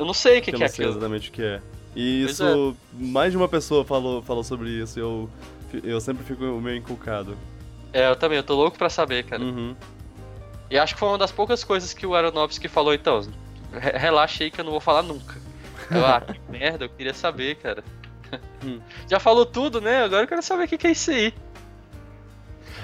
Eu 0.00 0.04
não 0.06 0.14
sei 0.14 0.38
o 0.38 0.42
que, 0.42 0.50
que 0.50 0.56
eu 0.56 0.58
que 0.58 0.64
é 0.64 0.66
não 0.66 0.74
sei 0.74 0.84
aquilo. 0.84 0.98
exatamente 0.98 1.28
o 1.28 1.32
que 1.32 1.42
é. 1.42 1.60
E 1.94 2.22
Pois 2.24 2.32
isso. 2.40 2.76
Mais 2.92 3.30
de 3.32 3.36
uma 3.36 3.48
pessoa 3.48 3.84
falou, 3.84 4.22
falou 4.22 4.42
sobre 4.44 4.70
isso 4.70 4.98
e 4.98 5.02
eu, 5.02 5.30
eu 5.84 6.00
sempre 6.00 6.24
fico 6.24 6.42
meio 6.60 6.76
inculcado. 6.76 7.36
É, 7.92 8.08
eu 8.08 8.16
também, 8.16 8.38
eu 8.38 8.42
tô 8.44 8.54
louco 8.54 8.78
pra 8.78 8.88
saber, 8.88 9.24
cara. 9.24 9.42
Uhum. 9.42 9.74
E 10.70 10.78
acho 10.78 10.94
que 10.94 11.00
foi 11.00 11.08
uma 11.08 11.18
das 11.18 11.32
poucas 11.32 11.64
coisas 11.64 11.92
que 11.92 12.06
o 12.06 12.14
Aronofsky 12.14 12.68
falou, 12.68 12.94
então. 12.94 13.20
re- 13.72 13.98
Relaxa 13.98 14.44
aí 14.44 14.50
que 14.50 14.60
eu 14.60 14.64
não 14.64 14.70
vou 14.70 14.80
falar 14.80 15.02
nunca. 15.02 15.36
Eu, 15.90 16.06
ah, 16.06 16.20
que 16.20 16.38
merda, 16.50 16.84
eu 16.84 16.88
queria 16.88 17.12
saber, 17.12 17.56
cara. 17.56 17.82
Hum. 18.64 18.78
Já 19.08 19.18
falou 19.18 19.44
tudo, 19.44 19.80
né? 19.80 20.04
Agora 20.04 20.22
eu 20.22 20.28
quero 20.28 20.42
saber 20.42 20.64
o 20.64 20.68
que 20.68 20.78
que 20.78 20.86
é 20.86 20.92
isso 20.92 21.10
aí. 21.10 21.34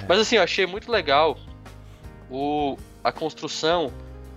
Mas 0.08 0.18
assim, 0.18 0.34
eu 0.36 0.42
achei 0.42 0.66
muito 0.66 0.90
legal 0.90 1.38
o, 2.28 2.76
a 3.04 3.12
construção 3.12 3.92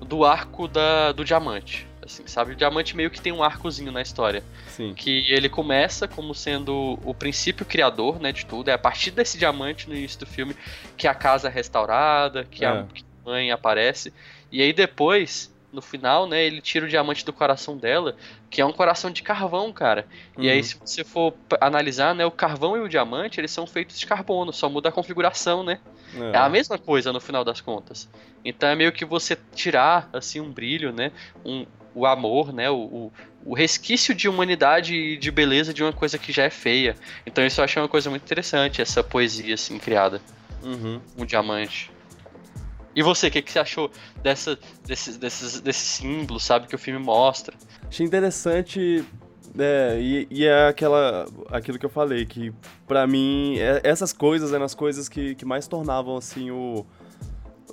do 0.05 0.23
arco 0.23 0.67
da, 0.67 1.11
do 1.11 1.25
diamante. 1.25 1.87
Assim, 2.09 2.23
sabe? 2.25 2.53
O 2.53 2.55
diamante 2.55 2.95
meio 2.97 3.11
que 3.11 3.21
tem 3.21 3.31
um 3.31 3.43
arcozinho 3.43 3.91
na 3.91 4.01
história. 4.01 4.43
Sim. 4.67 4.95
Que 4.95 5.31
ele 5.31 5.47
começa 5.47 6.07
como 6.07 6.33
sendo 6.33 6.97
o 7.03 7.13
princípio 7.13 7.63
criador, 7.63 8.19
né, 8.19 8.31
de 8.31 8.47
tudo. 8.47 8.69
É 8.69 8.73
a 8.73 8.79
partir 8.79 9.11
desse 9.11 9.37
diamante 9.37 9.87
no 9.87 9.95
início 9.95 10.19
do 10.19 10.25
filme 10.25 10.55
que 10.97 11.07
a 11.07 11.13
casa 11.13 11.49
é 11.49 11.51
restaurada, 11.51 12.45
que, 12.49 12.65
a, 12.65 12.77
É. 12.77 12.85
que 12.91 13.03
a 13.25 13.29
mãe 13.29 13.51
aparece. 13.51 14.11
E 14.51 14.59
aí 14.59 14.73
depois, 14.73 15.53
no 15.71 15.83
final, 15.83 16.25
né, 16.25 16.43
ele 16.43 16.61
tira 16.61 16.87
o 16.87 16.89
diamante 16.89 17.23
do 17.23 17.31
coração 17.31 17.77
dela, 17.77 18.15
que 18.49 18.59
é 18.59 18.65
um 18.65 18.73
coração 18.73 19.11
de 19.11 19.21
carvão, 19.21 19.71
cara. 19.71 20.07
E 20.35 20.49
aí, 20.49 20.57
Uhum. 20.57 20.63
se 20.63 20.77
você 20.79 21.03
for 21.03 21.35
analisar, 21.61 22.15
né, 22.15 22.25
o 22.25 22.31
carvão 22.31 22.75
e 22.75 22.79
o 22.79 22.89
diamante, 22.89 23.39
eles 23.39 23.51
são 23.51 23.67
feitos 23.67 23.99
de 23.99 24.07
carbono, 24.07 24.51
só 24.51 24.67
muda 24.67 24.89
a 24.89 24.91
configuração, 24.91 25.63
né? 25.63 25.79
É 26.33 26.37
a 26.39 26.49
mesma 26.49 26.79
coisa 26.79 27.13
no 27.13 27.19
final 27.21 27.45
das 27.45 27.61
contas. 27.61 28.09
Então 28.43 28.67
é 28.67 28.75
meio 28.75 28.91
que 28.91 29.05
você 29.05 29.37
tirar, 29.53 30.09
assim, 30.11 30.39
um 30.39 30.51
brilho, 30.51 30.91
né? 30.91 31.11
Um, 31.45 31.67
o 31.93 32.05
amor, 32.05 32.53
né? 32.53 32.69
O, 32.69 33.11
o, 33.45 33.53
resquício 33.53 34.13
de 34.13 34.27
humanidade 34.27 34.95
e 34.95 35.17
de 35.17 35.31
beleza 35.31 35.73
de 35.73 35.83
uma 35.83 35.93
coisa 35.93 36.17
que 36.17 36.31
já 36.31 36.43
é 36.43 36.49
feia. 36.49 36.95
Então 37.25 37.45
isso 37.45 37.59
eu 37.59 37.65
achei 37.65 37.81
uma 37.81 37.87
coisa 37.87 38.09
muito 38.09 38.23
interessante, 38.23 38.81
essa 38.81 39.03
poesia, 39.03 39.53
assim, 39.53 39.77
criada. 39.77 40.21
Uhum. 40.63 40.99
Um 41.17 41.25
diamante. 41.25 41.91
E 42.95 43.03
você, 43.03 43.27
o 43.27 43.31
que, 43.31 43.41
que 43.41 43.51
você 43.51 43.59
achou 43.59 43.91
dessa, 44.21 44.57
desses, 44.85 45.15
desses, 45.17 45.61
desses 45.61 45.87
símbolos, 45.87 46.43
sabe, 46.43 46.67
que 46.67 46.75
o 46.75 46.79
filme 46.79 46.99
mostra? 46.99 47.55
Achei 47.87 48.05
interessante. 48.05 49.05
É, 49.57 49.97
e, 49.99 50.27
e 50.29 50.45
é 50.45 50.67
aquela, 50.67 51.25
aquilo 51.49 51.79
que 51.79 51.85
eu 51.85 51.89
falei, 51.89 52.25
que 52.25 52.53
pra 52.87 53.07
mim, 53.07 53.57
é- 53.57 53.81
essas 53.83 54.13
coisas 54.13 54.53
eram 54.53 54.65
as 54.65 54.75
coisas 54.75 55.09
que, 55.09 55.33
que 55.35 55.45
mais 55.45 55.67
tornavam, 55.67 56.17
assim, 56.17 56.51
o, 56.51 56.85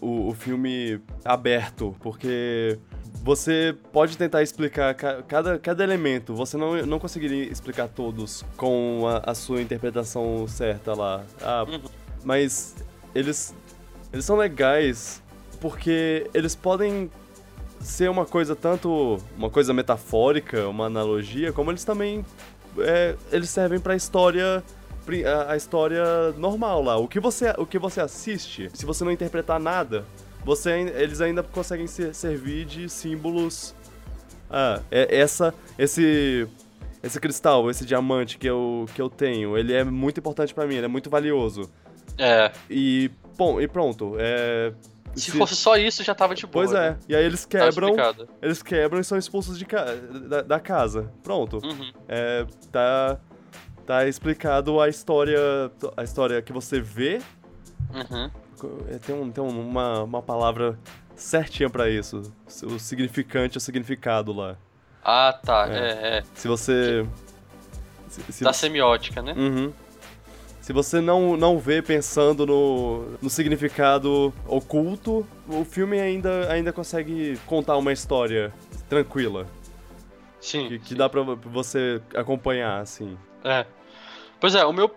o, 0.00 0.28
o 0.28 0.34
filme 0.34 1.00
aberto, 1.24 1.94
porque 2.00 2.78
você 3.22 3.74
pode 3.92 4.16
tentar 4.16 4.42
explicar 4.42 4.94
ca- 4.94 5.22
cada, 5.22 5.58
cada 5.58 5.82
elemento, 5.82 6.34
você 6.34 6.56
não, 6.56 6.84
não 6.86 6.98
conseguiria 6.98 7.44
explicar 7.50 7.88
todos 7.88 8.44
com 8.56 9.02
a, 9.06 9.30
a 9.30 9.34
sua 9.34 9.60
interpretação 9.62 10.46
certa 10.46 10.94
lá. 10.94 11.24
Ah, 11.42 11.64
Uhum. 11.68 11.80
mas 12.24 12.74
eles, 13.14 13.54
eles 14.12 14.24
são 14.24 14.36
legais 14.36 15.22
porque 15.60 16.28
eles 16.34 16.54
podem 16.54 17.10
ser 17.80 18.10
uma 18.10 18.24
coisa 18.26 18.54
tanto 18.54 19.18
uma 19.36 19.48
coisa 19.50 19.72
metafórica, 19.72 20.68
uma 20.68 20.86
analogia, 20.86 21.52
como 21.52 21.70
eles 21.70 21.84
também 21.84 22.24
é, 22.78 23.14
eles 23.32 23.48
servem 23.48 23.80
pra 23.80 23.96
história 23.96 24.62
pri- 24.62 24.85
a, 25.24 25.52
a 25.52 25.56
história 25.56 26.32
normal 26.36 26.82
lá. 26.82 26.96
O 26.96 27.06
que 27.06 27.20
você 27.20 27.54
o 27.58 27.64
que 27.66 27.78
você 27.78 28.00
assiste, 28.00 28.70
se 28.74 28.84
você 28.86 29.04
não 29.04 29.12
interpretar 29.12 29.60
nada, 29.60 30.04
você 30.44 30.70
eles 30.96 31.20
ainda 31.20 31.42
conseguem 31.42 31.86
ser- 31.86 32.14
servir 32.14 32.64
de 32.64 32.88
símbolos. 32.88 33.74
Ah, 34.50 34.80
é, 34.90 35.16
essa 35.18 35.52
esse 35.78 36.46
esse 37.02 37.20
cristal, 37.20 37.70
esse 37.70 37.84
diamante 37.84 38.38
que 38.38 38.48
eu 38.48 38.86
que 38.94 39.00
eu 39.00 39.08
tenho, 39.08 39.56
ele 39.56 39.72
é 39.72 39.84
muito 39.84 40.18
importante 40.18 40.52
pra 40.54 40.66
mim, 40.66 40.76
ele 40.76 40.86
é 40.86 40.88
muito 40.88 41.08
valioso. 41.10 41.70
É. 42.18 42.50
E 42.70 43.10
bom, 43.36 43.60
e 43.60 43.68
pronto, 43.68 44.14
é 44.18 44.72
Se, 45.14 45.30
fosse 45.32 45.54
só 45.56 45.76
isso, 45.76 46.02
já 46.02 46.14
tava 46.14 46.34
de 46.34 46.46
boa. 46.46 46.64
Pois 46.64 46.72
é. 46.72 46.90
né? 46.90 46.96
E 47.08 47.14
aí 47.16 47.24
eles 47.24 47.44
Tá 47.44 47.58
quebram, 47.58 47.88
explicado. 47.88 48.28
eles 48.40 48.62
quebram 48.62 49.00
e 49.00 49.04
são 49.04 49.18
expulsos 49.18 49.58
de 49.58 49.64
ca- 49.64 49.84
da, 50.28 50.42
da 50.42 50.60
casa. 50.60 51.10
Pronto. 51.22 51.56
Uhum. 51.64 51.92
É, 52.08 52.46
tá 52.70 53.18
tá 53.86 54.06
explicado 54.06 54.80
a 54.80 54.88
história 54.88 55.38
a 55.96 56.02
história 56.02 56.42
que 56.42 56.52
você 56.52 56.80
vê. 56.80 57.20
Uhum. 57.94 58.30
É, 58.88 58.98
Tem, 58.98 59.14
um, 59.14 59.30
tem 59.30 59.44
um- 59.44 59.60
uma, 59.68 60.02
uma 60.02 60.22
palavra 60.22 60.78
certinha 61.14 61.68
pra 61.70 61.88
isso. 61.88 62.22
O 62.64 62.78
significante, 62.78 63.56
o 63.58 63.60
significado 63.60 64.32
lá. 64.32 64.56
Ah, 65.04 65.38
tá. 65.44 65.68
É. 65.70 65.76
É, 65.78 66.18
é. 66.18 66.22
Se 66.34 66.48
você 66.48 67.06
se, 68.08 68.20
se 68.32 68.44
Da 68.44 68.52
você- 68.52 68.60
semiótica, 68.60 69.22
né? 69.22 69.34
Uhum. 69.36 69.72
Se 70.60 70.72
você 70.72 71.00
não, 71.00 71.36
não 71.36 71.58
vê 71.60 71.80
pensando 71.80 72.44
no, 72.44 73.04
no 73.22 73.30
significado 73.30 74.34
oculto, 74.48 75.24
o 75.46 75.64
filme 75.64 76.00
ainda, 76.00 76.50
ainda 76.52 76.72
consegue 76.72 77.38
contar 77.46 77.76
uma 77.76 77.92
história 77.92 78.52
tranquila. 78.88 79.46
Sim. 80.40 80.66
Que, 80.68 80.78
que 80.80 80.94
dá 80.96 81.08
pra 81.08 81.22
você 81.22 82.00
acompanhar, 82.16 82.80
assim. 82.80 83.16
É. 83.44 83.64
Pois 84.40 84.54
é, 84.54 84.64
o 84.64 84.72
meu. 84.72 84.90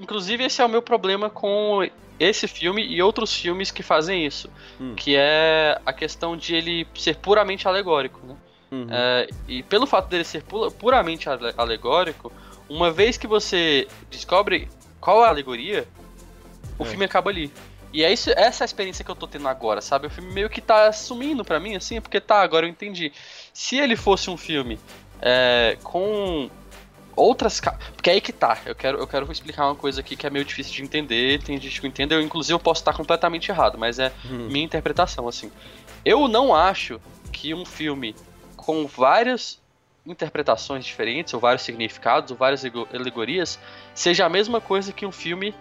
Inclusive, 0.00 0.44
esse 0.44 0.60
é 0.60 0.64
o 0.64 0.68
meu 0.68 0.82
problema 0.82 1.30
com 1.30 1.88
esse 2.18 2.46
filme 2.48 2.84
e 2.84 3.02
outros 3.02 3.34
filmes 3.34 3.70
que 3.70 3.82
fazem 3.82 4.26
isso. 4.26 4.50
Hum. 4.80 4.94
Que 4.96 5.14
é 5.16 5.80
a 5.84 5.92
questão 5.92 6.36
de 6.36 6.54
ele 6.54 6.86
ser 6.94 7.16
puramente 7.16 7.66
alegórico, 7.68 8.20
né? 8.26 8.36
Uhum. 8.70 8.86
É, 8.90 9.28
e 9.48 9.62
pelo 9.62 9.86
fato 9.86 10.08
dele 10.08 10.24
ser 10.24 10.42
pu- 10.42 10.70
puramente 10.72 11.28
ale- 11.28 11.52
alegórico, 11.56 12.32
uma 12.68 12.90
vez 12.90 13.16
que 13.16 13.26
você 13.26 13.86
descobre 14.10 14.68
qual 15.00 15.22
é 15.22 15.26
a 15.26 15.28
alegoria, 15.28 15.86
o 16.78 16.84
É. 16.84 16.86
filme 16.86 17.04
acaba 17.04 17.30
ali. 17.30 17.52
E 17.92 18.02
é 18.02 18.10
isso, 18.10 18.30
essa 18.30 18.62
é 18.62 18.64
a 18.64 18.66
experiência 18.66 19.04
que 19.04 19.10
eu 19.10 19.14
tô 19.14 19.26
tendo 19.26 19.46
agora, 19.46 19.82
sabe? 19.82 20.06
O 20.06 20.10
filme 20.10 20.32
meio 20.32 20.48
que 20.48 20.62
tá 20.62 20.90
sumindo 20.92 21.44
pra 21.44 21.60
mim, 21.60 21.76
assim, 21.76 22.00
porque 22.00 22.18
tá, 22.20 22.40
agora 22.40 22.64
eu 22.64 22.70
entendi. 22.70 23.12
Se 23.52 23.76
ele 23.78 23.94
fosse 23.94 24.30
um 24.30 24.36
filme 24.38 24.80
é, 25.20 25.76
com 25.82 26.48
outras. 27.16 27.60
Porque 27.94 28.10
é 28.10 28.14
aí 28.14 28.20
que 28.20 28.32
tá. 28.32 28.58
Eu 28.66 28.74
quero, 28.74 28.98
eu 28.98 29.06
quero 29.06 29.30
explicar 29.30 29.66
uma 29.66 29.74
coisa 29.76 30.00
aqui 30.00 30.16
que 30.16 30.26
é 30.26 30.30
meio 30.30 30.44
difícil 30.44 30.74
de 30.74 30.82
entender. 30.82 31.42
Tem 31.42 31.58
gente 31.60 31.80
que 31.80 31.86
entende, 31.86 32.14
eu 32.14 32.20
inclusive 32.20 32.54
eu 32.54 32.60
posso 32.60 32.80
estar 32.80 32.92
completamente 32.92 33.50
errado, 33.50 33.78
mas 33.78 33.98
é 33.98 34.12
Uhum. 34.24 34.48
minha 34.48 34.64
interpretação, 34.64 35.28
assim. 35.28 35.50
Eu 36.04 36.26
não 36.28 36.54
acho 36.54 37.00
que 37.32 37.54
um 37.54 37.64
filme 37.64 38.14
com 38.56 38.86
várias 38.86 39.60
interpretações 40.04 40.84
diferentes, 40.84 41.32
ou 41.32 41.40
vários 41.40 41.62
significados, 41.62 42.30
ou 42.32 42.36
várias 42.36 42.64
ego- 42.64 42.88
alegorias, 42.92 43.58
seja 43.94 44.26
a 44.26 44.28
mesma 44.28 44.60
coisa 44.60 44.92
que 44.92 45.06
um 45.06 45.12
filme 45.12 45.54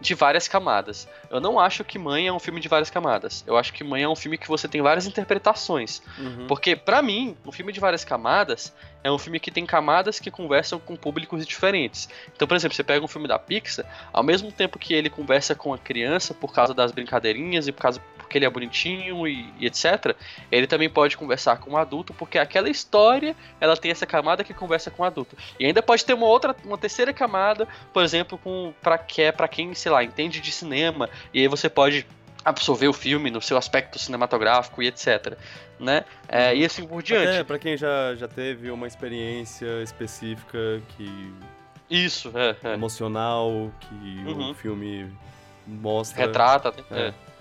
de 0.00 0.14
várias 0.14 0.46
camadas. 0.48 1.08
Eu 1.30 1.40
não 1.40 1.58
acho 1.58 1.84
que 1.84 1.98
Mãe 1.98 2.26
é 2.26 2.32
um 2.32 2.38
filme 2.38 2.60
de 2.60 2.68
várias 2.68 2.90
camadas. 2.90 3.44
Eu 3.46 3.56
acho 3.56 3.72
que 3.72 3.82
Mãe 3.82 4.02
é 4.02 4.08
um 4.08 4.16
filme 4.16 4.36
que 4.36 4.48
você 4.48 4.68
tem 4.68 4.82
várias 4.82 5.06
interpretações. 5.06 6.02
Uhum. 6.18 6.46
Porque, 6.46 6.76
pra 6.76 7.00
mim, 7.02 7.36
um 7.44 7.52
filme 7.52 7.72
de 7.72 7.80
várias 7.80 8.04
camadas 8.04 8.74
é 9.02 9.10
um 9.10 9.18
filme 9.18 9.38
que 9.38 9.50
tem 9.50 9.66
camadas 9.66 10.18
que 10.18 10.30
conversam 10.30 10.78
com 10.78 10.96
públicos 10.96 11.46
diferentes. 11.46 12.08
Então, 12.34 12.46
por 12.48 12.54
exemplo, 12.54 12.74
você 12.74 12.84
pega 12.84 13.04
um 13.04 13.08
filme 13.08 13.28
da 13.28 13.38
Pixar, 13.38 13.84
ao 14.12 14.22
mesmo 14.22 14.50
tempo 14.50 14.78
que 14.78 14.94
ele 14.94 15.10
conversa 15.10 15.54
com 15.54 15.72
a 15.72 15.78
criança 15.78 16.34
por 16.34 16.52
causa 16.52 16.74
das 16.74 16.92
brincadeirinhas 16.92 17.68
e 17.68 17.72
por 17.72 17.82
causa 17.82 18.00
porque 18.34 18.38
ele 18.38 18.46
é 18.46 18.50
bonitinho 18.50 19.28
e, 19.28 19.48
e 19.60 19.66
etc, 19.66 20.16
ele 20.50 20.66
também 20.66 20.90
pode 20.90 21.16
conversar 21.16 21.58
com 21.58 21.70
um 21.70 21.76
adulto, 21.76 22.12
porque 22.12 22.36
aquela 22.36 22.68
história, 22.68 23.36
ela 23.60 23.76
tem 23.76 23.92
essa 23.92 24.04
camada 24.04 24.42
que 24.42 24.52
conversa 24.52 24.90
com 24.90 25.04
o 25.04 25.06
adulto. 25.06 25.36
E 25.58 25.64
ainda 25.64 25.80
pode 25.80 26.04
ter 26.04 26.14
uma 26.14 26.26
outra, 26.26 26.54
uma 26.64 26.76
terceira 26.76 27.12
camada, 27.12 27.68
por 27.92 28.02
exemplo, 28.02 28.36
com 28.36 28.74
para 28.82 28.98
que 28.98 29.22
é 29.22 29.30
para 29.30 29.46
quem, 29.46 29.72
sei 29.74 29.92
lá, 29.92 30.02
entende 30.02 30.40
de 30.40 30.50
cinema, 30.50 31.08
e 31.32 31.40
aí 31.42 31.48
você 31.48 31.68
pode 31.68 32.04
absorver 32.44 32.88
o 32.88 32.92
filme 32.92 33.30
no 33.30 33.40
seu 33.40 33.56
aspecto 33.56 33.98
cinematográfico 34.00 34.82
e 34.82 34.88
etc, 34.88 35.38
né? 35.78 36.04
É, 36.28 36.56
e 36.56 36.64
assim 36.64 36.86
por 36.86 37.04
diante. 37.04 37.28
Até 37.28 37.44
pra 37.44 37.58
quem 37.58 37.76
já, 37.76 38.16
já 38.16 38.26
teve 38.26 38.68
uma 38.70 38.88
experiência 38.88 39.80
específica 39.80 40.82
que 40.96 41.32
Isso, 41.88 42.32
é, 42.34 42.56
é. 42.64 42.74
emocional, 42.74 43.70
que 43.80 44.28
Uhum. 44.28 44.50
o 44.50 44.54
filme 44.54 45.08
mostra. 45.66 46.26
Retrata, 46.26 46.72
né? 46.90 47.14
É. 47.30 47.33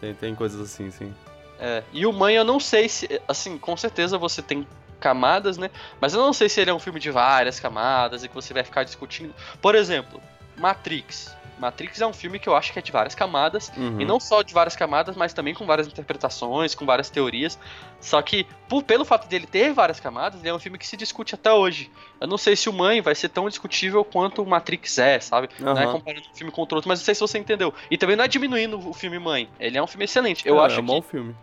Tem, 0.00 0.14
tem 0.14 0.34
coisas 0.34 0.60
assim, 0.60 0.90
sim. 0.90 1.14
É. 1.58 1.82
E 1.92 2.06
o 2.06 2.12
Mãe, 2.12 2.34
eu 2.34 2.44
não 2.44 2.60
sei 2.60 2.88
se. 2.88 3.20
Assim, 3.26 3.58
com 3.58 3.76
certeza 3.76 4.18
você 4.18 4.42
tem 4.42 4.66
camadas, 5.00 5.56
né? 5.56 5.70
Mas 6.00 6.14
eu 6.14 6.20
não 6.20 6.32
sei 6.32 6.48
se 6.48 6.60
ele 6.60 6.70
é 6.70 6.74
um 6.74 6.78
filme 6.78 7.00
de 7.00 7.10
várias 7.10 7.60
camadas 7.60 8.24
e 8.24 8.28
que 8.28 8.34
você 8.34 8.52
vai 8.52 8.64
ficar 8.64 8.84
discutindo. 8.84 9.34
Por 9.60 9.74
exemplo, 9.74 10.20
Matrix. 10.56 11.34
Matrix 11.58 12.00
é 12.00 12.06
um 12.06 12.12
filme 12.12 12.38
que 12.38 12.48
eu 12.48 12.54
acho 12.54 12.72
que 12.72 12.78
é 12.78 12.82
de 12.82 12.92
várias 12.92 13.14
camadas. 13.14 13.72
Uhum. 13.76 14.00
E 14.00 14.04
não 14.04 14.20
só 14.20 14.42
de 14.42 14.52
várias 14.52 14.76
camadas, 14.76 15.16
mas 15.16 15.32
também 15.32 15.54
com 15.54 15.64
várias 15.66 15.86
interpretações, 15.86 16.74
com 16.74 16.84
várias 16.84 17.08
teorias. 17.10 17.58
Só 18.00 18.20
que, 18.22 18.46
por, 18.68 18.82
pelo 18.82 19.04
fato 19.04 19.26
dele 19.28 19.46
ter 19.46 19.72
várias 19.72 19.98
camadas, 19.98 20.40
ele 20.40 20.48
é 20.50 20.54
um 20.54 20.58
filme 20.58 20.76
que 20.78 20.86
se 20.86 20.96
discute 20.96 21.34
até 21.34 21.52
hoje. 21.52 21.90
Eu 22.20 22.26
não 22.26 22.38
sei 22.38 22.54
se 22.56 22.68
o 22.68 22.72
Mãe 22.72 23.00
vai 23.00 23.14
ser 23.14 23.28
tão 23.30 23.48
discutível 23.48 24.04
quanto 24.04 24.42
o 24.42 24.46
Matrix 24.46 24.98
é, 24.98 25.18
sabe? 25.18 25.48
Não 25.58 25.76
é 25.76 25.86
comparando 25.86 26.26
um 26.30 26.36
filme 26.36 26.52
contra 26.52 26.76
outro, 26.76 26.88
mas 26.88 27.00
não 27.00 27.04
sei 27.04 27.14
se 27.14 27.20
você 27.20 27.38
entendeu. 27.38 27.72
E 27.90 27.96
também 27.96 28.16
não 28.16 28.24
é 28.24 28.28
diminuindo 28.28 28.78
o 28.88 28.92
filme 28.92 29.18
Mãe. 29.18 29.48
Ele 29.58 29.78
é 29.78 29.82
um 29.82 29.86
filme 29.86 30.04
excelente. 30.04 30.46
Eu 30.46 30.60
É, 30.60 30.66
acho 30.66 30.78
é 30.78 30.82
um 30.82 30.86
bom 30.86 31.00
que 31.02 31.10
filme. 31.10 31.34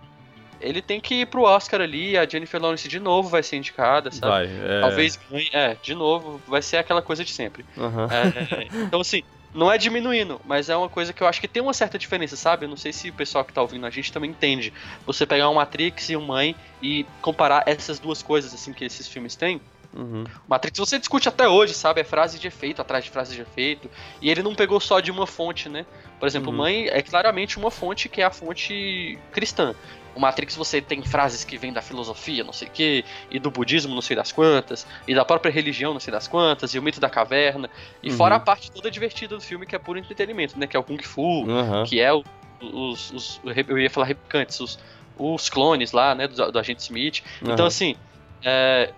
ele 0.62 0.82
tem 0.82 1.02
que 1.02 1.16
ir 1.22 1.26
pro 1.26 1.42
Oscar 1.44 1.82
ali, 1.82 2.18
a 2.18 2.26
Jennifer 2.28 2.62
Lawrence 2.62 2.88
de 2.88 3.00
novo 3.00 3.28
vai 3.30 3.44
ser 3.44 3.58
indicada, 3.58 4.12
sabe? 4.12 4.32
Vai. 4.32 4.46
É... 4.46 4.80
Talvez 4.82 5.20
ganhe, 5.30 5.50
é, 5.52 5.76
de 5.82 5.94
novo, 5.96 6.40
vai 6.48 6.62
ser 6.62 6.78
aquela 6.78 7.02
coisa 7.02 7.26
de 7.26 7.32
sempre. 7.32 7.66
Aham. 7.78 8.08
É, 8.12 8.68
então, 8.84 9.02
assim, 9.02 9.24
não 9.54 9.72
é 9.72 9.78
diminuindo, 9.78 10.42
mas 10.46 10.70
é 10.70 10.76
uma 10.76 10.90
coisa 10.90 11.14
que 11.14 11.22
eu 11.22 11.28
acho 11.28 11.40
que 11.40 11.48
tem 11.48 11.62
uma 11.62 11.74
certa 11.74 11.98
diferença, 11.98 12.36
sabe? 12.36 12.66
Eu 12.66 12.70
não 12.70 12.78
sei 12.78 12.92
se 12.92 13.10
o 13.10 13.14
pessoal 13.14 13.46
que 13.46 13.54
tá 13.54 13.62
ouvindo 13.62 13.86
a 13.86 13.90
gente 13.90 14.12
também 14.12 14.32
entende. 14.32 14.74
Você 15.06 15.26
pegar 15.26 15.50
um 15.50 15.56
Matrix 15.56 16.10
e 16.10 16.18
um 16.18 16.26
Mãe 16.26 16.56
e 16.82 17.06
comparar 17.22 17.64
essas 17.66 18.00
duas 18.00 18.24
coisas, 18.24 18.54
assim, 18.54 18.74
que 18.74 18.84
esses 18.84 19.08
filmes 19.08 19.36
têm. 19.36 19.62
Uhum. 19.96 20.24
Matrix 20.48 20.80
você 20.80 20.98
discute 20.98 21.30
até 21.30 21.48
hoje, 21.48 21.74
sabe? 21.74 22.02
É 22.02 22.04
frase 22.04 22.40
de 22.40 22.48
efeito 22.48 22.82
atrás 22.82 23.06
de 23.06 23.12
frase 23.12 23.36
de 23.36 23.42
efeito. 23.42 23.90
E 24.22 24.30
ele 24.30 24.42
não 24.42 24.56
pegou 24.56 24.80
só 24.80 25.00
de 25.00 25.12
uma 25.12 25.28
fonte, 25.28 25.70
né? 25.70 25.86
Por 26.20 26.28
exemplo, 26.28 26.52
Uhum. 26.52 26.58
Mãe 26.58 26.88
é 26.88 27.02
claramente 27.02 27.58
uma 27.58 27.70
fonte 27.70 28.10
que 28.10 28.22
é 28.22 28.26
a 28.26 28.32
fonte 28.32 29.20
cristã. 29.32 29.76
O 30.16 30.20
Matrix 30.20 30.56
você 30.56 30.80
tem 30.82 31.02
frases 31.04 31.44
que 31.44 31.58
vêm 31.58 31.74
da 31.74 31.82
filosofia, 31.82 32.44
não 32.44 32.54
sei 32.54 32.68
o 32.68 32.72
quê, 32.72 33.04
e 33.32 33.40
do 33.40 33.50
budismo, 33.50 33.96
não 33.96 34.02
sei 34.02 34.16
das 34.16 34.32
quantas, 34.32 34.86
e 35.08 35.16
da 35.16 35.26
própria 35.26 35.52
religião, 35.52 35.92
não 35.94 36.00
sei 36.00 36.12
das 36.12 36.28
quantas, 36.28 36.74
e 36.74 36.80
o 36.80 36.84
mito 36.84 37.00
da 37.00 37.10
caverna. 37.10 37.70
E 38.02 38.12
Uhum. 38.12 38.18
fora 38.18 38.36
a 38.36 38.40
parte 38.40 38.72
toda 38.72 38.92
divertida 38.92 39.36
do 39.36 39.42
filme, 39.42 39.66
que 39.66 39.76
é 39.76 39.80
puro 39.80 39.98
entretenimento, 39.98 40.58
né? 40.60 40.68
Que 40.68 40.78
é 40.78 40.80
o 40.80 40.84
Kung 40.84 41.02
Fu, 41.02 41.50
Aham. 41.50 41.84
que 41.86 42.00
é 42.00 42.14
o- 42.14 42.24
os, 42.62 43.12
os- 43.12 43.42
Eu 43.68 43.80
ia 43.80 43.90
falar 43.90 44.06
replicantes, 44.06 44.60
os, 44.60 44.80
os 45.18 45.50
clones 45.50 45.92
lá, 45.92 46.14
né? 46.16 46.28
Do, 46.28 46.52
do 46.52 46.60
agente 46.60 46.82
Smith. 46.84 47.22
Então, 47.42 47.56
Aham. 47.56 47.68
assim, 47.68 47.96
é, 48.44 48.92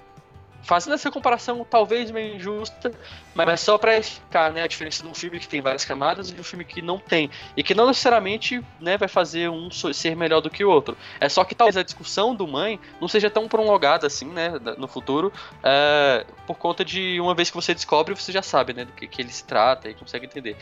fazendo 0.66 0.95
essa 0.95 1.11
comparação 1.11 1.66
talvez 1.70 2.09
meio 2.09 2.36
injusta, 2.36 2.91
mas 3.36 3.47
é 3.47 3.55
só 3.55 3.78
pra 3.78 3.97
explicar 3.97 4.51
né, 4.51 4.63
a 4.63 4.68
diferença 4.68 5.03
de 5.03 5.07
um 5.07 5.13
filme 5.13 5.39
que 5.39 5.47
tem 5.47 5.61
várias 5.61 5.86
camadas 5.86 6.30
e 6.30 6.34
de 6.34 6.41
um 6.41 6.43
filme 6.43 6.66
que 6.66 6.82
não 6.82 6.97
tem. 6.97 7.30
E 7.55 7.61
que 7.61 7.76
não 7.76 7.86
necessariamente 7.86 8.63
né, 8.80 8.97
vai 8.97 9.07
fazer 9.07 9.47
um 9.47 9.70
ser 9.70 10.16
melhor 10.16 10.41
do 10.41 10.49
que 10.49 10.66
o 10.66 10.70
outro. 10.70 10.97
É 11.20 11.30
só 11.30 11.43
que 11.43 11.53
talvez 11.53 11.78
a 11.78 11.84
discussão 11.84 12.34
do 12.34 12.47
mãe 12.47 12.80
não 12.99 13.07
seja 13.07 13.30
tão 13.30 13.47
prolongada 13.47 14.07
assim, 14.07 14.26
né, 14.26 14.53
no 14.78 14.88
futuro, 14.88 15.32
é, 15.63 16.26
por 16.47 16.57
conta 16.57 16.84
de 16.84 17.20
uma 17.22 17.36
vez 17.36 17.51
que 17.51 17.55
você 17.55 17.74
descobre, 17.74 18.16
você 18.16 18.32
já 18.32 18.41
sabe, 18.41 18.74
né, 18.74 18.86
do 18.86 18.91
que, 18.91 19.07
que 19.07 19.22
ele 19.22 19.32
se 19.32 19.43
trata 19.43 19.88
e 19.88 19.93
consegue 19.93 20.26
entender. 20.26 20.57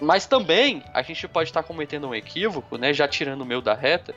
Mas 0.00 0.26
também 0.26 0.84
a 0.92 1.00
gente 1.00 1.26
pode 1.26 1.48
estar 1.48 1.62
cometendo 1.62 2.06
um 2.08 2.14
equívoco, 2.14 2.76
né, 2.76 2.92
já 2.92 3.08
tirando 3.08 3.40
o 3.40 3.46
meu 3.46 3.62
da 3.62 3.72
reta, 3.72 4.14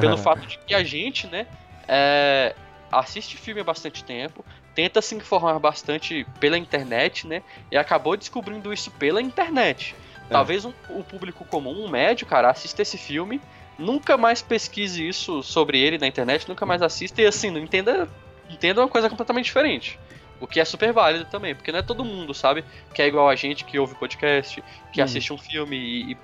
pelo 0.00 0.18
fato 0.18 0.44
de 0.46 0.58
que 0.58 0.74
a 0.74 0.82
gente, 0.82 1.28
né, 1.28 1.46
é, 1.86 2.54
assiste 2.92 3.36
filme 3.36 3.60
há 3.60 3.64
bastante 3.64 4.04
tempo, 4.04 4.44
tenta 4.74 5.00
se 5.00 5.14
informar 5.14 5.58
bastante 5.58 6.26
pela 6.38 6.58
internet, 6.58 7.26
né, 7.26 7.42
e 7.70 7.76
acabou 7.76 8.16
descobrindo 8.16 8.72
isso 8.72 8.90
pela 8.92 9.20
internet. 9.20 9.94
Talvez 10.30 10.64
um- 10.64 10.72
o 10.90 11.02
público 11.02 11.44
comum, 11.44 11.84
um 11.84 11.88
médio, 11.88 12.26
cara, 12.26 12.50
assista 12.50 12.82
esse 12.82 12.96
filme, 12.96 13.40
nunca 13.78 14.16
mais 14.16 14.40
pesquise 14.40 15.06
isso 15.06 15.42
sobre 15.42 15.78
ele 15.80 15.98
na 15.98 16.06
internet, 16.06 16.48
nunca 16.48 16.64
mais 16.64 16.80
assista 16.82 17.20
e 17.20 17.26
assim, 17.26 17.50
não 17.50 17.60
entenda, 17.60 18.08
entenda 18.48 18.80
uma 18.80 18.88
coisa 18.88 19.10
completamente 19.10 19.46
diferente. 19.46 19.98
O 20.42 20.46
que 20.46 20.58
é 20.60 20.64
super 20.64 20.92
válido 20.92 21.24
também, 21.26 21.54
porque 21.54 21.70
não 21.70 21.78
é 21.78 21.82
todo 21.82 22.04
mundo, 22.04 22.34
sabe? 22.34 22.64
Que 22.92 23.00
é 23.00 23.06
igual 23.06 23.28
a 23.28 23.36
gente 23.36 23.64
que 23.64 23.78
ouve 23.78 23.94
podcast, 23.94 24.62
que 24.92 25.00
Uhum. 25.00 25.04
assiste 25.04 25.32
um 25.32 25.38
filme 25.38 25.76
e, 25.76 26.10
e 26.10 26.14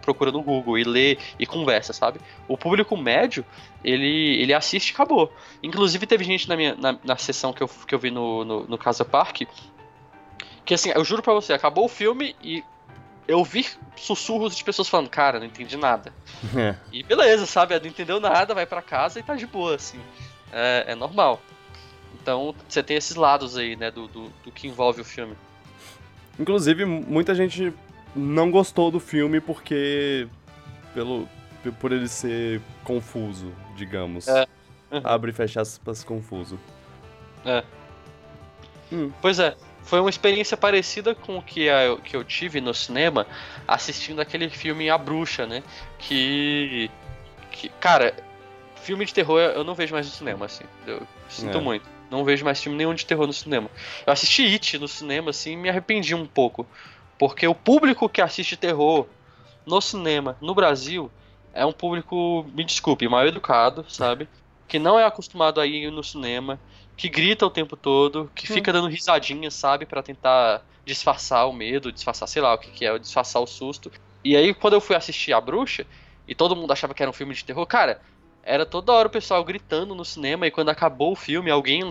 procura 0.00 0.30
no 0.30 0.40
Google 0.40 0.78
e 0.78 0.84
lê 0.84 1.18
e 1.38 1.44
conversa, 1.44 1.92
sabe? 1.92 2.20
O 2.46 2.56
público 2.56 2.96
médio, 2.96 3.44
ele, 3.84 4.40
ele 4.40 4.54
assiste 4.54 4.90
e 4.90 4.92
acabou. 4.94 5.34
Inclusive 5.62 6.06
teve 6.06 6.22
gente 6.24 6.48
na 6.48 6.56
minha 6.56 6.74
na, 6.76 6.96
na 7.02 7.16
sessão 7.16 7.52
que 7.52 7.62
eu, 7.62 7.68
que 7.68 7.94
eu 7.94 7.98
vi 7.98 8.10
no, 8.10 8.44
no, 8.44 8.64
no 8.68 8.78
Casa 8.78 9.04
Park 9.04 9.42
que 10.64 10.74
assim, 10.74 10.92
eu 10.94 11.04
juro 11.04 11.20
pra 11.20 11.32
você, 11.32 11.52
acabou 11.52 11.86
o 11.86 11.88
filme 11.88 12.36
e 12.40 12.62
eu 13.26 13.44
vi 13.44 13.66
sussurros 13.96 14.54
de 14.54 14.62
pessoas 14.62 14.88
falando, 14.88 15.08
cara, 15.10 15.40
não 15.40 15.46
entendi 15.46 15.76
nada. 15.76 16.12
É. 16.56 16.76
E 16.92 17.02
beleza, 17.02 17.46
sabe? 17.46 17.78
Não 17.80 17.86
entendeu 17.86 18.20
nada, 18.20 18.54
vai 18.54 18.66
pra 18.66 18.80
casa 18.80 19.18
e 19.18 19.22
tá 19.22 19.34
de 19.34 19.46
boa, 19.46 19.74
assim. 19.74 19.98
É, 20.52 20.84
é 20.88 20.94
normal. 20.94 21.40
Então, 22.30 22.54
você 22.68 22.80
tem 22.80 22.96
esses 22.96 23.16
lados 23.16 23.56
aí, 23.56 23.74
né, 23.74 23.90
do, 23.90 24.06
do, 24.06 24.28
do 24.44 24.52
que 24.52 24.68
envolve 24.68 25.00
o 25.00 25.04
filme. 25.04 25.34
Inclusive, 26.38 26.84
muita 26.84 27.34
gente 27.34 27.72
não 28.14 28.52
gostou 28.52 28.88
do 28.88 29.00
filme 29.00 29.40
porque. 29.40 30.28
pelo 30.94 31.28
por 31.80 31.90
ele 31.92 32.06
ser 32.08 32.60
confuso, 32.84 33.52
digamos. 33.76 34.28
É. 34.28 34.46
Uhum. 34.92 35.00
Abre 35.04 35.30
e 35.30 35.34
fecha 35.34 35.60
aspas, 35.60 36.02
confuso. 36.04 36.58
Pois 39.20 39.38
é, 39.38 39.54
foi 39.82 40.00
uma 40.00 40.08
experiência 40.08 40.56
parecida 40.56 41.14
com 41.14 41.36
o 41.36 41.42
que, 41.42 41.68
a- 41.68 41.96
que 42.02 42.16
eu 42.16 42.24
tive 42.24 42.60
no 42.62 42.72
cinema 42.72 43.26
assistindo 43.68 44.20
aquele 44.20 44.48
filme 44.48 44.88
A 44.88 44.96
Bruxa, 44.96 45.46
né? 45.46 45.62
Que. 45.98 46.90
que 47.50 47.68
cara, 47.80 48.14
filme 48.82 49.04
de 49.04 49.12
terror 49.12 49.38
eu 49.40 49.62
não 49.64 49.74
vejo 49.74 49.92
mais 49.94 50.06
no 50.06 50.12
cinema, 50.12 50.46
assim. 50.46 50.64
Eu 50.86 51.02
sinto 51.28 51.58
É. 51.58 51.60
muito. 51.60 51.99
Não 52.10 52.24
vejo 52.24 52.44
mais 52.44 52.62
filme 52.62 52.76
nenhum 52.76 52.94
de 52.94 53.06
terror 53.06 53.26
no 53.26 53.32
cinema. 53.32 53.70
Eu 54.06 54.12
assisti 54.12 54.42
It 54.44 54.78
no 54.78 54.88
cinema, 54.88 55.30
assim, 55.30 55.52
e 55.52 55.56
me 55.56 55.68
arrependi 55.68 56.14
um 56.14 56.26
pouco. 56.26 56.66
Porque 57.18 57.46
o 57.46 57.54
público 57.54 58.08
que 58.08 58.20
assiste 58.20 58.56
terror 58.56 59.06
no 59.66 59.80
cinema, 59.80 60.36
no 60.40 60.54
Brasil, 60.54 61.10
é 61.52 61.64
um 61.64 61.72
público, 61.72 62.44
me 62.54 62.64
desculpe, 62.64 63.08
mal 63.08 63.26
educado, 63.26 63.84
sabe? 63.88 64.28
Que 64.66 64.78
não 64.78 64.98
é 64.98 65.04
acostumado 65.04 65.60
a 65.60 65.66
ir 65.66 65.90
no 65.90 66.02
cinema, 66.02 66.58
que 66.96 67.08
grita 67.08 67.46
o 67.46 67.50
tempo 67.50 67.76
todo, 67.76 68.30
que 68.34 68.46
fica 68.46 68.72
dando 68.72 68.88
risadinha, 68.88 69.50
sabe? 69.50 69.86
Pra 69.86 70.02
tentar 70.02 70.62
disfarçar 70.84 71.48
o 71.48 71.52
medo, 71.52 71.92
disfarçar, 71.92 72.26
sei 72.26 72.42
lá 72.42 72.54
o 72.54 72.58
que, 72.58 72.70
que 72.70 72.84
é, 72.84 72.98
disfarçar 72.98 73.40
o 73.40 73.46
susto. 73.46 73.90
E 74.24 74.36
aí, 74.36 74.52
quando 74.52 74.74
eu 74.74 74.80
fui 74.80 74.96
assistir 74.96 75.32
A 75.32 75.40
Bruxa, 75.40 75.86
e 76.26 76.34
todo 76.34 76.56
mundo 76.56 76.72
achava 76.72 76.94
que 76.94 77.02
era 77.02 77.10
um 77.10 77.14
filme 77.14 77.34
de 77.34 77.44
terror, 77.44 77.66
cara, 77.66 78.00
era 78.42 78.64
toda 78.66 78.92
hora 78.92 79.08
o 79.08 79.10
pessoal 79.10 79.44
gritando 79.44 79.94
no 79.94 80.04
cinema, 80.04 80.46
e 80.46 80.50
quando 80.50 80.68
acabou 80.70 81.12
o 81.12 81.16
filme, 81.16 81.50
alguém, 81.50 81.88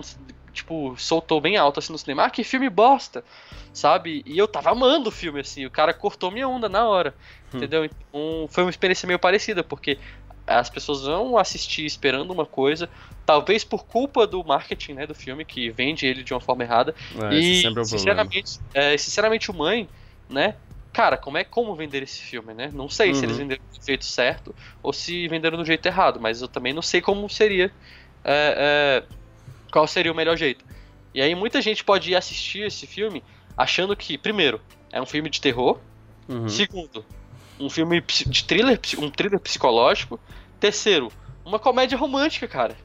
tipo, 0.52 0.94
soltou 0.96 1.40
bem 1.40 1.56
alto 1.56 1.78
assim 1.78 1.92
no 1.92 1.98
cinema, 1.98 2.24
ah, 2.24 2.30
que 2.30 2.44
filme 2.44 2.68
bosta, 2.68 3.24
sabe? 3.72 4.22
E 4.26 4.36
eu 4.36 4.48
tava 4.48 4.70
amando 4.70 5.08
o 5.08 5.12
filme, 5.12 5.40
assim, 5.40 5.64
o 5.64 5.70
cara 5.70 5.94
cortou 5.94 6.30
minha 6.30 6.48
onda 6.48 6.68
na 6.68 6.88
hora, 6.88 7.14
Hum. 7.52 7.58
entendeu? 7.58 7.84
Então, 7.84 8.48
foi 8.48 8.64
uma 8.64 8.70
experiência 8.70 9.06
meio 9.06 9.18
parecida, 9.18 9.62
porque 9.62 9.98
as 10.46 10.68
pessoas 10.68 11.02
vão 11.02 11.38
assistir 11.38 11.84
esperando 11.86 12.32
uma 12.32 12.44
coisa, 12.44 12.90
talvez 13.24 13.62
por 13.62 13.84
culpa 13.84 14.26
do 14.26 14.42
marketing, 14.42 14.94
né, 14.94 15.06
do 15.06 15.14
filme, 15.14 15.44
que 15.44 15.70
vende 15.70 16.06
ele 16.06 16.24
de 16.24 16.34
uma 16.34 16.40
forma 16.40 16.64
errada, 16.64 16.94
É, 17.20 17.38
esse 17.38 17.52
e 17.52 17.62
sempre 17.62 17.78
é 17.78 17.82
o 17.82 17.86
sinceramente, 17.86 18.60
é, 18.74 18.96
sinceramente 18.98 19.50
o 19.50 19.54
mãe, 19.54 19.88
né? 20.28 20.56
Cara, 20.92 21.16
como 21.16 21.38
é 21.38 21.44
como 21.44 21.74
vender 21.76 22.02
esse 22.02 22.20
filme, 22.22 22.52
né? 22.54 22.70
Não 22.72 22.88
sei 22.88 23.14
se 23.14 23.24
Uhum. 23.24 23.26
eles 23.26 23.36
venderam 23.38 23.62
do 23.78 23.84
jeito 23.84 24.04
certo 24.04 24.54
ou 24.82 24.92
se 24.92 25.28
venderam 25.28 25.56
do 25.58 25.64
jeito 25.64 25.86
errado, 25.86 26.20
mas 26.20 26.42
eu 26.42 26.48
também 26.48 26.72
não 26.72 26.82
sei 26.82 27.00
como 27.00 27.28
seria, 27.28 27.72
é, 28.24 29.02
é, 29.06 29.08
qual 29.72 29.86
seria 29.86 30.12
o 30.12 30.14
melhor 30.16 30.36
jeito. 30.36 30.64
E 31.14 31.22
aí 31.22 31.34
muita 31.34 31.60
gente 31.62 31.84
pode 31.84 32.10
ir 32.10 32.16
assistir 32.16 32.62
esse 32.66 32.86
filme 32.86 33.24
achando 33.56 33.96
que, 33.96 34.18
primeiro, 34.18 34.60
é 34.92 35.00
um 35.00 35.06
filme 35.06 35.30
de 35.30 35.40
terror, 35.40 35.80
Uhum. 36.28 36.46
segundo, 36.46 37.04
um 37.58 37.70
filme 37.70 38.00
de 38.00 38.44
thriller, 38.44 38.80
um 38.98 39.10
thriller 39.10 39.40
psicológico, 39.40 40.20
terceiro, 40.58 41.12
uma 41.44 41.58
comédia 41.58 41.96
romântica, 41.98 42.48
cara. 42.48 42.76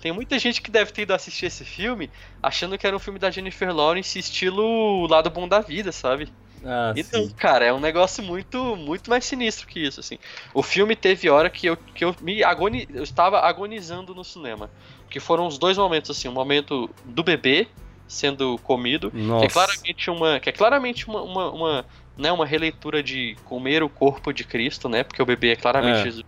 Tem 0.00 0.12
muita 0.12 0.38
gente 0.38 0.62
que 0.62 0.70
deve 0.70 0.92
ter 0.92 1.02
ido 1.02 1.14
assistir 1.14 1.46
esse 1.46 1.64
filme 1.64 2.10
achando 2.42 2.78
que 2.78 2.86
era 2.86 2.94
um 2.96 3.00
filme 3.00 3.18
da 3.18 3.30
Jennifer 3.30 3.74
Lawrence 3.74 4.18
estilo 4.18 5.06
Lado 5.08 5.30
Bom 5.30 5.48
da 5.48 5.60
Vida, 5.60 5.90
sabe? 5.92 6.32
Ah, 6.64 6.92
E 6.96 7.04
não, 7.12 7.26
sim. 7.26 7.34
cara, 7.36 7.64
é 7.64 7.72
um 7.72 7.80
negócio 7.80 8.22
muito, 8.22 8.76
muito 8.76 9.08
mais 9.08 9.24
sinistro 9.24 9.66
que 9.66 9.80
isso, 9.80 10.00
assim. 10.00 10.18
O 10.52 10.62
filme 10.62 10.96
teve 10.96 11.28
hora 11.30 11.48
que 11.50 11.66
eu, 11.66 11.76
que 11.76 12.04
eu 12.04 12.14
me 12.20 12.42
agoni... 12.42 12.86
eu 12.92 13.02
estava 13.02 13.40
agonizando 13.40 14.14
no 14.14 14.24
cinema. 14.24 14.70
Que 15.10 15.20
foram 15.20 15.46
os 15.46 15.58
dois 15.58 15.78
momentos, 15.78 16.10
assim, 16.10 16.28
o 16.28 16.32
momento 16.32 16.90
do 17.04 17.22
bebê 17.22 17.68
sendo 18.06 18.58
comido, 18.62 19.10
Nossa. 19.14 19.40
que 19.40 19.46
é 19.46 19.48
claramente 19.50 20.10
uma, 20.10 20.40
que 20.40 20.48
é 20.48 20.52
claramente 20.52 21.06
uma, 21.06 21.22
uma, 21.22 21.50
uma, 21.50 21.86
né, 22.16 22.32
uma 22.32 22.46
releitura 22.46 23.02
de 23.02 23.36
comer 23.44 23.82
o 23.82 23.88
corpo 23.88 24.32
de 24.32 24.44
Cristo, 24.44 24.88
né? 24.88 25.04
Porque 25.04 25.22
o 25.22 25.26
bebê 25.26 25.52
é 25.52 25.56
claramente 25.56 26.00
É. 26.00 26.04
Jesus. 26.04 26.24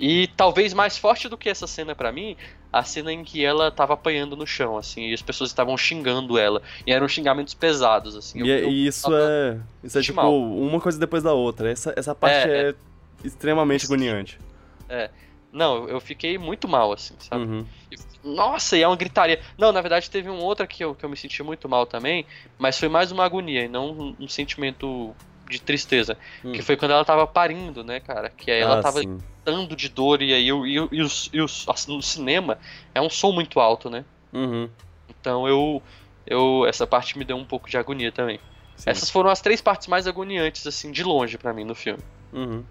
E 0.00 0.26
talvez 0.28 0.72
mais 0.74 0.96
forte 0.98 1.28
do 1.28 1.36
que 1.36 1.48
essa 1.48 1.66
cena 1.66 1.94
pra 1.94 2.10
mim, 2.10 2.36
a 2.72 2.82
cena 2.82 3.12
em 3.12 3.22
que 3.22 3.44
ela 3.44 3.70
tava 3.70 3.92
apanhando 3.94 4.36
no 4.36 4.46
chão, 4.46 4.78
assim, 4.78 5.08
e 5.08 5.14
as 5.14 5.20
pessoas 5.20 5.50
estavam 5.50 5.76
xingando 5.76 6.38
ela. 6.38 6.62
E 6.86 6.92
eram 6.92 7.06
xingamentos 7.06 7.54
pesados, 7.54 8.16
assim. 8.16 8.42
E, 8.42 8.50
é- 8.50 8.64
eu 8.64 8.70
e 8.70 8.86
isso 8.86 9.14
é. 9.14 9.58
Isso 9.84 9.98
é 9.98 10.02
tipo 10.02 10.16
mal. 10.16 10.34
uma 10.34 10.80
coisa 10.80 10.98
depois 10.98 11.22
da 11.22 11.32
outra. 11.32 11.70
Essa, 11.70 11.92
essa 11.96 12.14
parte 12.14 12.48
É, 12.48 12.70
é, 12.70 12.74
extremamente 13.24 13.84
agoniante. 13.84 14.38
Não, 15.52 15.86
eu- 15.86 16.00
fiquei 16.00 16.38
muito 16.38 16.66
mal, 16.66 16.92
assim, 16.92 17.14
sabe? 17.18 17.44
Uhum. 17.44 17.66
Nossa, 18.24 18.76
e 18.76 18.82
é 18.82 18.88
uma 18.88 18.96
gritaria. 18.96 19.38
Não, 19.58 19.70
na 19.70 19.82
verdade 19.82 20.10
teve 20.10 20.30
um 20.30 20.38
outro 20.38 20.66
que 20.66 20.82
eu, 20.82 20.94
que 20.94 21.04
eu 21.04 21.10
me 21.10 21.16
senti 21.16 21.42
muito 21.42 21.68
mal 21.68 21.84
também, 21.84 22.24
mas 22.58 22.78
foi 22.78 22.88
mais 22.88 23.12
uma 23.12 23.24
agonia 23.24 23.64
e 23.64 23.68
não 23.68 23.90
um, 23.90 24.16
um 24.20 24.28
sentimento 24.28 25.14
de 25.48 25.60
tristeza. 25.60 26.16
Hum. 26.44 26.52
Que 26.52 26.62
foi 26.62 26.76
quando 26.76 26.92
ela 26.92 27.04
tava 27.04 27.26
parindo, 27.26 27.82
né, 27.84 28.00
cara? 28.00 28.28
Que 28.30 28.50
aí 28.50 28.60
ela 28.60 28.78
Ah, 28.78 28.82
tava 28.82 29.00
sim. 29.00 29.18
gritando 29.44 29.76
de 29.76 29.88
dor 29.88 30.22
e 30.22 30.32
aí 30.32 30.52
o- 30.52 30.66
e, 30.66 30.74
e 30.74 31.00
os, 31.02 31.28
e 31.32 31.40
os, 31.40 31.66
assim, 31.68 31.94
no 31.94 32.02
cinema 32.02 32.58
é 32.94 33.00
um 33.00 33.10
som 33.10 33.32
muito 33.32 33.60
alto, 33.60 33.90
né? 33.90 34.04
Uhum. 34.32 34.68
Então 35.08 35.46
eu, 35.48 35.82
eu. 36.26 36.64
Essa 36.66 36.86
parte 36.86 37.18
me 37.18 37.24
deu 37.24 37.36
um 37.36 37.44
pouco 37.44 37.68
de 37.68 37.76
agonia 37.76 38.10
também. 38.12 38.38
sim. 38.76 38.90
Essas 38.90 39.10
foram 39.10 39.30
as 39.30 39.40
três 39.40 39.60
partes 39.60 39.88
mais 39.88 40.06
agoniantes, 40.06 40.66
assim, 40.66 40.90
de 40.90 41.02
longe 41.04 41.36
pra 41.38 41.52
mim 41.52 41.64
no 41.64 41.74
filme. 41.74 42.02
Uhum. 42.32 42.64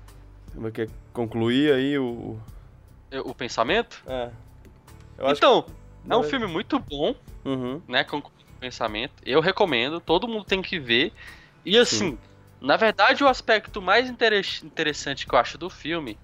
Você 0.56 0.72
quer 0.72 0.90
concluir 1.14 1.74
aí 1.74 1.98
o. 1.98 2.38
Eu- 3.12 3.28
O 3.28 3.36
pensamento? 3.36 4.02
É. 4.08 4.30
Eu 5.18 5.30
então, 5.30 5.62
que... 5.64 5.72
é 6.10 6.16
um 6.18 6.24
filme 6.24 6.48
muito 6.48 6.80
bom, 6.80 7.14
Uhum. 7.46 7.82
né? 7.88 8.04
Com 8.04 8.22
pensamento. 8.60 9.14
Eu 9.26 9.40
recomendo, 9.42 10.00
todo 10.00 10.28
mundo 10.28 10.46
tem 10.46 10.62
que 10.62 10.80
ver. 10.80 11.12
E 11.66 11.78
assim, 11.78 12.18
na 12.62 12.78
verdade, 12.78 13.24
o 13.24 13.28
aspecto 13.28 13.82
mais 13.82 14.10
intere- 14.10 14.42
interessante 14.64 15.26
que 15.26 15.34
eu 15.34 15.40
acho 15.40 15.58
do 15.58 15.70
filme 15.70 16.18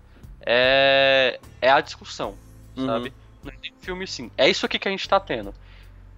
é, 0.45 1.39
é 1.61 1.69
a 1.69 1.81
discussão, 1.81 2.35
Uhum. 2.75 2.85
sabe? 2.85 3.13
Não 3.43 3.51
tem 3.61 3.71
filme 3.81 4.05
sim. 4.07 4.29
É 4.37 4.47
isso 4.47 4.65
aqui 4.65 4.77
que 4.77 4.87
a 4.87 4.91
gente 4.91 5.07
tá 5.09 5.19
tendo. 5.19 5.53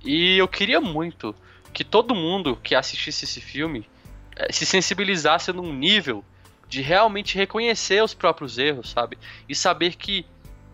E 0.03 0.38
eu 0.38 0.47
queria 0.47 0.82
muito 0.82 1.36
que 1.74 1.84
todo 1.84 2.13
mundo 2.15 2.55
que 2.61 2.76
assistisse 2.76 3.26
esse 3.26 3.39
filme 3.39 3.88
eh, 4.36 4.51
se 4.51 4.65
sensibilizasse 4.65 5.51
num 5.53 5.74
nível 5.74 6.24
de 6.67 6.82
realmente 6.82 7.36
reconhecer 7.38 8.03
os 8.03 8.13
próprios 8.13 8.57
erros, 8.57 8.91
sabe? 8.91 9.17
E 9.47 9.55
saber 9.55 9.95
que 9.95 10.26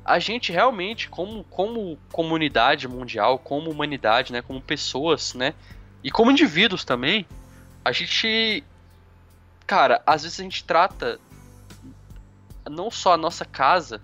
a 0.03 0.19
gente 0.19 0.51
realmente, 0.51 1.09
como, 1.09 1.43
como 1.45 1.97
comunidade 2.11 2.87
mundial, 2.87 3.39
como 3.39 3.71
humanidade, 3.71 4.31
né? 4.33 4.41
Como 4.41 4.61
pessoas, 4.61 5.33
né? 5.33 5.53
E 6.03 6.11
como 6.11 6.31
indivíduos 6.31 6.83
também, 6.83 7.25
a 7.83 7.91
gente. 7.91 8.63
Cara, 9.67 10.01
às 10.05 10.23
vezes 10.23 10.39
a 10.39 10.43
gente 10.43 10.63
trata 10.63 11.19
não 12.69 12.89
só 12.89 13.13
a 13.13 13.17
nossa 13.17 13.45
casa 13.45 14.01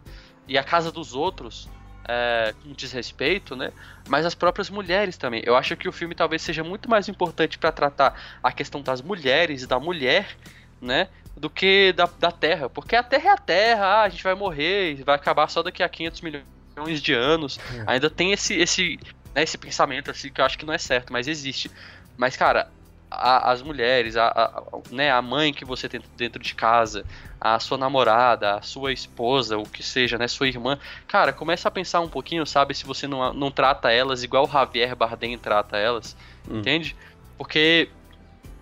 e 0.48 0.58
a 0.58 0.64
casa 0.64 0.92
dos 0.92 1.14
outros 1.14 1.70
é, 2.08 2.54
com 2.64 2.72
desrespeito, 2.74 3.56
né? 3.56 3.72
Mas 4.08 4.26
as 4.26 4.36
próprias 4.36 4.70
mulheres 4.70 5.18
também. 5.18 5.42
Eu 5.46 5.56
acho 5.56 5.76
que 5.78 5.88
o 5.88 5.92
filme 5.92 6.16
talvez 6.16 6.42
seja 6.42 6.64
muito 6.64 6.90
mais 6.90 7.08
importante 7.08 7.58
para 7.58 7.72
tratar 7.72 8.40
a 8.42 8.52
questão 8.52 8.82
das 8.82 9.02
mulheres 9.02 9.66
da 9.68 9.80
mulher, 9.80 10.36
né? 10.82 11.08
Do 11.38 11.50
que 11.50 11.94
da, 11.94 12.10
da 12.20 12.32
Terra. 12.32 12.70
Porque 12.70 12.96
a 12.96 13.04
Terra 13.04 13.30
é 13.30 13.34
a 13.34 13.38
Terra, 13.38 13.86
ah, 13.86 14.02
a 14.04 14.10
gente 14.10 14.24
vai 14.24 14.36
morrer, 14.36 15.04
vai 15.04 15.16
acabar 15.16 15.48
só 15.48 15.64
daqui 15.64 15.84
a 15.84 15.90
500 15.90 16.22
milhões 16.22 17.02
de 17.02 17.14
anos. 17.14 17.60
Ainda 17.88 18.10
tem 18.10 18.32
esse, 18.32 18.56
esse, 18.56 19.00
né, 19.34 19.44
esse 19.44 19.58
pensamento 19.58 20.12
assim 20.12 20.32
que 20.32 20.42
eu 20.42 20.46
acho 20.46 20.58
que 20.58 20.66
não 20.66 20.74
é 20.74 20.78
certo, 20.78 21.14
mas 21.14 21.28
existe. 21.28 21.72
Mas, 22.18 22.36
cara, 22.36 22.70
a- 23.12 23.52
as 23.52 23.62
mulheres, 23.62 24.16
a, 24.16 24.28
a- 24.28 24.44
a- 24.46 24.64
né, 24.90 25.12
a 25.12 25.22
mãe 25.22 25.54
que 25.54 25.66
você 25.66 25.90
tem 25.90 26.02
dentro 26.16 26.42
de 26.42 26.56
casa, 26.56 27.06
a 27.40 27.60
sua 27.60 27.78
namorada, 27.78 28.56
a 28.56 28.62
sua 28.62 28.94
esposa, 28.94 29.58
o 29.58 29.64
que 29.64 29.84
seja, 29.84 30.18
né, 30.18 30.28
sua 30.28 30.48
irmã, 30.48 30.80
cara, 31.08 31.34
começa 31.34 31.68
a 31.68 31.72
pensar 31.72 32.00
um 32.00 32.08
pouquinho, 32.08 32.46
sabe, 32.46 32.74
se 32.74 32.86
você 32.86 33.08
não, 33.08 33.34
não 33.34 33.52
trata 33.52 33.92
elas 33.92 34.24
igual 34.24 34.48
Javier 34.50 34.96
Bardem 34.96 35.38
trata 35.38 35.78
elas, 35.78 36.16
Hum. 36.50 36.60
entende? 36.60 36.96
Porque, 37.38 37.90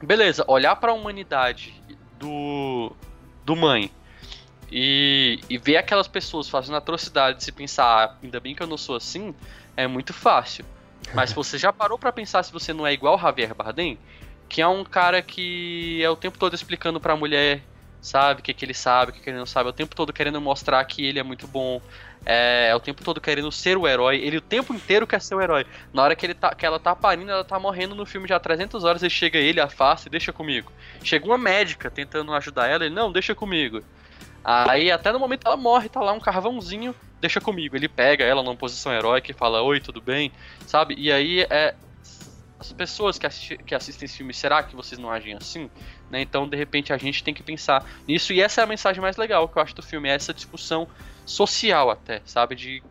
beleza, 0.01 0.43
olhar 0.47 0.75
pra 0.77 0.93
humanidade 0.93 1.73
do, 2.17 2.91
do 3.45 3.55
mãe 3.55 3.91
e, 4.71 5.39
e 5.49 5.57
ver 5.57 5.77
aquelas 5.77 6.07
pessoas 6.07 6.47
fazendo 6.49 6.75
atrocidades 6.77 7.47
e 7.47 7.51
pensar, 7.51 7.85
ah, 7.85 8.15
ainda 8.23 8.39
bem 8.39 8.55
que 8.55 8.63
eu 8.63 8.67
não 8.67 8.77
sou 8.77 8.95
assim, 8.95 9.33
é 9.77 9.87
muito 9.87 10.13
fácil. 10.13 10.65
Mas 11.13 11.31
você 11.33 11.57
já 11.57 11.71
parou 11.73 11.97
para 11.97 12.11
pensar 12.11 12.43
se 12.43 12.51
você 12.51 12.73
não 12.73 12.85
é 12.85 12.93
igual 12.93 13.17
Javier 13.19 13.53
Bardem? 13.55 13.97
Que 14.49 14.61
é 14.61 14.67
um 14.67 14.83
cara 14.83 15.21
que 15.21 16.01
é 16.03 16.09
o 16.09 16.15
tempo 16.15 16.37
todo 16.37 16.53
explicando 16.55 16.99
pra 16.99 17.15
mulher, 17.15 17.61
sabe, 18.01 18.41
o 18.41 18.43
que, 18.43 18.53
que 18.53 18.65
ele 18.65 18.73
sabe, 18.73 19.11
o 19.11 19.13
que, 19.13 19.21
que 19.21 19.29
ele 19.29 19.37
não 19.37 19.45
sabe, 19.45 19.67
é 19.67 19.69
o 19.69 19.73
tempo 19.73 19.95
todo 19.95 20.11
querendo 20.11 20.41
mostrar 20.41 20.83
que 20.85 21.05
ele 21.05 21.19
é 21.19 21.23
muito 21.23 21.47
bom, 21.47 21.81
é, 22.25 22.67
é, 22.69 22.75
o 22.75 22.79
tempo 22.79 23.03
todo 23.03 23.21
querendo 23.21 23.51
ser 23.51 23.77
o 23.77 23.87
herói, 23.87 24.17
ele 24.17 24.37
o 24.37 24.41
tempo 24.41 24.73
inteiro 24.73 25.07
quer 25.07 25.21
ser 25.21 25.35
o 25.35 25.41
herói. 25.41 25.65
Na 25.93 26.03
hora 26.03 26.15
que, 26.15 26.25
ele 26.25 26.33
tá, 26.33 26.53
que 26.53 26.65
ela 26.65 26.79
tá 26.79 26.95
parindo, 26.95 27.31
ela 27.31 27.43
tá 27.43 27.59
morrendo 27.59 27.95
no 27.95 28.05
filme 28.05 28.27
já 28.27 28.35
há 28.37 28.39
300 28.39 28.83
horas, 28.83 29.03
ele 29.03 29.09
chega 29.09 29.37
ele, 29.37 29.59
afasta 29.59 30.07
e 30.07 30.11
deixa 30.11 30.33
comigo. 30.33 30.71
Chega 31.03 31.25
uma 31.25 31.37
médica 31.37 31.89
tentando 31.89 32.33
ajudar 32.33 32.67
ela, 32.67 32.85
ele, 32.85 32.93
não, 32.93 33.11
deixa 33.11 33.35
comigo. 33.35 33.83
Aí 34.43 34.91
até 34.91 35.11
no 35.11 35.19
momento 35.19 35.45
ela 35.45 35.57
morre, 35.57 35.89
tá 35.89 36.01
lá 36.01 36.11
um 36.13 36.19
carvãozinho, 36.19 36.95
deixa 37.19 37.41
comigo. 37.41 37.75
Ele 37.75 37.87
pega 37.87 38.23
ela 38.23 38.41
numa 38.41 38.55
posição 38.55 38.93
heróica 38.93 39.31
e 39.31 39.33
fala, 39.33 39.61
oi, 39.61 39.79
tudo 39.79 40.01
bem? 40.01 40.31
Sabe? 40.65 40.95
E 40.97 41.11
aí 41.11 41.45
é. 41.49 41.75
As 42.59 42.71
pessoas 42.73 43.17
que, 43.17 43.25
assisti, 43.25 43.57
que 43.57 43.73
assistem 43.73 44.05
esse 44.05 44.17
filme, 44.17 44.33
será 44.33 44.61
que 44.61 44.75
vocês 44.75 44.99
não 44.99 45.09
agem 45.09 45.33
assim? 45.33 45.69
Né? 46.09 46.21
Então, 46.21 46.47
de 46.47 46.57
repente, 46.57 46.91
a 46.91 46.97
gente 46.97 47.23
tem 47.23 47.33
que 47.33 47.41
pensar 47.41 47.85
nisso. 48.07 48.33
E 48.33 48.41
essa 48.41 48.61
é 48.61 48.63
a 48.63 48.67
mensagem 48.67 49.01
mais 49.01 49.15
legal 49.15 49.47
que 49.47 49.57
eu 49.57 49.61
acho 49.61 49.75
do 49.75 49.81
filme, 49.81 50.09
é 50.09 50.13
essa 50.13 50.33
discussão 50.33 50.87
social 51.25 51.89
até, 51.89 52.21
sabe? 52.25 52.55
De 52.55 52.83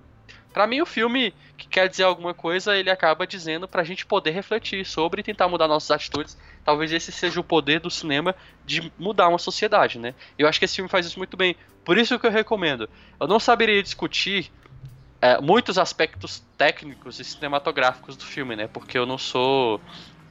para 0.53 0.67
mim, 0.67 0.81
o 0.81 0.87
filme 0.87 1.33
que 1.57 1.69
quer 1.69 1.89
dizer 1.89 2.05
alguma 2.05 2.33
coisa, 2.33 2.77
ele 2.77 2.91
acaba 2.91 3.27
dizendo 3.27 3.69
pra 3.69 3.85
gente 3.85 4.07
poder 4.07 4.31
refletir 4.31 4.85
sobre 4.85 5.21
e 5.21 5.23
tentar 5.23 5.47
mudar 5.47 5.69
nossas 5.69 5.91
atitudes. 5.91 6.37
Talvez 6.65 6.93
esse 6.93 7.13
seja 7.13 7.39
o 7.39 7.45
poder 7.45 7.81
do 7.81 7.91
cinema 7.91 8.35
de 8.65 8.91
mudar 8.99 9.29
uma 9.29 9.39
sociedade, 9.39 9.99
né? 9.99 10.15
Eu 10.39 10.49
acho 10.49 10.59
que 10.59 10.65
esse 10.65 10.77
filme 10.77 10.89
faz 10.89 11.07
isso 11.07 11.19
muito 11.19 11.37
bem. 11.37 11.55
Por 11.85 11.99
isso 11.99 12.19
que 12.19 12.27
eu 12.27 12.31
recomendo. 12.31 12.89
Eu 13.21 13.29
não 13.29 13.39
saberia 13.39 13.83
discutir 13.83 14.51
é, 15.21 15.41
muitos 15.41 15.79
aspectos 15.79 16.43
técnicos 16.57 17.19
e 17.19 17.25
cinematográficos 17.25 18.17
do 18.17 18.25
filme, 18.25 18.55
né? 18.55 18.69
Porque 18.69 18.99
eu 18.99 19.07
não 19.07 19.19
sou 19.19 19.81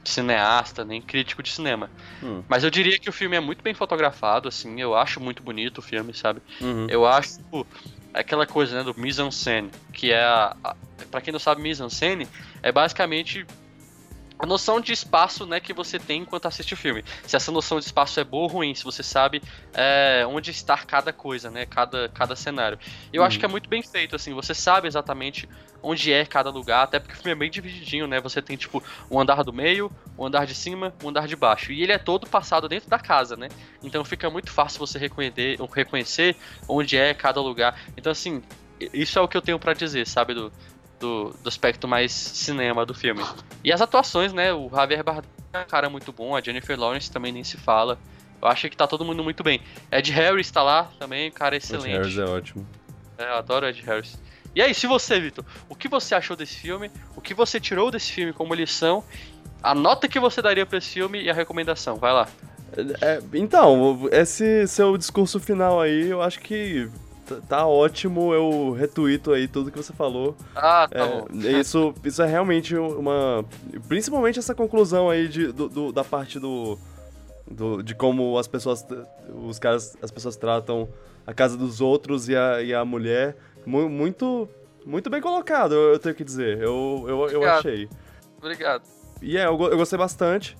cineasta, 0.04 0.84
nem 0.84 1.02
crítico 1.02 1.42
de 1.42 1.50
cinema. 1.50 1.90
Hum. 2.22 2.42
Mas 2.48 2.64
eu 2.64 2.70
diria 2.70 2.98
que 2.98 3.08
o 3.08 3.12
filme 3.12 3.36
é 3.36 3.40
muito 3.40 3.62
bem 3.62 3.74
fotografado, 3.74 4.48
assim, 4.48 4.80
eu 4.80 4.96
acho 4.96 5.20
muito 5.20 5.42
bonito 5.42 5.78
o 5.78 5.82
filme, 5.82 6.14
sabe? 6.14 6.40
Uhum. 6.60 6.86
Eu 6.88 7.06
acho 7.06 7.36
tipo, 7.36 7.66
aquela 8.14 8.46
coisa, 8.46 8.78
né, 8.78 8.82
do 8.82 8.98
mise-en-scène, 8.98 9.70
que 9.92 10.12
é 10.12 10.22
a, 10.22 10.56
a 10.64 10.76
para 11.10 11.20
quem 11.20 11.32
não 11.32 11.38
sabe 11.38 11.62
mise-en-scène, 11.62 12.28
é 12.62 12.72
basicamente 12.72 13.46
a 14.38 14.46
noção 14.46 14.80
de 14.80 14.92
espaço 14.92 15.46
né, 15.46 15.58
que 15.58 15.72
você 15.72 15.98
tem 15.98 16.22
enquanto 16.22 16.46
assiste 16.46 16.74
o 16.74 16.76
filme. 16.76 17.04
Se 17.26 17.34
essa 17.34 17.50
noção 17.50 17.78
de 17.78 17.84
espaço 17.84 18.20
é 18.20 18.24
boa 18.24 18.44
ou 18.44 18.48
ruim, 18.48 18.74
se 18.74 18.84
você 18.84 19.02
sabe 19.02 19.42
é, 19.74 20.24
onde 20.28 20.50
está 20.50 20.76
cada 20.78 21.12
coisa, 21.12 21.50
né, 21.50 21.66
cada, 21.66 22.08
cada 22.10 22.36
cenário. 22.36 22.78
Eu 23.12 23.22
uhum. 23.22 23.26
acho 23.26 23.38
que 23.38 23.44
é 23.44 23.48
muito 23.48 23.68
bem 23.68 23.82
feito, 23.82 24.14
assim, 24.14 24.32
você 24.32 24.54
sabe 24.54 24.86
exatamente 24.86 25.48
onde 25.82 26.12
é 26.12 26.24
cada 26.24 26.50
lugar, 26.50 26.84
até 26.84 26.98
porque 26.98 27.14
o 27.14 27.16
filme 27.16 27.32
é 27.32 27.34
bem 27.34 27.50
divididinho, 27.50 28.06
né? 28.06 28.20
Você 28.20 28.42
tem, 28.42 28.56
tipo, 28.56 28.82
um 29.10 29.20
andar 29.20 29.44
do 29.44 29.52
meio, 29.52 29.90
um 30.18 30.26
andar 30.26 30.44
de 30.44 30.54
cima, 30.54 30.92
um 31.02 31.08
andar 31.08 31.28
de 31.28 31.36
baixo. 31.36 31.72
E 31.72 31.82
ele 31.82 31.92
é 31.92 31.98
todo 31.98 32.26
passado 32.26 32.68
dentro 32.68 32.90
da 32.90 32.98
casa, 32.98 33.36
né? 33.36 33.48
Então 33.82 34.04
fica 34.04 34.28
muito 34.28 34.50
fácil 34.50 34.80
você 34.80 34.98
reconhecer, 34.98 35.56
reconhecer 35.72 36.36
onde 36.68 36.96
é 36.96 37.14
cada 37.14 37.40
lugar. 37.40 37.80
Então, 37.96 38.10
assim, 38.10 38.42
isso 38.92 39.18
é 39.18 39.22
o 39.22 39.28
que 39.28 39.36
eu 39.36 39.42
tenho 39.42 39.58
para 39.58 39.72
dizer, 39.72 40.06
sabe, 40.06 40.34
do, 40.34 40.52
do, 40.98 41.34
do, 41.42 41.48
aspecto 41.48 41.86
mais 41.86 42.12
cinema 42.12 42.84
do 42.84 42.94
filme. 42.94 43.22
E 43.62 43.72
as 43.72 43.80
atuações, 43.80 44.32
né? 44.32 44.52
O 44.52 44.68
Javier 44.68 45.02
Bardem 45.02 45.30
é 45.52 45.58
um 45.60 45.64
cara 45.64 45.88
muito 45.88 46.12
bom, 46.12 46.36
a 46.36 46.40
Jennifer 46.40 46.78
Lawrence 46.78 47.10
também 47.10 47.32
nem 47.32 47.44
se 47.44 47.56
fala. 47.56 47.98
Eu 48.40 48.48
acho 48.48 48.68
que 48.68 48.76
tá 48.76 48.86
todo 48.86 49.04
mundo 49.04 49.22
muito 49.24 49.42
bem. 49.42 49.60
Ed 49.90 50.12
Harris 50.12 50.50
tá 50.50 50.62
lá 50.62 50.90
também, 50.98 51.30
cara 51.30 51.56
excelente. 51.56 51.88
Ed 51.88 51.98
Harris 51.98 52.18
é 52.18 52.24
ótimo. 52.24 52.66
É, 53.16 53.24
eu 53.24 53.34
adoro 53.34 53.66
Ed 53.66 53.82
Harris. 53.82 54.18
E 54.54 54.62
aí, 54.62 54.74
se 54.74 54.86
você, 54.86 55.20
Vitor, 55.20 55.44
o 55.68 55.74
que 55.74 55.88
você 55.88 56.14
achou 56.14 56.36
desse 56.36 56.54
filme? 56.56 56.90
O 57.16 57.20
que 57.20 57.34
você 57.34 57.60
tirou 57.60 57.90
desse 57.90 58.12
filme 58.12 58.32
como 58.32 58.54
lição? 58.54 59.04
A 59.62 59.74
nota 59.74 60.08
que 60.08 60.20
você 60.20 60.40
daria 60.40 60.64
para 60.64 60.78
esse 60.78 60.90
filme 60.90 61.22
e 61.22 61.28
a 61.28 61.34
recomendação? 61.34 61.96
Vai 61.96 62.12
lá. 62.12 62.28
É, 63.00 63.20
então, 63.34 64.08
esse 64.12 64.66
seu 64.68 64.96
discurso 64.96 65.40
final 65.40 65.80
aí, 65.80 66.08
eu 66.08 66.22
acho 66.22 66.38
que 66.40 66.88
tá 67.48 67.66
ótimo, 67.66 68.32
eu 68.32 68.72
retuito 68.72 69.32
aí 69.32 69.48
tudo 69.48 69.70
que 69.70 69.76
você 69.76 69.92
falou. 69.92 70.36
Ah, 70.54 70.88
tá 70.90 70.98
é, 70.98 71.08
bom. 71.08 71.26
Isso, 71.32 71.94
isso 72.04 72.22
é 72.22 72.26
realmente 72.26 72.76
uma. 72.76 73.44
Principalmente 73.86 74.38
essa 74.38 74.54
conclusão 74.54 75.10
aí 75.10 75.28
de, 75.28 75.52
do, 75.52 75.68
do, 75.68 75.92
da 75.92 76.04
parte 76.04 76.38
do, 76.38 76.78
do. 77.50 77.82
de 77.82 77.94
como 77.94 78.38
as 78.38 78.46
pessoas. 78.46 78.86
Os 79.46 79.58
caras. 79.58 79.96
As 80.02 80.10
pessoas 80.10 80.36
tratam 80.36 80.88
a 81.26 81.34
casa 81.34 81.56
dos 81.56 81.80
outros 81.80 82.28
e 82.28 82.36
a, 82.36 82.62
e 82.62 82.74
a 82.74 82.84
mulher. 82.84 83.36
Muito. 83.66 84.48
Muito 84.86 85.10
bem 85.10 85.20
colocado, 85.20 85.74
eu 85.74 85.98
tenho 85.98 86.14
que 86.14 86.24
dizer. 86.24 86.62
Eu, 86.62 87.04
eu, 87.06 87.28
eu 87.28 87.44
achei. 87.44 87.90
Obrigado. 88.38 88.82
E 89.20 89.36
é, 89.36 89.44
eu, 89.44 89.60
eu 89.60 89.76
gostei 89.76 89.98
bastante. 89.98 90.56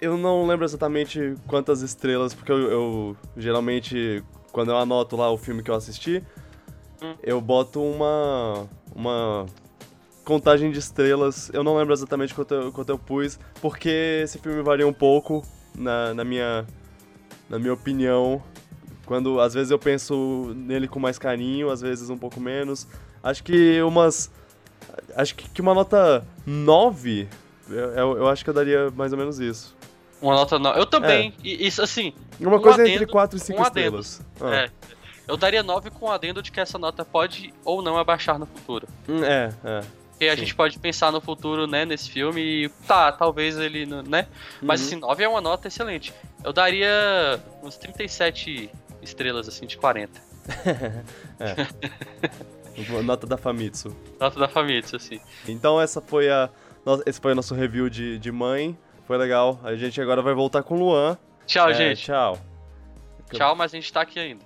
Eu 0.00 0.18
não 0.18 0.46
lembro 0.46 0.66
exatamente 0.66 1.34
quantas 1.46 1.80
estrelas, 1.80 2.34
porque 2.34 2.52
eu, 2.52 2.58
eu 2.58 3.16
geralmente 3.36 4.22
quando 4.54 4.70
eu 4.70 4.78
anoto 4.78 5.16
lá 5.16 5.28
o 5.32 5.36
filme 5.36 5.64
que 5.64 5.70
eu 5.70 5.74
assisti, 5.74 6.22
eu 7.24 7.40
boto 7.40 7.82
uma. 7.82 8.68
uma 8.94 9.46
contagem 10.24 10.70
de 10.70 10.78
estrelas. 10.78 11.50
Eu 11.52 11.64
não 11.64 11.76
lembro 11.76 11.92
exatamente 11.92 12.32
quanto 12.32 12.54
eu, 12.54 12.72
quanto 12.72 12.88
eu 12.88 12.98
pus, 12.98 13.38
porque 13.60 14.20
esse 14.22 14.38
filme 14.38 14.62
varia 14.62 14.86
um 14.86 14.92
pouco 14.92 15.44
na, 15.74 16.14
na 16.14 16.24
minha. 16.24 16.64
na 17.50 17.58
minha 17.58 17.72
opinião. 17.74 18.40
Quando 19.04 19.40
às 19.40 19.52
vezes 19.52 19.72
eu 19.72 19.78
penso 19.78 20.54
nele 20.54 20.86
com 20.86 21.00
mais 21.00 21.18
carinho, 21.18 21.68
às 21.68 21.80
vezes 21.80 22.08
um 22.08 22.16
pouco 22.16 22.40
menos. 22.40 22.86
Acho 23.24 23.42
que 23.42 23.82
umas. 23.82 24.30
Acho 25.16 25.34
que 25.34 25.60
uma 25.60 25.74
nota 25.74 26.24
9, 26.46 27.28
eu, 27.68 27.76
eu, 27.76 28.16
eu 28.18 28.28
acho 28.28 28.44
que 28.44 28.50
eu 28.50 28.54
daria 28.54 28.88
mais 28.92 29.12
ou 29.12 29.18
menos 29.18 29.40
isso. 29.40 29.73
Uma 30.24 30.34
nota 30.36 30.58
9. 30.58 30.80
Eu 30.80 30.86
também. 30.86 31.34
É. 31.38 31.46
E, 31.46 31.66
isso, 31.66 31.82
assim. 31.82 32.14
Uma 32.40 32.56
um 32.56 32.60
coisa 32.60 32.80
adendo, 32.80 33.02
entre 33.02 33.06
4 33.06 33.36
e 33.36 33.40
5 33.40 33.60
um 33.60 33.62
estrelas. 33.62 34.22
Ah. 34.40 34.54
É. 34.54 34.70
Eu 35.28 35.36
daria 35.36 35.62
9 35.62 35.90
com 35.90 36.06
o 36.06 36.10
adendo 36.10 36.42
de 36.42 36.50
que 36.50 36.58
essa 36.58 36.78
nota 36.78 37.04
pode 37.04 37.52
ou 37.62 37.82
não 37.82 37.98
abaixar 37.98 38.38
no 38.38 38.46
futuro. 38.46 38.88
Hum, 39.06 39.22
é, 39.22 39.52
é. 39.62 39.80
Porque 40.10 40.26
a 40.26 40.36
gente 40.36 40.54
pode 40.54 40.78
pensar 40.78 41.12
no 41.12 41.20
futuro, 41.20 41.66
né, 41.66 41.84
nesse 41.84 42.08
filme 42.10 42.40
e 42.40 42.68
tá, 42.86 43.10
talvez 43.12 43.58
ele, 43.58 43.84
né? 43.84 44.26
Mas 44.62 44.80
uhum. 44.80 44.86
assim, 44.86 44.96
9 44.96 45.24
é 45.24 45.28
uma 45.28 45.40
nota 45.40 45.68
excelente. 45.68 46.14
Eu 46.42 46.52
daria 46.52 47.40
uns 47.62 47.76
37 47.76 48.70
estrelas, 49.02 49.46
assim, 49.48 49.66
de 49.66 49.76
40. 49.76 50.22
é. 51.40 53.02
nota 53.02 53.26
da 53.26 53.36
Famitsu. 53.36 53.94
Nota 54.18 54.40
da 54.40 54.48
Famitsu, 54.48 54.96
assim. 54.96 55.20
Então 55.46 55.78
essa 55.80 56.00
foi 56.00 56.30
a. 56.30 56.48
Esse 57.06 57.20
foi 57.20 57.32
o 57.32 57.34
nosso 57.34 57.54
review 57.54 57.90
de, 57.90 58.18
de 58.18 58.32
mãe. 58.32 58.78
Foi 59.06 59.16
legal. 59.16 59.60
A 59.62 59.74
gente 59.74 60.00
agora 60.00 60.22
vai 60.22 60.34
voltar 60.34 60.62
com 60.62 60.74
o 60.74 60.78
Luan. 60.78 61.18
Tchau, 61.46 61.70
é, 61.70 61.74
gente. 61.74 62.04
Tchau. 62.04 62.38
Tchau, 63.32 63.54
mas 63.54 63.72
a 63.72 63.76
gente 63.76 63.92
tá 63.92 64.00
aqui 64.00 64.18
ainda. 64.18 64.44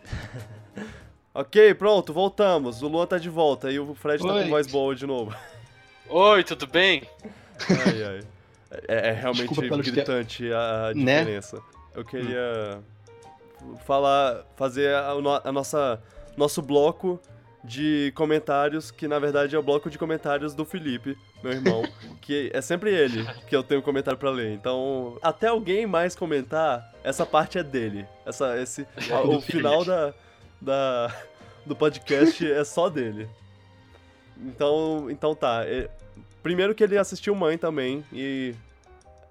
ok, 1.35 1.75
pronto, 1.75 2.13
voltamos. 2.13 2.83
O 2.83 2.89
Luan 2.89 3.07
tá 3.07 3.19
de 3.19 3.29
volta 3.29 3.71
e 3.71 3.79
o 3.79 3.95
Fred 3.95 4.23
Oi. 4.23 4.29
tá 4.29 4.43
com 4.43 4.51
voz 4.51 4.67
boa 4.67 4.95
de 4.95 5.07
novo. 5.07 5.35
Oi, 6.09 6.43
tudo 6.43 6.67
bem? 6.67 7.03
Ai, 7.69 8.03
ai. 8.03 8.21
É, 8.87 9.09
é 9.09 9.13
realmente 9.13 9.55
gritante 9.91 10.53
a 10.53 10.93
né? 10.95 11.21
diferença. 11.21 11.57
Né? 11.57 11.63
Eu 11.95 12.05
queria 12.05 12.81
falar, 13.87 14.45
fazer 14.57 14.95
a, 14.95 15.13
a 15.45 15.53
nossa 15.53 16.01
nosso 16.37 16.63
bloco 16.63 17.21
de 17.63 18.13
comentários, 18.15 18.91
que 18.91 19.09
na 19.09 19.19
verdade 19.19 19.57
é 19.57 19.59
o 19.59 19.63
bloco 19.63 19.91
de 19.91 19.99
comentários 19.99 20.55
do 20.55 20.65
Felipe, 20.65 21.17
meu 21.43 21.53
irmão, 21.53 21.83
que 22.21 22.51
é 22.53 22.61
sempre 22.61 22.95
ele 22.95 23.27
que 23.47 23.55
eu 23.55 23.63
tenho 23.63 23.83
comentário 23.83 24.19
para 24.19 24.31
ler. 24.31 24.53
Então, 24.53 25.19
até 25.23 25.49
alguém 25.49 25.87
mais 25.87 26.15
comentar, 26.15 26.93
essa 27.03 27.27
parte 27.27 27.59
é 27.59 27.63
dele. 27.63 28.07
Essa, 28.25 28.61
esse, 28.61 28.87
o 29.25 29.41
final 29.41 29.85
da, 29.85 30.15
da, 30.61 31.15
do 31.67 31.75
podcast 31.75 32.51
é 32.51 32.65
só 32.65 32.89
dele. 32.89 33.29
Então, 34.37 35.11
então 35.11 35.35
tá. 35.35 35.63
Primeiro 36.43 36.75
que 36.75 36.85
ele 36.85 36.97
assistiu 36.97 37.35
Mãe 37.35 37.59
também, 37.59 38.05
e 38.13 38.55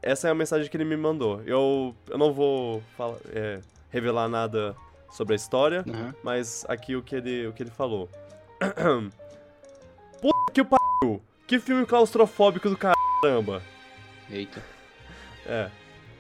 essa 0.02 0.28
é 0.28 0.32
a 0.32 0.36
mensagem 0.36 0.70
que 0.70 0.76
ele 0.76 0.86
me 0.86 0.98
mandou. 0.98 1.42
Eu, 1.46 1.96
eu 2.10 2.18
não 2.18 2.34
vou 2.34 2.84
falar, 2.98 3.18
é, 3.34 3.60
revelar 3.90 4.28
nada 4.28 4.76
sobre 5.12 5.34
a 5.34 5.36
história, 5.36 5.84
uhum. 5.88 6.14
mas 6.24 6.66
aqui 6.68 6.96
o 6.96 7.02
que 7.02 7.16
ele, 7.16 7.48
o 7.48 7.54
que 7.54 7.64
ele 7.64 7.72
falou. 7.72 8.10
Puta 10.22 10.52
que 10.54 10.64
pariu! 10.64 11.22
Que 11.46 11.60
filme 11.60 11.86
claustrofóbico 11.86 12.70
do 12.70 12.78
caramba! 12.78 13.62
Eita. 14.30 14.64
É. 15.50 15.70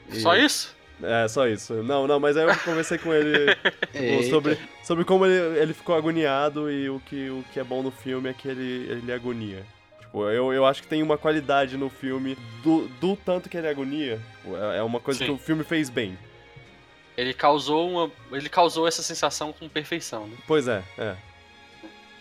E... 0.09 0.21
Só 0.21 0.37
isso? 0.37 0.73
É, 1.03 1.27
só 1.27 1.47
isso. 1.47 1.83
Não, 1.83 2.07
não, 2.07 2.17
mas 2.17 2.37
aí 2.37 2.47
eu 2.47 2.57
conversei 2.59 2.97
com 2.97 3.13
ele 3.13 3.53
sobre, 4.29 4.57
sobre 4.83 5.03
como 5.03 5.25
ele, 5.25 5.59
ele 5.59 5.73
ficou 5.73 5.95
agoniado 5.95 6.71
e 6.71 6.89
o 6.89 6.99
que, 7.01 7.29
o 7.29 7.43
que 7.51 7.59
é 7.59 7.63
bom 7.63 7.83
no 7.83 7.91
filme 7.91 8.29
é 8.29 8.33
que 8.33 8.47
ele, 8.47 8.89
ele 8.89 9.11
agonia. 9.11 9.65
Tipo, 9.99 10.29
eu, 10.29 10.53
eu 10.53 10.65
acho 10.65 10.81
que 10.81 10.87
tem 10.87 11.03
uma 11.03 11.17
qualidade 11.17 11.77
no 11.77 11.89
filme 11.89 12.37
do, 12.63 12.87
do 12.99 13.15
tanto 13.15 13.49
que 13.49 13.57
ele 13.57 13.67
agonia. 13.67 14.19
É, 14.45 14.77
é 14.77 14.83
uma 14.83 14.99
coisa 14.99 15.19
Sim. 15.19 15.25
que 15.25 15.31
o 15.31 15.37
filme 15.37 15.63
fez 15.63 15.89
bem. 15.89 16.17
Ele 17.17 17.33
causou 17.33 17.89
uma. 17.89 18.11
Ele 18.31 18.47
causou 18.47 18.87
essa 18.87 19.01
sensação 19.01 19.51
com 19.51 19.67
perfeição, 19.67 20.27
né? 20.27 20.37
Pois 20.47 20.67
é, 20.67 20.83
é. 20.97 21.17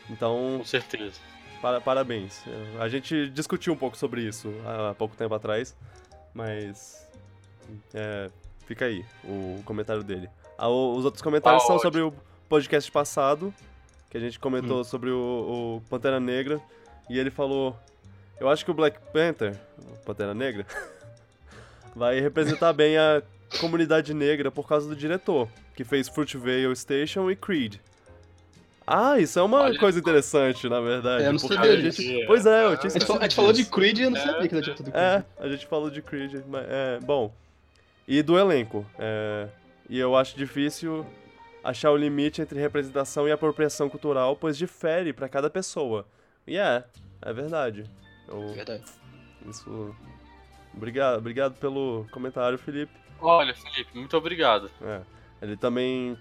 Então, 0.09 0.57
Com 0.59 0.65
certeza. 0.65 1.21
para- 1.61 1.81
parabéns. 1.81 2.43
A 2.81 2.89
gente 2.89 3.29
discutiu 3.31 3.73
um 3.73 3.77
pouco 3.77 3.97
sobre 3.97 4.23
isso 4.23 4.53
há 4.65 4.95
pouco 4.95 5.15
tempo 5.15 5.35
atrás, 5.35 5.77
mas. 6.33 7.07
é, 7.93 8.31
fica 8.67 8.87
aí 8.87 9.05
o 9.25 9.63
comentário 9.65 10.03
dele. 10.03 10.31
Ah, 10.57 10.69
os 10.69 11.05
outros 11.05 11.21
comentários 11.23 11.63
Ah, 11.65 11.67
são 11.67 11.79
sobre 11.79 12.01
o 12.01 12.15
podcast 12.49 12.91
passado, 12.91 13.53
que 14.09 14.17
a 14.17 14.21
gente 14.21 14.39
comentou 14.39 14.83
sobre 14.85 15.11
o, 15.11 15.77
o 15.77 15.83
Pantera 15.91 16.19
Negra, 16.19 16.59
e 17.11 17.19
ele 17.19 17.31
falou: 17.31 17.77
Eu 18.41 18.49
acho 18.49 18.65
que 18.65 18.71
o 18.71 18.75
Black 18.75 18.99
Panther, 19.13 19.61
o 19.79 20.05
Pantera 20.07 20.33
Negra, 20.33 20.65
vai 21.95 22.19
representar 22.21 22.73
bem 22.73 22.97
a 22.97 23.23
comunidade 23.61 24.13
negra 24.15 24.51
por 24.51 24.67
causa 24.69 24.89
do 24.89 24.97
diretor, 24.97 25.49
que 25.75 25.85
fez 25.85 26.09
Fruitvale 26.09 26.75
Station 26.77 27.31
e 27.31 27.37
Creed. 27.37 27.77
Ah, 28.87 29.19
isso 29.19 29.37
é 29.39 29.43
uma 29.43 29.63
Olha 29.63 29.79
coisa 29.81 29.99
interessante, 29.99 30.69
na 30.69 30.81
verdade. 30.81 31.25
É, 31.25 31.27
eu 31.29 31.33
não 31.33 31.39
sabia 31.41 31.73
a 31.73 31.77
gente... 31.77 32.25
Pois 32.27 32.47
é, 32.47 32.65
eu 32.67 32.69
tinha 32.69 32.69
A 32.69 32.71
gente, 32.71 32.87
esquecido 32.87 33.07
falou- 33.07 33.21
a 33.21 33.25
gente 33.25 33.35
falou 33.35 33.53
de. 33.53 33.65
Creed 33.65 33.99
e 33.99 34.03
eu 34.03 34.11
não 34.11 34.21
sabia 34.21 34.49
que 34.49 34.55
ele 34.55 34.63
tinha 34.63 34.77
tudo 34.77 34.93
Creed. 34.93 35.05
É, 35.05 35.25
a 35.39 35.49
gente 35.49 35.67
falou 35.67 35.91
de 35.91 36.03
Creed, 36.03 36.35
mas 36.47 36.65
é, 36.69 37.01
bom. 37.03 37.35
E 38.07 38.23
do 38.23 38.39
elenco. 38.39 38.87
é, 38.99 39.49
e 39.89 39.99
eu 39.99 40.17
acho 40.17 40.37
difícil 40.37 41.05
achar 41.65 41.91
o 41.91 41.97
limite 41.97 42.41
entre 42.41 42.61
representação 42.61 43.27
e 43.27 43.33
apropriação 43.33 43.89
cultural, 43.89 44.37
pois 44.37 44.57
difere 44.57 45.13
pra 45.13 45.29
cada 45.29 45.51
pessoa. 45.51 46.07
E 46.47 46.57
é, 46.57 46.85
é 47.23 47.33
verdade. 47.33 47.85
Eu, 48.29 48.49
Verdade. 48.55 48.85
isso. 49.49 49.95
Obrigado, 50.75 51.19
obrigado 51.19 51.55
pelo 51.55 52.07
comentário, 52.13 52.57
Felipe. 52.59 52.93
Olha, 53.21 53.55
Felipe, 53.55 53.97
muito 53.99 54.17
obrigado. 54.17 54.71
É, 54.83 55.01
ele 55.43 55.57
também 55.57 56.17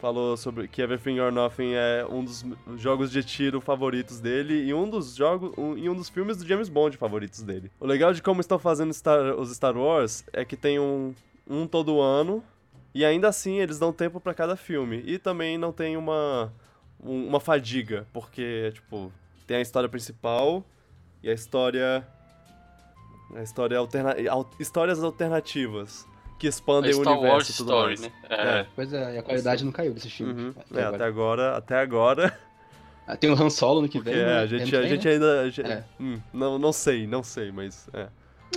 falou 0.00 0.36
sobre 0.36 0.68
que 0.68 0.82
Everything 0.82 1.18
or 1.20 1.32
Nothing 1.32 1.72
é 1.74 2.04
um 2.08 2.22
dos 2.24 2.44
jogos 2.76 3.10
de 3.10 3.24
tiro 3.24 3.60
favoritos 3.60 4.20
dele 4.20 4.64
e 4.66 4.74
um 4.74 4.88
dos 4.88 5.14
jogos 5.14 5.52
um, 5.56 5.76
e 5.78 5.88
um 5.88 5.94
dos 5.94 6.08
filmes 6.10 6.36
do 6.36 6.46
James 6.46 6.68
Bond 6.68 6.96
favoritos 6.98 7.40
dele. 7.42 7.70
O 7.80 7.86
legal 7.86 8.12
de 8.12 8.20
como 8.22 8.40
estão 8.40 8.58
fazendo 8.58 8.92
Star- 8.92 9.34
os 9.38 9.50
Star 9.54 9.76
Wars 9.76 10.22
é 10.32 10.44
que 10.44 10.56
tem 10.56 10.78
um, 10.78 11.14
um 11.48 11.66
todo 11.66 12.00
ano 12.02 12.44
e 12.94 13.02
ainda 13.04 13.28
assim 13.28 13.60
eles 13.60 13.78
dão 13.78 13.92
tempo 13.92 14.20
pra 14.20 14.34
cada 14.34 14.56
filme 14.56 15.02
e 15.06 15.18
também 15.18 15.56
não 15.56 15.72
tem 15.72 15.96
uma 15.96 16.52
um- 17.02 17.26
uma 17.28 17.40
fadiga, 17.40 18.06
porque 18.12 18.72
tipo, 18.74 19.10
tem 19.46 19.56
a 19.56 19.60
história 19.62 19.88
principal 19.88 20.62
e 21.22 21.30
a 21.30 21.32
história 21.32 22.06
a 23.34 23.42
história 23.42 23.78
alterna, 23.78 24.14
al- 24.30 24.50
histórias 24.60 25.02
alternativas 25.02 26.06
que 26.38 26.46
expandem 26.46 26.90
o 26.90 26.94
Star 26.94 27.12
universo 27.14 27.32
Wars 27.34 27.48
e 27.48 27.56
tudo 27.56 27.66
Story, 27.66 27.86
mais. 27.88 28.00
né? 28.00 28.12
É. 28.28 28.58
É. 28.60 28.66
Pois 28.74 28.92
é, 28.92 29.14
e 29.14 29.18
a 29.18 29.22
qualidade 29.22 29.64
não 29.64 29.72
caiu 29.72 29.94
desses 29.94 30.12
filmes. 30.12 30.36
Uhum. 30.36 30.54
até 30.70 30.80
É, 30.80 30.84
agora. 30.84 30.96
até 30.96 31.04
agora, 31.06 31.56
até 31.56 31.80
agora, 31.80 32.38
Ah, 33.06 33.16
Tem 33.18 33.28
o 33.30 33.34
Han 33.34 33.50
Solo 33.50 33.82
no 33.82 33.88
que 33.88 33.98
porque 33.98 34.12
vem. 34.14 34.22
é, 34.22 34.24
né? 34.26 34.38
a 34.38 34.46
gente, 34.46 34.74
a 34.74 34.80
vem, 34.80 34.88
gente 34.88 35.06
né? 35.06 35.12
ainda, 35.12 35.40
a 35.42 35.50
gente- 35.50 35.70
É. 35.70 35.84
hum, 36.00 36.18
não, 36.32 36.58
não 36.58 36.72
sei, 36.72 37.06
não 37.06 37.22
sei, 37.22 37.52
mas 37.52 37.86
é. 37.92 38.08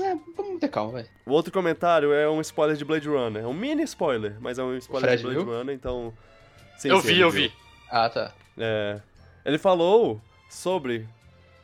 É, 0.01 0.15
vamos 0.37 0.59
ter 0.61 0.69
calma, 0.69 0.91
vai. 0.93 1.05
O 1.25 1.31
outro 1.31 1.51
comentário 1.51 2.13
é 2.13 2.29
um 2.29 2.39
spoiler 2.39 2.77
de 2.77 2.85
Blade 2.85 3.09
Runner, 3.09 3.43
é 3.43 3.47
um 3.47 3.53
mini 3.53 3.83
spoiler, 3.83 4.37
mas 4.39 4.57
é 4.57 4.63
um 4.63 4.73
spoiler 4.77 5.09
Fred 5.09 5.17
de 5.21 5.27
Blade 5.27 5.43
viu? 5.45 5.57
Runner, 5.57 5.75
então... 5.75 6.13
sim, 6.77 6.87
Eu 6.89 7.01
sim, 7.01 7.07
vi, 7.07 7.19
eu 7.19 7.29
viu. 7.29 7.49
vi. 7.49 7.53
Ah, 7.91 8.07
tá. 8.09 8.31
É, 8.57 9.01
ele 9.43 9.57
falou 9.57 10.21
sobre 10.49 11.05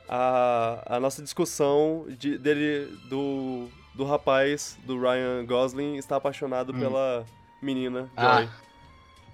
a, 0.10 0.96
a 0.98 1.00
nossa 1.00 1.22
discussão 1.24 2.06
de- 2.20 2.38
dele, 2.38 2.88
do, 3.08 3.70
do 3.96 4.04
rapaz, 4.06 4.78
do 4.86 5.00
Ryan 5.00 5.46
Gosling, 5.46 5.96
estar 5.98 6.16
apaixonado 6.18 6.74
Hum. 6.74 6.80
pela 6.80 7.26
menina, 7.62 8.10
Ah, 8.16 8.38
Joy. 8.42 8.50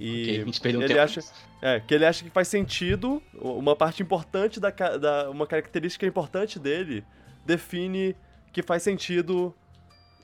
E 0.01 0.21
ok, 0.23 0.41
a 0.41 0.45
gente 0.45 0.61
perdeu 0.61 0.79
um 0.79 0.83
ele 0.83 0.93
tempo. 0.93 1.03
acha, 1.03 1.19
é, 1.61 1.79
que 1.81 1.93
ele 1.93 2.05
acha 2.05 2.23
que 2.23 2.29
faz 2.29 2.47
sentido, 2.47 3.21
uma 3.33 3.75
parte 3.75 4.01
importante 4.01 4.59
da, 4.59 4.69
da 4.69 5.29
uma 5.29 5.45
característica 5.45 6.05
importante 6.05 6.57
dele 6.57 7.03
define 7.45 8.15
que 8.53 8.63
faz 8.63 8.81
sentido 8.83 9.53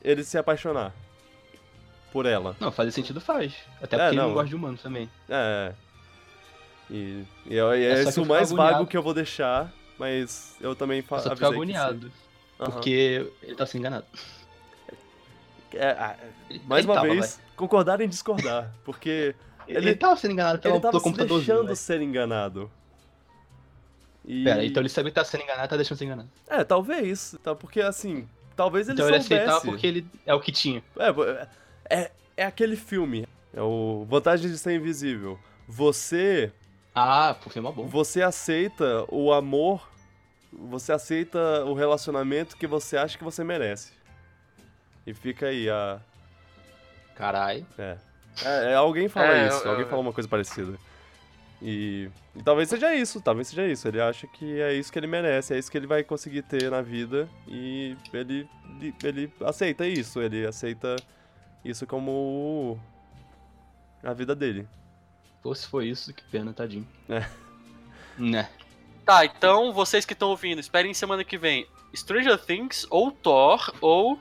ele 0.02 0.24
se 0.24 0.38
apaixonar 0.38 0.94
por 2.14 2.26
ela. 2.26 2.56
Não, 2.60 2.72
fazer 2.72 2.91
sentido 2.91 3.20
faz. 3.20 3.53
Até 3.82 3.98
É, 3.98 3.99
porque 3.99 4.03
ele 4.12 4.16
não. 4.16 4.28
não 4.28 4.34
gosta 4.34 4.49
de 4.49 4.56
humanos 4.56 4.82
também. 4.82 5.10
É. 5.28 5.74
E, 6.90 7.24
e 7.48 7.57
é, 7.57 7.78
e 7.78 7.84
é 7.84 7.91
É 7.91 8.03
só 8.03 8.10
isso 8.12 8.22
o 8.24 8.26
mais 8.26 8.52
agoniado. 8.52 8.74
vago 8.78 8.88
que 8.88 8.95
eu 8.95 9.03
vou 9.03 9.14
deixar, 9.14 9.74
mas 9.99 10.56
eu 10.62 10.74
também 10.76 10.99
Eu 10.99 11.03
faço. 11.03 11.28
só 11.28 11.36
fico 11.36 11.48
agoniado. 11.48 12.10
Aham. 12.60 12.72
Porque 12.72 13.32
ele 13.44 13.56
tá 13.56 13.65
sendo 13.65 13.80
enganado. 13.82 14.06
É, 15.73 15.90
ah, 15.91 16.15
Ele- 16.49 16.61
mais 16.65 16.86
ele 16.86 16.91
uma 16.94 17.02
tava, 17.02 17.14
vez, 17.14 17.40
concordar 17.56 17.99
em 17.99 18.07
discordar, 18.07 18.73
porque 18.86 19.36
ele- 19.68 19.90
Ele, 19.90 19.95
tava 19.95 20.15
sendo 20.15 20.32
enganado 20.32 20.60
pelo, 20.60 20.76
ele 20.76 20.82
tava 20.82 20.91
pelo 20.94 20.99
se 21.02 21.03
computadorzinho. 21.03 21.57
deixando 21.57 21.76
ser 21.76 22.02
enganado. 22.02 22.72
E... 24.23 24.44
Pera, 24.44 24.65
então 24.65 24.82
ele 24.82 24.90
sabe 24.90 25.10
que 25.10 25.15
tá 25.15 25.23
sendo 25.26 25.44
enganado, 25.44 25.68
tá 25.69 25.76
deixando 25.76 25.98
ser 25.98 26.06
enganado. 26.06 26.30
É, 26.48 26.64
talvez, 26.64 27.36
tá? 27.44 27.53
Porque 27.53 27.82
assim, 27.82 28.27
talvez 28.56 28.88
ele 28.88 28.95
então 28.95 29.07
ele 29.07 29.19
soubesse. 29.19 29.34
aceitava 29.44 29.65
porque 29.65 29.86
ele 29.86 30.07
é 30.26 30.34
o 30.34 30.40
que 30.40 30.52
tinha. 30.52 30.82
É, 31.90 31.95
é, 32.03 32.11
é 32.38 32.45
aquele 32.45 32.76
filme. 32.76 33.27
É 33.53 33.61
o 33.61 34.06
Vantagem 34.10 34.49
de 34.49 34.57
Ser 34.57 34.76
Invisível. 34.76 35.38
Você, 35.68 36.52
Ah, 36.94 37.36
por 37.41 37.52
filme 37.52 37.68
é 37.69 37.72
bom. 37.72 37.86
você 37.88 38.22
aceita 38.22 39.06
o 39.10 39.32
amor, 39.32 39.88
você 40.57 40.91
aceita 40.91 41.64
o 41.65 41.73
relacionamento 41.73 42.56
que 42.57 42.65
você 42.68 42.98
acha 42.98 43.18
que 43.18 43.23
você 43.23 43.44
merece. 43.44 43.91
E 45.06 45.14
fica 45.14 45.48
aí 45.48 45.69
a. 45.69 45.99
Caralho. 47.15 47.65
É, 47.77 47.98
é, 48.44 48.72
é, 48.72 48.76
alguém 48.76 49.07
fala 49.07 49.34
É, 49.38 49.48
isso, 49.48 49.64
eu- 49.64 49.69
alguém 49.72 49.84
eu- 49.86 49.90
fala 49.90 50.02
uma 50.02 50.14
coisa 50.14 50.27
parecida. 50.27 50.77
E, 51.61 52.10
e 52.36 52.44
talvez 52.44 52.68
seja 52.69 52.94
isso, 52.94 53.22
talvez 53.22 53.48
seja 53.48 53.65
isso. 53.68 53.88
Ele 53.88 54.02
acha 54.02 54.27
que 54.27 54.60
é 54.60 54.73
isso 54.73 54.91
que 54.91 54.99
ele 54.99 55.07
merece, 55.07 55.53
é 55.53 55.57
isso 55.57 55.72
que 55.72 55.77
ele 55.77 55.88
vai 55.88 56.03
conseguir 56.03 56.41
ter 56.41 56.69
na 56.69 56.82
vida 56.82 57.30
e 57.48 57.95
ele, 58.14 58.48
ele, 58.82 58.95
ele 59.03 59.34
aceita 59.41 59.88
isso, 59.88 60.22
ele 60.22 60.45
aceita 60.45 60.95
isso 61.64 61.88
como 61.88 62.11
o- 62.11 62.80
a 64.03 64.14
vida 64.14 64.36
dele. 64.36 64.68
Pô, 65.41 65.56
se 65.56 65.68
foi 65.68 65.88
isso, 65.88 66.14
que 66.14 66.23
pena, 66.26 66.52
tadinho. 66.53 66.88
É. 67.07 67.26
Né. 68.18 68.49
Tá, 69.06 69.23
então 69.26 69.72
vocês 69.72 70.03
que 70.06 70.14
estão 70.14 70.30
ouvindo, 70.30 70.60
esperem 70.60 70.94
semana 70.94 71.23
que 71.23 71.38
vem 71.38 71.68
Stranger 71.95 72.38
Things 72.44 72.88
ou 72.90 73.11
Thor 73.11 73.72
ou 73.80 74.19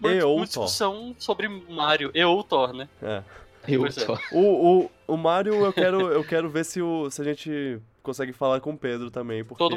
uma, 0.00 0.12
E 0.12 0.22
ou 0.22 0.36
uma 0.36 0.46
discussão 0.46 1.14
sobre 1.18 1.48
Mario 1.48 2.10
e 2.12 2.24
ou 2.24 2.42
Thor, 2.42 2.72
né? 2.72 2.88
É. 3.02 3.22
Eu 3.66 3.86
é. 3.86 3.90
O, 4.32 4.82
o, 4.84 4.90
o 5.06 5.16
Mario, 5.16 5.64
eu 5.64 5.72
quero, 5.72 6.00
eu 6.12 6.22
quero 6.24 6.50
ver 6.50 6.64
se, 6.64 6.82
o, 6.82 7.08
se 7.10 7.22
a 7.22 7.24
gente 7.24 7.80
consegue 8.02 8.32
falar 8.32 8.60
com 8.60 8.72
o 8.72 8.76
Pedro 8.76 9.10
também, 9.10 9.42
porque 9.42 9.58
Todo- 9.58 9.76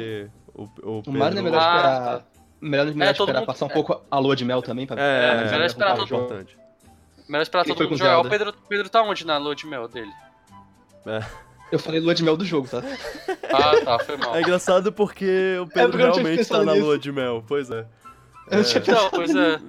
o, 0.54 0.62
o 0.82 0.98
O 0.98 1.02
Pedro... 1.04 1.18
Mario 1.18 1.34
não 1.36 1.40
é 1.40 1.44
melhor 1.50 1.62
Ah, 1.62 1.72
esperar. 1.76 2.26
Melhor, 2.60 2.86
melhor 2.94 3.10
É, 3.10 3.14
todo 3.14 3.28
esperar 3.28 3.38
mundo- 3.40 3.46
passar 3.46 3.64
um 3.66 3.70
é. 3.70 3.72
pouco 3.72 4.02
a 4.10 4.18
lua 4.18 4.36
de 4.36 4.44
mel 4.44 4.60
também 4.60 4.86
pra 4.86 5.00
É, 5.00 5.30
É, 5.46 5.50
melhor 5.52 5.64
esperar 5.64 5.92
é 5.92 5.96
todo 5.96 6.04
importante. 6.04 6.58
Melhor 7.28 7.42
esperar 7.42 7.64
Quem 7.64 7.74
todo 7.74 7.88
mundo 7.88 7.98
jogar. 7.98 8.18
O? 8.20 8.28
Pedro, 8.28 8.52
Pedro 8.68 8.88
tá 8.90 9.00
onde 9.02 9.24
na 9.24 9.38
lua 9.38 9.54
de 9.54 9.66
mel 9.66 9.86
dele? 9.88 10.12
Eu 11.70 11.78
falei 11.78 12.00
lua 12.00 12.14
de 12.14 12.22
mel 12.24 12.36
do 12.36 12.44
jogo, 12.44 12.66
tá? 12.68 12.82
Ah, 13.52 13.84
tá, 13.84 13.98
foi 14.04 14.16
mal. 14.16 14.34
É 14.36 14.40
engraçado 14.40 14.92
porque 14.92 15.58
o 15.60 15.66
Pedro 15.66 15.90
porque 15.90 16.02
realmente 16.04 16.44
tá 16.48 16.64
na 16.64 16.72
nisso. 16.72 16.84
lua 16.86 16.98
de 16.98 17.12
mel, 17.12 17.44
pois 17.46 17.70
é. 17.70 17.86
Eu 18.50 18.58
não 18.58 18.64
tinha 18.64 18.80
pensado 18.80 19.02
Não, 19.02 19.10
pois 19.10 19.34
é. 19.34 19.60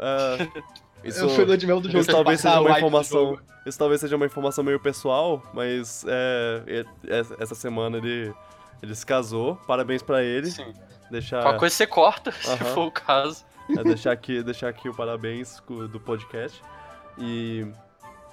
É, 0.00 0.48
isso, 1.04 1.20
Eu 1.24 1.28
fui 1.30 1.44
lua 1.44 1.56
de 1.56 1.66
mel 1.66 1.80
do 1.80 1.88
jogo. 1.88 2.00
isso 2.00 2.10
talvez 2.10 2.40
seja 2.40 2.60
uma 2.60 2.76
informação. 2.76 3.38
Isso 3.66 3.78
talvez 3.78 4.00
seja 4.00 4.16
uma 4.16 4.26
informação 4.26 4.62
meio 4.64 4.80
pessoal, 4.80 5.42
mas 5.54 6.04
é, 6.08 6.84
essa- 7.38 7.54
semana 7.54 7.96
ele, 7.98 8.34
ele 8.82 8.94
se 8.94 9.06
casou. 9.06 9.56
Parabéns 9.66 10.02
pra 10.02 10.22
ele. 10.22 10.50
Sim. 10.50 10.72
Deixar, 11.10 11.40
Qualquer 11.42 11.58
coisa 11.60 11.74
você 11.76 11.86
corta, 11.86 12.32
se 12.42 12.48
Aham. 12.50 12.64
for 12.74 12.86
o 12.86 12.90
caso. 12.90 13.44
é, 13.78 13.82
deixar, 13.84 14.10
aqui, 14.12 14.42
deixar 14.42 14.68
aqui 14.68 14.88
o 14.88 14.94
parabéns 14.94 15.62
do 15.90 16.00
podcast. 16.00 16.60
E. 17.16 17.64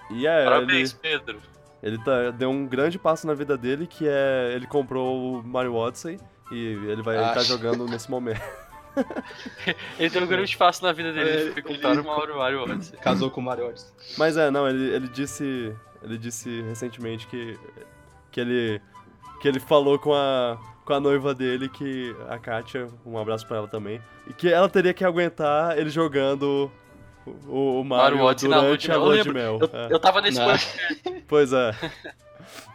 E 0.10 0.26
é, 0.28 0.44
Parabéns, 0.44 0.92
ele, 0.92 1.00
Pedro. 1.20 1.40
Ele 1.82 1.98
tá, 2.04 2.32
deu 2.32 2.50
um 2.50 2.66
grande 2.68 2.98
passo 3.00 3.26
na 3.28 3.34
vida 3.34 3.58
dele, 3.58 3.88
que 3.88 4.08
é. 4.08 4.54
Ele 4.56 4.68
comprou 4.68 5.40
o 5.40 5.44
Mario 5.44 5.74
Odyssey 5.76 6.20
e 6.52 6.58
ele 6.88 7.02
vai 7.02 7.16
estar 7.18 7.40
Ah. 7.40 7.44
jogando 7.44 7.86
nesse 7.86 8.10
momento. 8.12 8.42
Ele 9.98 10.10
deu 10.10 10.24
um 10.24 10.28
grande 10.28 10.50
espaço 10.52 10.84
na 10.84 10.92
vida 10.92 11.14
dele. 11.14 11.30
Ele 11.30 11.52
foi 11.54 11.62
comprar 11.62 12.00
o 12.00 12.04
Mario 12.04 12.38
Mario 12.38 12.64
Odyssey. 12.64 13.00
Casou 13.00 13.30
com 13.32 13.40
o 13.40 13.44
Mario 13.44 13.68
Odyssey. 13.68 13.92
Mas 14.18 14.36
é, 14.38 14.52
não, 14.52 14.68
ele, 14.68 14.94
ele 14.94 15.08
disse. 15.08 15.74
Ele 16.04 16.18
disse 16.18 16.62
recentemente 16.64 17.28
que. 17.28 17.58
que 18.32 18.40
ele. 18.42 18.82
que 19.42 19.48
ele 19.48 19.60
falou 19.60 19.98
com 19.98 20.14
a. 20.14 20.58
com 20.84 20.94
a 20.94 21.00
noiva 21.00 21.34
dele 21.34 21.70
que. 21.70 22.14
a 22.30 22.38
Katia, 22.38 22.88
um 23.06 23.18
abraço 23.18 23.48
pra 23.48 23.58
ela 23.58 23.68
também. 23.68 24.02
E 24.28 24.34
que 24.34 24.50
ela 24.52 24.68
teria 24.70 24.94
que 24.94 25.06
aguentar 25.06 25.78
ele 25.78 25.90
jogando 25.90 26.70
o, 27.26 27.82
o 27.82 27.84
Mario, 27.84 28.18
Mario 28.18 28.22
Odyssey 28.24 28.50
na 28.50 28.56
lua 28.58 28.66
durante 28.68 28.82
de 28.86 28.92
a 28.92 28.94
mel. 28.96 29.04
lua 29.04 29.16
Eu 29.18 29.24
de 29.24 29.30
lembro, 29.30 29.60
mel. 29.60 29.70
Eu, 29.74 29.80
é. 29.80 29.94
eu 29.94 30.00
tava 30.00 30.22
nesse 30.22 30.40
Não. 30.40 30.46
plano. 30.46 31.22
Pois 31.28 31.54
é. 31.54 31.72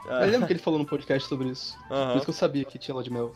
Eu 0.09 0.31
lembro 0.31 0.47
que 0.47 0.53
ele 0.53 0.61
falou 0.61 0.79
no 0.79 0.87
podcast 0.87 1.29
sobre 1.29 1.49
isso. 1.49 1.77
Aham. 1.91 2.11
Por 2.11 2.17
isso 2.19 2.25
que 2.27 2.31
eu 2.31 2.35
sabia 2.35 2.65
que 2.65 2.79
tinha 2.79 2.95
lua 2.95 3.03
de 3.03 3.11
mel. 3.11 3.33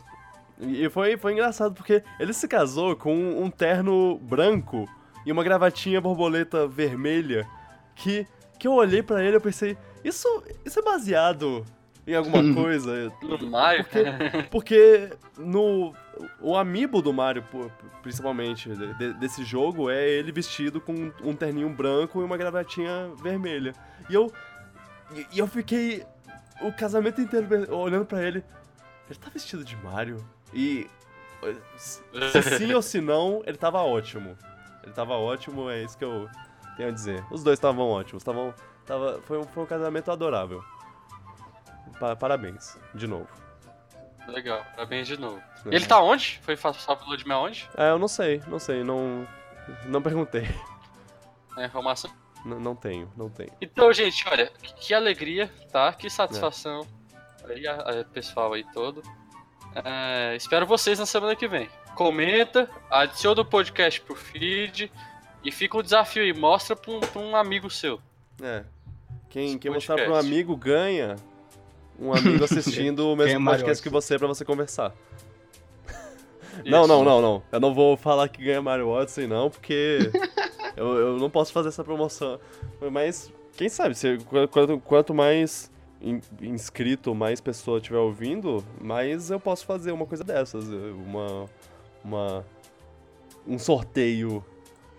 E 0.61 0.87
foi, 0.89 1.17
foi 1.17 1.33
engraçado 1.33 1.73
porque 1.75 2.01
ele 2.17 2.31
se 2.33 2.47
casou 2.47 2.95
com 2.95 3.13
um 3.13 3.49
terno 3.49 4.17
branco 4.21 4.87
e 5.25 5.31
uma 5.33 5.43
gravatinha 5.43 5.99
borboleta 5.99 6.65
vermelha 6.67 7.45
que, 7.93 8.25
que 8.57 8.67
eu 8.67 8.73
olhei 8.73 9.03
pra 9.03 9.21
ele, 9.23 9.35
eu 9.35 9.41
pensei, 9.41 9.77
isso, 10.03 10.27
isso 10.65 10.79
é 10.79 10.81
baseado 10.81 11.65
em 12.11 12.15
alguma 12.15 12.41
coisa? 12.53 13.11
No 13.21 13.37
Mario? 13.49 13.83
Porque, 13.85 14.03
porque 14.49 15.09
no. 15.37 15.93
O 16.39 16.55
amiibo 16.55 17.01
do 17.01 17.11
Mario, 17.11 17.43
principalmente, 18.03 18.69
de- 18.97 19.13
desse 19.13 19.43
jogo, 19.43 19.89
é 19.89 20.07
ele 20.07 20.31
vestido 20.31 20.79
com 20.79 21.11
um 21.23 21.35
terninho 21.35 21.69
branco 21.69 22.21
e 22.21 22.23
uma 22.23 22.37
gravatinha 22.37 23.09
vermelha. 23.21 23.73
E 24.09 24.13
eu. 24.13 24.31
E, 25.33 25.39
eu 25.39 25.47
fiquei 25.47 26.03
o 26.61 26.71
casamento 26.71 27.19
inteiro 27.21 27.47
olhando 27.75 28.05
pra 28.05 28.21
ele. 28.23 28.43
Ele 29.09 29.19
tá 29.19 29.29
vestido 29.29 29.63
de 29.63 29.75
Mario? 29.77 30.17
E. 30.53 30.87
Se 31.75 32.01
se 32.31 32.57
sim 32.57 32.71
ou 32.73 32.81
se 32.83 33.01
não, 33.01 33.41
ele 33.47 33.57
tava 33.57 33.81
ótimo. 33.81 34.37
Ele 34.83 34.93
tava 34.93 35.13
ótimo, 35.15 35.69
é 35.71 35.83
isso 35.83 35.97
que 35.97 36.03
eu 36.05 36.27
tenho 36.77 36.89
a 36.89 36.91
dizer. 36.91 37.23
Os 37.31 37.43
dois 37.43 37.57
estavam 37.57 37.87
ótimos, 37.89 38.21
estavam. 38.21 38.53
Tava, 38.85 39.19
foi, 39.25 39.39
um, 39.39 39.43
foi 39.43 39.63
um 39.63 39.65
casamento 39.65 40.11
adorável. 40.11 40.63
Pa- 42.01 42.15
parabéns, 42.15 42.79
de 42.95 43.05
novo. 43.05 43.27
Legal, 44.27 44.65
parabéns 44.75 45.07
de 45.07 45.19
novo. 45.19 45.39
É. 45.67 45.75
Ele 45.75 45.85
tá 45.85 46.01
onde? 46.01 46.39
Foi 46.41 46.57
passar 46.57 46.95
pelo 46.95 47.15
de 47.15 47.31
aonde? 47.31 47.69
É, 47.77 47.91
eu 47.91 47.99
não 47.99 48.07
sei, 48.07 48.41
não 48.47 48.57
sei, 48.57 48.83
não. 48.83 49.27
Não 49.85 50.01
perguntei. 50.01 50.47
É, 51.57 51.65
informação. 51.65 52.09
N- 52.43 52.55
não 52.59 52.75
tenho, 52.75 53.11
não 53.15 53.29
tenho. 53.29 53.51
Então, 53.61 53.93
gente, 53.93 54.27
olha, 54.27 54.47
que, 54.77 54.93
alegria, 54.95 55.51
tá? 55.71 55.93
Que 55.93 56.09
satisfação. 56.09 56.87
Aí, 57.47 57.67
a- 57.67 57.75
a- 57.75 58.03
pessoal 58.05 58.53
aí 58.53 58.65
todo. 58.73 59.03
É, 59.85 60.35
espero 60.35 60.65
vocês 60.65 60.97
na 60.97 61.05
semana 61.05 61.35
que 61.35 61.47
vem. 61.47 61.69
Comenta, 61.93 62.67
adiciona 62.89 63.41
o 63.41 63.45
podcast 63.45 64.01
pro 64.01 64.15
feed 64.15 64.91
e 65.43 65.51
fica 65.51 65.77
um 65.77 65.83
desafio 65.83 66.23
aí. 66.23 66.33
Mostra 66.33 66.75
pra 66.75 66.91
um, 66.93 66.99
pra 66.99 67.21
um 67.21 67.35
amigo 67.35 67.69
seu. 67.69 68.01
É. 68.41 68.63
Quem, 69.29 69.57
quem 69.59 69.69
mostrar 69.71 69.95
pra 69.97 70.11
um 70.11 70.15
amigo 70.15 70.57
ganha 70.57 71.15
um 72.01 72.13
amigo 72.13 72.43
assistindo 72.43 72.99
o 73.07 73.15
Ganha 73.15 73.27
mesmo 73.29 73.39
Mario 73.41 73.59
podcast 73.59 73.83
que 73.83 73.89
você 73.89 74.17
pra 74.17 74.27
você 74.27 74.43
conversar. 74.43 74.93
Não, 76.65 76.85
não, 76.85 77.03
não, 77.03 77.21
não. 77.21 77.41
Eu 77.51 77.59
não 77.61 77.73
vou 77.73 77.95
falar 77.95 78.27
que 78.27 78.43
ganha 78.43 78.61
Mario 78.61 78.89
Odyssey, 78.89 79.25
não, 79.25 79.49
porque 79.49 79.99
eu, 80.75 80.97
eu 80.97 81.17
não 81.17 81.29
posso 81.29 81.51
fazer 81.53 81.69
essa 81.69 81.83
promoção. 81.83 82.39
Mas, 82.91 83.31
quem 83.55 83.69
sabe, 83.69 83.95
se, 83.95 84.17
qu- 84.17 84.47
quanto, 84.49 84.77
quanto 84.79 85.13
mais 85.13 85.71
in- 86.01 86.19
inscrito, 86.41 87.15
mais 87.15 87.39
pessoa 87.39 87.77
estiver 87.77 87.97
ouvindo, 87.99 88.63
mais 88.81 89.31
eu 89.31 89.39
posso 89.39 89.65
fazer 89.65 89.91
uma 89.93 90.05
coisa 90.05 90.23
dessas. 90.25 90.65
Uma. 90.67 91.45
Uma. 92.03 92.45
Um 93.47 93.57
sorteio. 93.57 94.43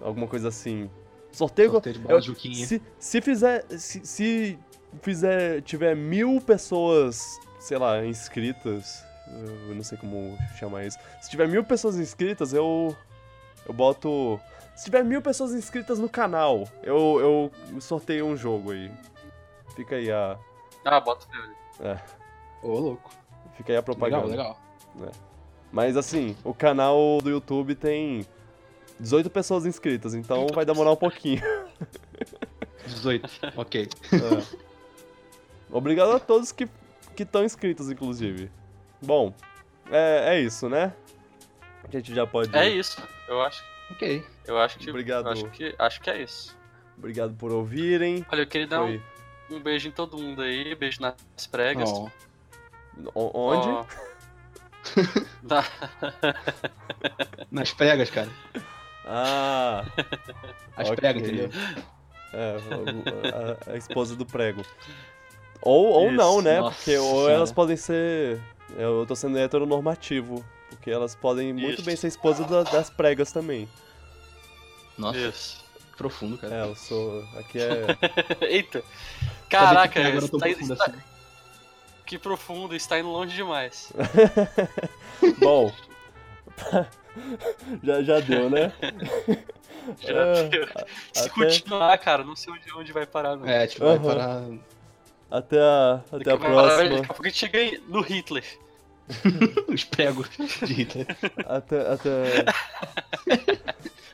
Alguma 0.01 0.27
coisa 0.27 0.49
assim. 0.49 0.89
Sorteio. 1.31 1.71
Sorteio 1.73 1.99
de 1.99 2.09
eu- 2.09 2.35
se, 2.67 2.83
se 2.99 3.21
fizer. 3.21 3.65
Se, 3.79 4.01
se 4.05 4.59
fizer. 5.01 5.63
Tiver 5.63 5.97
mil 5.97 6.41
pessoas, 6.41 7.39
sei 7.61 7.79
lá, 7.79 8.05
inscritas. 8.05 9.05
Eu 9.69 9.75
não 9.75 9.83
sei 9.83 9.97
como 9.97 10.37
chamar 10.59 10.85
isso. 10.85 10.99
Se 11.21 11.31
tiver 11.31 11.49
mil 11.49 11.65
pessoas 11.65 11.97
inscritas, 11.97 12.53
eu. 12.53 12.95
Eu 13.67 13.73
boto. 13.73 14.41
Se 14.75 14.85
tiver 14.85 15.05
mil 15.05 15.23
pessoas 15.23 15.53
inscritas 15.53 15.99
no 15.99 16.09
canal, 16.09 16.67
eu, 16.83 17.51
eu 17.73 17.81
sorteio 17.81 18.27
um 18.27 18.37
jogo 18.37 18.73
aí. 18.73 18.91
Fica 19.77 19.97
aí 19.97 20.11
a. 20.11 20.39
Ah, 20.85 21.01
bota 21.01 21.27
pra 21.27 21.39
ele. 21.39 22.01
Ô, 22.63 22.79
louco. 22.79 23.11
Fica 23.57 23.73
aí 23.73 23.77
a 23.77 23.83
propaganda. 23.83 24.27
Legal, 24.27 24.59
legal. 24.97 25.13
Mas 25.71 25.97
assim, 25.97 26.37
o 26.45 26.53
canal 26.53 27.19
do 27.23 27.31
YouTube 27.31 27.75
tem 27.75 28.27
18 29.01 29.31
pessoas 29.31 29.65
inscritas, 29.65 30.15
então 30.15 30.47
vai 30.55 30.65
demorar 30.65 30.93
um 30.93 30.97
pouquinho. 30.97 31.43
18. 32.87 33.29
ok. 33.57 33.89
É. 34.13 34.72
Obrigado 35.73 36.13
a 36.13 36.21
todos 36.21 36.53
que 36.53 36.69
estão 37.19 37.43
inscritos, 37.45 37.91
inclusive. 37.91 38.51
Bom, 39.01 39.35
é, 39.91 40.37
é 40.37 40.41
isso, 40.41 40.69
né? 40.69 40.93
A 41.83 41.91
gente 41.91 42.15
já 42.15 42.27
pode. 42.27 42.55
É 42.57 42.69
isso. 42.69 43.03
Eu 43.27 43.41
acho, 43.43 43.63
Ok. 43.91 44.25
eu 44.47 44.59
acho 44.59 44.79
que. 44.79 44.89
Obrigado. 44.91 45.27
eu 45.27 45.33
Acho 45.33 45.45
que, 45.51 45.75
acho 45.79 46.01
que 46.01 46.11
é 46.11 46.23
isso. 46.23 46.57
Obrigado 46.97 47.35
por 47.35 47.51
ouvirem. 47.53 48.25
Olha, 48.31 48.43
eu 48.43 48.47
queria 48.47 48.67
dar 48.67 48.83
um, 48.83 48.87
Foi. 49.49 49.57
um 49.57 49.61
beijo 49.61 49.89
em 49.89 49.93
todo 49.93 50.17
mundo 50.19 50.43
aí. 50.43 50.75
Beijo 50.75 51.01
nas 51.01 51.47
pregas. 51.51 51.91
Ó, 51.91 52.09
O- 53.15 53.49
Onde? 53.51 53.69
Ó. 53.69 53.85
Tá. 55.49 55.65
nas 57.51 57.73
pregas, 57.73 58.11
cara. 58.11 58.29
Ah, 59.07 59.85
As 60.77 60.89
Ok. 60.89 60.97
pregas, 60.97 61.23
entendeu? 61.23 61.51
é, 62.33 62.57
o- 62.59 63.69
a, 63.71 63.73
a 63.73 63.77
esposa 63.77 64.15
do 64.17 64.25
prego. 64.27 64.63
Ou, 65.63 65.87
ou 65.87 66.07
Isso. 66.09 66.17
não, 66.17 66.43
né? 66.43 66.61
Nossa 66.61 66.77
Porque 66.77 66.99
ou 66.99 67.29
elas 67.31 67.53
podem 67.53 67.77
ser. 67.77 68.41
Eu 68.77 69.05
tô 69.07 69.15
sendo 69.15 69.39
heteronormativo. 69.39 70.45
Porque 70.71 70.91
elas 70.91 71.15
podem 71.15 71.53
muito 71.53 71.75
Isso. 71.75 71.83
bem 71.85 71.95
ser 71.97 72.09
esposa 72.09 72.45
da- 72.45 72.63
das 72.65 72.91
pregas 72.91 73.31
também. 73.31 73.69
Nossa, 74.99 75.19
Isso. 75.19 75.65
profundo, 75.97 76.37
cara. 76.39 76.55
É, 76.55 76.63
eu 76.65 76.75
sou. 76.75 77.23
Aqui 77.39 77.59
é. 77.61 77.87
Eita. 78.49 78.83
Caraca, 79.49 80.01
que 80.01 80.07
agora 80.07 80.25
está, 80.25 80.39
profundo 80.39 80.73
está- 80.73 80.85
assim. 80.87 80.99
que 82.07 82.19
profundo, 82.19 82.75
está 82.75 82.99
indo 82.99 83.09
longe 83.11 83.35
demais. 83.37 83.93
Bom. 85.39 85.71
já, 87.85 88.03
já 88.03 88.21
deu, 88.21 88.49
né? 88.51 88.73
Já 90.01 90.13
É, 90.13 90.43
deu. 90.49 90.67
Se 91.13 91.21
até- 91.21 91.29
continuar, 91.31 91.97
cara, 91.99 92.25
não 92.25 92.35
sei 92.35 92.53
onde, 92.53 92.73
onde 92.75 92.93
vai 92.93 93.07
parar, 93.07 93.37
não. 93.37 93.47
É, 93.47 93.67
tipo, 93.67 93.85
vai 93.85 93.97
Aham. 93.97 94.05
parar. 94.05 94.43
Até 95.33 95.59
a, 95.59 95.95
até 96.13 96.19
Daqui 96.19 96.31
a 96.31 96.37
próxima. 96.37 96.89
Daqui 96.91 96.95
a 96.95 97.07
pouco 97.07 97.23
a 97.23 97.29
gente 97.29 97.39
chega 97.39 97.63
em- 97.63 97.81
no 97.89 98.03
Hitler. 98.03 98.45
Os 99.67 99.83
pregos 99.85 100.29
de 100.63 100.73
Hitler. 100.75 101.07
Até, 101.47 101.91
até. 101.91 102.45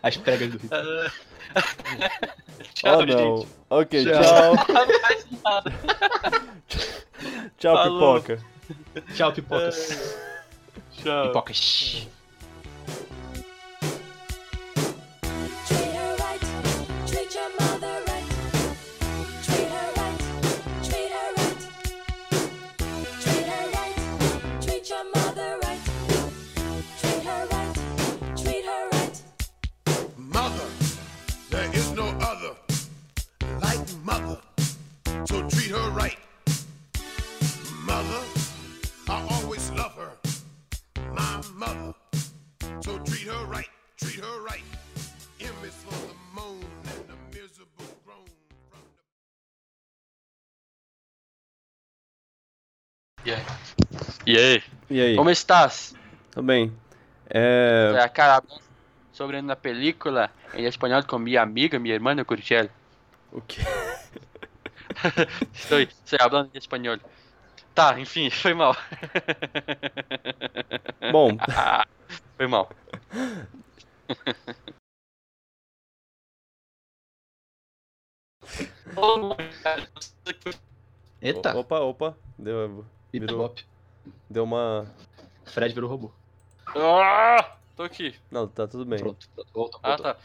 As 0.00 0.16
pregas 0.16 0.52
do 0.52 0.58
Hitler. 0.58 1.12
Tchau, 2.72 3.00
oh, 3.00 3.04
não. 3.06 3.36
gente. 3.38 3.48
Ok, 3.68 4.04
Tchau. 4.04 4.22
tchau. 4.22 5.64
Tchau, 7.58 7.74
Falou. 7.76 8.20
pipoca. 8.22 8.44
Tchau, 9.14 9.32
pipocas. 9.32 10.16
Tchau. 11.02 11.26
Pipocas. 11.26 12.06
So 35.28 35.42
treat 35.42 35.70
her 35.72 35.90
right. 35.90 36.16
Mother, 37.84 38.24
I 39.10 39.20
always 39.28 39.70
love 39.72 39.92
her. 40.00 40.12
My 41.12 41.42
mother. 41.52 41.92
So 42.80 42.98
treat 43.04 43.28
her 43.28 43.44
right, 43.44 43.68
treat 44.00 44.24
her 44.24 44.40
right. 44.40 44.64
M 45.38 45.52
is 45.68 45.76
for 45.84 45.92
the 46.08 46.16
moan 46.32 46.64
and 46.88 47.04
the 47.12 47.16
miserable 47.28 47.92
groan 48.06 48.24
from 48.72 48.80
the 53.26 53.28
E 53.28 53.34
aí? 53.34 53.44
E 54.26 54.38
aí? 54.38 54.62
E 54.88 55.00
aí? 55.02 55.16
Como 55.16 55.28
estás? 55.28 55.94
Tudo 56.30 56.46
bem? 56.46 56.72
É. 57.28 57.92
É, 57.98 58.08
cara, 58.08 58.42
sobre 59.12 59.38
uma 59.38 59.56
película 59.56 60.30
em 60.54 60.64
espanhol 60.64 61.04
com 61.04 61.18
minha 61.18 61.42
amiga, 61.42 61.78
minha 61.78 61.94
irmã 61.94 62.16
Curtiel. 62.24 62.70
O 63.30 63.42
quê? 63.42 63.60
Estou, 65.54 65.78
estou 65.80 66.18
falando 66.18 66.50
em 66.54 66.58
espanhol. 66.58 66.98
Tá, 67.74 67.98
enfim, 68.00 68.30
foi 68.30 68.54
mal. 68.54 68.74
Bom, 71.12 71.36
Foi 72.36 72.46
mal. 72.46 72.68
Eita, 81.20 81.56
opa, 81.56 81.80
opa. 81.80 82.16
Deu, 82.38 82.84
virou. 83.12 83.54
Deu 84.30 84.44
uma. 84.44 84.86
Fred 85.44 85.74
virou 85.74 85.90
robô. 85.90 86.12
Ah, 86.66 87.56
tô 87.76 87.82
aqui. 87.82 88.14
Não, 88.30 88.46
tá 88.46 88.66
tudo 88.66 88.84
bem. 88.84 88.98
Pronto, 88.98 89.28
volta, 89.52 89.78
Ah, 89.82 89.88
voltou. 89.96 90.04
tá. 90.14 90.16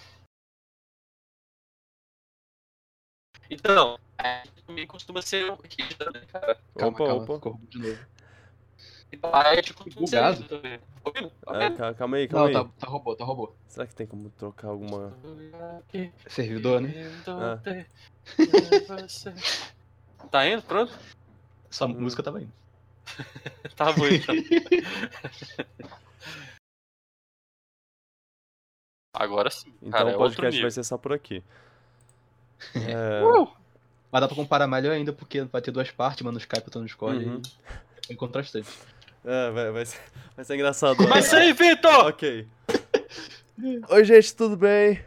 Então, 3.53 3.99
é, 4.17 4.43
também 4.65 4.87
costuma 4.87 5.21
ser 5.21 5.51
um 5.51 5.55
rígido, 5.55 6.11
né, 6.11 6.21
cara? 6.31 6.57
Calma, 6.77 6.95
Opa, 6.97 7.05
calma, 7.05 7.23
opa. 7.53 7.59
de 7.69 7.79
novo. 7.79 7.99
Ah, 9.31 9.53
é 9.53 9.61
tipo 9.61 9.87
Bugado. 9.91 10.43
também. 10.45 10.79
Tá 10.79 10.85
ouvindo? 11.05 11.29
Tá 11.29 11.55
É, 11.55 11.59
vendo? 11.59 11.77
ca- 11.77 11.93
calma 11.93 12.17
aí, 12.17 12.27
calma 12.27 12.49
Não, 12.51 12.61
aí. 12.61 12.65
tá, 12.67 12.71
tá 12.79 12.87
robô, 12.87 13.15
tá 13.15 13.23
robô. 13.23 13.53
Será 13.67 13.85
que 13.85 13.93
tem 13.95 14.07
como 14.07 14.29
trocar 14.31 14.69
alguma. 14.69 15.13
Servidor, 16.27 16.81
né? 16.81 16.89
Tá 20.31 20.47
indo? 20.47 20.63
Pronto? 20.63 20.97
Essa 21.69 21.87
música 21.87 22.23
tava 22.23 22.41
indo. 22.41 22.51
Tá 23.75 23.91
bom 23.91 24.05
então. 24.07 24.33
Agora 29.13 29.49
sim. 29.51 29.73
Então 29.77 29.91
cara, 29.91 30.11
é 30.11 30.17
o 30.17 30.19
outro 30.19 30.35
podcast 30.37 30.51
nível. 30.55 30.63
vai 30.63 30.71
ser 30.71 30.83
só 30.83 30.97
por 30.97 31.13
aqui. 31.13 31.43
É, 32.75 33.23
Uh! 33.23 33.47
Mas 34.11 34.21
dá 34.21 34.27
pra 34.27 34.35
comparar 34.35 34.67
melhor 34.67 34.91
ainda, 34.91 35.11
porque 35.11 35.41
vai 35.41 35.59
ter 35.59 35.71
duas 35.71 35.89
partes, 35.89 36.21
mano, 36.21 36.33
no 36.33 36.39
Skype, 36.39 36.63
eu 36.63 36.71
tô 36.71 36.79
no 36.79 36.85
Discord. 36.85 37.25
Uhum. 37.25 37.41
E... 38.09 38.13
É 38.13 38.15
contrastante. 38.15 38.69
é, 39.25 39.49
vai, 39.49 39.71
vai, 39.71 39.85
ser, 39.85 39.99
vai 40.35 40.45
ser 40.45 40.53
engraçado. 40.53 40.97
Mas 41.09 41.33
aí, 41.33 41.51
Vitor! 41.51 42.07
Ok. 42.07 42.47
Oi, 43.89 44.03
gente, 44.03 44.35
tudo 44.35 44.55
bem? 44.55 45.03